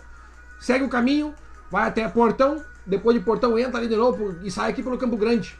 segue 0.58 0.84
o 0.84 0.88
caminho, 0.88 1.34
vai 1.70 1.86
até 1.86 2.08
Portão, 2.08 2.64
depois 2.86 3.16
de 3.16 3.24
Portão 3.24 3.58
entra 3.58 3.78
ali 3.78 3.88
de 3.88 3.96
novo 3.96 4.38
e 4.42 4.50
sai 4.50 4.70
aqui 4.70 4.82
pelo 4.82 4.98
Campo 4.98 5.16
Grande. 5.16 5.58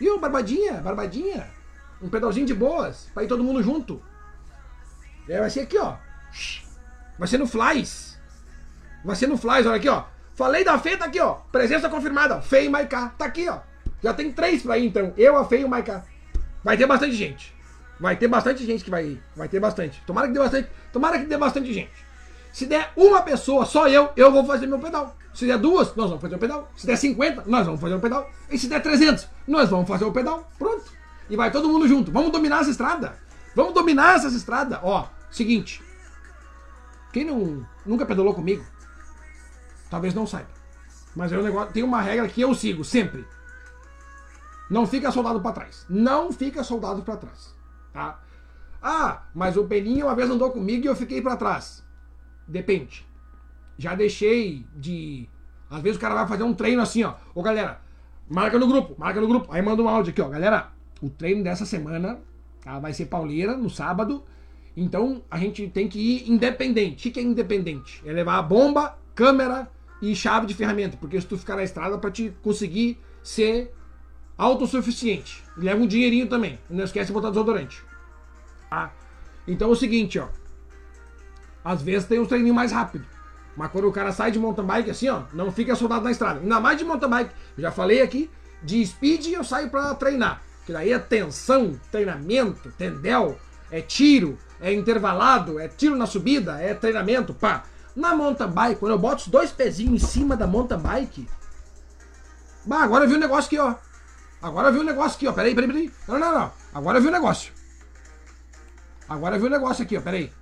O 0.00 0.18
Barbadinha, 0.18 0.80
Barbadinha, 0.80 1.48
um 2.00 2.08
pedalzinho 2.08 2.46
de 2.46 2.54
boas, 2.54 3.08
pra 3.12 3.22
ir 3.22 3.28
todo 3.28 3.44
mundo 3.44 3.62
junto. 3.62 4.02
É, 5.28 5.38
vai 5.38 5.50
ser 5.50 5.60
aqui, 5.60 5.78
ó. 5.78 5.96
Vai 7.18 7.28
ser 7.28 7.38
no 7.38 7.46
Flies. 7.46 8.18
Vai 9.04 9.14
ser 9.14 9.26
no 9.26 9.36
Flies, 9.36 9.66
olha 9.66 9.76
aqui, 9.76 9.88
ó. 9.88 10.04
Falei 10.40 10.64
da 10.64 10.78
Fê, 10.78 10.96
tá 10.96 11.04
aqui, 11.04 11.20
ó. 11.20 11.34
Presença 11.52 11.86
confirmada. 11.90 12.40
Fê 12.40 12.64
e 12.64 12.68
Maiká. 12.70 13.12
Tá 13.18 13.26
aqui, 13.26 13.46
ó. 13.46 13.58
Já 14.02 14.14
tem 14.14 14.32
três 14.32 14.62
pra 14.62 14.78
ir, 14.78 14.86
então. 14.86 15.12
Eu, 15.14 15.36
a 15.36 15.44
Fê 15.44 15.60
e 15.60 15.64
o 15.64 15.68
Maiká. 15.68 16.02
Vai 16.64 16.78
ter 16.78 16.86
bastante 16.86 17.12
gente. 17.12 17.54
Vai 18.00 18.16
ter 18.16 18.26
bastante 18.26 18.64
gente 18.64 18.82
que 18.82 18.88
vai 18.88 19.04
ir. 19.04 19.22
Vai 19.36 19.50
ter 19.50 19.60
bastante. 19.60 20.02
Tomara 20.06 20.28
que 20.28 20.32
dê 20.32 20.38
bastante. 20.38 20.70
Tomara 20.90 21.18
que 21.18 21.26
dê 21.26 21.36
bastante 21.36 21.74
gente. 21.74 21.92
Se 22.54 22.64
der 22.64 22.90
uma 22.96 23.20
pessoa, 23.20 23.66
só 23.66 23.86
eu, 23.86 24.12
eu 24.16 24.32
vou 24.32 24.42
fazer 24.46 24.66
meu 24.66 24.78
pedal. 24.78 25.14
Se 25.34 25.44
der 25.46 25.58
duas, 25.58 25.94
nós 25.94 26.08
vamos 26.08 26.22
fazer 26.22 26.36
o 26.36 26.38
pedal. 26.38 26.72
Se 26.74 26.86
der 26.86 26.96
50, 26.96 27.42
nós 27.44 27.66
vamos 27.66 27.78
fazer 27.78 27.96
o 27.96 28.00
pedal. 28.00 28.30
E 28.50 28.56
se 28.56 28.66
der 28.66 28.80
300, 28.80 29.28
nós 29.46 29.68
vamos 29.68 29.86
fazer 29.86 30.06
o 30.06 30.10
pedal. 30.12 30.50
Pronto. 30.58 30.90
E 31.28 31.36
vai 31.36 31.50
todo 31.50 31.68
mundo 31.68 31.86
junto. 31.86 32.10
Vamos 32.10 32.32
dominar 32.32 32.62
essa 32.62 32.70
estrada. 32.70 33.14
Vamos 33.54 33.74
dominar 33.74 34.16
essa 34.16 34.28
estrada. 34.28 34.80
Ó, 34.82 35.06
seguinte. 35.30 35.82
Quem 37.12 37.26
não, 37.26 37.66
nunca 37.84 38.06
pedalou 38.06 38.32
comigo, 38.32 38.64
talvez 39.90 40.14
não 40.14 40.26
saiba. 40.26 40.48
Mas 41.14 41.32
é 41.32 41.38
um 41.38 41.42
negócio, 41.42 41.72
tem 41.72 41.82
uma 41.82 42.00
regra 42.00 42.28
que 42.28 42.40
eu 42.40 42.54
sigo 42.54 42.84
sempre. 42.84 43.26
Não 44.70 44.86
fica 44.86 45.10
soldado 45.10 45.40
para 45.40 45.52
trás. 45.52 45.84
Não 45.90 46.32
fica 46.32 46.62
soldado 46.62 47.02
para 47.02 47.16
trás. 47.16 47.54
Tá? 47.92 48.20
Ah, 48.80 49.24
mas 49.34 49.56
o 49.56 49.64
Peninha 49.64 50.06
uma 50.06 50.14
vez 50.14 50.30
andou 50.30 50.50
comigo 50.50 50.84
e 50.84 50.86
eu 50.86 50.94
fiquei 50.94 51.20
para 51.20 51.36
trás. 51.36 51.84
Depende. 52.46 53.04
Já 53.76 53.94
deixei 53.94 54.64
de. 54.74 55.28
Às 55.68 55.82
vezes 55.82 55.96
o 55.96 56.00
cara 56.00 56.14
vai 56.14 56.28
fazer 56.28 56.44
um 56.44 56.54
treino 56.54 56.80
assim, 56.80 57.02
ó. 57.02 57.14
Ô 57.34 57.42
galera, 57.42 57.80
marca 58.28 58.58
no 58.58 58.68
grupo, 58.68 58.94
marca 58.96 59.20
no 59.20 59.26
grupo. 59.26 59.52
Aí 59.52 59.60
manda 59.60 59.82
um 59.82 59.88
áudio 59.88 60.12
aqui, 60.12 60.22
ó. 60.22 60.28
Galera, 60.28 60.70
o 61.02 61.10
treino 61.10 61.42
dessa 61.42 61.66
semana 61.66 62.20
tá? 62.62 62.78
vai 62.78 62.92
ser 62.92 63.06
pauleira 63.06 63.56
no 63.56 63.68
sábado. 63.68 64.24
Então 64.76 65.22
a 65.28 65.36
gente 65.38 65.68
tem 65.68 65.88
que 65.88 65.98
ir 65.98 66.30
independente. 66.30 67.08
O 67.08 67.12
que 67.12 67.18
é 67.18 67.22
independente? 67.22 68.00
É 68.06 68.12
levar 68.12 68.38
a 68.38 68.42
bomba, 68.42 68.96
câmera 69.14 69.68
e 70.00 70.14
chave 70.14 70.46
de 70.46 70.54
ferramenta. 70.54 70.96
Porque 70.96 71.20
se 71.20 71.26
tu 71.26 71.36
ficar 71.36 71.56
na 71.56 71.64
estrada 71.64 71.98
para 71.98 72.10
te 72.10 72.32
conseguir 72.42 72.98
ser 73.22 73.72
autossuficiente. 74.36 75.44
Leva 75.56 75.82
um 75.82 75.86
dinheirinho 75.86 76.26
também. 76.26 76.58
Não 76.68 76.84
esquece 76.84 77.08
de 77.08 77.12
botar 77.12 77.28
desodorante. 77.28 77.82
Tá? 78.68 78.92
Então 79.46 79.68
é 79.68 79.72
o 79.72 79.76
seguinte, 79.76 80.18
ó. 80.18 80.28
Às 81.64 81.82
vezes 81.82 82.08
tem 82.08 82.18
um 82.18 82.26
treininho 82.26 82.54
mais 82.54 82.72
rápido. 82.72 83.04
Mas 83.56 83.70
quando 83.70 83.88
o 83.88 83.92
cara 83.92 84.12
sai 84.12 84.30
de 84.30 84.38
mountain 84.38 84.64
bike 84.64 84.90
assim, 84.90 85.08
ó, 85.08 85.24
não 85.34 85.52
fica 85.52 85.74
soldado 85.74 86.04
na 86.04 86.10
estrada. 86.10 86.40
Ainda 86.40 86.60
mais 86.60 86.78
de 86.78 86.84
mountain 86.84 87.10
bike. 87.10 87.34
Já 87.58 87.70
falei 87.70 88.00
aqui, 88.00 88.30
de 88.62 88.84
speed 88.86 89.26
eu 89.26 89.44
saio 89.44 89.68
para 89.68 89.94
treinar. 89.94 90.40
Que 90.64 90.72
daí 90.72 90.92
é 90.92 90.98
tensão, 90.98 91.78
treinamento, 91.90 92.70
tendel, 92.78 93.38
é 93.70 93.80
tiro, 93.80 94.38
é 94.60 94.72
intervalado, 94.72 95.58
é 95.58 95.68
tiro 95.68 95.96
na 95.96 96.06
subida, 96.06 96.60
é 96.60 96.72
treinamento, 96.74 97.34
pá. 97.34 97.64
Na 98.00 98.16
mountain 98.16 98.48
bike, 98.48 98.80
quando 98.80 98.92
eu 98.92 98.98
boto 98.98 99.22
os 99.22 99.28
dois 99.28 99.52
pezinhos 99.52 100.02
em 100.02 100.06
cima 100.06 100.34
da 100.34 100.46
mountain 100.46 100.78
bike, 100.78 101.28
Bah, 102.64 102.82
agora 102.82 103.04
eu 103.04 103.08
vi 103.08 103.16
um 103.16 103.18
negócio 103.18 103.46
aqui, 103.46 103.58
ó. 103.58 103.74
Agora 104.42 104.68
eu 104.68 104.72
vi 104.72 104.78
um 104.80 104.84
negócio 104.84 105.16
aqui, 105.16 105.26
ó. 105.26 105.32
Peraí, 105.32 105.54
peraí, 105.54 105.68
peraí. 105.68 105.92
Não, 106.06 106.18
não, 106.18 106.32
não. 106.32 106.52
Agora 106.74 106.98
eu 106.98 107.02
vi 107.02 107.08
um 107.08 107.12
negócio. 107.12 107.52
Agora 109.08 109.36
eu 109.36 109.40
vi 109.40 109.46
um 109.46 109.50
negócio 109.50 109.82
aqui, 109.82 109.96
ó. 109.96 110.00
Peraí. 110.00 110.32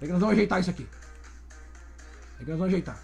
É 0.00 0.06
que 0.06 0.12
nós 0.12 0.20
vamos 0.20 0.34
ajeitar 0.34 0.60
isso 0.60 0.70
aqui. 0.70 0.88
É 2.40 2.44
que 2.44 2.50
nós 2.50 2.58
vamos 2.58 2.72
ajeitar. 2.72 2.98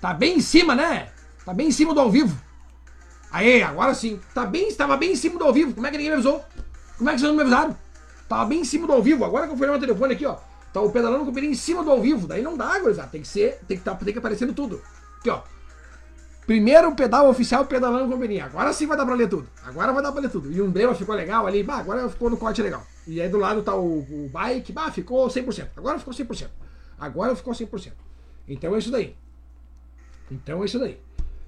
Tá 0.00 0.14
bem 0.14 0.36
em 0.36 0.40
cima, 0.40 0.74
né? 0.74 1.10
Tá 1.44 1.52
bem 1.52 1.68
em 1.68 1.72
cima 1.72 1.92
do 1.92 2.00
ao 2.00 2.10
vivo. 2.10 2.36
Aê, 3.30 3.62
agora 3.62 3.94
sim. 3.94 4.20
Tá 4.32 4.46
bem, 4.46 4.68
estava 4.68 4.96
bem 4.96 5.12
em 5.12 5.16
cima 5.16 5.38
do 5.38 5.44
ao 5.44 5.52
vivo. 5.52 5.74
Como 5.74 5.86
é 5.86 5.90
que 5.90 5.96
ninguém 5.96 6.10
me 6.10 6.14
avisou? 6.14 6.44
Como 6.96 7.10
é 7.10 7.14
que 7.14 7.20
vocês 7.20 7.28
não 7.28 7.36
me 7.36 7.42
avisaram? 7.42 7.76
Tava 8.28 8.44
bem 8.46 8.60
em 8.60 8.64
cima 8.64 8.86
do 8.86 8.92
ao 8.92 9.02
vivo. 9.02 9.24
Agora 9.24 9.46
que 9.46 9.52
eu 9.52 9.56
fui 9.56 9.66
no 9.66 9.72
meu 9.72 9.80
telefone 9.80 10.14
aqui, 10.14 10.26
ó. 10.26 10.36
Tá 10.72 10.80
o 10.80 10.90
pedalando 10.90 11.24
com 11.24 11.30
o 11.30 11.38
em 11.38 11.54
cima 11.54 11.82
do 11.82 11.90
ao 11.90 12.00
vivo. 12.00 12.26
Daí 12.26 12.42
não 12.42 12.56
dá, 12.56 12.78
gurizada. 12.78 13.08
Tem 13.08 13.22
que 13.22 13.28
ser, 13.28 13.60
tem 13.66 13.76
que, 13.76 13.82
tá, 13.82 13.94
tem 13.94 14.12
que 14.12 14.18
aparecendo 14.18 14.52
tudo. 14.52 14.80
Aqui, 15.18 15.30
ó. 15.30 15.42
Primeiro 16.46 16.94
pedal 16.94 17.28
oficial 17.28 17.66
pedalando 17.66 18.08
com 18.08 18.22
o. 18.22 18.40
Agora 18.40 18.72
sim 18.72 18.86
vai 18.86 18.96
dar 18.96 19.04
pra 19.04 19.14
ler 19.14 19.28
tudo. 19.28 19.48
Agora 19.64 19.92
vai 19.92 20.02
dar 20.02 20.12
pra 20.12 20.22
ler 20.22 20.30
tudo. 20.30 20.50
E 20.50 20.60
o 20.60 20.66
emblema 20.66 20.94
ficou 20.94 21.14
legal 21.14 21.46
ali. 21.46 21.62
Bah, 21.62 21.76
agora 21.76 22.08
ficou 22.08 22.30
no 22.30 22.38
corte 22.38 22.62
legal. 22.62 22.86
E 23.06 23.20
aí 23.20 23.28
do 23.28 23.36
lado 23.36 23.62
tá 23.62 23.74
o, 23.74 23.98
o 23.98 24.30
bike. 24.32 24.72
Bah, 24.72 24.90
ficou 24.90 25.28
100%. 25.28 25.68
Agora 25.76 25.98
ficou 25.98 26.14
100%. 26.14 26.48
Agora 26.98 27.36
ficou 27.36 27.52
100%. 27.52 27.92
Então 28.48 28.74
é 28.74 28.78
isso 28.78 28.90
daí. 28.90 29.14
Então 30.30 30.62
é 30.62 30.64
isso 30.64 30.78
daí. 30.78 30.98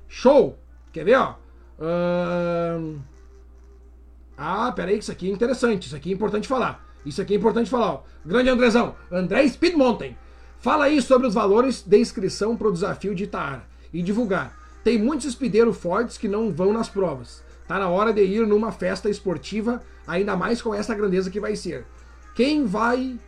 Show! 0.07 0.59
Quer 0.93 1.05
ver, 1.05 1.17
ó? 1.17 1.37
Ah, 4.37 4.73
peraí, 4.73 4.97
que 4.97 5.03
isso 5.03 5.13
aqui 5.13 5.31
é 5.31 5.33
interessante. 5.33 5.87
Isso 5.87 5.97
aqui 5.97 6.11
é 6.11 6.15
importante 6.15 6.47
falar. 6.49 6.90
Isso 7.05 7.21
aqui 7.23 7.35
é 7.35 7.37
importante 7.37 7.71
falar. 7.71 7.93
Ó. 7.93 8.03
Grande 8.25 8.51
Andrezão, 8.51 8.95
André 9.11 9.47
Speed 9.49 9.75
Mountain. 9.75 10.17
Fala 10.59 10.85
aí 10.85 11.01
sobre 11.01 11.27
os 11.27 11.35
valores 11.35 11.83
de 11.83 11.99
inscrição 11.99 12.57
para 12.57 12.69
o 12.69 12.73
desafio 12.73 13.15
de 13.15 13.25
Itaara 13.25 13.65
e 13.93 14.03
divulgar. 14.03 14.57
Tem 14.85 14.99
muitos 14.99 15.33
speedeiros 15.33 15.77
fortes 15.77 16.19
que 16.19 16.29
não 16.29 16.53
vão 16.53 16.73
nas 16.73 16.89
provas. 16.89 17.43
Tá 17.67 17.79
na 17.79 17.89
hora 17.89 18.13
de 18.13 18.23
ir 18.23 18.47
numa 18.47 18.73
festa 18.73 19.09
esportiva, 19.09 19.83
ainda 20.07 20.37
mais 20.37 20.61
com 20.61 20.75
essa 20.75 20.95
grandeza 20.95 21.31
que 21.31 21.41
vai 21.41 21.57
ser. 21.57 21.87
Quem 22.35 22.67
vai 22.67 23.19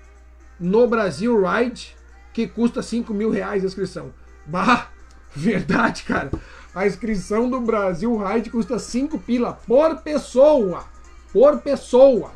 no 0.59 0.87
Brasil 0.87 1.41
Ride 1.41 1.97
que 2.33 2.47
custa 2.47 2.83
5 2.83 3.13
mil 3.15 3.31
reais 3.31 3.63
a 3.63 3.67
inscrição? 3.67 4.13
Bah, 4.47 4.89
verdade, 5.35 6.03
cara. 6.03 6.31
A 6.75 6.87
inscrição 6.87 7.49
do 7.49 7.61
Brasil 7.61 8.17
Ride 8.17 8.51
custa 8.51 8.79
5 8.79 9.19
pila 9.19 9.59
por 9.67 10.03
pessoa. 10.03 10.85
Por 11.33 11.59
pessoa. 11.61 12.33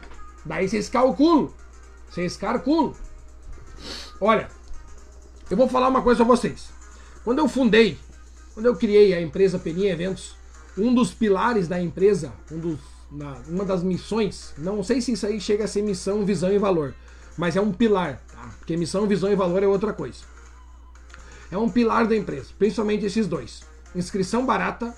Daí 0.46 0.68
vocês 0.68 0.88
calculam. 0.88 1.52
Vocês 2.08 2.36
calculam. 2.36 2.94
Olha, 4.20 4.48
eu 5.50 5.56
vou 5.56 5.68
falar 5.68 5.88
uma 5.88 6.02
coisa 6.02 6.24
pra 6.24 6.34
vocês. 6.34 6.68
Quando 7.24 7.40
eu 7.40 7.48
fundei, 7.48 7.98
quando 8.54 8.66
eu 8.66 8.76
criei 8.76 9.12
a 9.12 9.20
empresa 9.20 9.58
Peninha 9.58 9.92
Eventos, 9.92 10.36
um 10.78 10.94
dos 10.94 11.12
pilares 11.12 11.66
da 11.66 11.80
empresa, 11.80 12.32
um 12.50 12.58
dos, 12.58 12.78
na, 13.10 13.36
uma 13.48 13.64
das 13.64 13.82
missões, 13.82 14.54
não 14.56 14.82
sei 14.82 15.00
se 15.00 15.12
isso 15.12 15.26
aí 15.26 15.40
chega 15.40 15.64
a 15.64 15.68
ser 15.68 15.82
missão, 15.82 16.24
visão 16.24 16.52
e 16.52 16.58
valor, 16.58 16.94
mas 17.36 17.56
é 17.56 17.60
um 17.60 17.72
pilar, 17.72 18.22
tá? 18.32 18.54
Porque 18.58 18.76
missão, 18.76 19.06
visão 19.06 19.30
e 19.30 19.36
valor 19.36 19.62
é 19.62 19.66
outra 19.66 19.92
coisa. 19.92 20.20
É 21.50 21.58
um 21.58 21.68
pilar 21.68 22.06
da 22.06 22.16
empresa, 22.16 22.48
principalmente 22.58 23.04
esses 23.04 23.26
dois: 23.26 23.62
inscrição 23.94 24.46
barata 24.46 24.94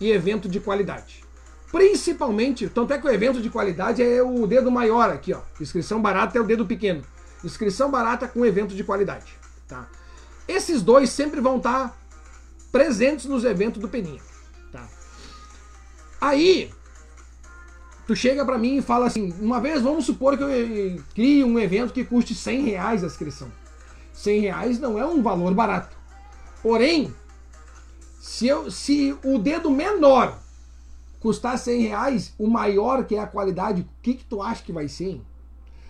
e 0.00 0.10
evento 0.10 0.48
de 0.48 0.60
qualidade. 0.60 1.24
Principalmente, 1.72 2.68
tanto 2.68 2.92
é 2.92 2.98
que 2.98 3.06
o 3.06 3.10
evento 3.10 3.40
de 3.40 3.48
qualidade 3.48 4.02
é 4.02 4.22
o 4.22 4.46
dedo 4.46 4.70
maior 4.70 5.08
aqui, 5.08 5.32
ó. 5.32 5.40
Inscrição 5.58 6.02
barata 6.02 6.36
é 6.36 6.40
o 6.40 6.44
dedo 6.44 6.66
pequeno. 6.66 7.02
Inscrição 7.42 7.90
barata 7.90 8.28
com 8.28 8.44
evento 8.44 8.74
de 8.74 8.84
qualidade, 8.84 9.32
tá? 9.66 9.88
Esses 10.46 10.82
dois 10.82 11.08
sempre 11.08 11.40
vão 11.40 11.56
estar 11.56 11.98
presentes 12.70 13.24
nos 13.24 13.42
eventos 13.42 13.80
do 13.80 13.88
Peninha, 13.88 14.20
tá? 14.70 14.86
Aí, 16.20 16.70
tu 18.06 18.14
chega 18.14 18.44
para 18.44 18.58
mim 18.58 18.76
e 18.76 18.82
fala 18.82 19.06
assim, 19.06 19.34
uma 19.40 19.58
vez 19.58 19.80
vamos 19.80 20.04
supor 20.04 20.36
que 20.36 20.44
eu 20.44 21.02
crie 21.14 21.42
um 21.42 21.58
evento 21.58 21.94
que 21.94 22.04
custe 22.04 22.34
100 22.34 22.64
reais 22.64 23.02
a 23.02 23.06
inscrição. 23.06 23.50
100 24.12 24.40
reais 24.40 24.78
não 24.78 24.98
é 24.98 25.06
um 25.06 25.22
valor 25.22 25.54
barato. 25.54 25.96
Porém, 26.62 27.14
se, 28.20 28.46
eu, 28.46 28.70
se 28.70 29.16
o 29.24 29.38
dedo 29.38 29.70
menor 29.70 30.41
custar 31.22 31.56
100 31.56 31.82
reais, 31.82 32.34
o 32.36 32.48
maior 32.48 33.04
que 33.04 33.14
é 33.14 33.20
a 33.20 33.26
qualidade, 33.28 33.82
o 33.82 33.88
que, 34.02 34.14
que 34.14 34.24
tu 34.24 34.42
acha 34.42 34.64
que 34.64 34.72
vai 34.72 34.88
ser? 34.88 35.22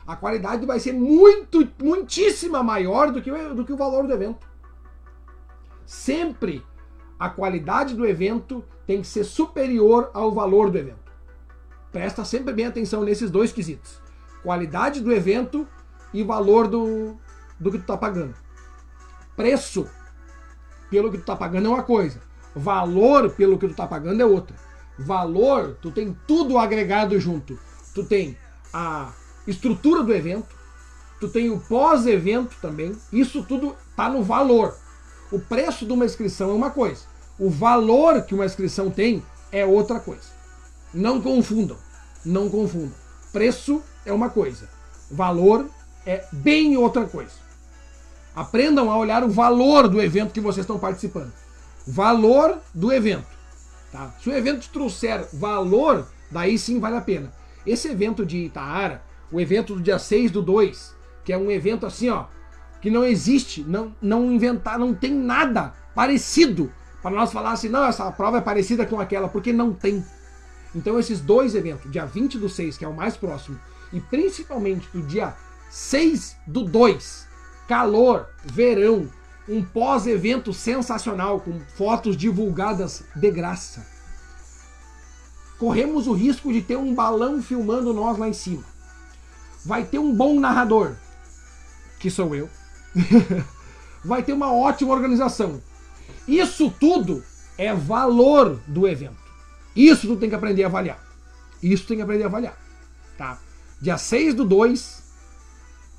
A 0.07 0.15
qualidade 0.15 0.67
vai 0.67 0.79
ser 0.79 0.93
muito, 0.93 1.67
muitíssima 1.83 2.63
maior 2.63 3.11
do 3.11 3.23
que, 3.23 3.33
o, 3.33 3.55
do 3.55 3.65
que 3.65 3.73
o 3.73 3.77
valor 3.77 4.07
do 4.07 4.13
evento. 4.13 4.47
Sempre 5.87 6.63
a 7.19 7.31
qualidade 7.31 7.95
do 7.95 8.05
evento 8.05 8.63
tem 8.87 9.01
que 9.01 9.07
ser 9.07 9.25
superior 9.25 10.11
ao 10.13 10.31
valor 10.31 10.71
do 10.71 10.77
evento. 10.77 11.11
Presta 11.91 12.27
sempre 12.27 12.53
bem 12.53 12.67
atenção 12.67 13.03
nesses 13.03 13.31
dois 13.31 13.53
quesitos: 13.53 14.03
qualidade 14.43 15.01
do 15.01 15.11
evento 15.11 15.67
e 16.13 16.23
valor 16.23 16.69
do, 16.69 17.17
do 17.59 17.73
que 17.73 17.79
tu 17.79 17.87
tá 17.87 17.97
pagando. 17.97 18.35
Preço 19.35 19.89
pelo 20.91 21.11
que 21.11 21.17
tu 21.17 21.25
tá 21.25 21.37
pagando 21.37 21.69
é 21.69 21.71
uma 21.71 21.83
coisa, 21.83 22.21
valor 22.55 23.31
pelo 23.31 23.57
que 23.57 23.67
tu 23.67 23.75
tá 23.75 23.87
pagando 23.87 24.21
é 24.21 24.27
outra. 24.27 24.72
Valor, 24.99 25.77
tu 25.81 25.91
tem 25.91 26.17
tudo 26.27 26.59
agregado 26.59 27.19
junto. 27.19 27.59
Tu 27.95 28.05
tem 28.05 28.37
a 28.73 29.13
estrutura 29.47 30.03
do 30.03 30.13
evento, 30.13 30.55
tu 31.21 31.29
tem 31.29 31.51
o 31.51 31.61
pós-evento 31.61 32.57
também. 32.61 32.97
Isso 33.13 33.45
tudo 33.45 33.77
tá 33.97 34.09
no 34.09 34.23
valor. 34.23 34.77
O 35.31 35.39
preço 35.39 35.87
de 35.87 35.93
uma 35.93 36.05
inscrição 36.05 36.51
é 36.51 36.55
uma 36.55 36.71
coisa. 36.71 37.03
O 37.39 37.49
valor 37.49 38.23
que 38.23 38.35
uma 38.35 38.45
inscrição 38.45 38.91
tem 38.91 39.23
é 39.51 39.65
outra 39.65 39.99
coisa. 39.99 40.29
Não 40.93 41.21
confundam. 41.21 41.77
Não 42.25 42.49
confundam. 42.49 42.95
Preço 43.33 43.83
é 44.05 44.13
uma 44.13 44.29
coisa. 44.29 44.69
Valor 45.11 45.67
é 46.05 46.25
bem 46.33 46.77
outra 46.77 47.07
coisa. 47.07 47.33
Aprendam 48.35 48.91
a 48.91 48.97
olhar 48.97 49.25
o 49.25 49.31
valor 49.31 49.89
do 49.89 50.01
evento 50.01 50.33
que 50.33 50.41
vocês 50.41 50.65
estão 50.65 50.79
participando. 50.79 51.33
Valor 51.87 52.59
do 52.75 52.93
evento. 52.93 53.32
Tá? 53.93 54.15
Se 54.19 54.31
o 54.31 54.35
evento 54.35 54.71
trouxer 54.71 55.29
valor, 55.35 56.09
daí 56.31 56.59
sim 56.59 56.81
vale 56.81 56.97
a 56.97 57.01
pena. 57.03 57.31
Esse 57.67 57.89
evento 57.89 58.25
de 58.25 58.39
Itaara, 58.39 59.03
o 59.31 59.39
evento 59.39 59.75
do 59.75 59.83
dia 59.83 59.99
6 59.99 60.31
do 60.31 60.41
2, 60.41 60.97
que 61.25 61.33
é 61.33 61.37
um 61.37 61.51
evento 61.51 61.85
assim, 61.85 62.09
ó, 62.09 62.25
que 62.81 62.91
não 62.91 63.05
existe, 63.05 63.63
não, 63.63 63.95
não 64.01 64.33
inventar, 64.33 64.79
não 64.79 64.95
tem 64.95 65.13
nada 65.13 65.75
parecido 65.95 66.73
para 67.03 67.15
nós 67.15 67.33
falar 67.33 67.53
assim, 67.53 67.69
não, 67.69 67.85
essa 67.85 68.11
prova 68.13 68.39
é 68.39 68.41
parecida 68.41 68.87
com 68.87 68.99
aquela, 68.99 69.29
porque 69.29 69.53
não 69.53 69.75
tem. 69.75 70.05
Então 70.75 70.99
esses 70.99 71.21
dois 71.21 71.55
eventos, 71.55 71.91
dia 71.91 72.07
20 72.07 72.39
do 72.39 72.49
6, 72.49 72.79
que 72.79 72.85
é 72.85 72.89
o 72.89 72.95
mais 72.95 73.17
próximo, 73.17 73.59
e 73.93 74.01
principalmente 74.01 74.89
do 74.93 75.03
dia 75.03 75.35
6 75.69 76.37
do 76.47 76.65
2, 76.65 77.29
calor, 77.69 78.29
verão, 78.45 79.09
um 79.49 79.63
pós-evento 79.63 80.53
sensacional 80.53 81.41
com 81.41 81.61
fotos 81.77 82.17
divulgadas 82.17 83.03
de 83.15 83.31
graça. 83.31 83.87
Corremos 85.59 86.07
o 86.07 86.13
risco 86.13 86.53
de 86.53 86.63
ter 86.63 86.77
um 86.77 86.95
balão 86.95 87.43
filmando 87.43 87.93
nós 87.93 88.19
lá 88.19 88.29
em 88.29 88.33
cima. 88.33 88.65
Vai 89.65 89.85
ter 89.85 89.99
um 89.99 90.15
bom 90.15 90.41
narrador, 90.41 90.95
que 91.99 92.11
sou 92.11 92.35
eu. 92.35 92.49
Vai 94.05 94.23
ter 94.23 94.33
uma 94.33 94.53
ótima 94.53 94.93
organização. 94.93 95.63
Isso 96.27 96.71
tudo 96.81 97.23
é 97.57 97.73
valor 97.73 98.61
do 98.67 98.89
evento. 98.89 99.23
Isso 99.75 100.09
tu 100.09 100.17
tem 100.17 100.29
que 100.29 100.35
aprender 100.35 100.65
a 100.65 100.67
avaliar. 100.67 101.01
Isso 101.63 101.87
tem 101.87 101.97
que 101.97 102.03
aprender 102.03 102.25
a 102.25 102.27
avaliar. 102.27 102.59
Tá? 103.17 103.39
Dia 103.81 103.97
6 103.97 104.35
do 104.35 104.45
2. 104.45 105.03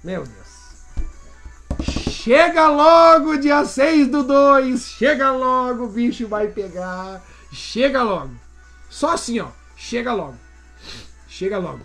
Meu 0.04 0.24
Deus. 0.26 0.43
Chega 2.24 2.70
logo, 2.70 3.36
dia 3.36 3.66
6 3.66 4.08
do 4.08 4.24
2. 4.24 4.82
Chega 4.82 5.30
logo, 5.32 5.84
o 5.84 5.90
bicho 5.90 6.26
vai 6.26 6.48
pegar. 6.48 7.22
Chega 7.52 8.02
logo. 8.02 8.32
Só 8.90 9.10
assim, 9.10 9.42
ó. 9.42 9.48
Chega 9.76 10.14
logo. 10.14 10.38
Chega 11.28 11.58
logo. 11.58 11.82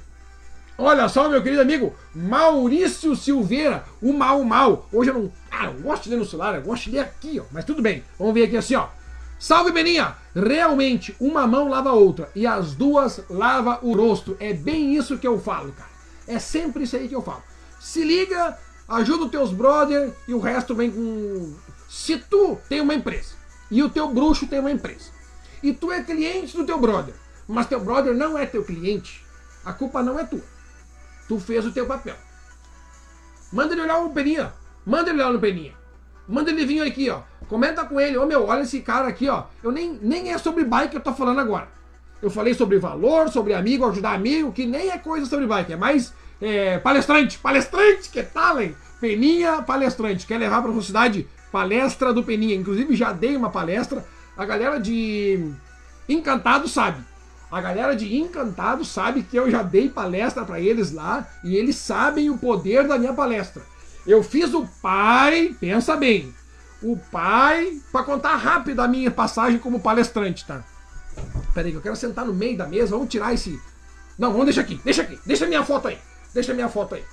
Olha 0.79 1.09
só, 1.09 1.29
meu 1.29 1.43
querido 1.43 1.63
amigo 1.63 1.93
Maurício 2.15 3.17
Silveira, 3.17 3.83
o 4.01 4.13
Mal 4.13 4.45
Mal. 4.45 4.89
Hoje 4.93 5.11
eu 5.11 5.15
não. 5.15 5.33
Ah, 5.51 5.65
eu 5.65 5.73
gosto 5.81 6.05
de 6.05 6.11
ler 6.11 6.19
no 6.19 6.25
celular, 6.25 6.55
eu 6.55 6.63
gosto 6.63 6.85
de 6.85 6.93
ler 6.93 7.01
aqui, 7.01 7.41
ó. 7.41 7.45
Mas 7.51 7.65
tudo 7.65 7.83
bem. 7.83 8.05
Vamos 8.17 8.33
ver 8.33 8.45
aqui 8.45 8.57
assim, 8.57 8.77
ó. 8.77 8.87
Salve, 9.41 9.73
Beninha! 9.73 10.15
Realmente, 10.37 11.17
uma 11.19 11.49
mão 11.49 11.69
lava 11.69 11.91
a 11.91 11.95
outra 11.95 12.31
e 12.33 12.47
as 12.47 12.77
duas 12.77 13.25
lava 13.29 13.81
o 13.83 13.93
rosto. 13.93 14.37
É 14.39 14.53
bem 14.53 14.95
isso 14.95 15.19
que 15.19 15.27
eu 15.27 15.37
falo, 15.41 15.73
cara. 15.73 15.91
É 16.29 16.39
sempre 16.39 16.85
isso 16.85 16.95
aí 16.95 17.09
que 17.09 17.17
eu 17.17 17.23
falo. 17.23 17.43
Se 17.81 18.05
liga 18.05 18.57
ajuda 18.89 19.27
os 19.27 19.31
teus 19.31 19.53
brother 19.53 20.13
e 20.27 20.33
o 20.33 20.39
resto 20.39 20.75
vem 20.75 20.91
com. 20.91 21.55
Se 21.89 22.17
tu 22.17 22.59
tem 22.69 22.81
uma 22.81 22.95
empresa 22.95 23.35
e 23.71 23.83
o 23.83 23.91
teu 23.91 24.09
bruxo 24.09 24.47
tem 24.47 24.61
uma 24.61 24.71
empresa 24.71 25.11
e 25.63 25.73
tu 25.73 25.93
é 25.93 26.03
cliente 26.03 26.57
do 26.57 26.65
teu 26.65 26.79
brother, 26.79 27.15
mas 27.47 27.67
teu 27.67 27.81
brother 27.81 28.15
não 28.15 28.39
é 28.39 28.47
teu 28.47 28.65
cliente, 28.65 29.25
a 29.65 29.73
culpa 29.73 30.03
não 30.03 30.19
é 30.19 30.25
tua. 30.25 30.43
Tu 31.29 31.39
fez 31.39 31.67
o 31.67 31.73
teu 31.73 31.87
papel. 31.87 32.17
Manda 33.53 33.75
ele 33.75 33.83
olhar 33.83 33.99
o 33.99 34.11
peninha, 34.11 34.53
manda 34.85 35.11
ele 35.11 35.21
olhar 35.21 35.33
no 35.33 35.41
peninha, 35.41 35.75
manda 36.27 36.51
ele 36.51 36.65
vir 36.65 36.83
aqui, 36.83 37.11
ó. 37.11 37.23
Comenta 37.49 37.85
com 37.85 37.99
ele, 37.99 38.17
ô 38.19 38.27
meu, 38.27 38.47
olha 38.47 38.63
esse 38.63 38.81
cara 38.81 39.09
aqui, 39.09 39.29
ó. 39.29 39.45
Eu 39.63 39.73
nem, 39.73 39.99
nem 40.03 40.33
é 40.33 40.39
sobre 40.39 40.65
bike 40.65 40.91
que 40.91 40.97
eu 40.99 41.03
tô 41.03 41.15
falando 41.15 41.41
agora. 41.41 41.69
Eu 42.21 42.31
falei 42.31 42.53
sobre 42.53 42.79
valor, 42.79 43.29
sobre 43.31 43.55
amigo, 43.55 43.87
ajudar 43.87 44.15
amigo, 44.15 44.53
que 44.53 44.67
nem 44.67 44.91
é 44.91 44.99
coisa 44.99 45.25
sobre 45.25 45.47
bike, 45.47 45.73
é 45.73 45.77
mais 45.77 46.13
é, 46.41 46.79
palestrante, 46.79 47.39
palestrante, 47.39 48.09
que 48.11 48.23
tal, 48.23 48.61
hein? 48.61 48.77
Peninha 49.01 49.63
palestrante, 49.63 50.27
quer 50.27 50.39
levar 50.39 50.63
pra 50.63 50.83
cidade 50.83 51.29
palestra 51.53 52.13
do 52.13 52.23
Peninha. 52.23 52.55
Inclusive 52.55 52.97
já 52.97 53.13
dei 53.13 53.37
uma 53.37 53.51
palestra, 53.51 54.05
a 54.37 54.45
galera 54.45 54.79
de 54.79 55.53
Encantado 56.09 56.69
sabe. 56.69 57.03
A 57.51 57.61
galera 57.61 57.97
de 57.97 58.17
Encantado 58.17 58.85
sabe 58.85 59.23
que 59.23 59.37
eu 59.37 59.51
já 59.51 59.63
dei 59.63 59.89
palestra 59.89 60.45
para 60.45 60.61
eles 60.61 60.93
lá 60.93 61.27
e 61.43 61.57
eles 61.57 61.77
sabem 61.77 62.29
o 62.31 62.39
poder 62.39 62.87
da 62.87 62.99
minha 62.99 63.15
palestra. 63.15 63.63
Eu 64.07 64.23
fiz 64.23 64.53
o 64.55 64.67
pai, 64.83 65.57
pensa 65.59 65.97
bem, 65.97 66.33
o 66.83 66.97
pai, 66.97 67.81
para 67.91 68.05
contar 68.05 68.37
rápido 68.37 68.81
a 68.81 68.89
minha 68.89 69.11
passagem 69.11 69.59
como 69.59 69.81
palestrante, 69.81 70.47
tá? 70.47 70.63
Peraí, 71.53 71.73
que 71.73 71.79
eu 71.79 71.83
quero 71.83 71.97
sentar 71.97 72.25
no 72.25 72.35
meio 72.35 72.57
da 72.57 72.67
mesa, 72.67 72.93
vamos 72.93 73.09
tirar 73.09 73.35
esse. 73.35 73.61
Não, 74.19 74.31
vamos 74.31 74.47
deixar 74.47 74.63
aqui, 74.63 74.81
deixa 74.85 75.03
aqui, 75.03 75.19
deixa 75.25 75.47
minha 75.47 75.65
foto 75.65 75.89
aí, 75.89 75.99
deixa 76.35 76.55
minha 76.55 76.69
foto 76.69 76.95
aí. 76.95 77.05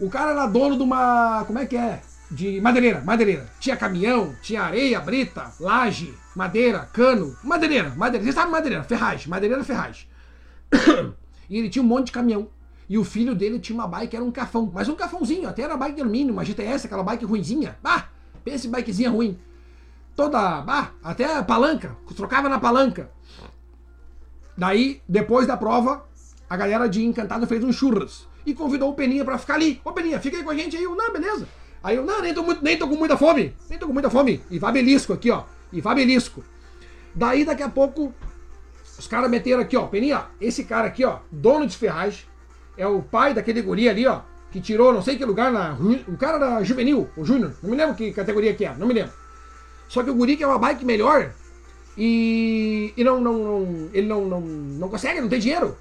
O 0.00 0.10
cara 0.10 0.32
era 0.32 0.46
dono 0.46 0.76
de 0.76 0.82
uma. 0.82 1.44
Como 1.46 1.58
é 1.58 1.66
que 1.66 1.76
é? 1.76 2.02
De 2.30 2.60
madeireira, 2.60 3.00
madeireira. 3.02 3.48
Tinha 3.60 3.76
caminhão, 3.76 4.34
tinha 4.42 4.62
areia, 4.62 4.98
brita, 5.00 5.52
laje, 5.60 6.14
madeira, 6.34 6.88
cano. 6.92 7.36
Madeireira, 7.44 7.90
madeireira. 7.90 8.32
Você 8.32 8.38
sabe 8.38 8.50
madeireira, 8.50 8.84
ferragem, 8.84 9.28
madeireira, 9.28 9.62
ferragem. 9.62 10.08
e 11.48 11.58
ele 11.58 11.70
tinha 11.70 11.82
um 11.82 11.86
monte 11.86 12.06
de 12.06 12.12
caminhão. 12.12 12.48
E 12.88 12.98
o 12.98 13.04
filho 13.04 13.34
dele 13.34 13.58
tinha 13.58 13.78
uma 13.78 13.86
bike, 13.86 14.16
era 14.16 14.24
um 14.24 14.32
cafão. 14.32 14.70
Mas 14.72 14.88
um 14.88 14.96
cafãozinho, 14.96 15.48
até 15.48 15.62
era 15.62 15.76
bike 15.76 15.96
de 15.96 16.02
alumínio, 16.02 16.32
uma 16.32 16.44
GTS, 16.44 16.86
aquela 16.86 17.02
bike 17.02 17.24
ruinzinha. 17.24 17.76
Ah, 17.84 18.06
pensa 18.44 18.66
em 18.66 18.70
bikezinha 18.70 19.08
ruim. 19.08 19.38
Toda, 20.16 20.38
ah, 20.38 20.90
até 21.02 21.42
palanca, 21.42 21.96
trocava 22.14 22.48
na 22.48 22.58
palanca. 22.58 23.10
Daí, 24.56 25.00
depois 25.08 25.46
da 25.46 25.56
prova, 25.56 26.04
a 26.52 26.56
galera 26.58 26.86
de 26.86 27.02
Encantado 27.02 27.46
fez 27.46 27.64
um 27.64 27.72
churras. 27.72 28.28
E 28.44 28.52
convidou 28.52 28.90
o 28.90 28.94
Peninha 28.94 29.24
pra 29.24 29.38
ficar 29.38 29.54
ali. 29.54 29.80
Ô 29.82 29.90
Peninha, 29.90 30.20
fica 30.20 30.36
aí 30.36 30.44
com 30.44 30.50
a 30.50 30.54
gente 30.54 30.76
aí. 30.76 30.82
Eu, 30.82 30.94
não, 30.94 31.10
beleza. 31.10 31.48
Aí 31.82 31.96
eu, 31.96 32.04
não, 32.04 32.20
nem 32.20 32.34
tô, 32.34 32.42
muito, 32.42 32.62
nem 32.62 32.76
tô 32.76 32.86
com 32.86 32.94
muita 32.94 33.16
fome. 33.16 33.56
Nem 33.70 33.78
tô 33.78 33.86
com 33.86 33.92
muita 33.94 34.10
fome. 34.10 34.38
E 34.50 34.58
vai 34.58 34.70
belisco 34.70 35.14
aqui, 35.14 35.30
ó. 35.30 35.44
E 35.72 35.80
vai 35.80 35.94
belisco. 35.94 36.44
Daí, 37.14 37.42
daqui 37.42 37.62
a 37.62 37.70
pouco, 37.70 38.14
os 38.98 39.06
caras 39.06 39.30
meteram 39.30 39.62
aqui, 39.62 39.78
ó. 39.78 39.86
Peninha, 39.86 40.26
esse 40.38 40.64
cara 40.64 40.88
aqui, 40.88 41.06
ó, 41.06 41.20
dono 41.30 41.66
de 41.66 41.74
ferragem, 41.74 42.26
é 42.76 42.86
o 42.86 43.00
pai 43.00 43.32
daquele 43.32 43.62
guri 43.62 43.88
ali, 43.88 44.06
ó, 44.06 44.20
que 44.50 44.60
tirou 44.60 44.92
não 44.92 45.00
sei 45.00 45.16
que 45.16 45.24
lugar 45.24 45.50
na. 45.50 45.74
O 46.06 46.18
cara 46.18 46.36
da 46.36 46.62
juvenil, 46.62 47.08
o 47.16 47.24
Júnior, 47.24 47.54
não 47.62 47.70
me 47.70 47.76
lembro 47.78 47.94
que 47.94 48.12
categoria 48.12 48.52
que 48.52 48.66
é, 48.66 48.74
não 48.76 48.86
me 48.86 48.92
lembro. 48.92 49.12
Só 49.88 50.02
que 50.02 50.10
o 50.10 50.14
guri 50.14 50.36
que 50.36 50.44
é 50.44 50.46
uma 50.46 50.58
bike 50.58 50.84
melhor 50.84 51.32
e, 51.96 52.92
e 52.94 53.02
não, 53.02 53.22
não, 53.22 53.38
não, 53.38 53.90
ele 53.94 54.06
não, 54.06 54.26
não, 54.26 54.40
não 54.42 54.88
consegue, 54.90 55.22
não 55.22 55.30
tem 55.30 55.40
dinheiro. 55.40 55.78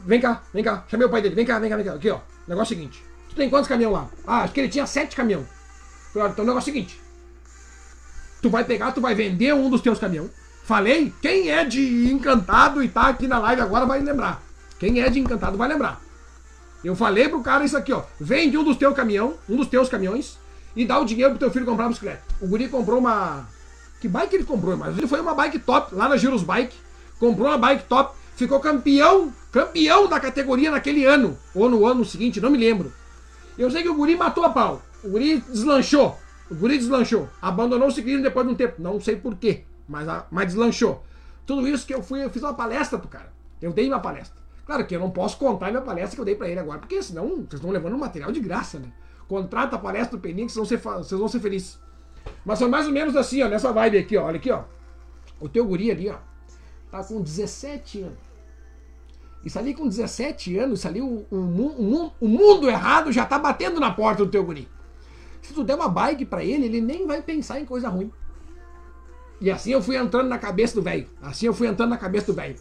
Vem 0.00 0.20
cá, 0.20 0.42
vem 0.52 0.62
cá, 0.62 0.84
chamei 0.88 1.06
o 1.06 1.10
pai 1.10 1.22
dele, 1.22 1.34
vem 1.34 1.44
cá, 1.44 1.58
vem 1.58 1.68
cá, 1.68 1.76
vem 1.76 1.84
cá. 1.84 1.94
Aqui, 1.94 2.10
ó. 2.10 2.20
Negócio 2.46 2.76
seguinte. 2.76 3.04
Tu 3.28 3.34
tem 3.36 3.48
quantos 3.50 3.68
caminhões 3.68 3.94
lá? 3.94 4.08
Ah, 4.26 4.42
acho 4.42 4.52
que 4.52 4.60
ele 4.60 4.68
tinha 4.68 4.86
sete 4.86 5.14
caminhões. 5.16 5.46
Falei, 6.12 6.30
então 6.30 6.44
o 6.44 6.48
negócio 6.48 6.70
é 6.70 6.72
o 6.72 6.74
seguinte. 6.74 7.00
Tu 8.42 8.50
vai 8.50 8.64
pegar, 8.64 8.92
tu 8.92 9.00
vai 9.00 9.14
vender 9.14 9.54
um 9.54 9.68
dos 9.70 9.80
teus 9.80 9.98
caminhões. 9.98 10.30
Falei, 10.64 11.12
quem 11.20 11.50
é 11.50 11.64
de 11.64 12.10
encantado 12.12 12.82
e 12.82 12.88
tá 12.88 13.08
aqui 13.08 13.26
na 13.26 13.38
live 13.38 13.62
agora 13.62 13.86
vai 13.86 14.00
lembrar. 14.00 14.42
Quem 14.78 15.00
é 15.00 15.08
de 15.10 15.20
encantado 15.20 15.56
vai 15.56 15.68
lembrar. 15.68 16.00
Eu 16.82 16.96
falei 16.96 17.28
pro 17.28 17.42
cara 17.42 17.64
isso 17.64 17.76
aqui, 17.76 17.92
ó. 17.92 18.02
Vende 18.18 18.56
um 18.56 18.64
dos 18.64 18.76
teus 18.76 18.94
caminhão, 18.94 19.34
um 19.48 19.56
dos 19.56 19.68
teus 19.68 19.88
caminhões, 19.88 20.38
e 20.74 20.86
dá 20.86 20.98
o 20.98 21.04
dinheiro 21.04 21.30
pro 21.32 21.38
teu 21.38 21.50
filho 21.50 21.66
comprar 21.66 21.84
uma 21.84 21.90
bicicleta. 21.90 22.22
O 22.40 22.46
guri 22.46 22.68
comprou 22.68 22.98
uma. 22.98 23.46
Que 24.00 24.08
bike 24.08 24.34
ele 24.34 24.44
comprou? 24.44 24.76
Mas 24.76 24.96
ele 24.96 25.06
foi 25.06 25.20
uma 25.20 25.34
bike 25.34 25.58
top 25.58 25.94
lá 25.94 26.08
na 26.08 26.16
Giros 26.16 26.42
Bike. 26.42 26.74
Comprou 27.18 27.48
uma 27.48 27.58
bike 27.58 27.84
top. 27.84 28.16
Ficou 28.36 28.58
campeão, 28.60 29.30
campeão 29.50 30.08
da 30.08 30.20
categoria 30.20 30.70
naquele 30.70 31.04
ano. 31.04 31.38
Ou 31.54 31.68
no 31.68 31.86
ano 31.86 32.04
seguinte, 32.04 32.40
não 32.40 32.50
me 32.50 32.58
lembro. 32.58 32.92
Eu 33.58 33.70
sei 33.70 33.82
que 33.82 33.88
o 33.88 33.94
guri 33.94 34.16
matou 34.16 34.44
a 34.44 34.50
pau. 34.50 34.82
O 35.02 35.10
guri 35.10 35.40
deslanchou. 35.40 36.18
O 36.50 36.54
guri 36.54 36.78
deslanchou. 36.78 37.28
Abandonou 37.40 37.88
o 37.88 37.90
ciclismo 37.90 38.22
depois 38.22 38.46
de 38.46 38.52
um 38.52 38.56
tempo. 38.56 38.80
Não 38.80 39.00
sei 39.00 39.16
porquê, 39.16 39.64
mas, 39.88 40.06
mas 40.30 40.46
deslanchou. 40.46 41.04
Tudo 41.46 41.66
isso 41.66 41.86
que 41.86 41.94
eu 41.94 42.02
fui, 42.02 42.24
eu 42.24 42.30
fiz 42.30 42.42
uma 42.42 42.54
palestra 42.54 42.98
pro 42.98 43.08
cara. 43.08 43.32
Eu 43.60 43.72
dei 43.72 43.88
uma 43.88 44.00
palestra. 44.00 44.40
Claro 44.64 44.86
que 44.86 44.94
eu 44.94 45.00
não 45.00 45.10
posso 45.10 45.36
contar 45.36 45.70
minha 45.70 45.82
palestra 45.82 46.14
que 46.14 46.20
eu 46.20 46.24
dei 46.24 46.36
para 46.36 46.48
ele 46.48 46.60
agora, 46.60 46.78
porque 46.78 47.02
senão 47.02 47.26
vocês 47.28 47.54
estão 47.54 47.70
levando 47.70 47.94
um 47.94 47.98
material 47.98 48.30
de 48.30 48.38
graça, 48.38 48.78
né? 48.78 48.92
Contrata 49.26 49.76
a 49.76 49.78
palestra 49.78 50.16
do 50.16 50.20
Peninha 50.20 50.46
que 50.46 50.52
vocês 50.52 50.80
vão, 50.80 50.94
ser, 50.94 51.04
vocês 51.04 51.18
vão 51.18 51.28
ser 51.28 51.40
felizes. 51.40 51.78
Mas 52.44 52.58
são 52.58 52.68
mais 52.68 52.86
ou 52.86 52.92
menos 52.92 53.16
assim, 53.16 53.42
ó, 53.42 53.48
nessa 53.48 53.72
vibe 53.72 53.98
aqui, 53.98 54.16
ó. 54.16 54.26
Olha 54.26 54.36
aqui, 54.36 54.50
ó. 54.50 54.62
O 55.40 55.48
teu 55.48 55.64
guri 55.64 55.90
ali, 55.90 56.08
ó, 56.08 56.18
tá 56.90 57.02
com 57.02 57.20
17 57.20 58.02
anos. 58.02 58.29
Isso 59.44 59.58
ali 59.58 59.72
com 59.74 59.88
17 59.88 60.58
anos, 60.58 60.80
isso 60.80 60.88
ali, 60.88 61.00
o, 61.00 61.26
o, 61.30 61.36
o, 61.36 62.12
o 62.20 62.28
mundo 62.28 62.68
errado 62.68 63.10
já 63.10 63.24
tá 63.24 63.38
batendo 63.38 63.80
na 63.80 63.90
porta 63.90 64.24
do 64.24 64.30
teu 64.30 64.44
guri. 64.44 64.68
Se 65.40 65.54
tu 65.54 65.64
der 65.64 65.74
uma 65.74 65.88
bike 65.88 66.26
para 66.26 66.44
ele, 66.44 66.66
ele 66.66 66.80
nem 66.80 67.06
vai 67.06 67.22
pensar 67.22 67.58
em 67.58 67.64
coisa 67.64 67.88
ruim. 67.88 68.12
E 69.40 69.50
assim 69.50 69.72
eu 69.72 69.82
fui 69.82 69.96
entrando 69.96 70.28
na 70.28 70.38
cabeça 70.38 70.74
do 70.74 70.82
velho. 70.82 71.06
Assim 71.22 71.46
eu 71.46 71.54
fui 71.54 71.66
entrando 71.66 71.90
na 71.90 71.96
cabeça 71.96 72.26
do 72.26 72.34
velho. 72.34 72.56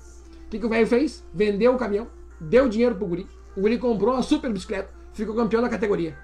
O 0.45 0.49
que, 0.49 0.57
que 0.57 0.65
o 0.65 0.69
velho 0.69 0.88
fez? 0.88 1.23
Vendeu 1.34 1.76
o 1.76 1.77
caminhão, 1.77 2.07
deu 2.39 2.69
dinheiro 2.69 2.95
pro 2.95 3.07
guri. 3.07 3.27
O 3.56 3.61
guri 3.61 3.77
comprou 3.77 4.14
uma 4.14 4.23
super 4.23 4.51
bicicleta, 4.51 4.89
ficou 5.14 5.35
campeão 5.35 5.61
da 5.61 5.69
categoria. 5.69 6.18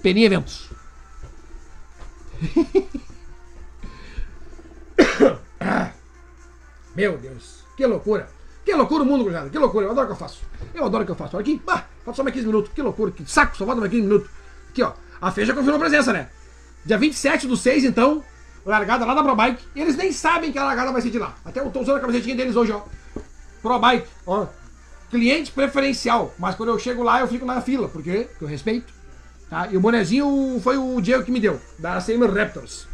Peninha 0.00 0.26
Eventos. 0.26 0.70
Meu 6.96 7.18
Deus, 7.18 7.62
que 7.76 7.86
loucura. 7.86 8.26
Que 8.64 8.74
loucura 8.74 9.04
o 9.04 9.06
mundo, 9.06 9.22
gurizada. 9.22 9.50
Que 9.50 9.58
loucura. 9.58 9.86
Eu 9.86 9.92
adoro 9.92 10.06
o 10.06 10.08
que 10.08 10.14
eu 10.14 10.18
faço. 10.18 10.42
Eu 10.74 10.84
adoro 10.86 11.02
o 11.04 11.06
que 11.06 11.12
eu 11.12 11.16
faço. 11.16 11.36
Olha 11.36 11.42
aqui. 11.42 11.62
Ah, 11.68 11.84
falta 12.04 12.16
só 12.16 12.24
mais 12.24 12.34
15 12.34 12.46
minutos. 12.46 12.72
Que 12.74 12.82
loucura. 12.82 13.12
Que 13.12 13.30
saco. 13.30 13.56
Só 13.56 13.64
falta 13.64 13.80
mais 13.80 13.92
15 13.92 14.02
minutos. 14.02 14.28
Aqui, 14.70 14.82
ó. 14.82 14.92
A 15.20 15.30
Feja 15.30 15.54
confirmou 15.54 15.78
presença, 15.78 16.12
né? 16.12 16.28
Dia 16.84 16.98
27 16.98 17.46
do 17.46 17.56
6, 17.56 17.84
então, 17.84 18.24
largada 18.64 19.04
lá 19.04 19.14
da 19.14 19.22
ProBike. 19.22 19.62
Eles 19.76 19.96
nem 19.96 20.10
sabem 20.10 20.50
que 20.50 20.58
a 20.58 20.64
largada 20.64 20.90
vai 20.90 21.00
ser 21.00 21.10
de 21.10 21.18
lá. 21.18 21.34
Até 21.44 21.60
eu 21.60 21.70
tô 21.70 21.80
usando 21.80 21.98
a 21.98 22.00
camisetinha 22.00 22.34
deles 22.34 22.56
hoje, 22.56 22.72
ó. 22.72 22.82
ProBike, 23.62 24.08
ó. 24.26 24.46
Cliente 25.10 25.52
preferencial. 25.52 26.34
Mas 26.38 26.54
quando 26.56 26.70
eu 26.70 26.78
chego 26.78 27.02
lá, 27.02 27.20
eu 27.20 27.28
fico 27.28 27.44
na 27.44 27.60
fila, 27.60 27.88
porque, 27.88 28.26
porque 28.30 28.44
eu 28.44 28.48
respeito. 28.48 28.92
Tá? 29.48 29.68
E 29.70 29.76
o 29.76 29.80
bonezinho 29.80 30.60
foi 30.62 30.76
o 30.76 31.00
Diego 31.00 31.24
que 31.24 31.30
me 31.30 31.38
deu, 31.38 31.60
da 31.78 32.00
CM 32.00 32.26
Raptors. 32.26 32.88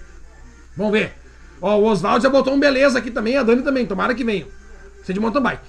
Vamos 0.76 0.92
ver. 0.92 1.21
Ó, 1.62 1.78
o 1.78 1.84
Oswaldo 1.84 2.24
já 2.24 2.28
botou 2.28 2.52
um 2.52 2.58
beleza 2.58 2.98
aqui 2.98 3.10
também, 3.10 3.36
a 3.36 3.42
Dani 3.44 3.62
também. 3.62 3.86
Tomara 3.86 4.14
que 4.14 4.24
venham. 4.24 4.48
Você 5.00 5.12
de 5.12 5.20
mountain 5.20 5.40
bike. 5.40 5.62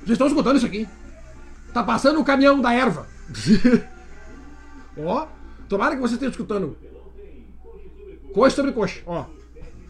Vocês 0.00 0.10
estão 0.10 0.26
escutando 0.26 0.56
isso 0.56 0.66
aqui? 0.66 0.88
Tá 1.72 1.84
passando 1.84 2.20
o 2.20 2.24
caminhão 2.24 2.60
da 2.60 2.74
erva. 2.74 3.06
ó, 4.98 5.28
tomara 5.68 5.94
que 5.94 6.00
vocês 6.00 6.14
estejam 6.14 6.32
escutando. 6.32 6.76
Coxa 8.34 8.56
sobre 8.56 8.72
coxa, 8.72 9.00
ó. 9.06 9.26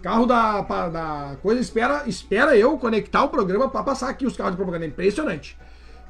Carro 0.03 0.27
da, 0.27 0.63
da 0.63 1.37
coisa 1.43 1.61
espera, 1.61 2.05
espera 2.07 2.57
eu 2.57 2.79
conectar 2.79 3.23
o 3.23 3.29
programa 3.29 3.69
para 3.69 3.83
passar 3.83 4.09
aqui 4.09 4.27
os 4.27 4.37
carros 4.37 4.53
de 4.53 4.57
propaganda. 4.57 4.87
Impressionante. 4.87 5.57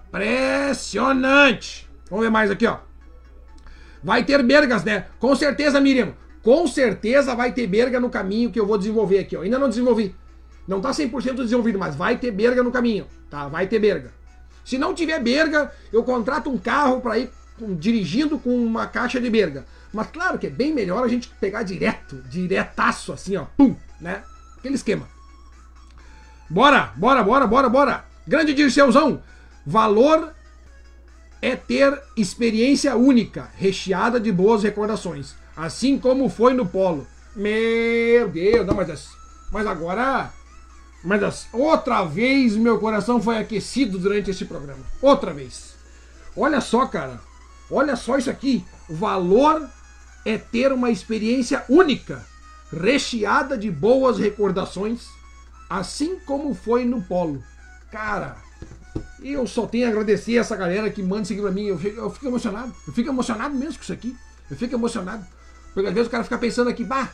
Impressionante. 0.09 1.89
Vamos 2.09 2.25
ver 2.25 2.31
mais 2.31 2.51
aqui, 2.51 2.67
ó. 2.67 2.79
Vai 4.03 4.25
ter 4.25 4.43
bergas, 4.43 4.83
né? 4.83 5.07
Com 5.19 5.35
certeza, 5.37 5.81
Miriam. 5.81 6.15
Com 6.43 6.67
certeza 6.67 7.35
vai 7.35 7.53
ter 7.53 7.67
berga 7.67 8.01
no 8.01 8.09
caminho 8.09 8.51
que 8.51 8.59
eu 8.59 8.67
vou 8.67 8.79
desenvolver 8.79 9.19
aqui, 9.19 9.37
ó. 9.37 9.43
Ainda 9.43 9.59
não 9.59 9.69
desenvolvi. 9.69 10.15
Não 10.67 10.81
tá 10.81 10.91
100% 10.91 11.37
desenvolvido, 11.37 11.79
mas 11.79 11.97
vai 11.97 12.17
ter 12.17 12.31
berga 12.31 12.63
no 12.63 12.71
caminho, 12.71 13.07
tá? 13.29 13.49
Vai 13.49 13.67
ter 13.67 13.79
berga. 13.79 14.13
Se 14.65 14.79
não 14.79 14.95
tiver 14.95 15.21
berga, 15.21 15.73
eu 15.93 16.03
contrato 16.05 16.49
um 16.49 16.57
carro 16.57 17.01
para 17.01 17.19
ir 17.19 17.31
dirigindo 17.79 18.39
com 18.39 18.55
uma 18.55 18.87
caixa 18.87 19.21
de 19.21 19.29
berga. 19.29 19.67
Mas 19.93 20.07
claro 20.09 20.39
que 20.39 20.47
é 20.47 20.51
bem 20.51 20.73
melhor 20.73 21.05
a 21.05 21.09
gente 21.09 21.29
pegar 21.41 21.63
direto, 21.63 22.23
diretaço 22.29 23.13
assim, 23.13 23.37
ó, 23.37 23.47
pum, 23.57 23.75
né? 24.01 24.23
Aquele 24.57 24.77
esquema. 24.77 25.09
Bora, 26.49 26.93
bora, 26.97 27.23
bora, 27.23 27.47
bora, 27.47 27.69
bora. 27.69 28.05
Grande 28.27 28.55
Dirceuzão, 28.55 29.23
valor 29.67 30.33
é 31.43 31.57
ter 31.57 32.01
experiência 32.17 32.95
única, 32.97 33.51
recheada 33.57 34.21
de 34.21 34.31
boas 34.31 34.63
recordações, 34.63 35.35
assim 35.61 35.99
como 35.99 36.31
foi 36.31 36.55
no 36.55 36.65
polo. 36.65 37.07
Meu 37.37 38.29
Deus, 38.31 38.67
não, 38.67 38.75
mas, 38.75 39.11
mas 39.53 39.67
agora, 39.67 40.33
mas 41.05 41.49
outra 41.53 42.03
vez 42.05 42.57
meu 42.57 42.79
coração 42.79 43.23
foi 43.23 43.37
aquecido 43.37 43.99
durante 43.99 44.31
esse 44.31 44.47
programa. 44.47 44.83
Outra 45.03 45.35
vez. 45.35 45.75
Olha 46.35 46.63
só, 46.63 46.87
cara. 46.87 47.21
Olha 47.71 47.95
só 47.95 48.17
isso 48.17 48.31
aqui. 48.31 48.65
Valor 48.89 49.69
é 50.25 50.39
ter 50.39 50.73
uma 50.73 50.91
experiência 50.91 51.63
única, 51.69 52.25
recheada 52.73 53.57
de 53.57 53.71
boas 53.71 54.19
recordações, 54.19 55.07
assim 55.69 56.19
como 56.21 56.55
foi 56.55 56.87
no 56.87 57.03
polo. 57.03 57.43
Cara, 57.93 58.37
eu 59.23 59.47
só 59.47 59.67
tenho 59.67 59.87
a 59.87 59.91
agradecer 59.91 60.39
essa 60.39 60.57
galera 60.57 60.91
que 60.91 61.03
manda 61.03 61.27
seguir 61.27 61.43
pra 61.43 61.51
mim. 61.51 61.67
Eu 61.67 61.79
fico, 61.79 62.01
eu 62.01 62.11
fico 62.11 62.27
emocionado. 62.29 62.75
Eu 62.87 62.93
fico 62.95 63.11
emocionado 63.11 63.55
mesmo 63.55 63.75
com 63.75 63.83
isso 63.83 63.93
aqui. 63.93 64.17
Eu 64.51 64.57
fico 64.57 64.75
emocionado. 64.75 65.25
Porque 65.73 65.89
às 65.89 65.95
vezes 65.95 66.09
o 66.09 66.11
cara 66.11 66.25
fica 66.25 66.39
pensando 66.39 66.69
aqui, 66.69 66.85
bah, 66.85 67.11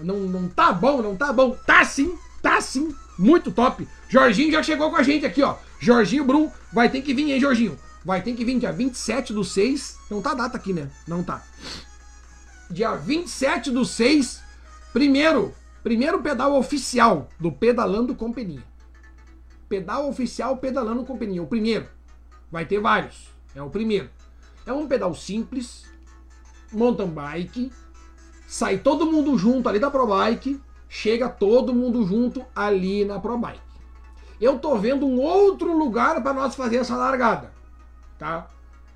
não, 0.00 0.20
não 0.20 0.48
tá 0.48 0.72
bom, 0.72 1.02
não 1.02 1.16
tá 1.16 1.32
bom. 1.32 1.56
Tá 1.66 1.84
sim, 1.84 2.16
tá 2.42 2.60
sim. 2.60 2.94
Muito 3.18 3.50
top. 3.50 3.86
Jorginho 4.08 4.52
já 4.52 4.62
chegou 4.62 4.90
com 4.90 4.96
a 4.96 5.02
gente 5.02 5.26
aqui, 5.26 5.42
ó. 5.42 5.56
Jorginho 5.80 6.24
Brum 6.24 6.50
vai 6.72 6.88
ter 6.88 7.02
que 7.02 7.12
vir, 7.12 7.30
hein, 7.30 7.40
Jorginho? 7.40 7.78
Vai 8.04 8.22
ter 8.22 8.34
que 8.34 8.44
vir 8.44 8.58
dia 8.58 8.72
27 8.72 9.32
do 9.32 9.44
6. 9.44 9.98
Não 10.10 10.22
tá 10.22 10.34
data 10.34 10.56
aqui, 10.56 10.72
né? 10.72 10.88
Não 11.06 11.22
tá. 11.22 11.42
Dia 12.70 12.94
27 12.94 13.70
do 13.70 13.84
6. 13.84 14.40
Primeiro, 14.92 15.54
primeiro 15.82 16.22
pedal 16.22 16.54
oficial 16.54 17.28
do 17.38 17.50
Pedalando 17.50 18.14
com 18.14 18.32
Peninha. 18.32 18.62
Pedal 19.68 20.08
oficial 20.08 20.56
Pedalando 20.56 21.04
com 21.04 21.18
Peninha. 21.18 21.42
O 21.42 21.46
primeiro. 21.46 21.88
Vai 22.50 22.64
ter 22.64 22.80
vários. 22.80 23.28
É 23.54 23.62
o 23.62 23.68
primeiro. 23.68 24.08
É 24.64 24.72
um 24.72 24.86
pedal 24.86 25.14
simples, 25.14 25.86
mountain 26.70 27.08
bike, 27.08 27.72
sai 28.48 28.78
todo 28.78 29.04
mundo 29.04 29.36
junto 29.36 29.68
ali 29.68 29.78
da 29.78 29.90
Pro 29.90 30.06
Bike, 30.06 30.58
chega 30.88 31.28
todo 31.28 31.74
mundo 31.74 32.06
junto 32.06 32.42
ali 32.56 33.04
na 33.04 33.20
Pro 33.20 33.36
Bike. 33.36 33.60
Eu 34.40 34.58
tô 34.58 34.74
vendo 34.78 35.06
um 35.06 35.20
outro 35.20 35.76
lugar 35.76 36.22
para 36.22 36.32
nós 36.32 36.54
fazer 36.54 36.76
essa 36.78 36.96
largada, 36.96 37.52
tá? 38.18 38.48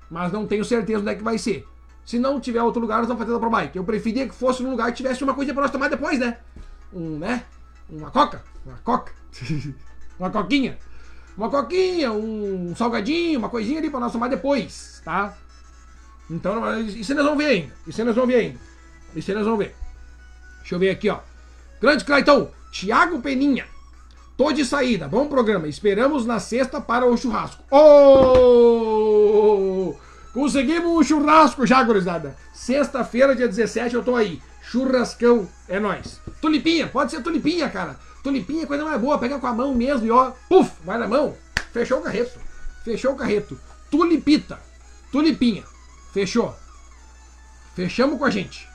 Mas 0.09 0.31
não 0.31 0.47
tenho 0.47 0.65
certeza 0.65 1.01
onde 1.01 1.11
é 1.11 1.15
que 1.15 1.23
vai 1.23 1.37
ser. 1.37 1.67
Se 2.03 2.17
não 2.17 2.39
tiver 2.39 2.63
outro 2.63 2.81
lugar, 2.81 2.97
nós 2.97 3.07
vamos 3.07 3.21
fazer 3.21 3.31
na 3.31 3.39
Pro 3.39 3.51
Bike. 3.51 3.77
Eu 3.77 3.83
preferia 3.83 4.27
que 4.27 4.33
fosse 4.33 4.63
num 4.63 4.71
lugar 4.71 4.87
que 4.87 4.97
tivesse 4.97 5.23
uma 5.23 5.35
coisa 5.35 5.53
para 5.53 5.61
nós 5.61 5.71
tomar 5.71 5.87
depois, 5.87 6.17
né? 6.17 6.39
Um, 6.91 7.19
né? 7.19 7.43
Uma 7.87 8.09
coca, 8.09 8.43
uma 8.65 8.77
coca, 8.77 9.13
uma 10.17 10.31
coquinha, 10.31 10.79
uma 11.37 11.49
coquinha, 11.49 12.11
um 12.11 12.75
salgadinho, 12.75 13.37
uma 13.37 13.49
coisinha 13.49 13.77
ali 13.77 13.91
para 13.91 13.99
nós 13.99 14.11
tomar 14.11 14.29
depois, 14.29 14.99
tá? 15.05 15.37
Então, 16.27 16.79
isso 16.81 17.13
nós 17.13 17.23
vamos 17.23 17.43
ver 17.43 17.49
ainda. 17.51 17.73
Isso 17.85 18.03
nós 18.03 18.15
vamos 18.15 18.33
ver 18.33 18.39
ainda. 18.39 18.72
Isso 19.15 19.33
nós 19.33 19.45
vamos 19.45 19.59
ver. 19.59 19.75
Deixa 20.59 20.75
eu 20.75 20.79
ver 20.79 20.89
aqui, 20.89 21.09
ó. 21.09 21.19
Grande 21.81 22.05
Claitão, 22.05 22.51
Thiago 22.71 23.19
Peninha. 23.21 23.65
Tô 24.35 24.51
de 24.51 24.65
saída, 24.65 25.07
bom 25.07 25.27
programa. 25.27 25.67
Esperamos 25.67 26.25
na 26.25 26.39
sexta 26.39 26.81
para 26.81 27.05
o 27.05 27.15
churrasco. 27.15 27.63
Oh! 27.69 29.13
Conseguimos 30.33 30.91
um 30.91 31.03
churrasco 31.03 31.67
já, 31.67 31.83
gurizada. 31.83 32.35
Sexta-feira, 32.53 33.35
dia 33.35 33.47
17, 33.47 33.93
eu 33.93 34.03
tô 34.03 34.15
aí. 34.15 34.41
Churrascão, 34.63 35.47
é 35.67 35.79
nóis. 35.79 36.19
Tulipinha, 36.41 36.87
pode 36.87 37.11
ser 37.11 37.21
tulipinha, 37.21 37.69
cara. 37.69 37.99
Tulipinha 38.23 38.63
é 38.63 38.65
coisa 38.65 38.83
mais 38.83 38.99
boa, 38.99 39.19
pega 39.19 39.37
com 39.37 39.45
a 39.45 39.53
mão 39.53 39.75
mesmo 39.75 40.07
e 40.07 40.11
ó, 40.11 40.31
puf, 40.49 40.71
vai 40.83 40.97
na 40.97 41.07
mão. 41.07 41.35
Fechou 41.71 41.99
o 41.99 42.01
carreto. 42.01 42.39
Fechou 42.83 43.13
o 43.13 43.15
carreto. 43.15 43.59
Tulipita, 43.91 44.59
tulipinha. 45.11 45.63
Fechou. 46.11 46.55
Fechamos 47.75 48.17
com 48.17 48.25
a 48.25 48.29
gente. 48.31 48.67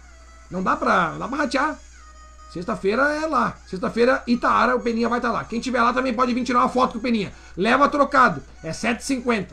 Não 0.50 0.62
dá 0.62 0.76
pra, 0.76 1.10
dá 1.18 1.28
pra 1.28 1.38
ratear. 1.38 1.78
Sexta-feira 2.52 3.02
é 3.14 3.26
lá. 3.26 3.56
Sexta-feira, 3.66 4.22
Itaara, 4.26 4.74
o 4.74 4.80
Peninha 4.80 5.08
vai 5.08 5.18
estar 5.18 5.28
tá 5.28 5.34
lá. 5.34 5.44
Quem 5.44 5.60
tiver 5.60 5.82
lá 5.82 5.92
também 5.92 6.14
pode 6.14 6.32
vir 6.32 6.44
tirar 6.44 6.60
uma 6.60 6.68
foto 6.68 6.92
com 6.92 6.98
o 6.98 7.02
Peninha. 7.02 7.32
Leva 7.56 7.88
trocado. 7.88 8.42
É 8.62 8.70
7,50. 8.70 9.48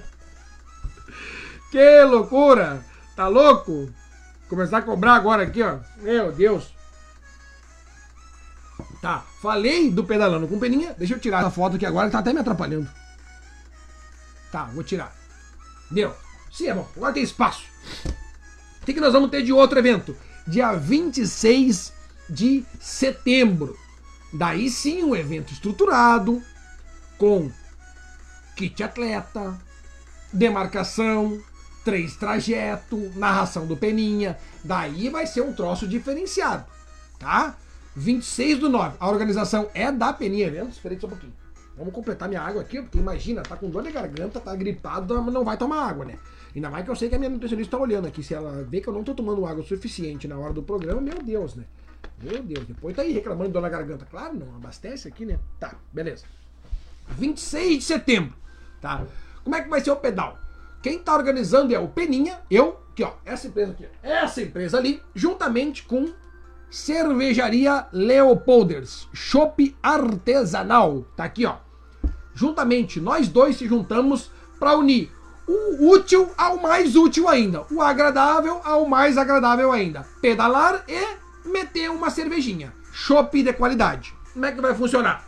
que 1.70 2.02
loucura! 2.04 2.84
Tá 3.14 3.28
louco? 3.28 3.88
Começar 4.48 4.78
a 4.78 4.82
cobrar 4.82 5.14
agora 5.14 5.44
aqui, 5.44 5.62
ó. 5.62 5.78
Meu 5.98 6.32
Deus. 6.32 6.74
Tá, 9.00 9.24
falei 9.40 9.90
do 9.90 10.02
pedalando 10.04 10.48
com 10.48 10.56
o 10.56 10.60
Peninha. 10.60 10.94
Deixa 10.98 11.14
eu 11.14 11.20
tirar 11.20 11.44
a 11.44 11.50
foto 11.50 11.76
aqui 11.76 11.86
agora 11.86 12.06
que 12.06 12.12
tá 12.12 12.18
até 12.18 12.32
me 12.32 12.40
atrapalhando. 12.40 12.88
Tá, 14.50 14.64
vou 14.74 14.82
tirar. 14.82 15.14
Deu. 15.90 16.12
Sim, 16.50 16.68
é 16.68 16.74
bom. 16.74 16.88
Agora 16.96 17.12
tem 17.12 17.22
espaço. 17.22 17.64
Que, 18.88 18.94
que 18.94 19.00
nós 19.02 19.12
vamos 19.12 19.28
ter 19.28 19.42
de 19.42 19.52
outro 19.52 19.78
evento? 19.78 20.16
Dia 20.46 20.72
26 20.72 21.92
de 22.26 22.64
setembro. 22.80 23.76
Daí 24.32 24.70
sim, 24.70 25.04
um 25.04 25.14
evento 25.14 25.52
estruturado, 25.52 26.42
com 27.18 27.50
kit 28.56 28.82
atleta, 28.82 29.60
demarcação, 30.32 31.38
três 31.84 32.16
trajetos, 32.16 33.14
narração 33.14 33.66
do 33.66 33.76
Peninha. 33.76 34.38
Daí 34.64 35.10
vai 35.10 35.26
ser 35.26 35.42
um 35.42 35.52
troço 35.52 35.86
diferenciado, 35.86 36.64
tá? 37.18 37.56
26 37.94 38.58
do 38.58 38.70
9. 38.70 38.96
A 38.98 39.10
organização 39.10 39.68
é 39.74 39.92
da 39.92 40.14
Peninha 40.14 40.46
Eventos. 40.46 40.76
Espera 40.76 40.98
só 40.98 41.08
um 41.08 41.10
pouquinho. 41.10 41.34
Vamos 41.76 41.92
completar 41.92 42.26
minha 42.26 42.40
água 42.40 42.62
aqui, 42.62 42.80
porque 42.80 42.96
imagina, 42.96 43.42
tá 43.42 43.54
com 43.54 43.68
dor 43.68 43.82
de 43.82 43.92
garganta, 43.92 44.40
tá 44.40 44.56
gripado, 44.56 45.20
não 45.30 45.44
vai 45.44 45.58
tomar 45.58 45.86
água, 45.86 46.06
né? 46.06 46.18
Ainda 46.54 46.70
mais 46.70 46.84
que 46.84 46.90
eu 46.90 46.96
sei 46.96 47.08
que 47.08 47.14
a 47.14 47.18
minha 47.18 47.30
nutricionista 47.30 47.76
tá 47.76 47.82
olhando 47.82 48.06
aqui. 48.06 48.22
Se 48.22 48.34
ela 48.34 48.64
vê 48.64 48.80
que 48.80 48.88
eu 48.88 48.92
não 48.92 49.04
tô 49.04 49.14
tomando 49.14 49.44
água 49.46 49.62
suficiente 49.62 50.26
na 50.26 50.38
hora 50.38 50.52
do 50.52 50.62
programa, 50.62 51.00
meu 51.00 51.22
Deus, 51.22 51.54
né? 51.54 51.64
Meu 52.22 52.42
Deus, 52.42 52.66
depois 52.66 52.96
tá 52.96 53.02
aí 53.02 53.12
reclamando 53.12 53.50
de 53.52 53.60
na 53.60 53.68
garganta. 53.68 54.06
Claro, 54.10 54.34
não 54.34 54.56
abastece 54.56 55.06
aqui, 55.06 55.24
né? 55.24 55.38
Tá, 55.58 55.74
beleza. 55.92 56.24
26 57.10 57.78
de 57.78 57.84
setembro, 57.84 58.34
tá? 58.80 59.06
Como 59.44 59.54
é 59.54 59.62
que 59.62 59.68
vai 59.68 59.80
ser 59.80 59.90
o 59.90 59.96
pedal? 59.96 60.38
Quem 60.82 60.98
tá 60.98 61.14
organizando 61.14 61.74
é 61.74 61.78
o 61.78 61.88
Peninha, 61.88 62.40
eu, 62.50 62.80
aqui 62.90 63.02
ó, 63.02 63.12
essa 63.24 63.46
empresa 63.46 63.72
aqui, 63.72 63.88
essa 64.02 64.42
empresa 64.42 64.78
ali, 64.78 65.02
juntamente 65.14 65.82
com 65.84 66.12
Cervejaria 66.70 67.86
Leopolders, 67.92 69.08
chopp 69.12 69.74
artesanal, 69.82 71.06
tá 71.16 71.24
aqui 71.24 71.46
ó. 71.46 71.56
Juntamente, 72.34 73.00
nós 73.00 73.26
dois 73.28 73.56
se 73.56 73.66
juntamos 73.66 74.30
para 74.58 74.76
unir 74.76 75.10
o 75.48 75.90
útil 75.90 76.30
ao 76.36 76.58
mais 76.58 76.94
útil 76.94 77.26
ainda, 77.26 77.64
o 77.70 77.80
agradável 77.80 78.60
ao 78.62 78.86
mais 78.86 79.16
agradável 79.16 79.72
ainda. 79.72 80.06
Pedalar 80.20 80.84
e 80.86 81.48
meter 81.48 81.90
uma 81.90 82.10
cervejinha. 82.10 82.72
Chopp 82.92 83.42
de 83.42 83.52
qualidade. 83.54 84.14
Como 84.34 84.44
é 84.44 84.52
que 84.52 84.60
vai 84.60 84.74
funcionar? 84.74 85.26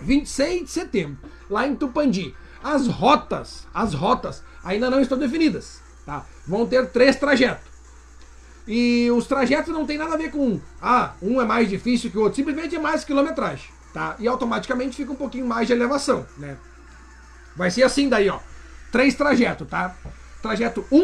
26 0.00 0.62
de 0.64 0.70
setembro, 0.70 1.18
lá 1.50 1.66
em 1.66 1.74
Tupandi. 1.74 2.34
As 2.62 2.86
rotas, 2.86 3.66
as 3.74 3.92
rotas 3.92 4.42
ainda 4.62 4.88
não 4.88 5.00
estão 5.00 5.18
definidas, 5.18 5.80
tá? 6.06 6.24
Vão 6.46 6.64
ter 6.64 6.88
três 6.90 7.16
trajetos. 7.16 7.74
E 8.66 9.10
os 9.10 9.26
trajetos 9.26 9.74
não 9.74 9.84
tem 9.84 9.98
nada 9.98 10.14
a 10.14 10.16
ver 10.16 10.30
com, 10.30 10.60
ah, 10.80 11.12
um 11.20 11.40
é 11.40 11.44
mais 11.44 11.68
difícil 11.68 12.10
que 12.10 12.16
o 12.16 12.22
outro, 12.22 12.36
simplesmente 12.36 12.76
é 12.76 12.78
mais 12.78 13.04
quilometragem, 13.04 13.68
tá? 13.92 14.16
E 14.18 14.28
automaticamente 14.28 14.96
fica 14.96 15.12
um 15.12 15.16
pouquinho 15.16 15.46
mais 15.46 15.66
de 15.66 15.74
elevação, 15.74 16.24
né? 16.38 16.56
Vai 17.56 17.70
ser 17.70 17.82
assim 17.82 18.08
daí, 18.08 18.30
ó 18.30 18.38
três 18.94 19.12
trajetos, 19.16 19.66
tá? 19.66 19.92
Trajeto 20.40 20.86
1, 20.88 20.96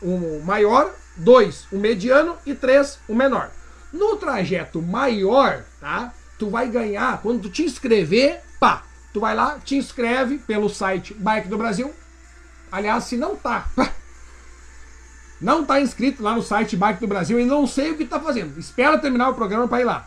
um, 0.00 0.38
o 0.38 0.44
maior, 0.44 0.94
2, 1.16 1.72
o 1.72 1.76
mediano 1.76 2.36
e 2.46 2.54
3, 2.54 3.00
o 3.08 3.16
menor. 3.16 3.50
No 3.92 4.16
trajeto 4.16 4.80
maior, 4.80 5.64
tá? 5.80 6.14
Tu 6.38 6.48
vai 6.48 6.68
ganhar, 6.68 7.20
quando 7.20 7.42
tu 7.42 7.50
te 7.50 7.64
inscrever, 7.64 8.40
pá, 8.60 8.84
tu 9.12 9.18
vai 9.18 9.34
lá, 9.34 9.58
te 9.58 9.74
inscreve 9.74 10.38
pelo 10.38 10.68
site 10.68 11.14
Bike 11.14 11.48
do 11.48 11.58
Brasil. 11.58 11.92
Aliás, 12.70 13.04
se 13.04 13.16
não 13.16 13.34
tá, 13.34 13.66
não 15.40 15.64
tá 15.64 15.80
inscrito 15.80 16.22
lá 16.22 16.36
no 16.36 16.44
site 16.44 16.76
Bike 16.76 17.00
do 17.00 17.08
Brasil 17.08 17.40
e 17.40 17.44
não 17.44 17.66
sei 17.66 17.90
o 17.90 17.96
que 17.96 18.04
tá 18.04 18.20
fazendo. 18.20 18.56
Espera 18.56 18.98
terminar 18.98 19.30
o 19.30 19.34
programa 19.34 19.66
para 19.66 19.80
ir 19.80 19.84
lá, 19.84 20.06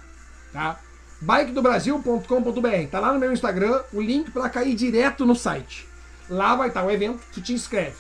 tá? 0.54 0.80
bikedobrasil.com.br. 1.20 2.90
Tá 2.90 3.00
lá 3.02 3.12
no 3.12 3.20
meu 3.20 3.34
Instagram 3.34 3.82
o 3.92 4.02
link 4.02 4.32
para 4.32 4.48
cair 4.48 4.74
direto 4.74 5.26
no 5.26 5.36
site. 5.36 5.86
Lá 6.30 6.56
vai 6.56 6.70
estar 6.70 6.84
o 6.84 6.92
evento, 6.92 7.22
tu 7.34 7.42
te 7.42 7.54
inscreve. 7.54 7.96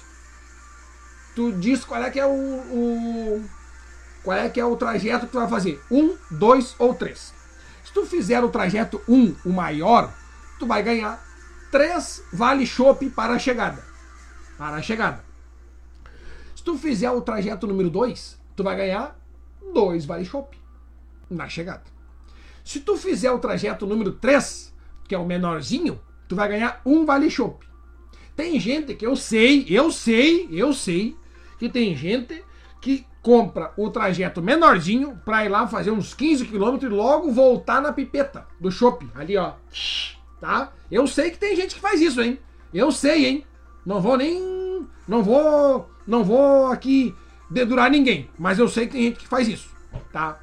Tu 1.36 1.52
diz 1.54 1.84
qual 1.84 2.04
é 2.04 2.10
que 2.10 2.20
é 2.20 2.26
o, 2.26 2.32
o 2.32 3.46
qual 4.24 4.38
é 4.38 4.50
que 4.50 4.60
é 4.60 4.66
o 4.66 4.76
trajeto 4.76 5.28
que 5.28 5.32
tu 5.32 5.40
vai 5.40 5.48
fazer. 5.48 5.82
Um, 5.92 6.18
dois 6.32 6.76
ou 6.80 6.94
três. 6.94 7.34
Se 7.84 7.94
tu 7.94 8.06
fizer 8.06 8.44
o 8.44 8.50
trajeto 8.50 9.02
um, 9.08 9.36
o 9.46 9.52
maior, 9.52 10.12
tu 10.58 10.66
vai 10.66 10.82
ganhar 10.82 11.24
três 11.72 12.24
vale 12.34 12.66
chopp 12.66 13.08
para 13.12 13.34
a 13.34 13.40
chegada. 13.40 13.84
Para 14.58 14.78
a 14.78 14.82
chegada. 14.82 15.24
Se 16.56 16.64
tu 16.64 16.78
fizer 16.78 17.12
o 17.12 17.22
trajeto 17.22 17.68
número 17.68 17.90
2, 17.90 18.40
tu 18.56 18.64
vai 18.64 18.76
ganhar 18.76 19.16
dois 19.74 20.06
vale 20.06 20.26
chopp 20.26 20.58
na 21.30 21.48
chegada. 21.48 21.84
Se 22.64 22.80
tu 22.80 22.98
fizer 22.98 23.30
o 23.32 23.40
trajeto 23.40 23.86
número 23.86 24.14
3, 24.14 24.74
que 25.08 25.14
é 25.14 25.18
o 25.18 25.26
menorzinho, 25.26 26.00
tu 26.28 26.36
vai 26.36 26.48
ganhar 26.48 26.82
um 26.86 27.06
vale 27.06 27.30
chopp. 27.30 27.64
Tem 28.36 28.60
gente 28.60 28.94
que 28.94 29.06
eu 29.06 29.16
sei, 29.16 29.66
eu 29.70 29.91
sei, 29.91 30.48
eu 30.52 30.74
sei, 30.74 31.16
que 31.57 31.70
tem 31.70 31.95
gente 31.95 32.44
que 32.82 33.06
compra 33.22 33.74
o 33.78 33.90
trajeto 33.90 34.41
menorzinho 34.41 35.20
para 35.26 35.45
ir 35.45 35.49
lá 35.49 35.66
fazer 35.68 35.90
uns 35.91 36.14
15 36.14 36.45
quilômetros 36.45 36.91
e 36.91 36.94
logo 36.94 37.32
voltar 37.32 37.82
na 37.82 37.94
pipeta 37.94 38.45
do 38.60 38.70
shopping. 38.70 39.10
Ali, 39.16 39.38
ó. 39.38 39.53
Tá? 40.40 40.72
Eu 40.91 41.07
sei 41.07 41.32
que 41.32 41.40
tem 41.40 41.56
gente 41.56 41.76
que 41.76 41.82
faz 41.82 42.02
isso, 42.02 42.22
hein? 42.22 42.38
Eu 42.74 42.91
sei, 42.91 43.26
hein? 43.26 43.45
Não 43.86 44.02
vou 44.02 44.18
nem. 44.18 44.86
Não 45.07 45.24
vou. 45.24 45.90
Não 46.06 46.24
vou 46.24 46.68
aqui 46.68 47.16
dedurar 47.49 47.90
ninguém. 47.90 48.30
Mas 48.38 48.60
eu 48.60 48.68
sei 48.68 48.86
que 48.86 48.94
tem 48.94 49.03
gente 49.03 49.20
que 49.20 49.28
faz 49.28 49.48
isso. 49.48 49.70
Tá? 50.12 50.40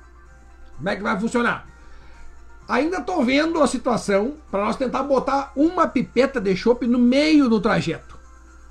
Como 0.76 0.88
é 0.88 0.96
que 0.96 1.02
vai 1.02 1.20
funcionar? 1.20 1.71
Ainda 2.72 3.02
tô 3.02 3.22
vendo 3.22 3.62
a 3.62 3.66
situação 3.66 4.32
para 4.50 4.64
nós 4.64 4.76
tentar 4.76 5.02
botar 5.02 5.52
uma 5.54 5.86
pipeta 5.86 6.40
de 6.40 6.56
chopp 6.56 6.86
no 6.86 6.98
meio 6.98 7.46
do 7.46 7.60
trajeto. 7.60 8.18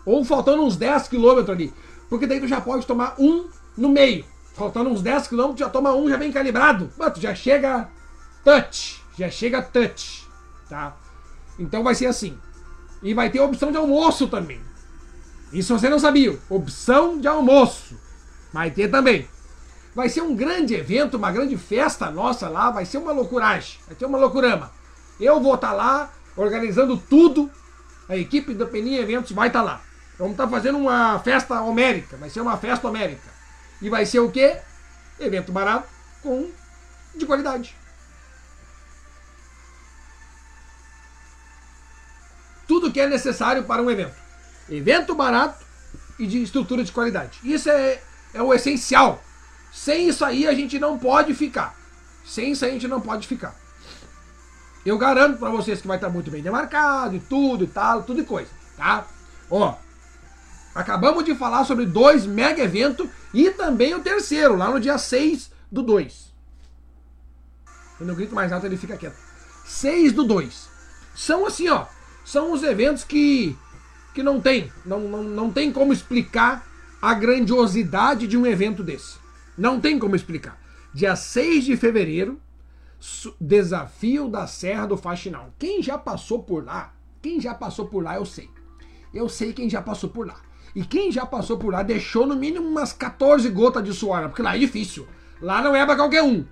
Ou 0.04 0.26
faltando 0.26 0.64
uns 0.64 0.76
10 0.76 1.08
quilômetros 1.08 1.52
ali. 1.52 1.72
Porque 2.10 2.26
daí 2.26 2.40
tu 2.40 2.48
já 2.48 2.60
pode 2.60 2.88
tomar 2.88 3.14
um 3.20 3.48
no 3.78 3.90
meio. 3.90 4.26
Faltando 4.56 4.90
uns 4.90 5.04
10 5.04 5.28
quilômetros, 5.28 5.60
já 5.60 5.70
toma 5.70 5.94
um, 5.94 6.10
já 6.10 6.18
vem 6.18 6.32
calibrado. 6.32 6.92
Mano, 6.98 7.14
tu 7.14 7.22
já 7.22 7.36
chega 7.36 7.92
touch. 8.44 9.04
Já 9.16 9.30
chega 9.30 9.62
touch. 9.62 10.28
Tá? 10.68 10.98
Então 11.60 11.84
vai 11.84 11.94
ser 11.94 12.08
assim. 12.08 12.36
E 13.04 13.14
vai 13.14 13.30
ter 13.30 13.40
opção 13.40 13.72
de 13.72 13.78
almoço 13.78 14.28
também. 14.28 14.62
Isso 15.54 15.78
você 15.78 15.90
não 15.90 16.00
sabia. 16.00 16.40
Opção 16.50 17.20
de 17.20 17.28
almoço. 17.28 17.96
Vai 18.52 18.72
ter 18.72 18.88
também. 18.90 19.30
Vai 19.94 20.08
ser 20.08 20.22
um 20.22 20.36
grande 20.36 20.74
evento, 20.74 21.18
uma 21.18 21.32
grande 21.32 21.58
festa 21.58 22.10
nossa 22.10 22.48
lá. 22.48 22.72
Vai 22.72 22.86
ser 22.86 22.98
uma 22.98 23.12
loucuragem. 23.12 23.80
Vai 23.88 23.96
ter 23.96 24.06
uma 24.06 24.18
loucurama. 24.18 24.72
Eu 25.20 25.40
vou 25.42 25.56
estar 25.56 25.70
tá 25.70 25.74
lá 25.74 26.14
organizando 26.36 26.98
tudo. 26.98 27.50
A 28.08 28.16
equipe 28.16 28.54
da 28.54 28.66
Peninha 28.66 29.02
Eventos 29.02 29.32
vai 29.32 29.48
estar 29.48 29.60
tá 29.60 29.66
lá. 29.66 29.82
Vamos 30.18 30.34
estar 30.34 30.46
tá 30.46 30.50
fazendo 30.50 30.78
uma 30.78 31.20
festa 31.20 31.62
homérica. 31.62 32.18
Vai 32.18 32.30
ser 32.30 32.42
uma 32.42 32.58
festa 32.58 32.88
homérica. 32.88 33.30
E 33.82 33.90
vai 33.90 34.06
ser 34.06 34.20
o 34.20 34.32
quê? 34.32 34.58
Evento 35.20 35.52
barato 35.52 35.88
com 36.24 36.50
de 37.16 37.26
qualidade. 37.26 37.76
Tudo 42.68 42.92
que 42.92 43.02
é 43.02 43.08
necessário 43.08 43.64
para 43.64 43.82
um 43.82 43.92
evento. 43.92 44.16
Evento 44.70 45.14
barato 45.14 45.66
e 46.18 46.26
de 46.26 46.42
estrutura 46.42 46.84
de 46.84 46.92
qualidade. 46.92 47.40
Isso 47.44 47.70
é, 47.70 48.00
é 48.34 48.42
o 48.42 48.54
essencial. 48.54 49.22
Sem 49.72 50.08
isso 50.08 50.24
aí 50.26 50.48
a 50.48 50.54
gente 50.54 50.78
não 50.78 50.98
pode 50.98 51.34
ficar. 51.34 51.76
Sem 52.26 52.52
isso 52.52 52.66
aí 52.66 52.72
a 52.72 52.74
gente 52.74 52.88
não 52.88 53.02
pode 53.02 53.28
ficar. 53.28 53.56
Eu 54.86 54.98
garanto 54.98 55.38
para 55.38 55.50
vocês 55.50 55.82
que 55.82 55.88
vai 55.88 55.98
estar 55.98 56.10
muito 56.10 56.32
bem 56.32 56.42
demarcado 56.42 57.16
e 57.16 57.20
tudo 57.20 57.64
e 57.64 57.68
tal, 57.68 58.04
tudo 58.04 58.22
e 58.22 58.26
coisa, 58.26 58.50
tá? 58.76 59.06
Ó, 59.50 59.76
Acabamos 60.74 61.26
de 61.26 61.36
falar 61.36 61.66
sobre 61.66 61.86
dois 61.86 62.26
mega 62.26 62.64
eventos 62.64 63.10
e 63.34 63.52
também 63.52 63.94
o 63.94 64.00
terceiro, 64.00 64.56
lá 64.56 64.72
no 64.72 64.80
dia 64.80 64.98
6 64.98 65.52
do 65.70 65.82
2. 65.82 66.32
Quando 67.98 68.10
eu 68.10 68.16
grito 68.16 68.34
mais 68.34 68.52
alto, 68.52 68.66
ele 68.66 68.78
fica 68.78 68.98
quieto. 68.98 69.18
6 69.66 70.14
do 70.14 70.24
2. 70.24 70.70
São 71.14 71.46
assim, 71.46 71.68
ó. 71.68 71.86
São 72.24 72.54
os 72.54 72.64
eventos 72.64 73.04
que, 73.04 73.58
que 74.14 74.24
não 74.24 74.40
tem. 74.40 74.72
Não, 74.86 75.02
não, 75.02 75.24
não 75.24 75.52
tem 75.52 75.72
como 75.72 75.92
explicar 75.92 76.66
a 77.02 77.14
grandiosidade 77.14 78.26
de 78.26 78.38
um 78.38 78.46
evento 78.46 78.82
desse. 78.82 79.20
Não 79.58 79.80
tem 79.80 80.00
como 80.00 80.16
explicar. 80.16 80.60
Dia 80.94 81.16
6 81.16 81.66
de 81.66 81.78
fevereiro, 81.78 82.40
Desafio 83.40 84.28
da 84.28 84.46
Serra 84.46 84.86
do 84.86 84.98
Faxinal. 84.98 85.54
Quem 85.58 85.82
já 85.82 85.98
passou 85.98 86.44
por 86.44 86.64
lá, 86.64 86.94
quem 87.22 87.40
já 87.40 87.54
passou 87.54 87.88
por 87.88 88.04
lá, 88.04 88.16
eu 88.16 88.26
sei. 88.26 88.50
Eu 89.14 89.28
sei 89.28 89.54
quem 89.54 89.70
já 89.70 89.82
passou 89.82 90.10
por 90.10 90.28
lá. 90.28 90.40
E 90.76 90.84
quem 90.84 91.12
já 91.12 91.26
passou 91.26 91.58
por 91.58 91.74
lá 91.74 91.84
deixou 91.84 92.26
no 92.26 92.36
mínimo 92.36 92.68
umas 92.68 92.94
14 92.94 93.50
gotas 93.50 93.84
de 93.84 93.94
suor, 93.94 94.28
porque 94.30 94.42
lá 94.42 94.56
é 94.56 94.60
difícil. 94.60 95.08
Lá 95.42 95.62
não 95.62 95.76
é 95.76 95.86
para 95.86 95.96
qualquer 95.96 96.24
um. 96.24 96.46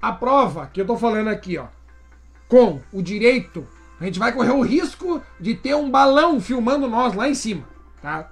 A 0.00 0.12
prova 0.12 0.66
que 0.66 0.80
eu 0.80 0.86
tô 0.86 0.96
falando 0.96 1.28
aqui, 1.28 1.56
ó, 1.56 1.68
com 2.48 2.80
o 2.92 3.02
direito, 3.02 3.66
a 4.00 4.04
gente 4.04 4.18
vai 4.18 4.32
correr 4.32 4.52
o 4.52 4.62
risco 4.62 5.22
de 5.40 5.54
ter 5.54 5.74
um 5.74 5.90
balão 5.90 6.40
filmando 6.40 6.88
nós 6.88 7.14
lá 7.14 7.28
em 7.28 7.34
cima, 7.34 7.64
tá? 8.02 8.30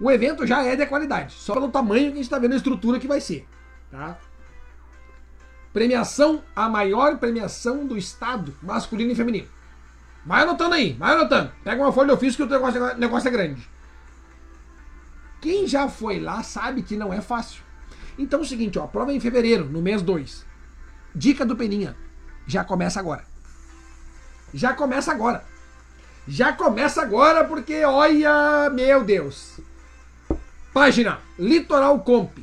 O 0.00 0.10
evento 0.10 0.46
já 0.46 0.62
é 0.64 0.74
de 0.74 0.86
qualidade, 0.86 1.34
só 1.34 1.54
pelo 1.54 1.70
tamanho 1.70 2.06
que 2.06 2.12
a 2.12 2.16
gente 2.16 2.22
está 2.24 2.38
vendo 2.38 2.52
a 2.52 2.56
estrutura 2.56 2.98
que 2.98 3.06
vai 3.06 3.20
ser, 3.20 3.46
tá? 3.90 4.18
Premiação, 5.72 6.42
a 6.54 6.68
maior 6.68 7.18
premiação 7.18 7.86
do 7.86 7.96
estado, 7.96 8.54
masculino 8.62 9.12
e 9.12 9.14
feminino. 9.14 9.48
Vai 10.24 10.42
anotando 10.42 10.74
aí, 10.74 10.92
vai 10.94 11.12
anotando. 11.12 11.52
Pega 11.62 11.82
uma 11.82 11.92
folha 11.92 12.08
de 12.08 12.14
ofício 12.14 12.36
que 12.36 12.42
o 12.42 12.58
negócio, 12.58 12.96
negócio 12.96 13.28
é 13.28 13.30
grande. 13.30 13.68
Quem 15.40 15.66
já 15.66 15.88
foi 15.88 16.20
lá 16.20 16.42
sabe 16.42 16.82
que 16.82 16.96
não 16.96 17.12
é 17.12 17.20
fácil. 17.20 17.62
Então 18.18 18.40
é 18.40 18.42
o 18.42 18.46
seguinte, 18.46 18.78
ó, 18.78 18.86
prova 18.86 19.12
é 19.12 19.14
em 19.16 19.20
fevereiro, 19.20 19.64
no 19.64 19.82
mês 19.82 20.00
2. 20.00 20.46
Dica 21.14 21.44
do 21.44 21.56
Peninha. 21.56 21.96
Já 22.46 22.64
começa 22.64 22.98
agora. 22.98 23.24
Já 24.52 24.72
começa 24.72 25.12
agora. 25.12 25.44
Já 26.26 26.52
começa 26.52 27.02
agora 27.02 27.44
porque, 27.44 27.84
olha, 27.84 28.70
meu 28.70 29.04
Deus. 29.04 29.60
Página 30.74 31.20
Litoral 31.38 32.00
Comp. 32.00 32.36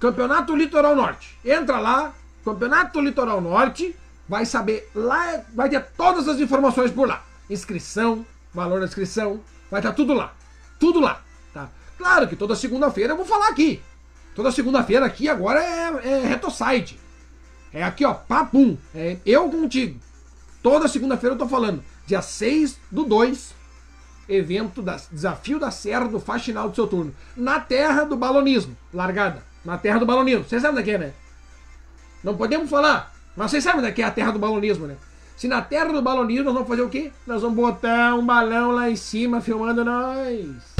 Campeonato 0.00 0.56
Litoral 0.56 0.96
Norte. 0.96 1.38
Entra 1.44 1.78
lá, 1.78 2.14
Campeonato 2.42 2.98
Litoral 3.02 3.38
Norte, 3.38 3.94
vai 4.26 4.46
saber 4.46 4.90
lá, 4.94 5.42
vai 5.54 5.68
ter 5.68 5.84
todas 5.94 6.26
as 6.26 6.40
informações 6.40 6.90
por 6.90 7.06
lá. 7.06 7.22
Inscrição, 7.50 8.24
valor 8.52 8.80
da 8.80 8.86
inscrição, 8.86 9.40
vai 9.70 9.80
estar 9.80 9.92
tudo 9.92 10.14
lá. 10.14 10.32
Tudo 10.80 11.00
lá. 11.00 11.22
Claro 11.98 12.28
que 12.28 12.36
toda 12.36 12.56
segunda-feira 12.56 13.12
eu 13.12 13.16
vou 13.16 13.26
falar 13.26 13.48
aqui. 13.48 13.82
Toda 14.34 14.50
segunda-feira 14.50 15.04
aqui 15.04 15.28
agora 15.28 15.62
é, 15.62 16.08
é. 16.08 16.22
É 17.72 17.82
aqui, 17.82 18.06
ó, 18.06 18.14
papum. 18.14 18.78
É 18.94 19.18
eu 19.24 19.50
contigo. 19.50 20.00
Toda 20.62 20.88
segunda-feira 20.88 21.34
eu 21.34 21.38
tô 21.38 21.46
falando. 21.46 21.84
Dia 22.06 22.22
6 22.22 22.78
do 22.90 23.04
2, 23.04 23.54
evento 24.28 24.82
da 24.82 24.96
Desafio 25.10 25.58
da 25.58 25.70
Serra 25.70 26.08
do 26.08 26.20
Faxinal 26.20 26.68
do 26.68 26.74
seu 26.74 26.86
turno. 26.86 27.14
Na 27.36 27.60
terra 27.60 28.04
do 28.04 28.16
balonismo. 28.16 28.76
Largada. 28.92 29.42
Na 29.64 29.78
terra 29.78 29.98
do 29.98 30.06
balonismo. 30.06 30.44
Vocês 30.44 30.62
sabem 30.62 30.76
daqui, 30.76 30.96
né? 30.96 31.12
Não 32.22 32.36
podemos 32.36 32.68
falar. 32.68 33.14
Mas 33.36 33.50
vocês 33.50 33.62
sabem 33.62 33.82
daqui 33.82 34.02
é 34.02 34.04
a 34.04 34.10
terra 34.10 34.32
do 34.32 34.38
balonismo, 34.38 34.86
né? 34.86 34.96
Se 35.36 35.46
na 35.46 35.60
terra 35.60 35.92
do 35.92 36.00
balonismo 36.00 36.44
nós 36.44 36.54
vamos 36.54 36.68
fazer 36.68 36.82
o 36.82 36.88
quê? 36.88 37.12
Nós 37.26 37.42
vamos 37.42 37.56
botar 37.56 38.14
um 38.14 38.24
balão 38.24 38.70
lá 38.72 38.90
em 38.90 38.96
cima 38.96 39.40
filmando 39.40 39.84
nós. 39.84 40.76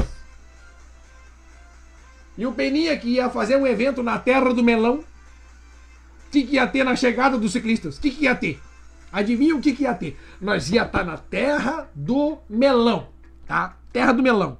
E 2.35 2.45
o 2.45 2.51
Peninha 2.51 2.97
que 2.97 3.09
ia 3.09 3.29
fazer 3.29 3.55
um 3.55 3.67
evento 3.67 4.01
na 4.01 4.17
terra 4.17 4.53
do 4.53 4.63
melão. 4.63 4.95
O 4.95 6.29
que, 6.31 6.43
que 6.43 6.55
ia 6.55 6.67
ter 6.67 6.83
na 6.83 6.95
chegada 6.95 7.37
dos 7.37 7.51
ciclistas? 7.51 7.97
O 7.97 8.01
que, 8.01 8.11
que 8.11 8.25
ia 8.25 8.35
ter? 8.35 8.59
Adivinha 9.11 9.55
o 9.55 9.61
que, 9.61 9.73
que 9.73 9.83
ia 9.83 9.93
ter? 9.93 10.19
Nós 10.41 10.69
ia 10.69 10.83
estar 10.83 10.99
tá 10.99 11.03
na 11.05 11.17
terra 11.17 11.89
do 11.95 12.37
melão, 12.49 13.07
tá? 13.47 13.77
Terra 13.91 14.11
do 14.11 14.23
melão. 14.23 14.59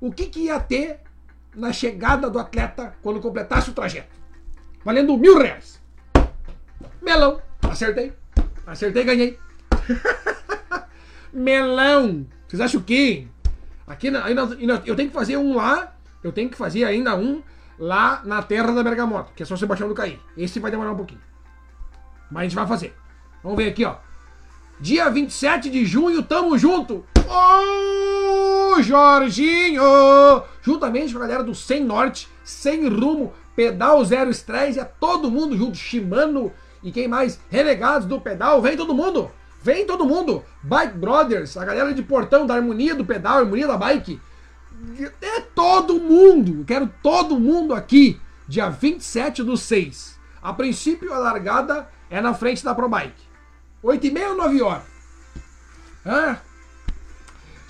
O 0.00 0.12
que, 0.12 0.26
que 0.26 0.40
ia 0.46 0.58
ter 0.58 1.00
na 1.54 1.72
chegada 1.72 2.28
do 2.28 2.38
atleta 2.38 2.94
quando 3.02 3.20
completasse 3.20 3.70
o 3.70 3.74
trajeto? 3.74 4.14
Valendo 4.84 5.16
mil 5.16 5.38
reais. 5.38 5.80
Melão. 7.00 7.40
Acertei. 7.62 8.12
Acertei, 8.66 9.04
ganhei. 9.04 9.38
melão. 11.32 12.26
Vocês 12.46 12.60
acham 12.60 12.80
o 12.80 12.84
quê? 12.84 13.28
Aqui 13.86 14.08
eu 14.86 14.96
tenho 14.96 15.10
que 15.10 15.14
fazer 15.14 15.36
um 15.36 15.54
lá 15.54 15.94
eu 16.24 16.32
tenho 16.32 16.48
que 16.48 16.56
fazer 16.56 16.84
ainda 16.84 17.14
um 17.14 17.42
lá 17.78 18.22
na 18.24 18.42
terra 18.42 18.72
da 18.72 18.82
Bergamota, 18.82 19.30
que 19.36 19.42
é 19.42 19.46
São 19.46 19.58
Sebastião 19.58 19.88
do 19.88 19.94
Caí. 19.94 20.18
Esse 20.36 20.58
vai 20.58 20.70
demorar 20.70 20.92
um 20.92 20.96
pouquinho. 20.96 21.20
Mas 22.30 22.40
a 22.40 22.44
gente 22.44 22.54
vai 22.54 22.66
fazer. 22.66 22.96
Vamos 23.42 23.58
ver 23.58 23.68
aqui, 23.68 23.84
ó. 23.84 23.96
Dia 24.80 25.10
27 25.10 25.68
de 25.68 25.84
junho, 25.84 26.22
tamo 26.22 26.56
junto! 26.56 27.06
Oh, 27.28 28.82
Jorginho! 28.82 29.82
Juntamente 30.62 31.12
com 31.12 31.18
a 31.18 31.22
galera 31.22 31.42
do 31.42 31.54
Sem 31.54 31.82
Norte, 31.84 32.28
Sem 32.42 32.88
Rumo, 32.88 33.32
Pedal 33.54 34.04
Zero 34.04 34.30
Estresse, 34.30 34.80
é 34.80 34.84
todo 34.84 35.30
mundo 35.30 35.56
junto. 35.56 35.76
Shimano 35.76 36.52
e 36.82 36.92
quem 36.92 37.08
mais? 37.08 37.40
Renegados 37.50 38.06
do 38.06 38.20
Pedal, 38.20 38.60
vem 38.60 38.76
todo 38.76 38.94
mundo! 38.94 39.30
Vem 39.62 39.86
todo 39.86 40.04
mundo! 40.04 40.44
Bike 40.62 40.98
Brothers, 40.98 41.56
a 41.56 41.64
galera 41.64 41.94
de 41.94 42.02
Portão 42.02 42.46
da 42.46 42.54
Harmonia 42.54 42.94
do 42.94 43.04
Pedal, 43.04 43.38
Harmonia 43.38 43.66
da 43.66 43.76
Bike. 43.76 44.20
É 45.22 45.40
todo 45.40 46.00
mundo. 46.00 46.64
Quero 46.64 46.90
todo 47.02 47.38
mundo 47.38 47.72
aqui. 47.74 48.20
Dia 48.46 48.68
27 48.68 49.42
do 49.42 49.56
6. 49.56 50.18
A 50.42 50.52
princípio, 50.52 51.12
a 51.14 51.18
largada 51.18 51.88
é 52.10 52.20
na 52.20 52.34
frente 52.34 52.62
da 52.62 52.74
ProBike. 52.74 53.22
8 53.82 54.06
e 54.06 54.10
meia 54.10 54.30
ou 54.30 54.36
9 54.36 54.62
horas? 54.62 54.84
Hã? 56.04 56.38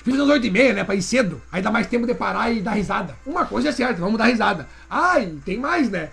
Fiz 0.04 0.20
às 0.20 0.28
8 0.28 0.46
e 0.46 0.50
meia, 0.50 0.74
né? 0.74 0.84
Pra 0.84 0.94
ir 0.94 1.00
cedo. 1.00 1.40
Aí 1.50 1.62
dá 1.62 1.70
mais 1.70 1.86
tempo 1.86 2.06
de 2.06 2.14
parar 2.14 2.52
e 2.52 2.60
dar 2.60 2.72
risada. 2.72 3.16
Uma 3.24 3.46
coisa 3.46 3.70
é 3.70 3.72
certa, 3.72 4.00
vamos 4.00 4.18
dar 4.18 4.26
risada. 4.26 4.68
Ai, 4.88 5.34
tem 5.46 5.58
mais, 5.58 5.88
né? 5.88 6.10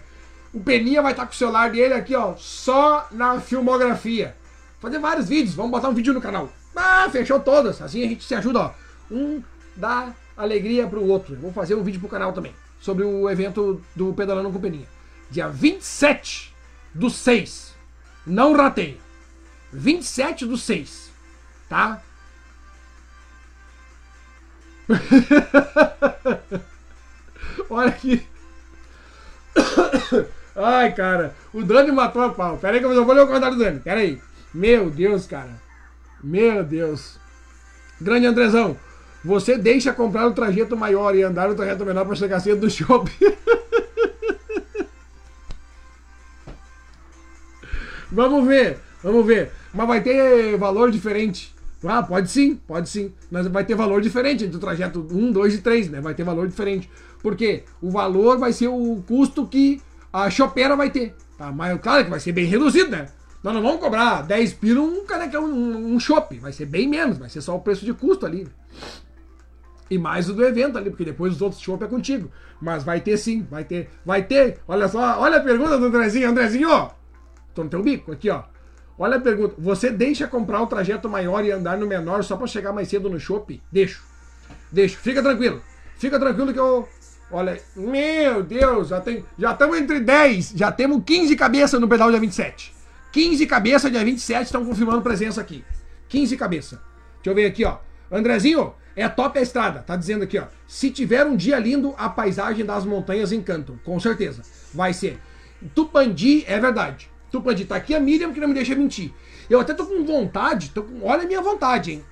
O 0.53 0.61
Peninha 0.61 1.01
vai 1.01 1.11
estar 1.11 1.25
com 1.25 1.33
o 1.33 1.35
celular 1.35 1.69
dele 1.69 1.93
aqui, 1.93 2.15
ó, 2.15 2.35
só 2.37 3.07
na 3.11 3.41
filmografia. 3.41 4.33
Fazer 4.79 4.97
vários 4.97 5.27
vídeos, 5.27 5.53
vamos 5.53 5.71
botar 5.71 5.89
um 5.89 5.93
vídeo 5.93 6.13
no 6.13 6.21
canal. 6.21 6.49
Ah, 6.73 7.09
fechou 7.11 7.39
todas. 7.39 7.81
Assim 7.81 8.01
a 8.03 8.07
gente 8.07 8.23
se 8.23 8.33
ajuda, 8.33 8.59
ó. 8.59 8.71
Um 9.11 9.43
dá 9.75 10.13
alegria 10.37 10.87
para 10.87 10.99
o 10.99 11.07
outro. 11.07 11.35
Vou 11.35 11.51
fazer 11.51 11.75
um 11.75 11.83
vídeo 11.83 11.99
pro 11.99 12.09
canal 12.09 12.31
também 12.31 12.53
sobre 12.79 13.03
o 13.03 13.29
evento 13.29 13.81
do 13.95 14.13
Pedalando 14.13 14.49
com 14.49 14.59
Peninha. 14.59 14.87
Dia 15.29 15.49
27 15.49 16.53
do 16.93 17.09
6. 17.09 17.73
Não 18.25 18.53
ratei. 18.53 18.99
27 19.71 20.45
do 20.45 20.57
6. 20.57 21.11
Tá? 21.69 22.01
Olha 27.69 27.89
aqui. 27.89 28.25
Ai, 30.55 30.93
cara. 30.93 31.33
O 31.53 31.63
Dani 31.63 31.91
matou 31.91 32.21
a 32.21 32.29
pau. 32.29 32.57
Pera 32.57 32.73
aí 32.73 32.79
que 32.79 32.85
eu 32.85 33.05
vou 33.05 33.15
ler 33.15 33.21
o 33.21 33.27
comentário 33.27 33.55
do 33.55 33.63
Dani. 33.63 33.79
Pera 33.79 34.01
aí. 34.01 34.21
Meu 34.53 34.89
Deus, 34.89 35.25
cara. 35.25 35.61
Meu 36.23 36.63
Deus. 36.63 37.19
Grande 37.99 38.25
Andrezão, 38.25 38.77
você 39.23 39.57
deixa 39.57 39.93
comprar 39.93 40.27
o 40.27 40.33
trajeto 40.33 40.75
maior 40.75 41.15
e 41.15 41.23
andar 41.23 41.47
no 41.47 41.55
trajeto 41.55 41.85
menor 41.85 42.05
para 42.05 42.15
chegar 42.15 42.39
cedo 42.39 42.61
do 42.61 42.69
shopping. 42.69 43.11
vamos 48.11 48.47
ver, 48.47 48.79
vamos 49.03 49.25
ver. 49.25 49.51
Mas 49.73 49.87
vai 49.87 50.01
ter 50.01 50.57
valor 50.57 50.91
diferente. 50.91 51.53
Ah, 51.83 52.03
pode 52.03 52.29
sim, 52.29 52.55
pode 52.55 52.89
sim. 52.89 53.13
Mas 53.29 53.47
vai 53.47 53.65
ter 53.65 53.75
valor 53.75 54.01
diferente 54.01 54.45
entre 54.45 54.57
o 54.57 54.59
trajeto 54.59 55.07
1, 55.11 55.31
2 55.31 55.55
e 55.55 55.57
3, 55.61 55.89
né? 55.89 56.01
Vai 56.01 56.13
ter 56.13 56.23
valor 56.23 56.47
diferente. 56.47 56.89
Porque 57.21 57.63
o 57.81 57.89
valor 57.89 58.37
vai 58.37 58.53
ser 58.53 58.67
o 58.67 59.03
custo 59.07 59.47
que 59.47 59.81
a 60.13 60.29
chopeira 60.29 60.75
vai 60.75 60.89
ter. 60.89 61.15
Tá? 61.37 61.51
Mas 61.51 61.79
claro 61.81 62.03
que 62.03 62.09
vai 62.09 62.19
ser 62.19 62.31
bem 62.33 62.45
reduzido, 62.45 62.91
né? 62.91 63.07
Nós 63.43 63.53
não 63.55 63.61
vamos 63.63 63.79
cobrar 63.79 64.21
10 64.21 64.53
pila 64.53 64.81
um 64.81 65.03
caneca, 65.05 65.39
um, 65.39 65.95
um 65.95 65.99
chopp. 65.99 66.37
Vai 66.37 66.51
ser 66.51 66.65
bem 66.65 66.87
menos, 66.87 67.17
vai 67.17 67.29
ser 67.29 67.41
só 67.41 67.55
o 67.55 67.61
preço 67.61 67.83
de 67.83 67.93
custo 67.93 68.25
ali. 68.25 68.47
E 69.89 69.97
mais 69.97 70.29
o 70.29 70.33
do 70.33 70.45
evento 70.45 70.77
ali, 70.77 70.89
porque 70.89 71.03
depois 71.03 71.33
os 71.33 71.41
outros 71.41 71.61
chopp 71.61 71.83
é 71.83 71.87
contigo. 71.87 72.31
Mas 72.61 72.83
vai 72.83 73.01
ter 73.01 73.17
sim, 73.17 73.45
vai 73.49 73.63
ter. 73.63 73.89
Vai 74.05 74.23
ter. 74.23 74.59
Olha 74.67 74.87
só, 74.87 75.19
olha 75.19 75.37
a 75.37 75.41
pergunta 75.41 75.77
do 75.77 75.85
Andrezinho. 75.85 76.29
Andrezinho, 76.29 76.69
ó. 76.69 76.91
Tô 77.55 77.63
no 77.63 77.69
teu 77.69 77.81
bico, 77.81 78.11
aqui, 78.11 78.29
ó. 78.29 78.43
Olha 79.01 79.17
a 79.17 79.19
pergunta. 79.19 79.55
Você 79.57 79.89
deixa 79.89 80.27
comprar 80.27 80.61
o 80.61 80.67
trajeto 80.67 81.09
maior 81.09 81.43
e 81.43 81.49
andar 81.49 81.75
no 81.75 81.87
menor 81.87 82.23
só 82.23 82.37
para 82.37 82.45
chegar 82.45 82.71
mais 82.71 82.87
cedo 82.87 83.09
no 83.09 83.19
shopping? 83.19 83.59
Deixo. 83.71 84.03
Deixo. 84.71 84.95
Fica 84.99 85.23
tranquilo. 85.23 85.59
Fica 85.97 86.19
tranquilo 86.19 86.53
que 86.53 86.59
eu. 86.59 86.87
Olha, 87.31 87.59
meu 87.75 88.43
Deus, 88.43 88.89
já 88.89 89.01
tem. 89.01 89.25
Já 89.39 89.53
estamos 89.53 89.75
entre 89.79 90.01
10. 90.01 90.53
Já 90.55 90.71
temos 90.71 91.01
15 91.03 91.35
cabeças 91.35 91.81
no 91.81 91.87
pedal 91.87 92.11
dia 92.11 92.19
27. 92.19 92.75
15 93.11 93.47
cabeças 93.47 93.91
dia 93.91 94.05
27 94.05 94.45
estão 94.45 94.63
confirmando 94.63 95.01
presença 95.01 95.41
aqui. 95.41 95.65
15 96.07 96.37
cabeças. 96.37 96.77
Deixa 97.15 97.31
eu 97.31 97.33
ver 97.33 97.45
aqui, 97.47 97.65
ó. 97.65 97.79
Andrezinho, 98.11 98.71
é 98.95 99.09
top 99.09 99.39
a 99.39 99.41
estrada. 99.41 99.79
Tá 99.79 99.95
dizendo 99.95 100.25
aqui, 100.25 100.37
ó. 100.37 100.45
Se 100.67 100.91
tiver 100.91 101.25
um 101.25 101.35
dia 101.35 101.57
lindo, 101.57 101.95
a 101.97 102.07
paisagem 102.07 102.63
das 102.63 102.85
montanhas 102.85 103.31
encantam. 103.31 103.79
Com 103.83 103.99
certeza. 103.99 104.43
Vai 104.71 104.93
ser. 104.93 105.19
Tupandi, 105.73 106.45
é 106.45 106.59
verdade. 106.59 107.10
Tupandi, 107.31 107.65
tá 107.65 107.75
aqui 107.75 107.95
a 107.95 107.99
Miriam 107.99 108.33
que 108.33 108.39
não 108.39 108.47
me 108.47 108.53
deixa 108.53 108.75
mentir. 108.75 109.13
Eu 109.49 109.59
até 109.59 109.73
tô 109.73 109.85
com 109.85 110.03
vontade, 110.05 110.69
tô 110.69 110.83
com... 110.83 111.05
olha 111.05 111.23
a 111.23 111.27
minha 111.27 111.41
vontade, 111.41 111.93
hein? 111.93 112.05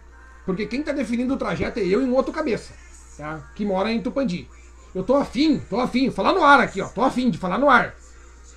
Porque 0.46 0.66
quem 0.66 0.82
tá 0.82 0.92
definindo 0.92 1.34
o 1.34 1.38
trajeto 1.38 1.80
é 1.80 1.84
eu 1.84 2.02
e 2.02 2.06
um 2.06 2.16
outro 2.16 2.34
cabeça, 2.34 2.74
tá? 3.18 3.52
Que 3.56 3.66
mora 3.66 3.92
em 3.92 4.02
Tupandi. 4.02 4.48
Eu 4.96 5.04
tô 5.04 5.16
afim, 5.16 5.60
tô 5.70 5.80
afim, 5.80 6.10
falar 6.10 6.34
no 6.34 6.44
ar 6.44 6.60
aqui, 6.60 6.82
ó. 6.82 6.88
Tô 6.88 7.02
afim 7.02 7.30
de 7.30 7.38
falar 7.38 7.58
no 7.58 7.70
ar. 7.70 7.96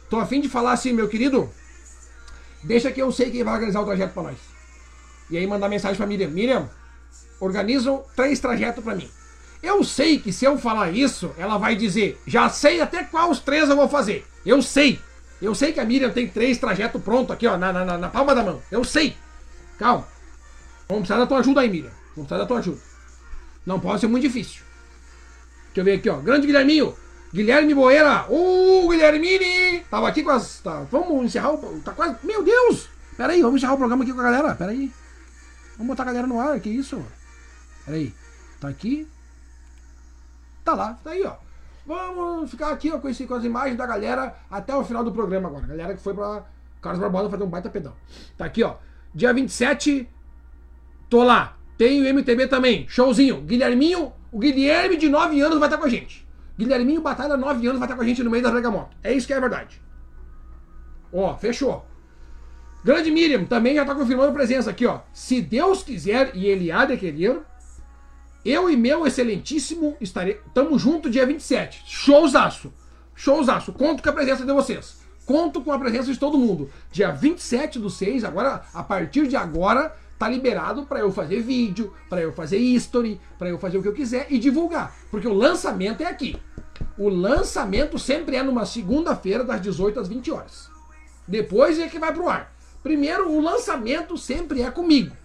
Tô 0.08 0.18
afim 0.18 0.40
de 0.40 0.48
falar 0.48 0.72
assim, 0.72 0.92
meu 0.92 1.08
querido, 1.08 1.50
Deixa 2.62 2.92
que 2.92 3.02
eu 3.02 3.10
sei 3.10 3.30
quem 3.30 3.42
vai 3.42 3.54
organizar 3.54 3.80
o 3.80 3.84
trajeto 3.84 4.14
para 4.14 4.22
nós. 4.24 4.38
E 5.30 5.36
aí 5.36 5.46
mandar 5.46 5.68
mensagem 5.68 5.96
para 5.96 6.06
Miriam. 6.06 6.28
Miriam, 6.28 6.70
organizam 7.40 8.04
três 8.14 8.38
trajetos 8.38 8.84
para 8.84 8.94
mim. 8.94 9.10
Eu 9.62 9.82
sei 9.82 10.18
que 10.18 10.32
se 10.32 10.44
eu 10.44 10.58
falar 10.58 10.90
isso, 10.90 11.32
ela 11.38 11.56
vai 11.56 11.74
dizer, 11.74 12.20
já 12.26 12.48
sei 12.48 12.80
até 12.80 13.04
quais 13.04 13.40
três 13.40 13.68
eu 13.68 13.76
vou 13.76 13.88
fazer. 13.88 14.24
Eu 14.44 14.62
sei. 14.62 15.00
Eu 15.42 15.56
sei 15.56 15.72
que 15.72 15.80
a 15.80 15.84
Miriam 15.84 16.10
tem 16.10 16.28
três 16.28 16.56
trajetos 16.56 17.02
prontos 17.02 17.32
aqui, 17.32 17.48
ó, 17.48 17.58
na, 17.58 17.72
na, 17.72 17.98
na 17.98 18.08
palma 18.08 18.32
da 18.32 18.44
mão. 18.44 18.62
Eu 18.70 18.84
sei. 18.84 19.16
Calma. 19.76 20.06
Vamos 20.88 21.02
precisar 21.02 21.18
da 21.18 21.26
tua 21.26 21.40
ajuda 21.40 21.60
aí, 21.60 21.68
Miriam. 21.68 21.90
Vamos 22.14 22.28
precisar 22.28 22.38
da 22.38 22.46
tua 22.46 22.60
ajuda. 22.60 22.80
Não 23.66 23.80
pode 23.80 24.00
ser 24.00 24.06
muito 24.06 24.22
difícil. 24.22 24.62
Deixa 25.66 25.80
eu 25.80 25.84
ver 25.84 25.94
aqui, 25.94 26.08
ó. 26.08 26.18
Grande 26.20 26.46
Guilherminho. 26.46 26.96
Guilherme 27.34 27.74
Boeira, 27.74 28.26
ô 28.28 28.84
uh, 28.84 28.88
Guilhermini! 28.90 29.80
Tava 29.90 30.06
aqui 30.08 30.22
com 30.22 30.30
as. 30.30 30.60
Tá, 30.60 30.86
vamos 30.90 31.24
encerrar 31.24 31.54
o. 31.54 31.80
Tá 31.80 31.92
quase. 31.92 32.18
Meu 32.22 32.44
Deus! 32.44 32.90
Pera 33.16 33.32
aí, 33.32 33.40
vamos 33.40 33.56
encerrar 33.56 33.72
o 33.72 33.78
programa 33.78 34.04
aqui 34.04 34.12
com 34.12 34.20
a 34.20 34.24
galera. 34.24 34.54
Pera 34.54 34.70
aí. 34.70 34.92
Vamos 35.78 35.88
botar 35.88 36.02
a 36.02 36.06
galera 36.06 36.26
no 36.26 36.38
ar, 36.38 36.60
que 36.60 36.68
isso? 36.68 37.02
Pera 37.86 37.96
aí. 37.96 38.14
Tá 38.60 38.68
aqui. 38.68 39.08
Tá 40.62 40.74
lá, 40.74 40.98
tá 41.02 41.10
aí, 41.10 41.22
ó. 41.24 41.36
Vamos 41.84 42.50
ficar 42.50 42.70
aqui 42.70 42.90
ó, 42.92 42.98
com, 42.98 43.08
esse, 43.08 43.26
com 43.26 43.34
as 43.34 43.44
imagens 43.44 43.76
da 43.76 43.86
galera 43.86 44.36
até 44.50 44.74
o 44.74 44.84
final 44.84 45.02
do 45.02 45.12
programa 45.12 45.48
agora. 45.48 45.66
Galera 45.66 45.94
que 45.94 46.00
foi 46.00 46.14
pra 46.14 46.44
Carlos 46.80 47.00
Barbosa 47.00 47.30
fazer 47.30 47.44
um 47.44 47.48
baita 47.48 47.68
pedão. 47.68 47.94
Tá 48.36 48.44
aqui, 48.44 48.62
ó. 48.62 48.76
Dia 49.14 49.32
27, 49.32 50.08
tô 51.10 51.22
lá. 51.22 51.56
Tem 51.76 52.00
o 52.00 52.14
MTB 52.14 52.46
também. 52.46 52.86
Showzinho. 52.88 53.40
Guilherminho, 53.42 54.12
o 54.30 54.38
Guilherme 54.38 54.96
de 54.96 55.08
9 55.08 55.40
anos 55.40 55.58
vai 55.58 55.68
estar 55.68 55.78
com 55.78 55.86
a 55.86 55.88
gente. 55.88 56.26
Guilherminho 56.58 57.00
Batalha, 57.00 57.36
9 57.36 57.66
anos, 57.66 57.78
vai 57.78 57.86
estar 57.86 57.96
com 57.96 58.02
a 58.02 58.06
gente 58.06 58.22
no 58.22 58.30
meio 58.30 58.42
da 58.42 58.50
Bergamoto. 58.50 58.96
É 59.02 59.12
isso 59.12 59.26
que 59.26 59.32
é 59.32 59.40
verdade. 59.40 59.82
Ó, 61.12 61.36
fechou. 61.36 61.84
Grande 62.84 63.10
Miriam 63.10 63.44
também 63.44 63.74
já 63.74 63.82
está 63.82 63.94
confirmando 63.94 64.32
presença 64.32 64.70
aqui, 64.70 64.86
ó. 64.86 65.00
Se 65.12 65.40
Deus 65.40 65.82
quiser 65.82 66.32
e 66.34 66.46
Ele 66.46 66.72
há 66.72 66.84
de 66.84 66.96
querer, 66.96 67.40
eu 68.44 68.68
e 68.68 68.76
meu 68.76 69.06
excelentíssimo 69.06 69.96
estarei. 70.00 70.40
Tamo 70.52 70.78
junto 70.78 71.10
dia 71.10 71.26
27. 71.26 71.84
Showzaço. 71.86 72.72
Showzaço. 73.14 73.72
Conto 73.72 74.02
com 74.02 74.08
a 74.08 74.12
presença 74.12 74.44
de 74.44 74.52
vocês. 74.52 75.00
Conto 75.24 75.60
com 75.62 75.72
a 75.72 75.78
presença 75.78 76.12
de 76.12 76.18
todo 76.18 76.38
mundo. 76.38 76.70
Dia 76.90 77.12
27 77.12 77.78
do 77.78 77.88
6, 77.88 78.24
agora, 78.24 78.62
a 78.74 78.82
partir 78.82 79.28
de 79.28 79.36
agora, 79.36 79.94
tá 80.18 80.28
liberado 80.28 80.84
para 80.84 81.00
eu 81.00 81.12
fazer 81.12 81.40
vídeo, 81.40 81.92
para 82.08 82.20
eu 82.20 82.32
fazer 82.32 82.56
history, 82.56 83.20
para 83.38 83.48
eu 83.48 83.58
fazer 83.58 83.78
o 83.78 83.82
que 83.82 83.88
eu 83.88 83.92
quiser 83.92 84.26
e 84.30 84.38
divulgar, 84.38 84.94
porque 85.10 85.26
o 85.26 85.32
lançamento 85.32 86.02
é 86.02 86.06
aqui. 86.06 86.36
O 86.98 87.08
lançamento 87.08 87.98
sempre 87.98 88.36
é 88.36 88.42
numa 88.42 88.66
segunda-feira 88.66 89.44
das 89.44 89.60
18 89.60 90.00
às 90.00 90.08
20 90.08 90.30
horas. 90.30 90.70
Depois 91.26 91.78
é 91.78 91.88
que 91.88 91.98
vai 91.98 92.12
pro 92.12 92.28
ar. 92.28 92.52
Primeiro, 92.82 93.30
o 93.30 93.40
lançamento 93.40 94.18
sempre 94.18 94.62
é 94.62 94.70
comigo. 94.70 95.16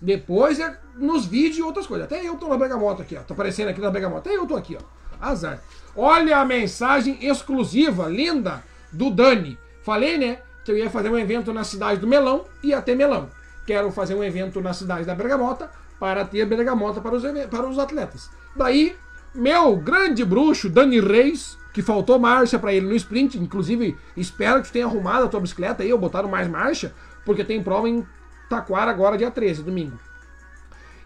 Depois 0.00 0.58
é 0.60 0.78
nos 0.96 1.26
vídeos 1.26 1.58
e 1.58 1.62
outras 1.62 1.86
coisas. 1.86 2.06
Até 2.06 2.26
eu 2.26 2.36
tô 2.36 2.48
na 2.48 2.56
Bergamoto 2.56 3.02
aqui, 3.02 3.16
ó. 3.16 3.20
Tá 3.20 3.34
aparecendo 3.34 3.68
aqui 3.68 3.80
na 3.80 3.90
Bergamoto. 3.90 4.28
Até 4.28 4.36
eu 4.36 4.46
tô 4.46 4.56
aqui, 4.56 4.76
ó. 4.76 4.84
Azar. 5.20 5.62
Olha 5.96 6.38
a 6.38 6.44
mensagem 6.44 7.18
exclusiva, 7.24 8.08
linda, 8.08 8.62
do 8.92 9.10
Dani. 9.10 9.58
Falei, 9.82 10.18
né, 10.18 10.38
que 10.64 10.72
eu 10.72 10.76
ia 10.76 10.90
fazer 10.90 11.08
um 11.08 11.18
evento 11.18 11.52
na 11.52 11.64
cidade 11.64 12.00
do 12.00 12.06
Melão 12.06 12.44
e 12.62 12.74
ter 12.82 12.96
melão 12.96 13.28
quero 13.66 13.90
fazer 13.90 14.14
um 14.14 14.22
evento 14.22 14.60
na 14.60 14.72
cidade 14.72 15.04
da 15.04 15.14
Bergamota 15.14 15.70
para 15.98 16.24
ter 16.24 16.44
bergamota 16.46 17.00
para 17.00 17.14
os, 17.14 17.22
para 17.48 17.66
os 17.66 17.78
atletas. 17.78 18.30
Daí, 18.54 18.96
meu 19.34 19.76
grande 19.76 20.24
bruxo, 20.24 20.68
Dani 20.68 21.00
Reis, 21.00 21.58
que 21.72 21.82
faltou 21.82 22.18
marcha 22.18 22.58
para 22.58 22.72
ele 22.72 22.86
no 22.86 22.94
sprint, 22.94 23.38
inclusive 23.38 23.96
espero 24.16 24.60
que 24.60 24.68
tu 24.68 24.72
tenha 24.72 24.86
arrumado 24.86 25.24
a 25.24 25.28
tua 25.28 25.40
bicicleta 25.40 25.82
aí, 25.82 25.92
ou 25.92 25.98
botaram 25.98 26.28
mais 26.28 26.48
marcha, 26.48 26.94
porque 27.24 27.44
tem 27.44 27.62
prova 27.62 27.88
em 27.88 28.06
Taquara 28.48 28.90
agora, 28.90 29.18
dia 29.18 29.30
13, 29.30 29.62
domingo. 29.62 29.98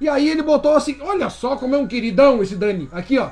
E 0.01 0.09
aí 0.09 0.28
ele 0.28 0.43
botou 0.43 0.74
assim, 0.74 0.98
olha 1.01 1.28
só 1.28 1.56
como 1.56 1.74
é 1.74 1.78
um 1.78 1.89
queridão 1.89 2.40
esse 2.43 2.55
Dani, 2.56 2.89
aqui 2.93 3.19
ó. 3.19 3.31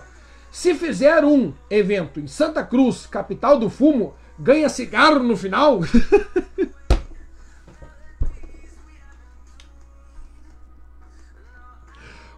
Se 0.51 0.75
fizer 0.75 1.25
um 1.25 1.53
evento 1.71 2.19
em 2.19 2.27
Santa 2.27 2.65
Cruz, 2.65 3.07
capital 3.07 3.59
do 3.59 3.69
fumo, 3.69 4.15
ganha 4.39 4.69
cigarro 4.69 5.23
no 5.23 5.37
final? 5.37 5.81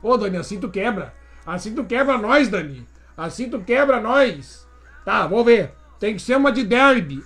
Ô, 0.02 0.16
Dani, 0.16 0.36
assim 0.36 0.58
tu 0.60 0.68
quebra. 0.68 1.14
Assim 1.46 1.74
tu 1.74 1.84
quebra 1.84 2.18
nós, 2.18 2.48
Dani. 2.48 2.86
Assim 3.16 3.48
tu 3.48 3.60
quebra 3.60 4.00
nós. 4.00 4.66
Tá, 5.04 5.26
vou 5.26 5.44
ver. 5.44 5.72
Tem 5.98 6.14
que 6.14 6.22
ser 6.22 6.36
uma 6.36 6.52
de 6.52 6.62
derby. 6.64 7.22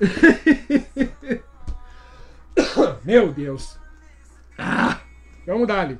Meu 3.05 3.33
Deus. 3.33 3.82
Vamos 5.47 5.67
dar 5.67 5.81
ali. 5.81 5.99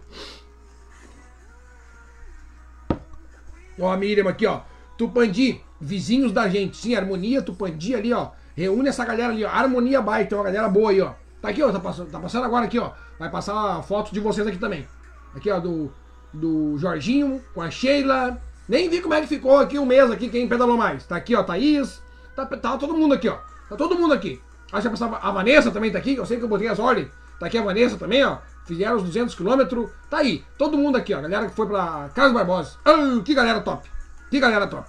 Ó, 3.81 3.91
a 3.91 3.97
Miriam 3.97 4.29
aqui, 4.29 4.47
ó. 4.47 4.61
Tupandi, 4.97 5.61
vizinhos 5.81 6.33
da 6.33 6.49
gente. 6.49 6.77
Sim, 6.77 6.95
Harmonia, 6.95 7.43
Tupandi 7.43 7.95
ali, 7.95 8.13
ó. 8.13 8.31
Reúne 8.57 8.89
essa 8.89 9.05
galera 9.05 9.33
ali, 9.33 9.45
ó. 9.45 9.49
Harmonia 9.49 10.01
Bike, 10.01 10.29
tem 10.29 10.39
uma 10.39 10.45
galera 10.45 10.69
boa 10.69 10.91
aí, 10.91 11.01
ó. 11.01 11.15
Tá 11.41 11.49
aqui, 11.49 11.63
ó. 11.63 11.73
Tá 11.73 11.81
passando, 11.81 12.11
tá 12.11 12.21
passando 12.21 12.45
agora 12.45 12.67
aqui, 12.67 12.79
ó. 12.79 12.93
Vai 13.19 13.31
passar 13.31 13.83
fotos 13.83 14.13
de 14.13 14.21
vocês 14.21 14.47
aqui 14.47 14.59
também. 14.59 14.87
Aqui, 15.35 15.51
ó, 15.51 15.59
do 15.59 15.93
do 16.33 16.79
Jorginho, 16.79 17.43
com 17.55 17.61
a 17.61 17.71
Sheila. 17.71 18.41
Nem 18.69 18.89
vi 18.89 19.01
como 19.01 19.15
é 19.15 19.21
que 19.21 19.27
ficou 19.27 19.59
aqui 19.59 19.79
o 19.79 19.83
um 19.83 19.87
mês 19.87 20.11
aqui, 20.11 20.29
quem 20.29 20.49
pedalou 20.49 20.77
mais. 20.77 21.05
Tá 21.05 21.17
aqui, 21.17 21.35
ó, 21.35 21.43
Thaís. 21.43 22.01
Tá, 22.35 22.47
tá 22.47 22.79
todo 22.79 22.95
mundo 22.95 23.15
aqui, 23.15 23.29
ó. 23.29 23.39
Tá 23.69 23.77
todo 23.77 23.97
mundo 23.97 24.15
aqui. 24.15 24.41
Acho 24.73 24.89
que 24.89 25.05
a 25.05 25.31
Vanessa 25.31 25.71
também 25.71 25.91
tá 25.91 25.99
aqui, 25.99 26.15
eu 26.15 26.25
sei 26.25 26.39
que 26.39 26.45
eu 26.45 26.49
botei 26.49 26.69
as 26.69 26.79
ordens. 26.79 27.09
Tá 27.43 27.49
aqui 27.49 27.59
a 27.59 27.63
Vanessa 27.63 27.97
também, 27.97 28.25
ó. 28.25 28.39
Fizeram 28.65 28.95
os 28.95 29.03
200 29.03 29.35
km. 29.35 29.89
Tá 30.09 30.19
aí, 30.19 30.45
todo 30.57 30.79
mundo 30.79 30.97
aqui, 30.97 31.13
ó. 31.13 31.21
Galera 31.21 31.49
que 31.49 31.57
foi 31.57 31.67
pra 31.67 32.09
Carlos 32.15 32.35
Barbosa. 32.35 32.77
Oh, 32.87 33.21
que 33.21 33.35
galera 33.35 33.61
top. 33.63 33.91
Que 34.31 34.39
galera 34.39 34.69
top. 34.69 34.89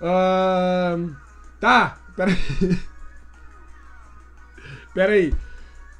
Uh, 0.00 1.14
tá, 1.60 1.96
pera 4.92 5.12
aí. 5.12 5.32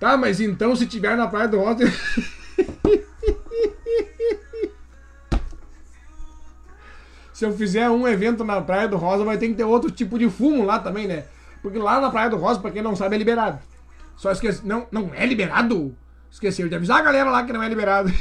Tá, 0.01 0.17
mas 0.17 0.41
então 0.41 0.75
se 0.75 0.89
tiver 0.89 1.17
na 1.17 1.29
Praia 1.29 1.47
do 1.47 1.61
Rosa... 1.61 1.85
se 7.33 7.45
eu 7.45 7.57
fizer 7.57 7.89
um 7.91 8.09
evento 8.09 8.43
na 8.43 8.61
Praia 8.61 8.89
do 8.89 8.97
Rosa, 8.97 9.23
vai 9.25 9.39
ter 9.39 9.47
que 9.47 9.55
ter 9.55 9.63
outro 9.63 9.89
tipo 9.89 10.19
de 10.19 10.29
fumo 10.29 10.65
lá 10.65 10.81
também, 10.81 11.07
né? 11.07 11.27
Porque 11.63 11.79
lá 11.79 12.01
na 12.01 12.11
Praia 12.11 12.29
do 12.29 12.37
Rosa, 12.37 12.59
pra 12.59 12.73
quem 12.73 12.83
não 12.83 12.97
sabe, 12.97 13.15
é 13.15 13.19
liberado. 13.19 13.61
Só 14.17 14.33
esqueci. 14.33 14.67
Não, 14.67 14.87
não 14.91 15.13
é 15.15 15.25
liberado? 15.27 15.95
Esqueceu 16.31 16.69
de 16.69 16.75
avisar 16.75 16.99
a 16.99 17.03
galera 17.03 17.31
lá 17.31 17.45
que 17.45 17.53
não 17.53 17.63
é 17.63 17.69
liberado. 17.69 18.11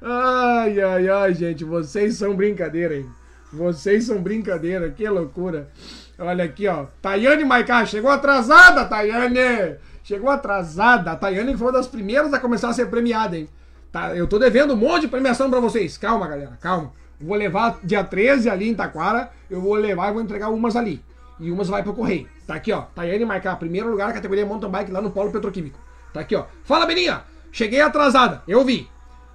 ai, 0.00 0.80
ai, 0.80 1.08
ai, 1.08 1.34
gente. 1.34 1.64
Vocês 1.64 2.16
são 2.16 2.36
brincadeira, 2.36 2.96
hein? 2.96 3.06
Vocês 3.52 4.04
são 4.04 4.22
brincadeira. 4.22 4.90
Que 4.90 5.08
loucura. 5.08 5.70
Olha 6.18 6.44
aqui, 6.44 6.68
ó. 6.68 6.86
Tayane 7.02 7.44
Maiká. 7.44 7.84
Chegou 7.84 8.10
atrasada, 8.10 8.84
Tayane. 8.84 9.76
Chegou 10.02 10.30
atrasada. 10.30 11.12
A 11.12 11.16
Tayane 11.16 11.56
foi 11.56 11.66
uma 11.66 11.72
das 11.72 11.88
primeiras 11.88 12.32
a 12.32 12.40
começar 12.40 12.68
a 12.68 12.72
ser 12.72 12.86
premiada, 12.86 13.36
hein? 13.36 13.48
Tá, 13.90 14.14
eu 14.14 14.26
tô 14.26 14.38
devendo 14.38 14.74
um 14.74 14.76
monte 14.76 15.02
de 15.02 15.08
premiação 15.08 15.50
pra 15.50 15.60
vocês. 15.60 15.98
Calma, 15.98 16.28
galera. 16.28 16.56
Calma. 16.60 16.92
Vou 17.20 17.36
levar 17.36 17.78
dia 17.82 18.04
13 18.04 18.48
ali 18.48 18.68
em 18.68 18.74
Taquara. 18.74 19.30
Eu 19.50 19.60
vou 19.60 19.74
levar 19.74 20.10
e 20.10 20.12
vou 20.12 20.22
entregar 20.22 20.50
umas 20.50 20.76
ali. 20.76 21.02
E 21.38 21.50
umas 21.50 21.68
vai 21.68 21.82
pro 21.82 21.94
correio. 21.94 22.28
Tá 22.46 22.54
aqui, 22.54 22.72
ó. 22.72 22.82
Tayane 22.82 23.24
Marcar, 23.24 23.56
primeiro 23.58 23.90
lugar 23.90 24.08
na 24.08 24.14
categoria 24.14 24.46
mountain 24.46 24.70
bike 24.70 24.90
lá 24.90 25.02
no 25.02 25.10
Polo 25.10 25.30
Petroquímico. 25.30 25.78
Tá 26.12 26.20
aqui, 26.20 26.34
ó. 26.34 26.46
Fala, 26.64 26.86
Beninha! 26.86 27.24
Cheguei 27.52 27.80
atrasada, 27.80 28.42
eu 28.46 28.64
vi. 28.64 28.88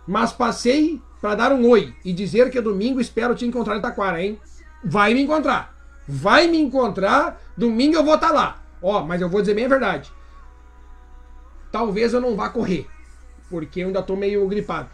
Mas 0.07 0.31
passei 0.31 1.01
para 1.19 1.35
dar 1.35 1.51
um 1.51 1.67
oi 1.67 1.93
e 2.03 2.11
dizer 2.11 2.49
que 2.49 2.59
domingo 2.59 2.99
espero 2.99 3.35
te 3.35 3.45
encontrar 3.45 3.77
em 3.77 3.81
Taquara, 3.81 4.21
hein? 4.21 4.39
Vai 4.83 5.13
me 5.13 5.21
encontrar. 5.21 5.75
Vai 6.07 6.47
me 6.47 6.59
encontrar. 6.59 7.39
Domingo 7.55 7.95
eu 7.95 8.03
vou 8.03 8.15
estar 8.15 8.29
tá 8.29 8.33
lá. 8.33 8.61
Ó, 8.81 9.03
mas 9.03 9.21
eu 9.21 9.29
vou 9.29 9.41
dizer 9.41 9.53
bem 9.53 9.65
a 9.65 9.69
verdade. 9.69 10.11
Talvez 11.71 12.13
eu 12.13 12.21
não 12.21 12.35
vá 12.35 12.49
correr. 12.49 12.87
Porque 13.49 13.81
eu 13.81 13.87
ainda 13.87 14.01
tô 14.01 14.15
meio 14.15 14.47
gripado. 14.47 14.89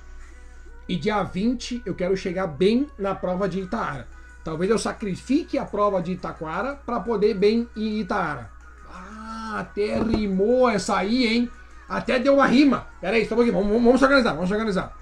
E 0.88 0.96
dia 0.96 1.24
20 1.24 1.84
eu 1.86 1.96
quero 1.96 2.16
chegar 2.16 2.48
bem 2.48 2.88
na 2.98 3.16
prova 3.16 3.48
de 3.48 3.60
Itaara. 3.60 4.08
Talvez 4.48 4.72
eu 4.72 4.80
sacrifique 4.80 5.58
a 5.58 5.66
prova 5.66 6.02
de 6.02 6.14
Itaquara 6.14 6.80
para 6.86 7.02
poder 7.02 7.34
bem 7.34 7.68
em 7.76 8.00
Itaara. 8.00 8.50
Ah, 8.90 9.58
até 9.60 10.00
rimou 10.00 10.70
essa 10.70 10.96
aí, 10.96 11.28
hein? 11.28 11.52
Até 11.90 12.18
deu 12.18 12.36
uma 12.36 12.46
rima. 12.46 12.88
Pera 13.02 13.18
aí, 13.18 13.28
só 13.28 13.36
um 13.36 13.40
pouquinho. 13.40 13.58
Vamos, 13.58 13.84
vamos 13.84 14.00
se 14.00 14.06
organizar, 14.06 14.32
vamos 14.32 14.48
se 14.48 14.54
organizar. 14.54 14.96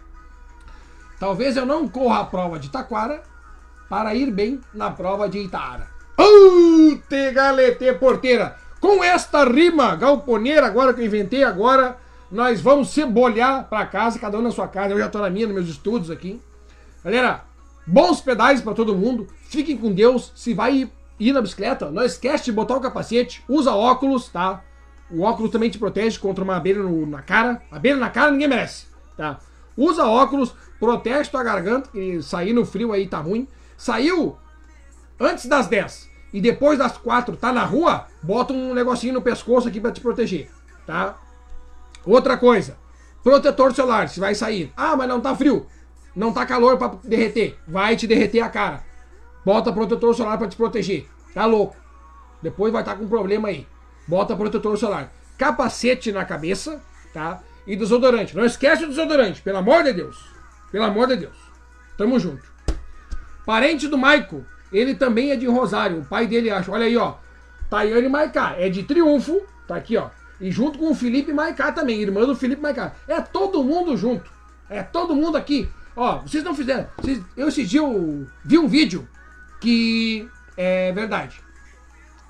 Talvez 1.19 1.55
eu 1.55 1.63
não 1.63 1.87
corra 1.87 2.21
a 2.21 2.25
prova 2.25 2.57
de 2.57 2.69
Itaquara 2.69 3.21
para 3.87 4.15
ir 4.15 4.31
bem 4.31 4.61
na 4.73 4.89
prova 4.89 5.29
de 5.29 5.37
Itaara. 5.37 5.85
Uh, 6.19 6.97
te 7.07 7.31
galete 7.31 7.93
porteira. 7.99 8.57
Com 8.79 9.03
esta 9.03 9.43
rima 9.45 9.95
galponeira 9.95 10.65
agora 10.65 10.91
que 10.91 11.01
eu 11.01 11.05
inventei 11.05 11.43
agora, 11.43 11.99
nós 12.31 12.61
vamos 12.61 12.89
cebolhar 12.89 13.65
para 13.65 13.85
casa, 13.85 14.17
cada 14.17 14.39
um 14.39 14.41
na 14.41 14.49
sua 14.49 14.67
casa. 14.67 14.95
Eu 14.95 14.97
já 14.97 15.07
tô 15.07 15.19
na 15.19 15.29
minha, 15.29 15.45
nos 15.45 15.55
meus 15.55 15.67
estudos 15.67 16.09
aqui. 16.09 16.41
Galera, 17.03 17.43
Bons 17.85 18.21
pedais 18.21 18.61
para 18.61 18.73
todo 18.73 18.95
mundo. 18.95 19.27
Fiquem 19.49 19.77
com 19.77 19.91
Deus. 19.91 20.31
Se 20.35 20.53
vai 20.53 20.89
ir 21.19 21.33
na 21.33 21.41
bicicleta, 21.41 21.91
não 21.91 22.03
esquece 22.03 22.45
de 22.45 22.51
botar 22.51 22.75
o 22.75 22.81
capacete. 22.81 23.43
Usa 23.47 23.73
óculos, 23.73 24.29
tá? 24.29 24.63
O 25.09 25.21
óculos 25.21 25.51
também 25.51 25.69
te 25.69 25.77
protege 25.77 26.19
contra 26.19 26.43
uma 26.43 26.55
abelha 26.55 26.81
no, 26.81 27.05
na 27.05 27.21
cara. 27.21 27.61
Abelha 27.71 27.97
na 27.97 28.09
cara 28.09 28.31
ninguém 28.31 28.47
merece, 28.47 28.87
tá? 29.15 29.39
Usa 29.77 30.05
óculos, 30.05 30.55
protege 30.79 31.29
tua 31.29 31.43
garganta, 31.43 31.89
que 31.91 32.21
sair 32.21 32.53
no 32.53 32.65
frio 32.65 32.91
aí 32.91 33.07
tá 33.07 33.19
ruim. 33.19 33.47
Saiu 33.77 34.37
antes 35.19 35.45
das 35.45 35.67
10 35.67 36.09
e 36.33 36.41
depois 36.41 36.79
das 36.79 36.97
4 36.97 37.35
tá 37.37 37.51
na 37.53 37.63
rua, 37.63 38.07
bota 38.21 38.53
um 38.53 38.73
negocinho 38.73 39.13
no 39.13 39.21
pescoço 39.21 39.67
aqui 39.67 39.79
para 39.79 39.91
te 39.91 40.01
proteger, 40.01 40.49
tá? 40.87 41.17
Outra 42.05 42.37
coisa, 42.37 42.77
protetor 43.23 43.73
solar, 43.73 44.09
se 44.09 44.19
vai 44.19 44.33
sair. 44.33 44.71
Ah, 44.75 44.95
mas 44.95 45.07
não 45.07 45.21
tá 45.21 45.35
frio. 45.35 45.67
Não 46.15 46.31
tá 46.31 46.45
calor 46.45 46.77
para 46.77 46.97
derreter. 47.03 47.57
Vai 47.67 47.95
te 47.95 48.07
derreter 48.07 48.41
a 48.41 48.49
cara. 48.49 48.83
Bota 49.45 49.73
protetor 49.73 50.15
solar 50.15 50.37
para 50.37 50.47
te 50.47 50.55
proteger. 50.55 51.07
Tá 51.33 51.45
louco. 51.45 51.75
Depois 52.41 52.71
vai 52.71 52.81
estar 52.81 52.93
tá 52.93 52.99
com 52.99 53.07
problema 53.07 53.49
aí. 53.49 53.67
Bota 54.07 54.35
protetor 54.35 54.77
solar. 54.77 55.11
Capacete 55.37 56.11
na 56.11 56.23
cabeça, 56.23 56.81
tá? 57.13 57.41
E 57.67 57.75
desodorante. 57.75 58.35
Não 58.35 58.45
esquece 58.45 58.85
o 58.85 58.87
desodorante, 58.87 59.41
pelo 59.41 59.57
amor 59.57 59.83
de 59.83 59.93
Deus. 59.93 60.17
Pelo 60.71 60.85
amor 60.85 61.07
de 61.07 61.17
Deus. 61.17 61.35
Tamo 61.97 62.19
junto. 62.19 62.43
Parente 63.45 63.87
do 63.87 63.97
Maico, 63.97 64.45
ele 64.71 64.95
também 64.95 65.31
é 65.31 65.35
de 65.35 65.45
Rosário. 65.45 65.99
O 65.99 66.05
pai 66.05 66.27
dele 66.27 66.49
acha. 66.49 66.71
Olha 66.71 66.85
aí, 66.85 66.95
ó. 66.97 67.15
Tayane 67.69 68.09
Maicá. 68.09 68.55
É 68.57 68.69
de 68.69 68.83
Triunfo. 68.83 69.41
Tá 69.67 69.75
aqui, 69.75 69.97
ó. 69.97 70.09
E 70.39 70.51
junto 70.51 70.77
com 70.77 70.91
o 70.91 70.95
Felipe 70.95 71.31
Maicá 71.31 71.71
também, 71.71 72.01
irmã 72.01 72.25
do 72.25 72.35
Felipe 72.35 72.61
Maicá. 72.61 72.93
É 73.07 73.21
todo 73.21 73.63
mundo 73.63 73.95
junto. 73.95 74.29
É 74.69 74.83
todo 74.83 75.15
mundo 75.15 75.37
aqui. 75.37 75.69
Ó, 75.95 76.19
vocês 76.19 76.43
não 76.43 76.53
fizeram. 76.53 76.87
Vocês, 76.97 77.21
eu 77.37 77.47
esse 77.47 77.63
dia 77.63 77.79
eu 77.79 78.27
vi 78.43 78.57
um 78.57 78.67
vídeo 78.67 79.07
que 79.61 80.29
é 80.57 80.91
verdade. 80.91 81.41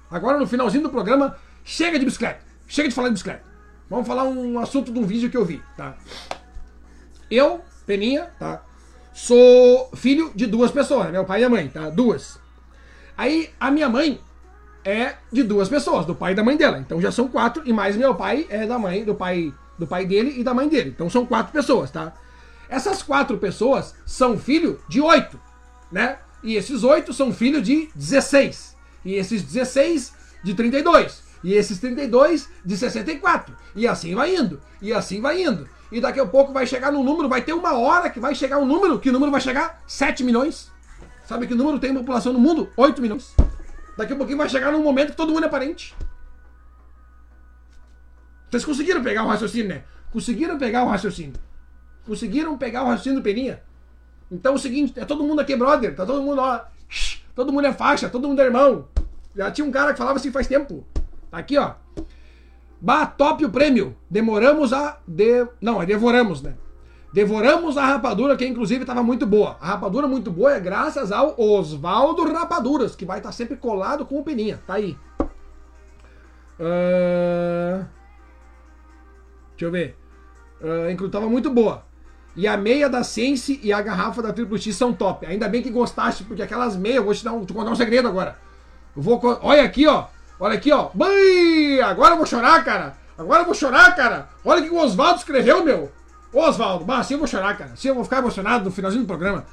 Agora 0.09 0.37
no 0.37 0.47
finalzinho 0.47 0.83
do 0.83 0.89
programa, 0.89 1.35
chega 1.63 1.97
de 1.97 2.05
bicicleta. 2.05 2.41
Chega 2.67 2.89
de 2.89 2.95
falar 2.95 3.07
de 3.07 3.13
bicicleta. 3.13 3.43
Vamos 3.89 4.07
falar 4.07 4.23
um 4.23 4.59
assunto 4.59 4.91
de 4.91 4.99
um 4.99 5.05
vídeo 5.05 5.29
que 5.29 5.37
eu 5.37 5.45
vi, 5.45 5.61
tá? 5.75 5.95
Eu, 7.29 7.61
Peninha, 7.85 8.29
tá? 8.39 8.63
Sou 9.13 9.89
filho 9.95 10.31
de 10.35 10.45
duas 10.45 10.71
pessoas, 10.71 11.11
meu 11.11 11.23
pai 11.25 11.41
e 11.41 11.43
a 11.45 11.49
mãe, 11.49 11.67
tá? 11.69 11.89
Duas. 11.89 12.39
Aí 13.17 13.49
a 13.59 13.71
minha 13.71 13.87
mãe 13.87 14.19
é 14.83 15.15
de 15.31 15.43
duas 15.43 15.69
pessoas, 15.69 16.05
do 16.05 16.13
pai 16.13 16.33
e 16.33 16.35
da 16.35 16.43
mãe 16.43 16.57
dela. 16.57 16.77
Então 16.77 16.99
já 17.01 17.11
são 17.11 17.27
quatro, 17.27 17.63
e 17.65 17.73
mais 17.73 17.95
meu 17.95 18.13
pai 18.13 18.45
é 18.49 18.65
da 18.65 18.77
mãe, 18.77 19.03
do 19.03 19.15
pai, 19.15 19.53
do 19.79 19.87
pai 19.87 20.05
dele 20.05 20.39
e 20.39 20.43
da 20.43 20.53
mãe 20.53 20.67
dele. 20.67 20.89
Então 20.89 21.09
são 21.09 21.25
quatro 21.25 21.53
pessoas, 21.53 21.89
tá? 21.91 22.13
Essas 22.69 23.01
quatro 23.01 23.37
pessoas 23.37 23.95
são 24.05 24.37
filho 24.37 24.79
de 24.87 25.01
oito, 25.01 25.39
né? 25.91 26.19
E 26.43 26.55
esses 26.55 26.83
oito 26.83 27.13
são 27.13 27.33
filho 27.33 27.61
de 27.61 27.89
16. 27.95 28.75
E 29.03 29.15
esses 29.15 29.41
16 29.41 30.13
de 30.43 30.53
32. 30.53 31.23
E 31.43 31.53
esses 31.53 31.79
32 31.79 32.49
de 32.63 32.77
64. 32.77 33.55
E 33.75 33.87
assim 33.87 34.15
vai 34.15 34.35
indo. 34.35 34.61
E 34.81 34.93
assim 34.93 35.21
vai 35.21 35.43
indo. 35.43 35.69
E 35.91 36.01
daqui 36.01 36.19
a 36.19 36.25
pouco 36.25 36.51
vai 36.51 36.65
chegar 36.65 36.91
no 36.91 37.03
número, 37.03 37.29
vai 37.29 37.41
ter 37.41 37.53
uma 37.53 37.77
hora 37.77 38.09
que 38.09 38.19
vai 38.19 38.33
chegar 38.33 38.57
um 38.57 38.65
número, 38.65 38.99
que 38.99 39.11
número 39.11 39.31
vai 39.31 39.41
chegar 39.41 39.83
7 39.87 40.23
milhões. 40.23 40.71
Sabe 41.27 41.47
que 41.47 41.55
número 41.55 41.79
tem 41.79 41.93
população 41.93 42.33
no 42.33 42.39
mundo? 42.39 42.69
8 42.75 43.01
milhões. 43.01 43.35
Daqui 43.97 44.13
a 44.13 44.15
pouquinho 44.15 44.37
vai 44.37 44.49
chegar 44.49 44.71
num 44.71 44.83
momento 44.83 45.11
que 45.11 45.17
todo 45.17 45.31
mundo 45.31 45.45
é 45.45 45.49
parente. 45.49 45.95
Vocês 48.49 48.65
conseguiram 48.65 49.03
pegar 49.03 49.23
o 49.23 49.27
raciocínio, 49.27 49.69
né? 49.69 49.83
Conseguiram 50.11 50.57
pegar 50.57 50.83
o 50.83 50.87
raciocínio. 50.87 51.33
Conseguiram 52.05 52.57
pegar 52.57 52.83
o 52.83 52.87
raciocínio 52.87 53.19
do 53.19 53.23
Peninha. 53.23 53.61
Então 54.31 54.53
é 54.53 54.55
o 54.55 54.59
seguinte, 54.59 54.99
é 54.99 55.05
todo 55.05 55.23
mundo 55.23 55.41
aqui 55.41 55.55
brother, 55.55 55.95
tá 55.95 56.05
todo 56.05 56.21
mundo, 56.21 56.41
ó, 56.41 56.61
todo 57.35 57.53
mundo 57.53 57.67
é 57.67 57.73
faixa, 57.73 58.09
todo 58.09 58.27
mundo 58.27 58.41
é 58.41 58.45
irmão. 58.45 58.87
Já 59.35 59.51
tinha 59.51 59.65
um 59.65 59.71
cara 59.71 59.91
que 59.91 59.97
falava 59.97 60.17
assim 60.17 60.31
faz 60.31 60.47
tempo. 60.47 60.85
Tá 61.29 61.37
aqui, 61.37 61.57
ó. 61.57 61.73
Bah, 62.79 63.05
top 63.05 63.43
o 63.43 63.49
prêmio. 63.49 63.95
Demoramos 64.09 64.71
a. 64.71 64.99
De... 65.07 65.47
Não, 65.59 65.81
é 65.81 65.85
devoramos, 65.85 66.41
né? 66.41 66.55
Devoramos 67.11 67.77
a 67.77 67.85
rapadura, 67.85 68.35
que 68.35 68.45
inclusive 68.45 68.81
estava 68.81 69.01
muito 69.01 69.25
boa. 69.25 69.57
A 69.61 69.67
rapadura 69.67 70.07
muito 70.07 70.29
boa 70.29 70.53
é 70.53 70.59
graças 70.59 71.11
ao 71.11 71.39
Oswaldo 71.39 72.23
Rapaduras, 72.31 72.95
que 72.95 73.05
vai 73.05 73.19
estar 73.19 73.29
tá 73.29 73.33
sempre 73.33 73.55
colado 73.55 74.05
com 74.05 74.19
o 74.19 74.23
Peninha. 74.23 74.61
Tá 74.67 74.75
aí. 74.75 74.97
Uh... 76.59 77.85
Deixa 79.51 79.65
eu 79.65 79.71
ver. 79.71 79.97
Uh, 80.61 80.91
inclusive, 80.91 81.11
tava 81.11 81.29
muito 81.29 81.49
boa. 81.49 81.83
E 82.35 82.47
a 82.47 82.57
meia 82.57 82.89
da 82.89 83.03
Sense 83.03 83.59
e 83.63 83.71
a 83.71 83.81
garrafa 83.81 84.21
da 84.21 84.33
Triple 84.33 84.59
X 84.59 84.75
são 84.75 84.91
top. 84.91 85.25
Ainda 85.25 85.47
bem 85.47 85.61
que 85.61 85.69
gostaste, 85.69 86.23
porque 86.23 86.41
aquelas 86.41 86.75
meias, 86.75 87.03
vou 87.03 87.13
te, 87.13 87.23
dar 87.23 87.31
um, 87.31 87.45
te 87.45 87.53
contar 87.53 87.71
um 87.71 87.75
segredo 87.75 88.07
agora. 88.07 88.37
Eu 88.95 89.01
vou, 89.01 89.21
olha 89.41 89.63
aqui, 89.63 89.87
ó. 89.87 90.07
Olha 90.39 90.55
aqui, 90.55 90.71
ó. 90.71 90.89
Bem, 90.93 91.81
agora 91.81 92.13
eu 92.13 92.17
vou 92.17 92.25
chorar, 92.25 92.63
cara. 92.65 92.97
Agora 93.17 93.41
eu 93.41 93.45
vou 93.45 93.53
chorar, 93.53 93.95
cara. 93.95 94.27
Olha 94.43 94.61
o 94.61 94.65
que 94.65 94.69
o 94.69 94.77
Oswaldo 94.77 95.19
escreveu, 95.19 95.63
meu. 95.63 95.91
Oswaldo, 96.33 96.85
mas 96.85 96.99
assim 96.99 97.13
eu 97.13 97.19
vou 97.19 97.27
chorar, 97.27 97.57
cara. 97.57 97.71
Assim 97.71 97.87
eu 97.87 97.95
vou 97.95 98.03
ficar 98.03 98.17
emocionado 98.17 98.65
no 98.65 98.71
finalzinho 98.71 99.03
do 99.03 99.07
programa. 99.07 99.45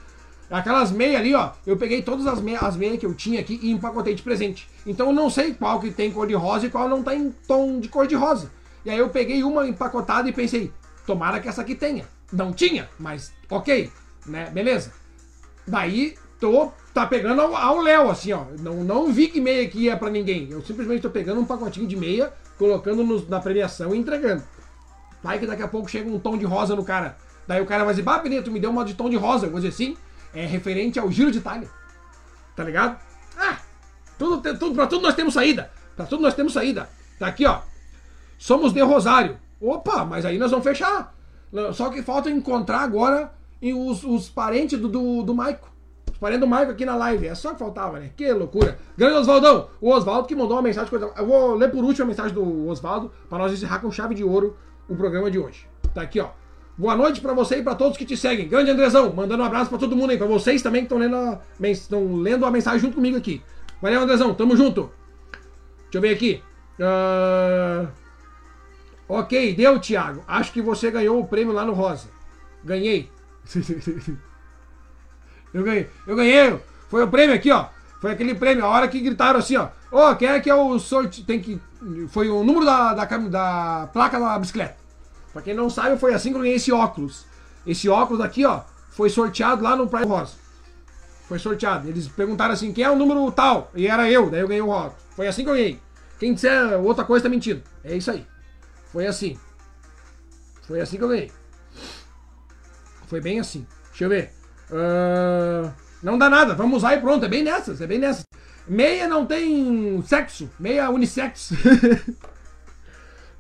Aquelas 0.50 0.90
meias 0.90 1.20
ali, 1.20 1.34
ó. 1.34 1.50
Eu 1.64 1.76
peguei 1.76 2.02
todas 2.02 2.26
as 2.26 2.40
meias, 2.40 2.62
as 2.62 2.76
meias 2.76 2.98
que 2.98 3.06
eu 3.06 3.14
tinha 3.14 3.40
aqui 3.40 3.58
e 3.62 3.70
empacotei 3.70 4.14
de 4.14 4.22
presente. 4.22 4.68
Então 4.84 5.06
eu 5.06 5.12
não 5.12 5.30
sei 5.30 5.54
qual 5.54 5.80
que 5.80 5.90
tem 5.90 6.10
cor 6.10 6.26
de 6.26 6.34
rosa 6.34 6.66
e 6.66 6.70
qual 6.70 6.88
não 6.88 7.02
tem 7.02 7.32
tom 7.46 7.78
de 7.78 7.88
cor 7.88 8.06
de 8.06 8.16
rosa. 8.16 8.50
E 8.84 8.90
aí 8.90 8.98
eu 8.98 9.08
peguei 9.08 9.44
uma 9.44 9.66
empacotada 9.66 10.28
e 10.28 10.32
pensei, 10.32 10.72
tomara 11.06 11.38
que 11.40 11.48
essa 11.48 11.62
aqui 11.62 11.74
tenha. 11.74 12.04
Não 12.32 12.52
tinha, 12.52 12.88
mas 12.98 13.32
ok, 13.50 13.90
né? 14.26 14.50
Beleza. 14.50 14.92
Daí 15.66 16.16
tô 16.40 16.72
tá 16.92 17.06
pegando 17.06 17.40
ao 17.40 17.80
Léo, 17.80 18.10
assim, 18.10 18.32
ó. 18.32 18.44
Não, 18.60 18.82
não 18.84 19.12
vi 19.12 19.28
que 19.28 19.40
meia 19.40 19.66
aqui 19.66 19.84
ia 19.84 19.96
para 19.96 20.10
ninguém. 20.10 20.48
Eu 20.50 20.62
simplesmente 20.62 21.02
tô 21.02 21.10
pegando 21.10 21.40
um 21.40 21.44
pacotinho 21.44 21.86
de 21.86 21.96
meia, 21.96 22.32
colocando 22.58 23.04
no, 23.04 23.28
na 23.28 23.40
premiação 23.40 23.94
e 23.94 23.98
entregando. 23.98 24.42
Vai 25.22 25.38
que 25.38 25.46
daqui 25.46 25.62
a 25.62 25.68
pouco 25.68 25.88
chega 25.88 26.08
um 26.08 26.18
tom 26.18 26.36
de 26.36 26.44
rosa 26.44 26.74
no 26.74 26.84
cara. 26.84 27.16
Daí 27.46 27.60
o 27.60 27.66
cara 27.66 27.84
vai 27.84 27.92
dizer, 27.92 28.02
bah, 28.02 28.18
Benito, 28.18 28.50
me 28.50 28.60
deu 28.60 28.70
uma 28.70 28.84
de 28.84 28.94
tom 28.94 29.08
de 29.08 29.16
rosa. 29.16 29.48
Vou 29.48 29.60
dizer 29.60 29.72
sim, 29.72 29.96
é 30.34 30.44
referente 30.44 30.98
ao 30.98 31.10
Giro 31.10 31.30
de 31.30 31.38
Itália. 31.38 31.68
Tá 32.56 32.64
ligado? 32.64 32.98
Ah, 33.36 33.58
tudo, 34.18 34.58
tudo, 34.58 34.74
pra 34.74 34.86
tudo 34.86 35.02
nós 35.02 35.14
temos 35.14 35.34
saída. 35.34 35.70
Pra 35.96 36.06
tudo 36.06 36.22
nós 36.22 36.34
temos 36.34 36.52
saída. 36.52 36.88
Tá 37.18 37.28
aqui, 37.28 37.46
ó. 37.46 37.60
Somos 38.38 38.72
de 38.72 38.80
Rosário. 38.80 39.38
Opa, 39.60 40.04
mas 40.04 40.24
aí 40.24 40.38
nós 40.38 40.50
vamos 40.50 40.64
fechar. 40.64 41.14
Só 41.72 41.90
que 41.90 42.02
falta 42.02 42.30
encontrar 42.30 42.80
agora 42.80 43.32
os, 43.62 44.02
os 44.04 44.28
parentes 44.28 44.78
do, 44.78 44.88
do, 44.88 45.22
do 45.22 45.34
Maico. 45.34 45.70
Os 46.10 46.18
parentes 46.18 46.40
do 46.40 46.46
Maico 46.46 46.72
aqui 46.72 46.84
na 46.84 46.96
live. 46.96 47.26
É 47.26 47.34
só 47.34 47.52
que 47.52 47.58
faltava, 47.58 47.98
né? 47.98 48.10
Que 48.16 48.32
loucura. 48.32 48.78
Grande 48.96 49.16
Oswaldão. 49.16 49.68
O 49.80 49.90
Oswaldo 49.90 50.26
que 50.26 50.34
mandou 50.34 50.56
uma 50.56 50.62
mensagem. 50.62 50.90
Eu 51.16 51.26
vou 51.26 51.54
ler 51.54 51.70
por 51.70 51.84
último 51.84 52.04
a 52.04 52.08
mensagem 52.08 52.32
do 52.32 52.68
Oswaldo 52.68 53.12
para 53.28 53.38
nós 53.38 53.52
encerrar 53.52 53.80
com 53.80 53.90
chave 53.90 54.14
de 54.14 54.24
ouro 54.24 54.56
o 54.88 54.96
programa 54.96 55.30
de 55.30 55.38
hoje. 55.38 55.66
Tá 55.94 56.02
aqui, 56.02 56.20
ó. 56.20 56.30
Boa 56.76 56.96
noite 56.96 57.20
para 57.20 57.34
você 57.34 57.58
e 57.58 57.62
para 57.62 57.74
todos 57.74 57.98
que 57.98 58.04
te 58.06 58.16
seguem. 58.16 58.48
Grande 58.48 58.70
Andrezão, 58.70 59.12
mandando 59.12 59.42
um 59.42 59.46
abraço 59.46 59.68
para 59.68 59.78
todo 59.78 59.94
mundo 59.94 60.10
aí, 60.10 60.16
para 60.16 60.26
vocês 60.26 60.62
também 60.62 60.80
que 60.80 60.86
estão 60.86 60.96
lendo, 60.96 61.16
a, 61.16 61.38
estão 61.68 62.16
lendo 62.16 62.46
a 62.46 62.50
mensagem 62.50 62.80
junto 62.80 62.94
comigo 62.94 63.16
aqui. 63.16 63.42
Valeu, 63.80 64.00
Andrezão, 64.00 64.32
tamo 64.32 64.56
junto. 64.56 64.90
Deixa 65.82 65.98
eu 65.98 66.00
ver 66.00 66.14
aqui. 66.14 66.42
Uh... 66.80 68.01
Ok, 69.08 69.54
deu, 69.54 69.78
Thiago. 69.78 70.24
Acho 70.26 70.52
que 70.52 70.62
você 70.62 70.90
ganhou 70.90 71.20
o 71.20 71.26
prêmio 71.26 71.52
lá 71.52 71.64
no 71.64 71.72
Rosa. 71.72 72.08
Ganhei. 72.64 73.10
eu 75.52 75.62
ganhei. 75.62 75.90
Eu 76.06 76.16
ganhei. 76.16 76.60
Foi 76.88 77.02
o 77.02 77.08
prêmio 77.08 77.34
aqui, 77.34 77.50
ó. 77.50 77.66
Foi 78.00 78.10
aquele 78.10 78.34
prêmio, 78.34 78.64
a 78.64 78.68
hora 78.68 78.88
que 78.88 79.00
gritaram 79.00 79.38
assim, 79.38 79.56
ó. 79.56 79.68
Ô, 79.90 80.10
oh, 80.10 80.16
quem 80.16 80.28
é 80.28 80.40
que 80.40 80.50
é 80.50 80.54
o 80.54 80.78
sorte 80.78 81.22
Tem 81.22 81.40
que. 81.40 81.60
Foi 82.08 82.28
o 82.28 82.42
número 82.42 82.64
da, 82.64 82.94
da, 82.94 83.04
da 83.04 83.88
placa 83.92 84.18
da 84.18 84.38
bicicleta. 84.38 84.76
Pra 85.32 85.42
quem 85.42 85.54
não 85.54 85.70
sabe, 85.70 85.96
foi 85.98 86.12
assim 86.12 86.30
que 86.30 86.36
eu 86.36 86.42
ganhei 86.42 86.56
esse 86.56 86.72
óculos. 86.72 87.24
Esse 87.66 87.88
óculos 87.88 88.20
aqui, 88.20 88.44
ó, 88.44 88.62
foi 88.90 89.08
sorteado 89.08 89.62
lá 89.62 89.76
no 89.76 89.88
Praia 89.88 90.06
Rosa. 90.06 90.34
Foi 91.28 91.38
sorteado. 91.38 91.88
Eles 91.88 92.08
perguntaram 92.08 92.52
assim, 92.52 92.72
quem 92.72 92.84
é 92.84 92.90
o 92.90 92.96
número 92.96 93.30
tal? 93.30 93.70
E 93.74 93.86
era 93.86 94.10
eu, 94.10 94.28
daí 94.28 94.40
eu 94.40 94.48
ganhei 94.48 94.62
o 94.62 94.68
óculos. 94.68 95.02
Foi 95.14 95.26
assim 95.26 95.44
que 95.44 95.50
eu 95.50 95.54
ganhei. 95.54 95.80
Quem 96.18 96.34
disser 96.34 96.80
outra 96.80 97.04
coisa 97.04 97.24
tá 97.24 97.28
mentindo. 97.28 97.62
É 97.82 97.96
isso 97.96 98.10
aí. 98.10 98.26
Foi 98.92 99.06
assim. 99.06 99.38
Foi 100.66 100.80
assim 100.80 100.98
que 100.98 101.04
eu 101.04 101.08
ganhei. 101.08 101.32
Foi 103.06 103.20
bem 103.20 103.40
assim. 103.40 103.66
Deixa 103.88 104.04
eu 104.04 104.08
ver. 104.10 104.30
Uh, 104.70 105.72
não 106.02 106.18
dá 106.18 106.28
nada, 106.28 106.54
vamos 106.54 106.78
usar 106.78 106.94
e 106.94 107.00
pronto. 107.00 107.24
É 107.24 107.28
bem 107.28 107.42
nessas, 107.42 107.80
é 107.80 107.86
bem 107.86 107.98
nessas. 107.98 108.24
Meia 108.68 109.08
não 109.08 109.26
tem 109.26 110.02
sexo, 110.06 110.50
meia 110.58 110.90
unissex. 110.90 111.52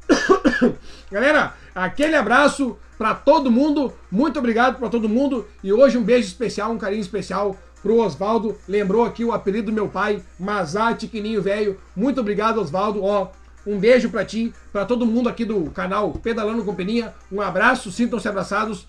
Galera, 1.10 1.54
aquele 1.74 2.16
abraço 2.16 2.78
para 2.98 3.14
todo 3.14 3.50
mundo. 3.50 3.92
Muito 4.10 4.38
obrigado 4.38 4.78
para 4.78 4.88
todo 4.88 5.08
mundo. 5.08 5.46
E 5.62 5.72
hoje 5.72 5.98
um 5.98 6.02
beijo 6.02 6.28
especial, 6.28 6.72
um 6.72 6.78
carinho 6.78 7.02
especial 7.02 7.56
pro 7.82 7.98
Osvaldo. 7.98 8.58
Lembrou 8.66 9.04
aqui 9.04 9.24
o 9.24 9.32
apelido 9.32 9.66
do 9.66 9.72
meu 9.72 9.88
pai, 9.88 10.22
Mazá 10.38 10.94
Tiquininho 10.94 11.42
Velho. 11.42 11.78
Muito 11.94 12.20
obrigado, 12.20 12.60
Osvaldo. 12.60 13.02
Ó, 13.02 13.28
um 13.66 13.78
beijo 13.78 14.10
para 14.10 14.24
ti, 14.24 14.52
para 14.72 14.84
todo 14.84 15.06
mundo 15.06 15.28
aqui 15.28 15.44
do 15.44 15.70
canal 15.70 16.12
Pedalando 16.12 16.64
com 16.64 16.74
Peninha. 16.74 17.14
Um 17.30 17.40
abraço, 17.40 17.92
sintam-se 17.92 18.28
abraçados. 18.28 18.86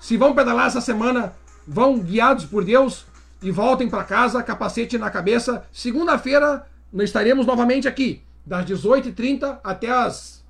Se 0.00 0.16
vão 0.16 0.34
pedalar 0.34 0.66
essa 0.66 0.80
semana, 0.80 1.32
vão 1.66 1.98
guiados 1.98 2.44
por 2.44 2.64
Deus 2.64 3.06
e 3.42 3.50
voltem 3.50 3.88
para 3.88 4.04
casa, 4.04 4.42
capacete 4.42 4.98
na 4.98 5.10
cabeça. 5.10 5.64
Segunda-feira 5.72 6.66
estaremos 6.94 7.46
novamente 7.46 7.86
aqui, 7.86 8.22
das 8.44 8.64
18h30 8.64 9.58
até 9.62 9.90
as 9.90 10.44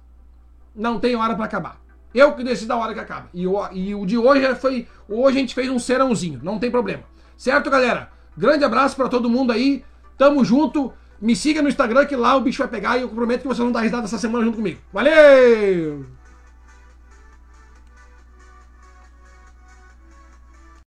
não 0.75 1.01
tem 1.01 1.17
hora 1.17 1.35
para 1.35 1.47
acabar. 1.47 1.81
Eu 2.15 2.35
que 2.35 2.45
decido 2.45 2.73
a 2.73 2.77
hora 2.77 2.95
que 2.95 3.01
acaba. 3.01 3.29
E 3.33 3.47
o, 3.47 3.73
e 3.73 3.95
o 3.95 4.07
de 4.07 4.17
hoje 4.17 4.55
foi. 4.55 4.87
Hoje 5.09 5.37
a 5.37 5.41
gente 5.41 5.55
fez 5.55 5.71
um 5.71 5.79
serãozinho, 5.79 6.41
não 6.43 6.59
tem 6.59 6.71
problema. 6.71 7.03
Certo, 7.37 7.71
galera? 7.71 8.11
Grande 8.37 8.65
abraço 8.65 8.97
para 8.97 9.09
todo 9.09 9.29
mundo 9.29 9.53
aí. 9.53 9.85
Tamo 10.17 10.45
junto. 10.45 10.93
Me 11.21 11.35
siga 11.35 11.63
no 11.63 11.69
Instagram 11.69 12.07
que 12.07 12.17
lá 12.17 12.37
o 12.37 12.41
bicho 12.41 12.59
vai 12.59 12.69
pegar 12.69 12.99
e 12.99 13.03
eu 13.03 13.09
prometo 13.09 13.43
que 13.43 13.49
vocês 13.49 13.59
vão 13.59 13.73
dar 13.73 13.81
risada 13.81 14.05
essa 14.05 14.19
semana 14.19 14.45
junto 14.45 14.57
comigo. 14.57 14.79
Valeu! 14.93 16.16